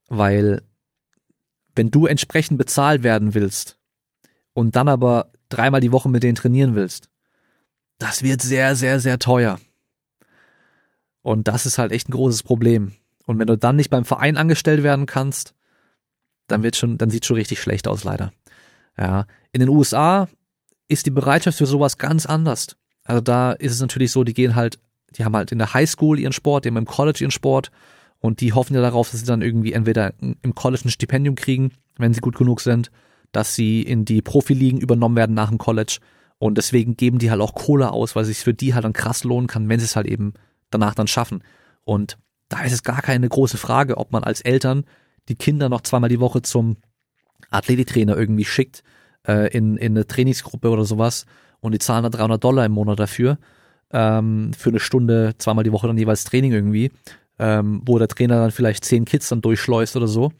Weil 0.08 0.62
wenn 1.76 1.90
du 1.90 2.06
entsprechend 2.06 2.58
bezahlt 2.58 3.04
werden 3.04 3.34
willst 3.34 3.80
und 4.56 4.76
dann 4.76 4.88
aber 4.88 5.32
dreimal 5.50 5.82
die 5.82 5.92
Woche 5.92 6.10
mit 6.10 6.24
denen 6.24 6.36
trainieren 6.36 6.74
willst, 6.76 7.10
das 8.00 8.24
wird 8.24 8.42
sehr, 8.42 8.76
sehr, 8.76 9.00
sehr 9.00 9.20
teuer. 9.20 9.60
Und 11.22 11.48
das 11.48 11.66
ist 11.66 11.78
halt 11.78 11.92
echt 11.92 12.10
ein 12.10 12.14
großes 12.14 12.42
Problem. 12.42 12.94
Und 13.26 13.38
wenn 13.38 13.48
du 13.48 13.58
dann 13.58 13.76
nicht 13.76 13.90
beim 13.90 14.06
Verein 14.06 14.38
angestellt 14.38 14.82
werden 14.82 15.06
kannst, 15.06 15.54
dann 16.48 16.64
wird 16.64 16.78
schon, 16.78 16.98
dann 16.98 17.10
sieht 17.10 17.26
schon 17.26 17.36
richtig 17.36 17.60
schlecht 17.60 17.88
aus, 17.88 18.04
leider. 18.04 18.32
Ja. 18.98 19.26
In 19.52 19.60
den 19.60 19.70
USA 19.70 20.30
ist 20.88 21.06
die 21.06 21.12
Bereitschaft 21.12 21.58
für 21.58 21.66
sowas 21.66 21.98
ganz 21.98 22.26
anders. 22.26 22.78
Also 23.04 23.22
da 23.22 23.52
ist 23.52 23.74
es 23.74 23.82
natürlich 23.82 24.12
so, 24.12 24.24
die 24.24 24.34
gehen 24.34 24.56
halt, 24.56 24.80
die 25.18 25.26
haben 25.26 25.36
halt 25.36 25.52
in 25.52 25.58
der 25.58 25.74
Highschool 25.74 26.20
ihren 26.20 26.34
Sport, 26.34 26.64
die 26.64 26.70
haben 26.70 26.78
im 26.78 26.86
College 26.86 27.20
ihren 27.22 27.32
Sport 27.32 27.72
und 28.20 28.40
die 28.40 28.54
hoffen 28.54 28.76
ja 28.76 28.82
darauf, 28.82 29.12
dass 29.12 29.20
sie 29.20 29.26
dann 29.26 29.42
irgendwie 29.42 29.74
entweder 29.74 30.14
im 30.20 30.56
College 30.56 30.84
ein 30.86 30.92
Stipendium 30.92 31.36
kriegen, 31.36 31.72
wenn 31.98 32.14
sie 32.14 32.22
gut 32.22 32.38
genug 32.38 32.62
sind, 32.62 32.90
dass 33.32 33.56
sie 33.56 33.82
in 33.82 34.06
die 34.06 34.22
Profiligen 34.22 34.80
übernommen 34.80 35.16
werden 35.16 35.36
nach 35.36 35.50
dem 35.50 35.58
College 35.58 36.00
und 36.38 36.58
deswegen 36.58 36.98
geben 36.98 37.20
die 37.20 37.32
halt 37.32 37.42
auch 37.42 37.56
Kohle 37.56 37.92
aus, 37.92 38.16
weil 38.16 38.24
es 38.24 38.28
sich 38.30 38.40
für 38.40 38.54
die 38.54 38.74
halt 38.74 38.86
dann 38.86 38.94
krass 38.94 39.24
lohnen 39.24 39.48
kann, 39.48 39.70
wenn 39.70 39.80
sie 39.80 39.86
es 39.86 39.96
halt 39.96 40.08
eben 40.08 40.34
danach 40.70 40.96
dann 40.96 41.08
schaffen. 41.08 41.44
Und 41.84 42.18
da 42.50 42.64
ist 42.64 42.74
es 42.74 42.84
gar 42.84 43.02
keine 43.02 43.28
große 43.28 43.58
Frage, 43.58 43.98
ob 43.98 44.12
man 44.12 44.24
als 44.24 44.42
Eltern 44.42 44.86
die 45.30 45.36
Kinder 45.36 45.70
noch 45.70 45.82
zweimal 45.82 46.10
die 46.10 46.20
Woche 46.20 46.42
zum 46.42 46.78
Athletiktrainer 47.50 48.18
irgendwie 48.18 48.46
schickt, 48.46 48.84
äh, 49.28 49.52
in, 49.56 49.78
in 49.78 49.94
eine 49.94 50.06
Trainingsgruppe 50.06 50.70
oder 50.70 50.86
sowas 50.86 51.26
und 51.62 51.72
die 51.72 51.80
zahlen 51.80 52.04
da 52.04 52.10
300 52.10 52.44
Dollar 52.44 52.66
im 52.66 52.74
Monat 52.74 53.00
dafür, 53.00 53.38
ähm, 53.92 54.52
für 54.54 54.70
eine 54.70 54.80
Stunde, 54.80 55.36
zweimal 55.38 55.64
die 55.64 55.72
Woche 55.72 55.88
dann 55.88 55.98
jeweils 55.98 56.24
Training 56.26 56.52
irgendwie, 56.52 56.92
ähm, 57.40 57.82
wo 57.86 57.98
der 57.98 58.08
Trainer 58.08 58.40
dann 58.40 58.52
vielleicht 58.52 58.86
zehn 58.86 59.06
Kids 59.06 59.30
dann 59.30 59.42
durchschleust 59.42 59.96
oder 59.96 60.08
so. 60.08 60.32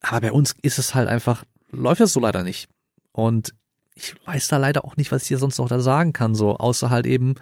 Aber 0.00 0.20
bei 0.20 0.32
uns 0.32 0.54
ist 0.62 0.78
es 0.78 0.94
halt 0.94 1.08
einfach, 1.08 1.44
läuft 1.74 2.00
das 2.00 2.12
so 2.12 2.20
leider 2.20 2.42
nicht. 2.42 2.68
Und 3.12 3.54
ich 3.94 4.14
weiß 4.26 4.48
da 4.48 4.56
leider 4.56 4.84
auch 4.84 4.96
nicht, 4.96 5.12
was 5.12 5.22
ich 5.22 5.28
dir 5.28 5.38
sonst 5.38 5.58
noch 5.58 5.68
da 5.68 5.80
sagen 5.80 6.12
kann, 6.12 6.34
so, 6.34 6.56
außer 6.56 6.90
halt 6.90 7.06
eben, 7.06 7.34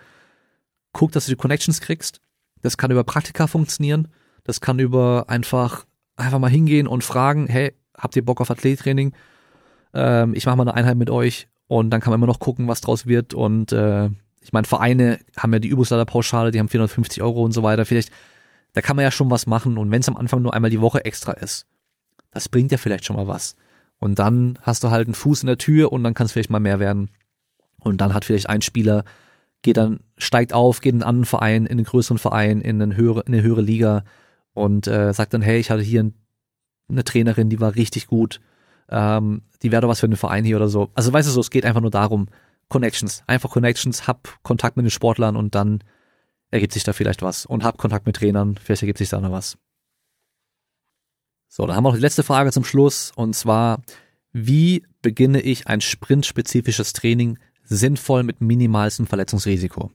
guck, 0.92 1.12
dass 1.12 1.26
du 1.26 1.32
die 1.32 1.36
Connections 1.36 1.80
kriegst. 1.80 2.20
Das 2.60 2.76
kann 2.76 2.90
über 2.90 3.04
Praktika 3.04 3.46
funktionieren. 3.46 4.08
Das 4.44 4.60
kann 4.60 4.78
über 4.78 5.26
einfach, 5.28 5.86
einfach 6.16 6.38
mal 6.38 6.50
hingehen 6.50 6.86
und 6.86 7.04
fragen, 7.04 7.46
hey, 7.46 7.74
habt 7.96 8.16
ihr 8.16 8.24
Bock 8.24 8.40
auf 8.40 8.50
Athlettraining? 8.50 9.14
ähm, 9.94 10.34
ich 10.34 10.46
mache 10.46 10.56
mal 10.56 10.62
eine 10.62 10.74
Einheit 10.74 10.96
mit 10.96 11.10
euch 11.10 11.48
und 11.66 11.90
dann 11.90 12.00
kann 12.00 12.10
man 12.10 12.18
immer 12.18 12.26
noch 12.26 12.38
gucken, 12.38 12.68
was 12.68 12.80
draus 12.80 13.06
wird. 13.06 13.34
Und 13.34 13.72
äh, 13.72 14.06
ich 14.40 14.52
meine, 14.52 14.66
Vereine 14.66 15.18
haben 15.36 15.52
ja 15.52 15.58
die 15.58 15.68
Übungsleiterpauschale, 15.68 16.50
die 16.50 16.58
haben 16.58 16.68
450 16.68 17.22
Euro 17.22 17.42
und 17.44 17.52
so 17.52 17.62
weiter. 17.62 17.84
Vielleicht, 17.84 18.10
da 18.72 18.80
kann 18.80 18.96
man 18.96 19.04
ja 19.04 19.10
schon 19.10 19.30
was 19.30 19.46
machen. 19.46 19.78
Und 19.78 19.90
wenn 19.90 20.00
es 20.00 20.08
am 20.08 20.16
Anfang 20.16 20.42
nur 20.42 20.54
einmal 20.54 20.70
die 20.70 20.80
Woche 20.80 21.04
extra 21.04 21.32
ist, 21.32 21.66
das 22.30 22.48
bringt 22.48 22.72
ja 22.72 22.78
vielleicht 22.78 23.04
schon 23.04 23.16
mal 23.16 23.28
was. 23.28 23.56
Und 24.02 24.18
dann 24.18 24.58
hast 24.62 24.84
du 24.84 24.90
halt 24.90 25.06
einen 25.06 25.14
Fuß 25.14 25.42
in 25.42 25.46
der 25.46 25.58
Tür 25.58 25.92
und 25.92 26.02
dann 26.02 26.14
kann 26.14 26.26
es 26.26 26.32
vielleicht 26.32 26.50
mal 26.50 26.60
mehr 26.60 26.80
werden. 26.80 27.10
Und 27.80 28.00
dann 28.00 28.14
hat 28.14 28.24
vielleicht 28.24 28.48
ein 28.48 28.62
Spieler, 28.62 29.04
geht 29.62 29.76
dann, 29.76 30.00
steigt 30.18 30.52
auf, 30.52 30.80
geht 30.80 30.92
in 30.92 31.02
einen 31.02 31.08
anderen 31.08 31.24
Verein, 31.24 31.66
in 31.66 31.72
einen 31.72 31.84
größeren 31.84 32.18
Verein, 32.18 32.60
in 32.60 32.82
eine 32.82 32.96
höhere, 32.96 33.20
in 33.26 33.32
eine 33.32 33.42
höhere 33.42 33.62
Liga 33.62 34.04
und 34.54 34.86
äh, 34.86 35.12
sagt 35.12 35.34
dann, 35.34 35.42
hey, 35.42 35.58
ich 35.58 35.70
hatte 35.70 35.82
hier 35.82 36.10
eine 36.88 37.04
Trainerin, 37.04 37.48
die 37.48 37.60
war 37.60 37.74
richtig 37.74 38.06
gut 38.06 38.40
ähm, 38.92 39.42
die 39.62 39.72
wäre 39.72 39.82
doch 39.82 39.88
was 39.88 40.00
für 40.00 40.06
einen 40.06 40.16
Verein 40.16 40.44
hier 40.44 40.56
oder 40.56 40.68
so. 40.68 40.90
Also 40.94 41.12
weißt 41.12 41.26
du 41.26 41.32
so, 41.32 41.40
es 41.40 41.50
geht 41.50 41.64
einfach 41.64 41.80
nur 41.80 41.90
darum, 41.90 42.28
Connections. 42.68 43.24
Einfach 43.26 43.50
Connections, 43.50 44.06
hab 44.06 44.42
Kontakt 44.42 44.76
mit 44.76 44.84
den 44.84 44.90
Sportlern 44.90 45.34
und 45.34 45.54
dann 45.54 45.82
ergibt 46.50 46.74
sich 46.74 46.84
da 46.84 46.92
vielleicht 46.92 47.22
was. 47.22 47.46
Und 47.46 47.64
hab 47.64 47.78
Kontakt 47.78 48.06
mit 48.06 48.16
Trainern, 48.16 48.56
vielleicht 48.62 48.82
ergibt 48.82 48.98
sich 48.98 49.08
da 49.08 49.20
noch 49.20 49.32
was. 49.32 49.56
So, 51.54 51.66
dann 51.66 51.76
haben 51.76 51.84
wir 51.84 51.90
noch 51.90 51.96
die 51.96 52.00
letzte 52.00 52.22
Frage 52.22 52.50
zum 52.50 52.64
Schluss 52.64 53.12
und 53.14 53.36
zwar, 53.36 53.82
wie 54.32 54.84
beginne 55.02 55.42
ich 55.42 55.66
ein 55.66 55.82
sprintspezifisches 55.82 56.94
Training 56.94 57.38
sinnvoll 57.62 58.22
mit 58.22 58.40
minimalstem 58.40 59.06
Verletzungsrisiko? 59.06 59.90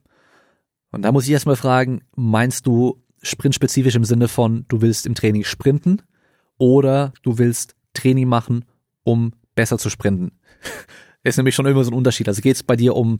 Und 0.91 1.01
da 1.01 1.11
muss 1.11 1.25
ich 1.25 1.31
erstmal 1.31 1.55
fragen, 1.55 2.01
meinst 2.15 2.67
du 2.67 3.01
sprintspezifisch 3.23 3.95
im 3.95 4.05
Sinne 4.05 4.27
von, 4.27 4.65
du 4.67 4.81
willst 4.81 5.07
im 5.07 5.15
Training 5.15 5.43
sprinten 5.45 6.03
oder 6.59 7.11
du 7.23 7.39
willst 7.39 7.75
Training 7.95 8.27
machen, 8.27 8.63
um 9.03 9.33
besser 9.55 9.79
zu 9.79 9.89
sprinten. 9.89 10.33
ist 11.23 11.37
nämlich 11.37 11.55
schon 11.55 11.65
immer 11.65 11.83
so 11.83 11.89
ein 11.89 11.97
Unterschied. 11.97 12.27
Also 12.27 12.43
geht 12.43 12.57
es 12.57 12.61
bei 12.61 12.75
dir 12.75 12.95
um, 12.95 13.19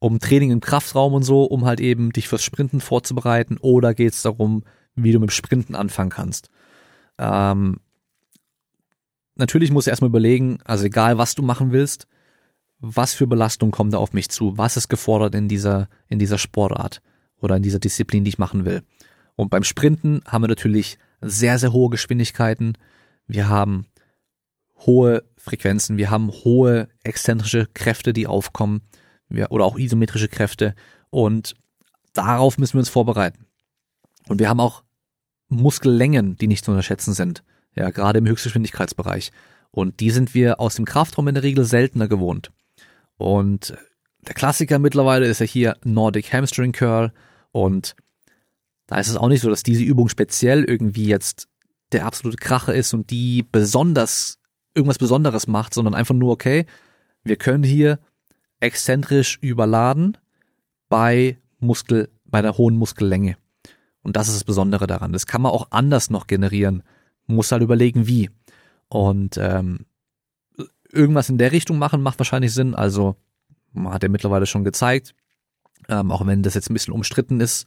um 0.00 0.18
Training 0.18 0.50
im 0.50 0.60
Kraftraum 0.60 1.14
und 1.14 1.22
so, 1.22 1.44
um 1.44 1.64
halt 1.64 1.78
eben 1.78 2.10
dich 2.10 2.26
fürs 2.26 2.42
Sprinten 2.42 2.80
vorzubereiten, 2.80 3.58
oder 3.60 3.94
geht 3.94 4.12
es 4.12 4.22
darum, 4.22 4.64
wie 4.96 5.12
du 5.12 5.20
mit 5.20 5.30
Sprinten 5.30 5.76
anfangen 5.76 6.10
kannst? 6.10 6.50
Ähm, 7.18 7.80
natürlich 9.34 9.70
musst 9.70 9.86
du 9.86 9.90
erstmal 9.90 10.10
überlegen, 10.10 10.58
also 10.64 10.84
egal 10.84 11.18
was 11.18 11.34
du 11.34 11.42
machen 11.42 11.72
willst, 11.72 12.06
was 12.78 13.14
für 13.14 13.26
Belastung 13.26 13.70
kommt 13.70 13.94
da 13.94 13.98
auf 13.98 14.12
mich 14.12 14.28
zu? 14.28 14.58
Was 14.58 14.76
ist 14.76 14.88
gefordert 14.88 15.34
in 15.34 15.48
dieser, 15.48 15.88
in 16.08 16.18
dieser 16.18 16.38
Sportart 16.38 17.00
oder 17.38 17.56
in 17.56 17.62
dieser 17.62 17.78
Disziplin, 17.78 18.24
die 18.24 18.30
ich 18.30 18.38
machen 18.38 18.64
will? 18.64 18.82
Und 19.34 19.50
beim 19.50 19.64
Sprinten 19.64 20.22
haben 20.26 20.42
wir 20.42 20.48
natürlich 20.48 20.98
sehr, 21.20 21.58
sehr 21.58 21.72
hohe 21.72 21.90
Geschwindigkeiten. 21.90 22.76
Wir 23.26 23.48
haben 23.48 23.86
hohe 24.84 25.24
Frequenzen, 25.36 25.96
wir 25.96 26.10
haben 26.10 26.30
hohe 26.30 26.88
exzentrische 27.02 27.66
Kräfte, 27.72 28.12
die 28.12 28.26
aufkommen, 28.26 28.82
wir, 29.28 29.50
oder 29.50 29.64
auch 29.64 29.78
isometrische 29.78 30.28
Kräfte 30.28 30.74
und 31.10 31.54
darauf 32.12 32.58
müssen 32.58 32.74
wir 32.74 32.80
uns 32.80 32.88
vorbereiten. 32.88 33.46
Und 34.28 34.38
wir 34.38 34.48
haben 34.48 34.60
auch 34.60 34.82
Muskellängen, 35.48 36.36
die 36.36 36.48
nicht 36.48 36.64
zu 36.64 36.70
unterschätzen 36.70 37.14
sind, 37.14 37.42
ja, 37.74 37.90
gerade 37.90 38.18
im 38.18 38.26
Höchstgeschwindigkeitsbereich. 38.26 39.32
Und 39.70 40.00
die 40.00 40.10
sind 40.10 40.34
wir 40.34 40.60
aus 40.60 40.76
dem 40.76 40.84
Kraftraum 40.84 41.28
in 41.28 41.34
der 41.34 41.44
Regel 41.44 41.64
seltener 41.64 42.08
gewohnt. 42.08 42.50
Und 43.18 43.76
der 44.26 44.34
Klassiker 44.34 44.78
mittlerweile 44.78 45.26
ist 45.26 45.40
ja 45.40 45.46
hier 45.46 45.76
Nordic 45.84 46.32
Hamstring 46.32 46.72
Curl 46.72 47.12
und 47.52 47.94
da 48.86 48.98
ist 48.98 49.08
es 49.08 49.16
auch 49.16 49.28
nicht 49.28 49.40
so, 49.40 49.50
dass 49.50 49.62
diese 49.62 49.82
Übung 49.82 50.08
speziell 50.08 50.64
irgendwie 50.64 51.06
jetzt 51.06 51.48
der 51.92 52.06
absolute 52.06 52.36
Kracher 52.36 52.74
ist 52.74 52.94
und 52.94 53.10
die 53.10 53.44
besonders 53.50 54.38
irgendwas 54.74 54.98
Besonderes 54.98 55.46
macht, 55.46 55.74
sondern 55.74 55.94
einfach 55.94 56.14
nur, 56.14 56.32
okay, 56.32 56.66
wir 57.24 57.36
können 57.36 57.64
hier 57.64 57.98
exzentrisch 58.60 59.38
überladen 59.40 60.16
bei 60.88 61.38
Muskel 61.58 62.08
bei 62.24 62.42
der 62.42 62.58
hohen 62.58 62.76
Muskellänge. 62.76 63.36
Und 64.06 64.14
das 64.14 64.28
ist 64.28 64.36
das 64.36 64.44
Besondere 64.44 64.86
daran. 64.86 65.12
Das 65.12 65.26
kann 65.26 65.42
man 65.42 65.50
auch 65.50 65.66
anders 65.70 66.10
noch 66.10 66.28
generieren. 66.28 66.84
Muss 67.26 67.50
halt 67.50 67.62
überlegen, 67.62 68.06
wie. 68.06 68.30
Und 68.88 69.36
ähm, 69.36 69.86
irgendwas 70.92 71.28
in 71.28 71.38
der 71.38 71.50
Richtung 71.50 71.76
machen 71.76 72.02
macht 72.02 72.20
wahrscheinlich 72.20 72.54
Sinn. 72.54 72.76
Also 72.76 73.16
man 73.72 73.92
hat 73.92 74.04
ja 74.04 74.08
mittlerweile 74.08 74.46
schon 74.46 74.62
gezeigt, 74.62 75.12
ähm, 75.88 76.12
auch 76.12 76.24
wenn 76.24 76.44
das 76.44 76.54
jetzt 76.54 76.70
ein 76.70 76.72
bisschen 76.72 76.94
umstritten 76.94 77.40
ist, 77.40 77.66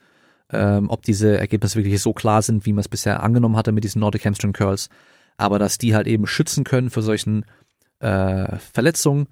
ähm, 0.49 0.89
ob 0.89 1.01
diese 1.01 1.37
Ergebnisse 1.37 1.75
wirklich 1.77 2.01
so 2.01 2.13
klar 2.13 2.41
sind, 2.41 2.65
wie 2.65 2.71
man 2.71 2.79
es 2.79 2.87
bisher 2.87 3.21
angenommen 3.21 3.57
hatte 3.57 3.73
mit 3.73 3.83
diesen 3.83 3.99
Nordic 3.99 4.23
Hamstring 4.23 4.53
Curls, 4.53 4.87
aber 5.35 5.59
dass 5.59 5.77
die 5.77 5.93
halt 5.93 6.07
eben 6.07 6.25
schützen 6.25 6.63
können 6.63 6.89
für 6.89 7.01
solchen 7.01 7.43
äh, 7.99 8.57
Verletzungen, 8.59 9.27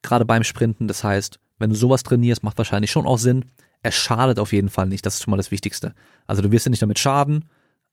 gerade 0.00 0.24
beim 0.24 0.44
Sprinten. 0.44 0.88
Das 0.88 1.04
heißt, 1.04 1.40
wenn 1.58 1.68
du 1.68 1.76
sowas 1.76 2.04
trainierst, 2.04 2.42
macht 2.42 2.56
wahrscheinlich 2.56 2.90
schon 2.90 3.06
auch 3.06 3.18
Sinn. 3.18 3.44
Es 3.82 3.94
schadet 3.94 4.38
auf 4.38 4.52
jeden 4.52 4.68
Fall 4.68 4.86
nicht, 4.86 5.06
das 5.06 5.14
ist 5.14 5.24
schon 5.24 5.30
mal 5.30 5.36
das 5.36 5.50
Wichtigste. 5.50 5.94
Also 6.26 6.42
du 6.42 6.50
wirst 6.50 6.66
ja 6.66 6.70
nicht 6.70 6.82
damit 6.82 6.98
schaden, 6.98 7.44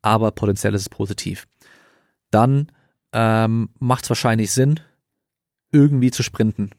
aber 0.02 0.32
potenziell 0.32 0.74
ist 0.74 0.82
es 0.82 0.90
positiv. 0.90 1.48
Dann 2.32 2.72
ähm, 3.14 3.70
macht 3.80 4.04
es 4.04 4.10
wahrscheinlich 4.10 4.52
Sinn, 4.52 4.80
irgendwie 5.72 6.12
zu 6.12 6.24
sprinten. 6.24 6.72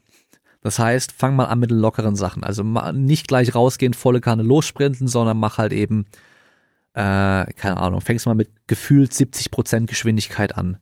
Das 0.61 0.79
heißt, 0.79 1.11
fang 1.11 1.35
mal 1.35 1.45
an 1.45 1.59
mit 1.59 1.71
lockeren 1.71 2.15
Sachen. 2.15 2.43
Also 2.43 2.63
nicht 2.63 3.27
gleich 3.27 3.55
rausgehen, 3.55 3.93
volle 3.93 4.21
Kanne 4.21 4.43
lossprinten, 4.43 5.07
sondern 5.07 5.37
mach 5.37 5.57
halt 5.57 5.71
eben, 5.71 6.05
äh, 6.93 7.45
keine 7.53 7.77
Ahnung, 7.77 8.01
fängst 8.01 8.25
mal 8.25 8.35
mit 8.35 8.49
gefühlt 8.67 9.13
70% 9.13 9.85
Geschwindigkeit 9.85 10.57
an. 10.57 10.77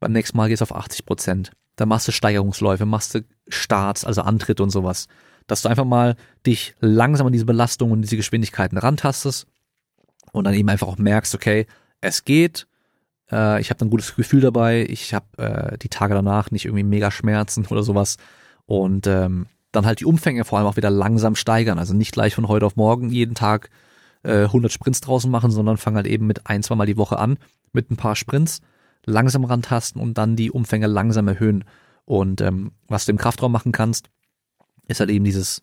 Beim 0.00 0.12
nächsten 0.12 0.36
Mal 0.36 0.48
gehst 0.48 0.60
du 0.60 0.64
auf 0.64 0.76
80%. 0.76 1.50
Dann 1.76 1.88
machst 1.88 2.08
du 2.08 2.12
Steigerungsläufe, 2.12 2.86
machst 2.86 3.14
du 3.14 3.24
Starts, 3.48 4.04
also 4.04 4.22
Antritt 4.22 4.60
und 4.60 4.70
sowas. 4.70 5.08
Dass 5.46 5.62
du 5.62 5.68
einfach 5.68 5.84
mal 5.84 6.16
dich 6.44 6.74
langsam 6.80 7.26
an 7.26 7.32
diese 7.32 7.44
Belastung 7.44 7.92
und 7.92 8.02
diese 8.02 8.16
Geschwindigkeiten 8.16 8.78
rantastest 8.78 9.46
und 10.32 10.44
dann 10.44 10.54
eben 10.54 10.68
einfach 10.68 10.88
auch 10.88 10.98
merkst, 10.98 11.34
okay, 11.34 11.66
es 12.00 12.24
geht, 12.24 12.66
äh, 13.30 13.60
ich 13.60 13.70
habe 13.70 13.84
ein 13.84 13.90
gutes 13.90 14.16
Gefühl 14.16 14.40
dabei, 14.40 14.86
ich 14.88 15.14
habe 15.14 15.26
äh, 15.38 15.78
die 15.78 15.88
Tage 15.88 16.14
danach 16.14 16.50
nicht 16.50 16.64
irgendwie 16.64 16.84
mega 16.84 17.10
Schmerzen 17.10 17.66
oder 17.70 17.82
sowas 17.82 18.16
und 18.66 19.06
ähm, 19.06 19.46
dann 19.72 19.86
halt 19.86 20.00
die 20.00 20.06
Umfänge 20.06 20.44
vor 20.44 20.58
allem 20.58 20.66
auch 20.66 20.76
wieder 20.76 20.90
langsam 20.90 21.34
steigern. 21.36 21.78
Also 21.78 21.94
nicht 21.94 22.12
gleich 22.12 22.34
von 22.34 22.48
heute 22.48 22.66
auf 22.66 22.76
morgen 22.76 23.10
jeden 23.10 23.34
Tag 23.34 23.70
äh, 24.22 24.44
100 24.44 24.72
Sprints 24.72 25.00
draußen 25.00 25.30
machen, 25.30 25.50
sondern 25.50 25.76
fang 25.76 25.94
halt 25.96 26.06
eben 26.06 26.26
mit 26.26 26.46
ein, 26.46 26.62
zwei 26.62 26.74
Mal 26.74 26.86
die 26.86 26.96
Woche 26.96 27.18
an, 27.18 27.38
mit 27.72 27.90
ein 27.90 27.96
paar 27.96 28.16
Sprints, 28.16 28.60
langsam 29.04 29.44
rantasten 29.44 30.00
und 30.00 30.18
dann 30.18 30.34
die 30.34 30.50
Umfänge 30.50 30.86
langsam 30.86 31.28
erhöhen. 31.28 31.64
Und 32.04 32.40
ähm, 32.40 32.72
was 32.88 33.04
du 33.04 33.12
im 33.12 33.18
Kraftraum 33.18 33.52
machen 33.52 33.72
kannst, 33.72 34.08
ist 34.86 35.00
halt 35.00 35.10
eben 35.10 35.24
dieses, 35.24 35.62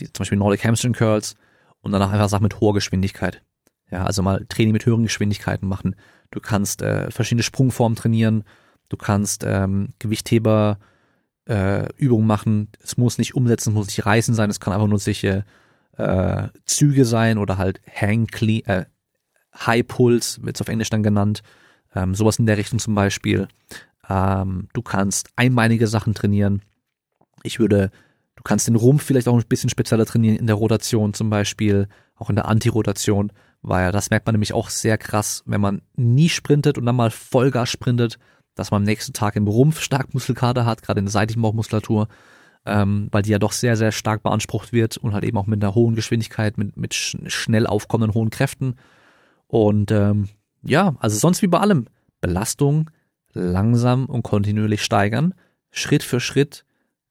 die, 0.00 0.12
zum 0.12 0.22
Beispiel 0.22 0.38
Nordic 0.38 0.64
Hamstring 0.64 0.92
Curls 0.92 1.34
und 1.80 1.92
danach 1.92 2.12
einfach 2.12 2.28
Sachen 2.28 2.44
mit 2.44 2.60
hoher 2.60 2.74
Geschwindigkeit. 2.74 3.42
Ja, 3.90 4.04
also 4.04 4.22
mal 4.22 4.44
Training 4.48 4.72
mit 4.72 4.84
höheren 4.84 5.04
Geschwindigkeiten 5.04 5.68
machen. 5.68 5.94
Du 6.30 6.40
kannst 6.40 6.82
äh, 6.82 7.10
verschiedene 7.10 7.44
Sprungformen 7.44 7.96
trainieren. 7.96 8.44
Du 8.88 8.96
kannst 8.96 9.44
ähm, 9.46 9.90
Gewichtheber 9.98 10.78
äh, 11.48 11.88
Übungen 11.96 12.26
machen. 12.26 12.68
Es 12.82 12.96
muss 12.96 13.18
nicht 13.18 13.34
umsetzen, 13.34 13.70
es 13.70 13.74
muss 13.74 13.86
nicht 13.86 14.04
reißen 14.04 14.34
sein. 14.34 14.50
Es 14.50 14.58
kann 14.58 14.72
einfach 14.72 14.88
nur 14.88 14.98
solche 14.98 15.44
äh, 15.96 16.48
Züge 16.64 17.04
sein 17.04 17.38
oder 17.38 17.58
halt 17.58 17.80
Hang 17.94 18.26
Clean, 18.26 18.64
äh, 18.64 18.86
High 19.64 19.86
Pulse 19.86 20.42
wird 20.42 20.56
es 20.56 20.60
auf 20.60 20.68
Englisch 20.68 20.90
dann 20.90 21.02
genannt. 21.02 21.42
Ähm, 21.94 22.14
sowas 22.14 22.38
in 22.38 22.46
der 22.46 22.58
Richtung 22.58 22.78
zum 22.78 22.94
Beispiel. 22.94 23.48
Ähm, 24.08 24.68
du 24.72 24.82
kannst 24.82 25.30
einbeinige 25.36 25.86
Sachen 25.86 26.14
trainieren. 26.14 26.62
Ich 27.42 27.58
würde, 27.58 27.90
du 28.36 28.42
kannst 28.44 28.68
den 28.68 28.76
Rumpf 28.76 29.02
vielleicht 29.02 29.28
auch 29.28 29.36
ein 29.36 29.44
bisschen 29.48 29.70
spezieller 29.70 30.06
trainieren 30.06 30.36
in 30.36 30.46
der 30.46 30.56
Rotation 30.56 31.14
zum 31.14 31.30
Beispiel, 31.30 31.88
auch 32.14 32.30
in 32.30 32.36
der 32.36 32.46
Antirotation, 32.46 33.32
weil 33.62 33.92
das 33.92 34.10
merkt 34.10 34.26
man 34.26 34.34
nämlich 34.34 34.52
auch 34.52 34.70
sehr 34.70 34.98
krass, 34.98 35.42
wenn 35.46 35.60
man 35.60 35.82
nie 35.96 36.28
sprintet 36.28 36.78
und 36.78 36.86
dann 36.86 36.96
mal 36.96 37.10
Vollgas 37.10 37.68
sprintet, 37.68 38.18
dass 38.54 38.70
man 38.70 38.82
am 38.82 38.86
nächsten 38.86 39.12
Tag 39.12 39.36
im 39.36 39.46
Rumpf 39.46 39.80
stark 39.80 40.14
Muskelkater 40.14 40.64
hat, 40.64 40.82
gerade 40.82 41.00
in 41.00 41.06
der 41.06 41.12
seitlichen 41.12 41.42
Bauchmuskulatur, 41.42 42.08
ähm, 42.64 43.08
weil 43.12 43.22
die 43.22 43.30
ja 43.30 43.38
doch 43.38 43.52
sehr, 43.52 43.76
sehr 43.76 43.92
stark 43.92 44.22
beansprucht 44.22 44.72
wird 44.72 44.96
und 44.96 45.12
halt 45.12 45.24
eben 45.24 45.36
auch 45.36 45.46
mit 45.46 45.62
einer 45.62 45.74
hohen 45.74 45.94
Geschwindigkeit, 45.94 46.58
mit, 46.58 46.76
mit 46.76 46.94
schnell 46.94 47.66
aufkommenden 47.66 48.14
hohen 48.14 48.30
Kräften. 48.30 48.76
Und 49.46 49.90
ähm, 49.90 50.28
ja, 50.62 50.96
also 50.98 51.16
sonst 51.16 51.42
wie 51.42 51.46
bei 51.46 51.60
allem, 51.60 51.86
Belastung 52.20 52.90
langsam 53.32 54.06
und 54.06 54.22
kontinuierlich 54.22 54.82
steigern, 54.82 55.34
Schritt 55.70 56.02
für 56.02 56.20
Schritt, 56.20 56.64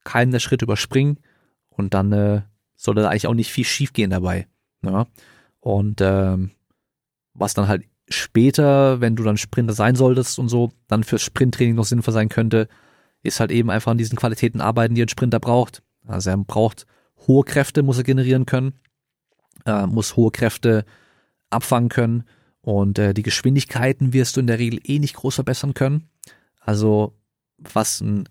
keinen 0.05 0.31
der 0.31 0.39
Schritte 0.39 0.63
überspringen 0.63 1.19
und 1.67 1.93
dann 1.93 2.13
äh, 2.13 2.41
soll 2.75 2.95
da 2.95 3.09
eigentlich 3.09 3.27
auch 3.27 3.33
nicht 3.33 3.51
viel 3.51 3.65
schiefgehen 3.65 4.11
dabei. 4.11 4.47
Ja? 4.81 5.07
Und 5.59 5.99
ähm, 6.01 6.51
was 7.33 7.53
dann 7.53 7.67
halt 7.67 7.83
später, 8.07 9.01
wenn 9.01 9.15
du 9.15 9.23
dann 9.23 9.37
Sprinter 9.37 9.73
sein 9.73 9.95
solltest 9.95 10.39
und 10.39 10.47
so, 10.47 10.71
dann 10.87 11.03
fürs 11.03 11.23
Sprinttraining 11.23 11.75
noch 11.75 11.85
sinnvoll 11.85 12.13
sein 12.13 12.29
könnte, 12.29 12.67
ist 13.23 13.39
halt 13.39 13.51
eben 13.51 13.69
einfach 13.69 13.91
an 13.91 13.97
diesen 13.97 14.17
Qualitäten 14.17 14.61
arbeiten, 14.61 14.95
die 14.95 15.01
ein 15.01 15.09
Sprinter 15.09 15.39
braucht. 15.39 15.81
Also 16.05 16.29
er 16.29 16.37
braucht 16.37 16.85
hohe 17.27 17.43
Kräfte, 17.43 17.83
muss 17.83 17.97
er 17.97 18.03
generieren 18.03 18.45
können, 18.45 18.73
äh, 19.65 19.87
muss 19.87 20.15
hohe 20.15 20.31
Kräfte 20.31 20.85
abfangen 21.49 21.89
können 21.89 22.23
und 22.61 22.99
äh, 22.99 23.13
die 23.13 23.23
Geschwindigkeiten 23.23 24.13
wirst 24.13 24.35
du 24.35 24.41
in 24.41 24.47
der 24.47 24.59
Regel 24.59 24.79
eh 24.83 24.99
nicht 24.99 25.15
groß 25.15 25.35
verbessern 25.35 25.73
können. 25.73 26.09
Also 26.59 27.17
was 27.57 28.01
ein, 28.01 28.29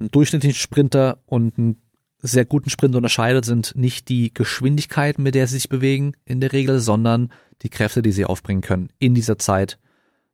ein 0.00 0.10
durchschnittlicher 0.10 0.58
Sprinter 0.58 1.18
und 1.26 1.56
ein 1.58 1.82
sehr 2.20 2.44
guten 2.44 2.70
Sprinter 2.70 2.98
unterscheidet, 2.98 3.44
sind 3.44 3.74
nicht 3.76 4.08
die 4.08 4.32
Geschwindigkeiten, 4.32 5.22
mit 5.22 5.34
der 5.34 5.46
sie 5.46 5.54
sich 5.54 5.68
bewegen 5.68 6.14
in 6.24 6.40
der 6.40 6.52
Regel, 6.52 6.80
sondern 6.80 7.30
die 7.62 7.68
Kräfte, 7.68 8.02
die 8.02 8.12
sie 8.12 8.24
aufbringen 8.24 8.62
können 8.62 8.90
in 8.98 9.14
dieser 9.14 9.38
Zeit. 9.38 9.78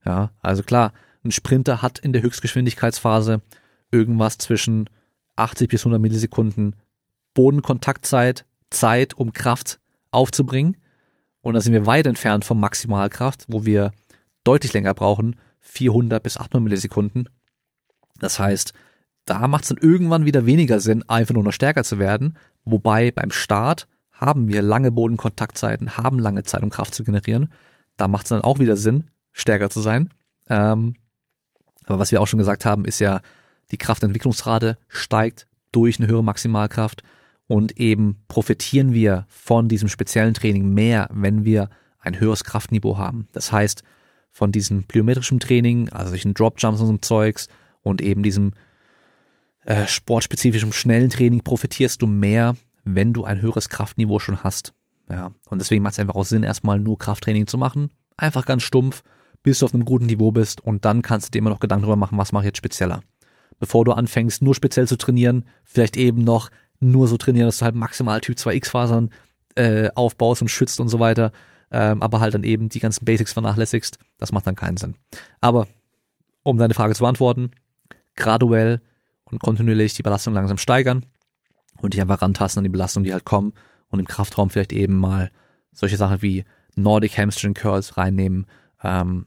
Ja, 0.04 0.30
also 0.40 0.62
klar, 0.62 0.92
ein 1.24 1.32
Sprinter 1.32 1.82
hat 1.82 1.98
in 1.98 2.12
der 2.12 2.22
Höchstgeschwindigkeitsphase 2.22 3.42
irgendwas 3.90 4.38
zwischen 4.38 4.88
80 5.36 5.68
bis 5.68 5.82
100 5.82 6.00
Millisekunden 6.00 6.76
Bodenkontaktzeit, 7.34 8.46
Zeit, 8.70 9.14
um 9.14 9.32
Kraft 9.32 9.80
aufzubringen. 10.10 10.76
Und 11.42 11.54
da 11.54 11.60
sind 11.60 11.72
wir 11.72 11.86
weit 11.86 12.06
entfernt 12.06 12.44
vom 12.44 12.60
Maximalkraft, 12.60 13.46
wo 13.48 13.64
wir 13.64 13.92
deutlich 14.44 14.72
länger 14.72 14.94
brauchen, 14.94 15.36
400 15.60 16.22
bis 16.22 16.36
800 16.36 16.62
Millisekunden. 16.62 17.28
Das 18.18 18.38
heißt, 18.38 18.72
da 19.30 19.46
macht 19.46 19.62
es 19.62 19.68
dann 19.68 19.78
irgendwann 19.78 20.24
wieder 20.24 20.44
weniger 20.44 20.80
Sinn, 20.80 21.08
einfach 21.08 21.34
nur 21.34 21.44
noch 21.44 21.52
stärker 21.52 21.84
zu 21.84 22.00
werden. 22.00 22.36
Wobei 22.64 23.12
beim 23.12 23.30
Start 23.30 23.86
haben 24.10 24.48
wir 24.48 24.60
lange 24.60 24.90
Bodenkontaktzeiten, 24.90 25.96
haben 25.96 26.18
lange 26.18 26.42
Zeit, 26.42 26.64
um 26.64 26.70
Kraft 26.70 26.94
zu 26.94 27.04
generieren. 27.04 27.52
Da 27.96 28.08
macht 28.08 28.26
es 28.26 28.30
dann 28.30 28.42
auch 28.42 28.58
wieder 28.58 28.76
Sinn, 28.76 29.04
stärker 29.30 29.70
zu 29.70 29.80
sein. 29.80 30.10
Ähm, 30.48 30.96
aber 31.86 32.00
was 32.00 32.10
wir 32.10 32.20
auch 32.20 32.26
schon 32.26 32.38
gesagt 32.38 32.64
haben, 32.64 32.84
ist 32.84 32.98
ja, 32.98 33.20
die 33.70 33.78
Kraftentwicklungsrate 33.78 34.78
steigt 34.88 35.46
durch 35.70 36.00
eine 36.00 36.08
höhere 36.08 36.24
Maximalkraft 36.24 37.04
und 37.46 37.78
eben 37.78 38.24
profitieren 38.26 38.92
wir 38.92 39.26
von 39.28 39.68
diesem 39.68 39.88
speziellen 39.88 40.34
Training 40.34 40.74
mehr, 40.74 41.08
wenn 41.12 41.44
wir 41.44 41.70
ein 42.00 42.18
höheres 42.18 42.42
Kraftniveau 42.42 42.98
haben. 42.98 43.28
Das 43.30 43.52
heißt, 43.52 43.84
von 44.32 44.50
diesem 44.50 44.84
plyometrischen 44.84 45.38
Training, 45.38 45.88
also 45.90 46.10
solchen 46.10 46.34
Dropjumps 46.34 46.80
und 46.80 46.86
so 46.88 46.96
Zeugs 46.96 47.46
und 47.82 48.00
eben 48.00 48.24
diesem 48.24 48.54
äh, 49.64 49.86
sportspezifischem 49.86 50.72
schnellen 50.72 51.10
Training 51.10 51.42
profitierst 51.42 52.00
du 52.02 52.06
mehr, 52.06 52.56
wenn 52.84 53.12
du 53.12 53.24
ein 53.24 53.40
höheres 53.40 53.68
Kraftniveau 53.68 54.18
schon 54.18 54.42
hast. 54.42 54.72
Ja, 55.08 55.32
und 55.48 55.58
deswegen 55.58 55.82
macht 55.82 55.94
es 55.94 55.98
einfach 55.98 56.14
auch 56.14 56.24
Sinn, 56.24 56.42
erstmal 56.42 56.78
nur 56.78 56.98
Krafttraining 56.98 57.46
zu 57.46 57.58
machen. 57.58 57.90
Einfach 58.16 58.46
ganz 58.46 58.62
stumpf, 58.62 59.02
bis 59.42 59.58
du 59.58 59.66
auf 59.66 59.74
einem 59.74 59.84
guten 59.84 60.06
Niveau 60.06 60.30
bist 60.30 60.60
und 60.60 60.84
dann 60.84 61.02
kannst 61.02 61.28
du 61.28 61.30
dir 61.32 61.38
immer 61.38 61.50
noch 61.50 61.60
Gedanken 61.60 61.82
darüber 61.82 61.96
machen, 61.96 62.18
was 62.18 62.32
mache 62.32 62.44
ich 62.44 62.48
jetzt 62.48 62.58
spezieller. 62.58 63.02
Bevor 63.58 63.84
du 63.84 63.92
anfängst, 63.92 64.42
nur 64.42 64.54
speziell 64.54 64.86
zu 64.86 64.96
trainieren, 64.96 65.44
vielleicht 65.64 65.96
eben 65.96 66.22
noch 66.22 66.50
nur 66.78 67.08
so 67.08 67.16
trainieren, 67.16 67.46
dass 67.46 67.58
du 67.58 67.64
halt 67.64 67.74
maximal 67.74 68.20
Typ 68.20 68.36
2X-Fasern 68.36 69.10
äh, 69.56 69.90
aufbaust 69.94 70.42
und 70.42 70.48
schützt 70.48 70.80
und 70.80 70.88
so 70.88 71.00
weiter, 71.00 71.32
ähm, 71.70 72.02
aber 72.02 72.20
halt 72.20 72.34
dann 72.34 72.44
eben 72.44 72.68
die 72.68 72.80
ganzen 72.80 73.04
Basics 73.04 73.32
vernachlässigst, 73.32 73.98
das 74.18 74.32
macht 74.32 74.46
dann 74.46 74.56
keinen 74.56 74.76
Sinn. 74.76 74.94
Aber 75.40 75.66
um 76.42 76.56
deine 76.56 76.74
Frage 76.74 76.94
zu 76.94 77.02
beantworten, 77.02 77.50
graduell 78.16 78.80
und 79.30 79.40
kontinuierlich 79.40 79.94
die 79.94 80.02
Belastung 80.02 80.34
langsam 80.34 80.58
steigern 80.58 81.06
und 81.80 81.94
dich 81.94 82.00
einfach 82.00 82.22
rantasten 82.22 82.60
an 82.60 82.64
die 82.64 82.70
Belastung, 82.70 83.04
die 83.04 83.12
halt 83.12 83.24
kommen 83.24 83.52
und 83.88 83.98
im 83.98 84.06
Kraftraum 84.06 84.50
vielleicht 84.50 84.72
eben 84.72 84.96
mal 84.96 85.30
solche 85.72 85.96
Sachen 85.96 86.22
wie 86.22 86.44
Nordic 86.76 87.16
Hamstring 87.18 87.54
Curls 87.54 87.96
reinnehmen, 87.96 88.46
ähm, 88.82 89.26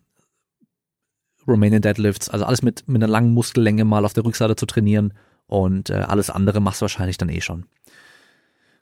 Romanian 1.48 1.82
Deadlifts, 1.82 2.30
also 2.30 2.46
alles 2.46 2.62
mit, 2.62 2.88
mit 2.88 3.04
einer 3.04 3.12
langen 3.12 3.34
Muskellänge 3.34 3.84
mal 3.84 4.06
auf 4.06 4.14
der 4.14 4.24
Rückseite 4.24 4.56
zu 4.56 4.66
trainieren 4.66 5.14
und 5.46 5.90
äh, 5.90 5.96
alles 5.96 6.30
andere 6.30 6.62
machst 6.62 6.82
du 6.82 6.84
wahrscheinlich 6.84 7.18
dann 7.18 7.30
eh 7.30 7.42
schon. 7.42 7.66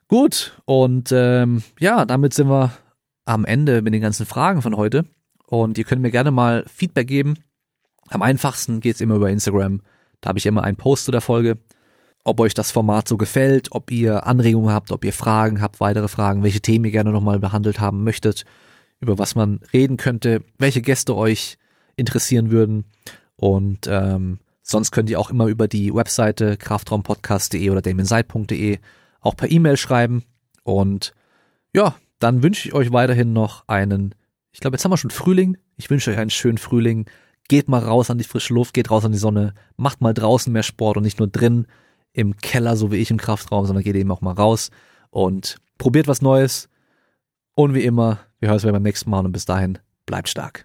Gut, 0.08 0.60
und 0.64 1.10
ähm, 1.12 1.62
ja, 1.80 2.04
damit 2.04 2.34
sind 2.34 2.48
wir 2.48 2.72
am 3.24 3.44
Ende 3.44 3.82
mit 3.82 3.94
den 3.94 4.02
ganzen 4.02 4.26
Fragen 4.26 4.62
von 4.62 4.76
heute. 4.76 5.06
Und 5.46 5.78
ihr 5.78 5.84
könnt 5.84 6.02
mir 6.02 6.10
gerne 6.10 6.30
mal 6.30 6.64
Feedback 6.66 7.06
geben. 7.06 7.36
Am 8.08 8.22
einfachsten 8.22 8.80
geht's 8.80 9.00
immer 9.00 9.16
über 9.16 9.30
Instagram. 9.30 9.82
Da 10.22 10.28
habe 10.28 10.38
ich 10.38 10.46
immer 10.46 10.64
einen 10.64 10.78
Post 10.78 11.04
zu 11.04 11.10
der 11.10 11.20
Folge. 11.20 11.58
ob 12.24 12.38
euch 12.38 12.54
das 12.54 12.70
Format 12.70 13.08
so 13.08 13.16
gefällt, 13.16 13.72
ob 13.72 13.90
ihr 13.90 14.28
Anregungen 14.28 14.72
habt, 14.72 14.92
ob 14.92 15.04
ihr 15.04 15.12
Fragen 15.12 15.60
habt, 15.60 15.80
weitere 15.80 16.06
Fragen, 16.06 16.44
welche 16.44 16.60
Themen 16.60 16.84
ihr 16.84 16.92
gerne 16.92 17.10
nochmal 17.10 17.40
behandelt 17.40 17.80
haben 17.80 18.04
möchtet, 18.04 18.44
über 19.00 19.18
was 19.18 19.34
man 19.34 19.58
reden 19.72 19.96
könnte, 19.96 20.44
welche 20.56 20.82
Gäste 20.82 21.16
euch 21.16 21.58
interessieren 21.96 22.52
würden. 22.52 22.84
Und 23.34 23.88
ähm, 23.88 24.38
sonst 24.62 24.92
könnt 24.92 25.10
ihr 25.10 25.18
auch 25.18 25.30
immer 25.30 25.46
über 25.46 25.66
die 25.66 25.92
Webseite 25.92 26.56
kraftraumpodcast.de 26.56 27.68
oder 27.70 27.82
damienside.de 27.82 28.78
auch 29.20 29.34
per 29.34 29.50
E-Mail 29.50 29.76
schreiben. 29.76 30.22
Und 30.62 31.14
ja, 31.74 31.96
dann 32.20 32.44
wünsche 32.44 32.68
ich 32.68 32.74
euch 32.74 32.92
weiterhin 32.92 33.32
noch 33.32 33.66
einen, 33.66 34.14
ich 34.52 34.60
glaube, 34.60 34.76
jetzt 34.76 34.84
haben 34.84 34.92
wir 34.92 34.96
schon 34.96 35.10
Frühling. 35.10 35.56
Ich 35.76 35.90
wünsche 35.90 36.12
euch 36.12 36.18
einen 36.18 36.30
schönen 36.30 36.58
Frühling. 36.58 37.06
Geht 37.52 37.68
mal 37.68 37.80
raus 37.82 38.08
an 38.08 38.16
die 38.16 38.24
frische 38.24 38.54
Luft, 38.54 38.72
geht 38.72 38.90
raus 38.90 39.04
an 39.04 39.12
die 39.12 39.18
Sonne, 39.18 39.52
macht 39.76 40.00
mal 40.00 40.14
draußen 40.14 40.50
mehr 40.50 40.62
Sport 40.62 40.96
und 40.96 41.02
nicht 41.02 41.18
nur 41.18 41.28
drin 41.28 41.66
im 42.14 42.38
Keller, 42.38 42.76
so 42.76 42.90
wie 42.90 42.96
ich 42.96 43.10
im 43.10 43.18
Kraftraum, 43.18 43.66
sondern 43.66 43.84
geht 43.84 43.94
eben 43.94 44.10
auch 44.10 44.22
mal 44.22 44.32
raus 44.32 44.70
und 45.10 45.58
probiert 45.76 46.08
was 46.08 46.22
Neues. 46.22 46.70
Und 47.54 47.74
wie 47.74 47.84
immer, 47.84 48.20
wir 48.40 48.48
hören 48.48 48.54
uns 48.54 48.62
beim 48.62 48.82
nächsten 48.82 49.10
Mal 49.10 49.26
und 49.26 49.32
bis 49.32 49.44
dahin, 49.44 49.78
bleibt 50.06 50.30
stark. 50.30 50.64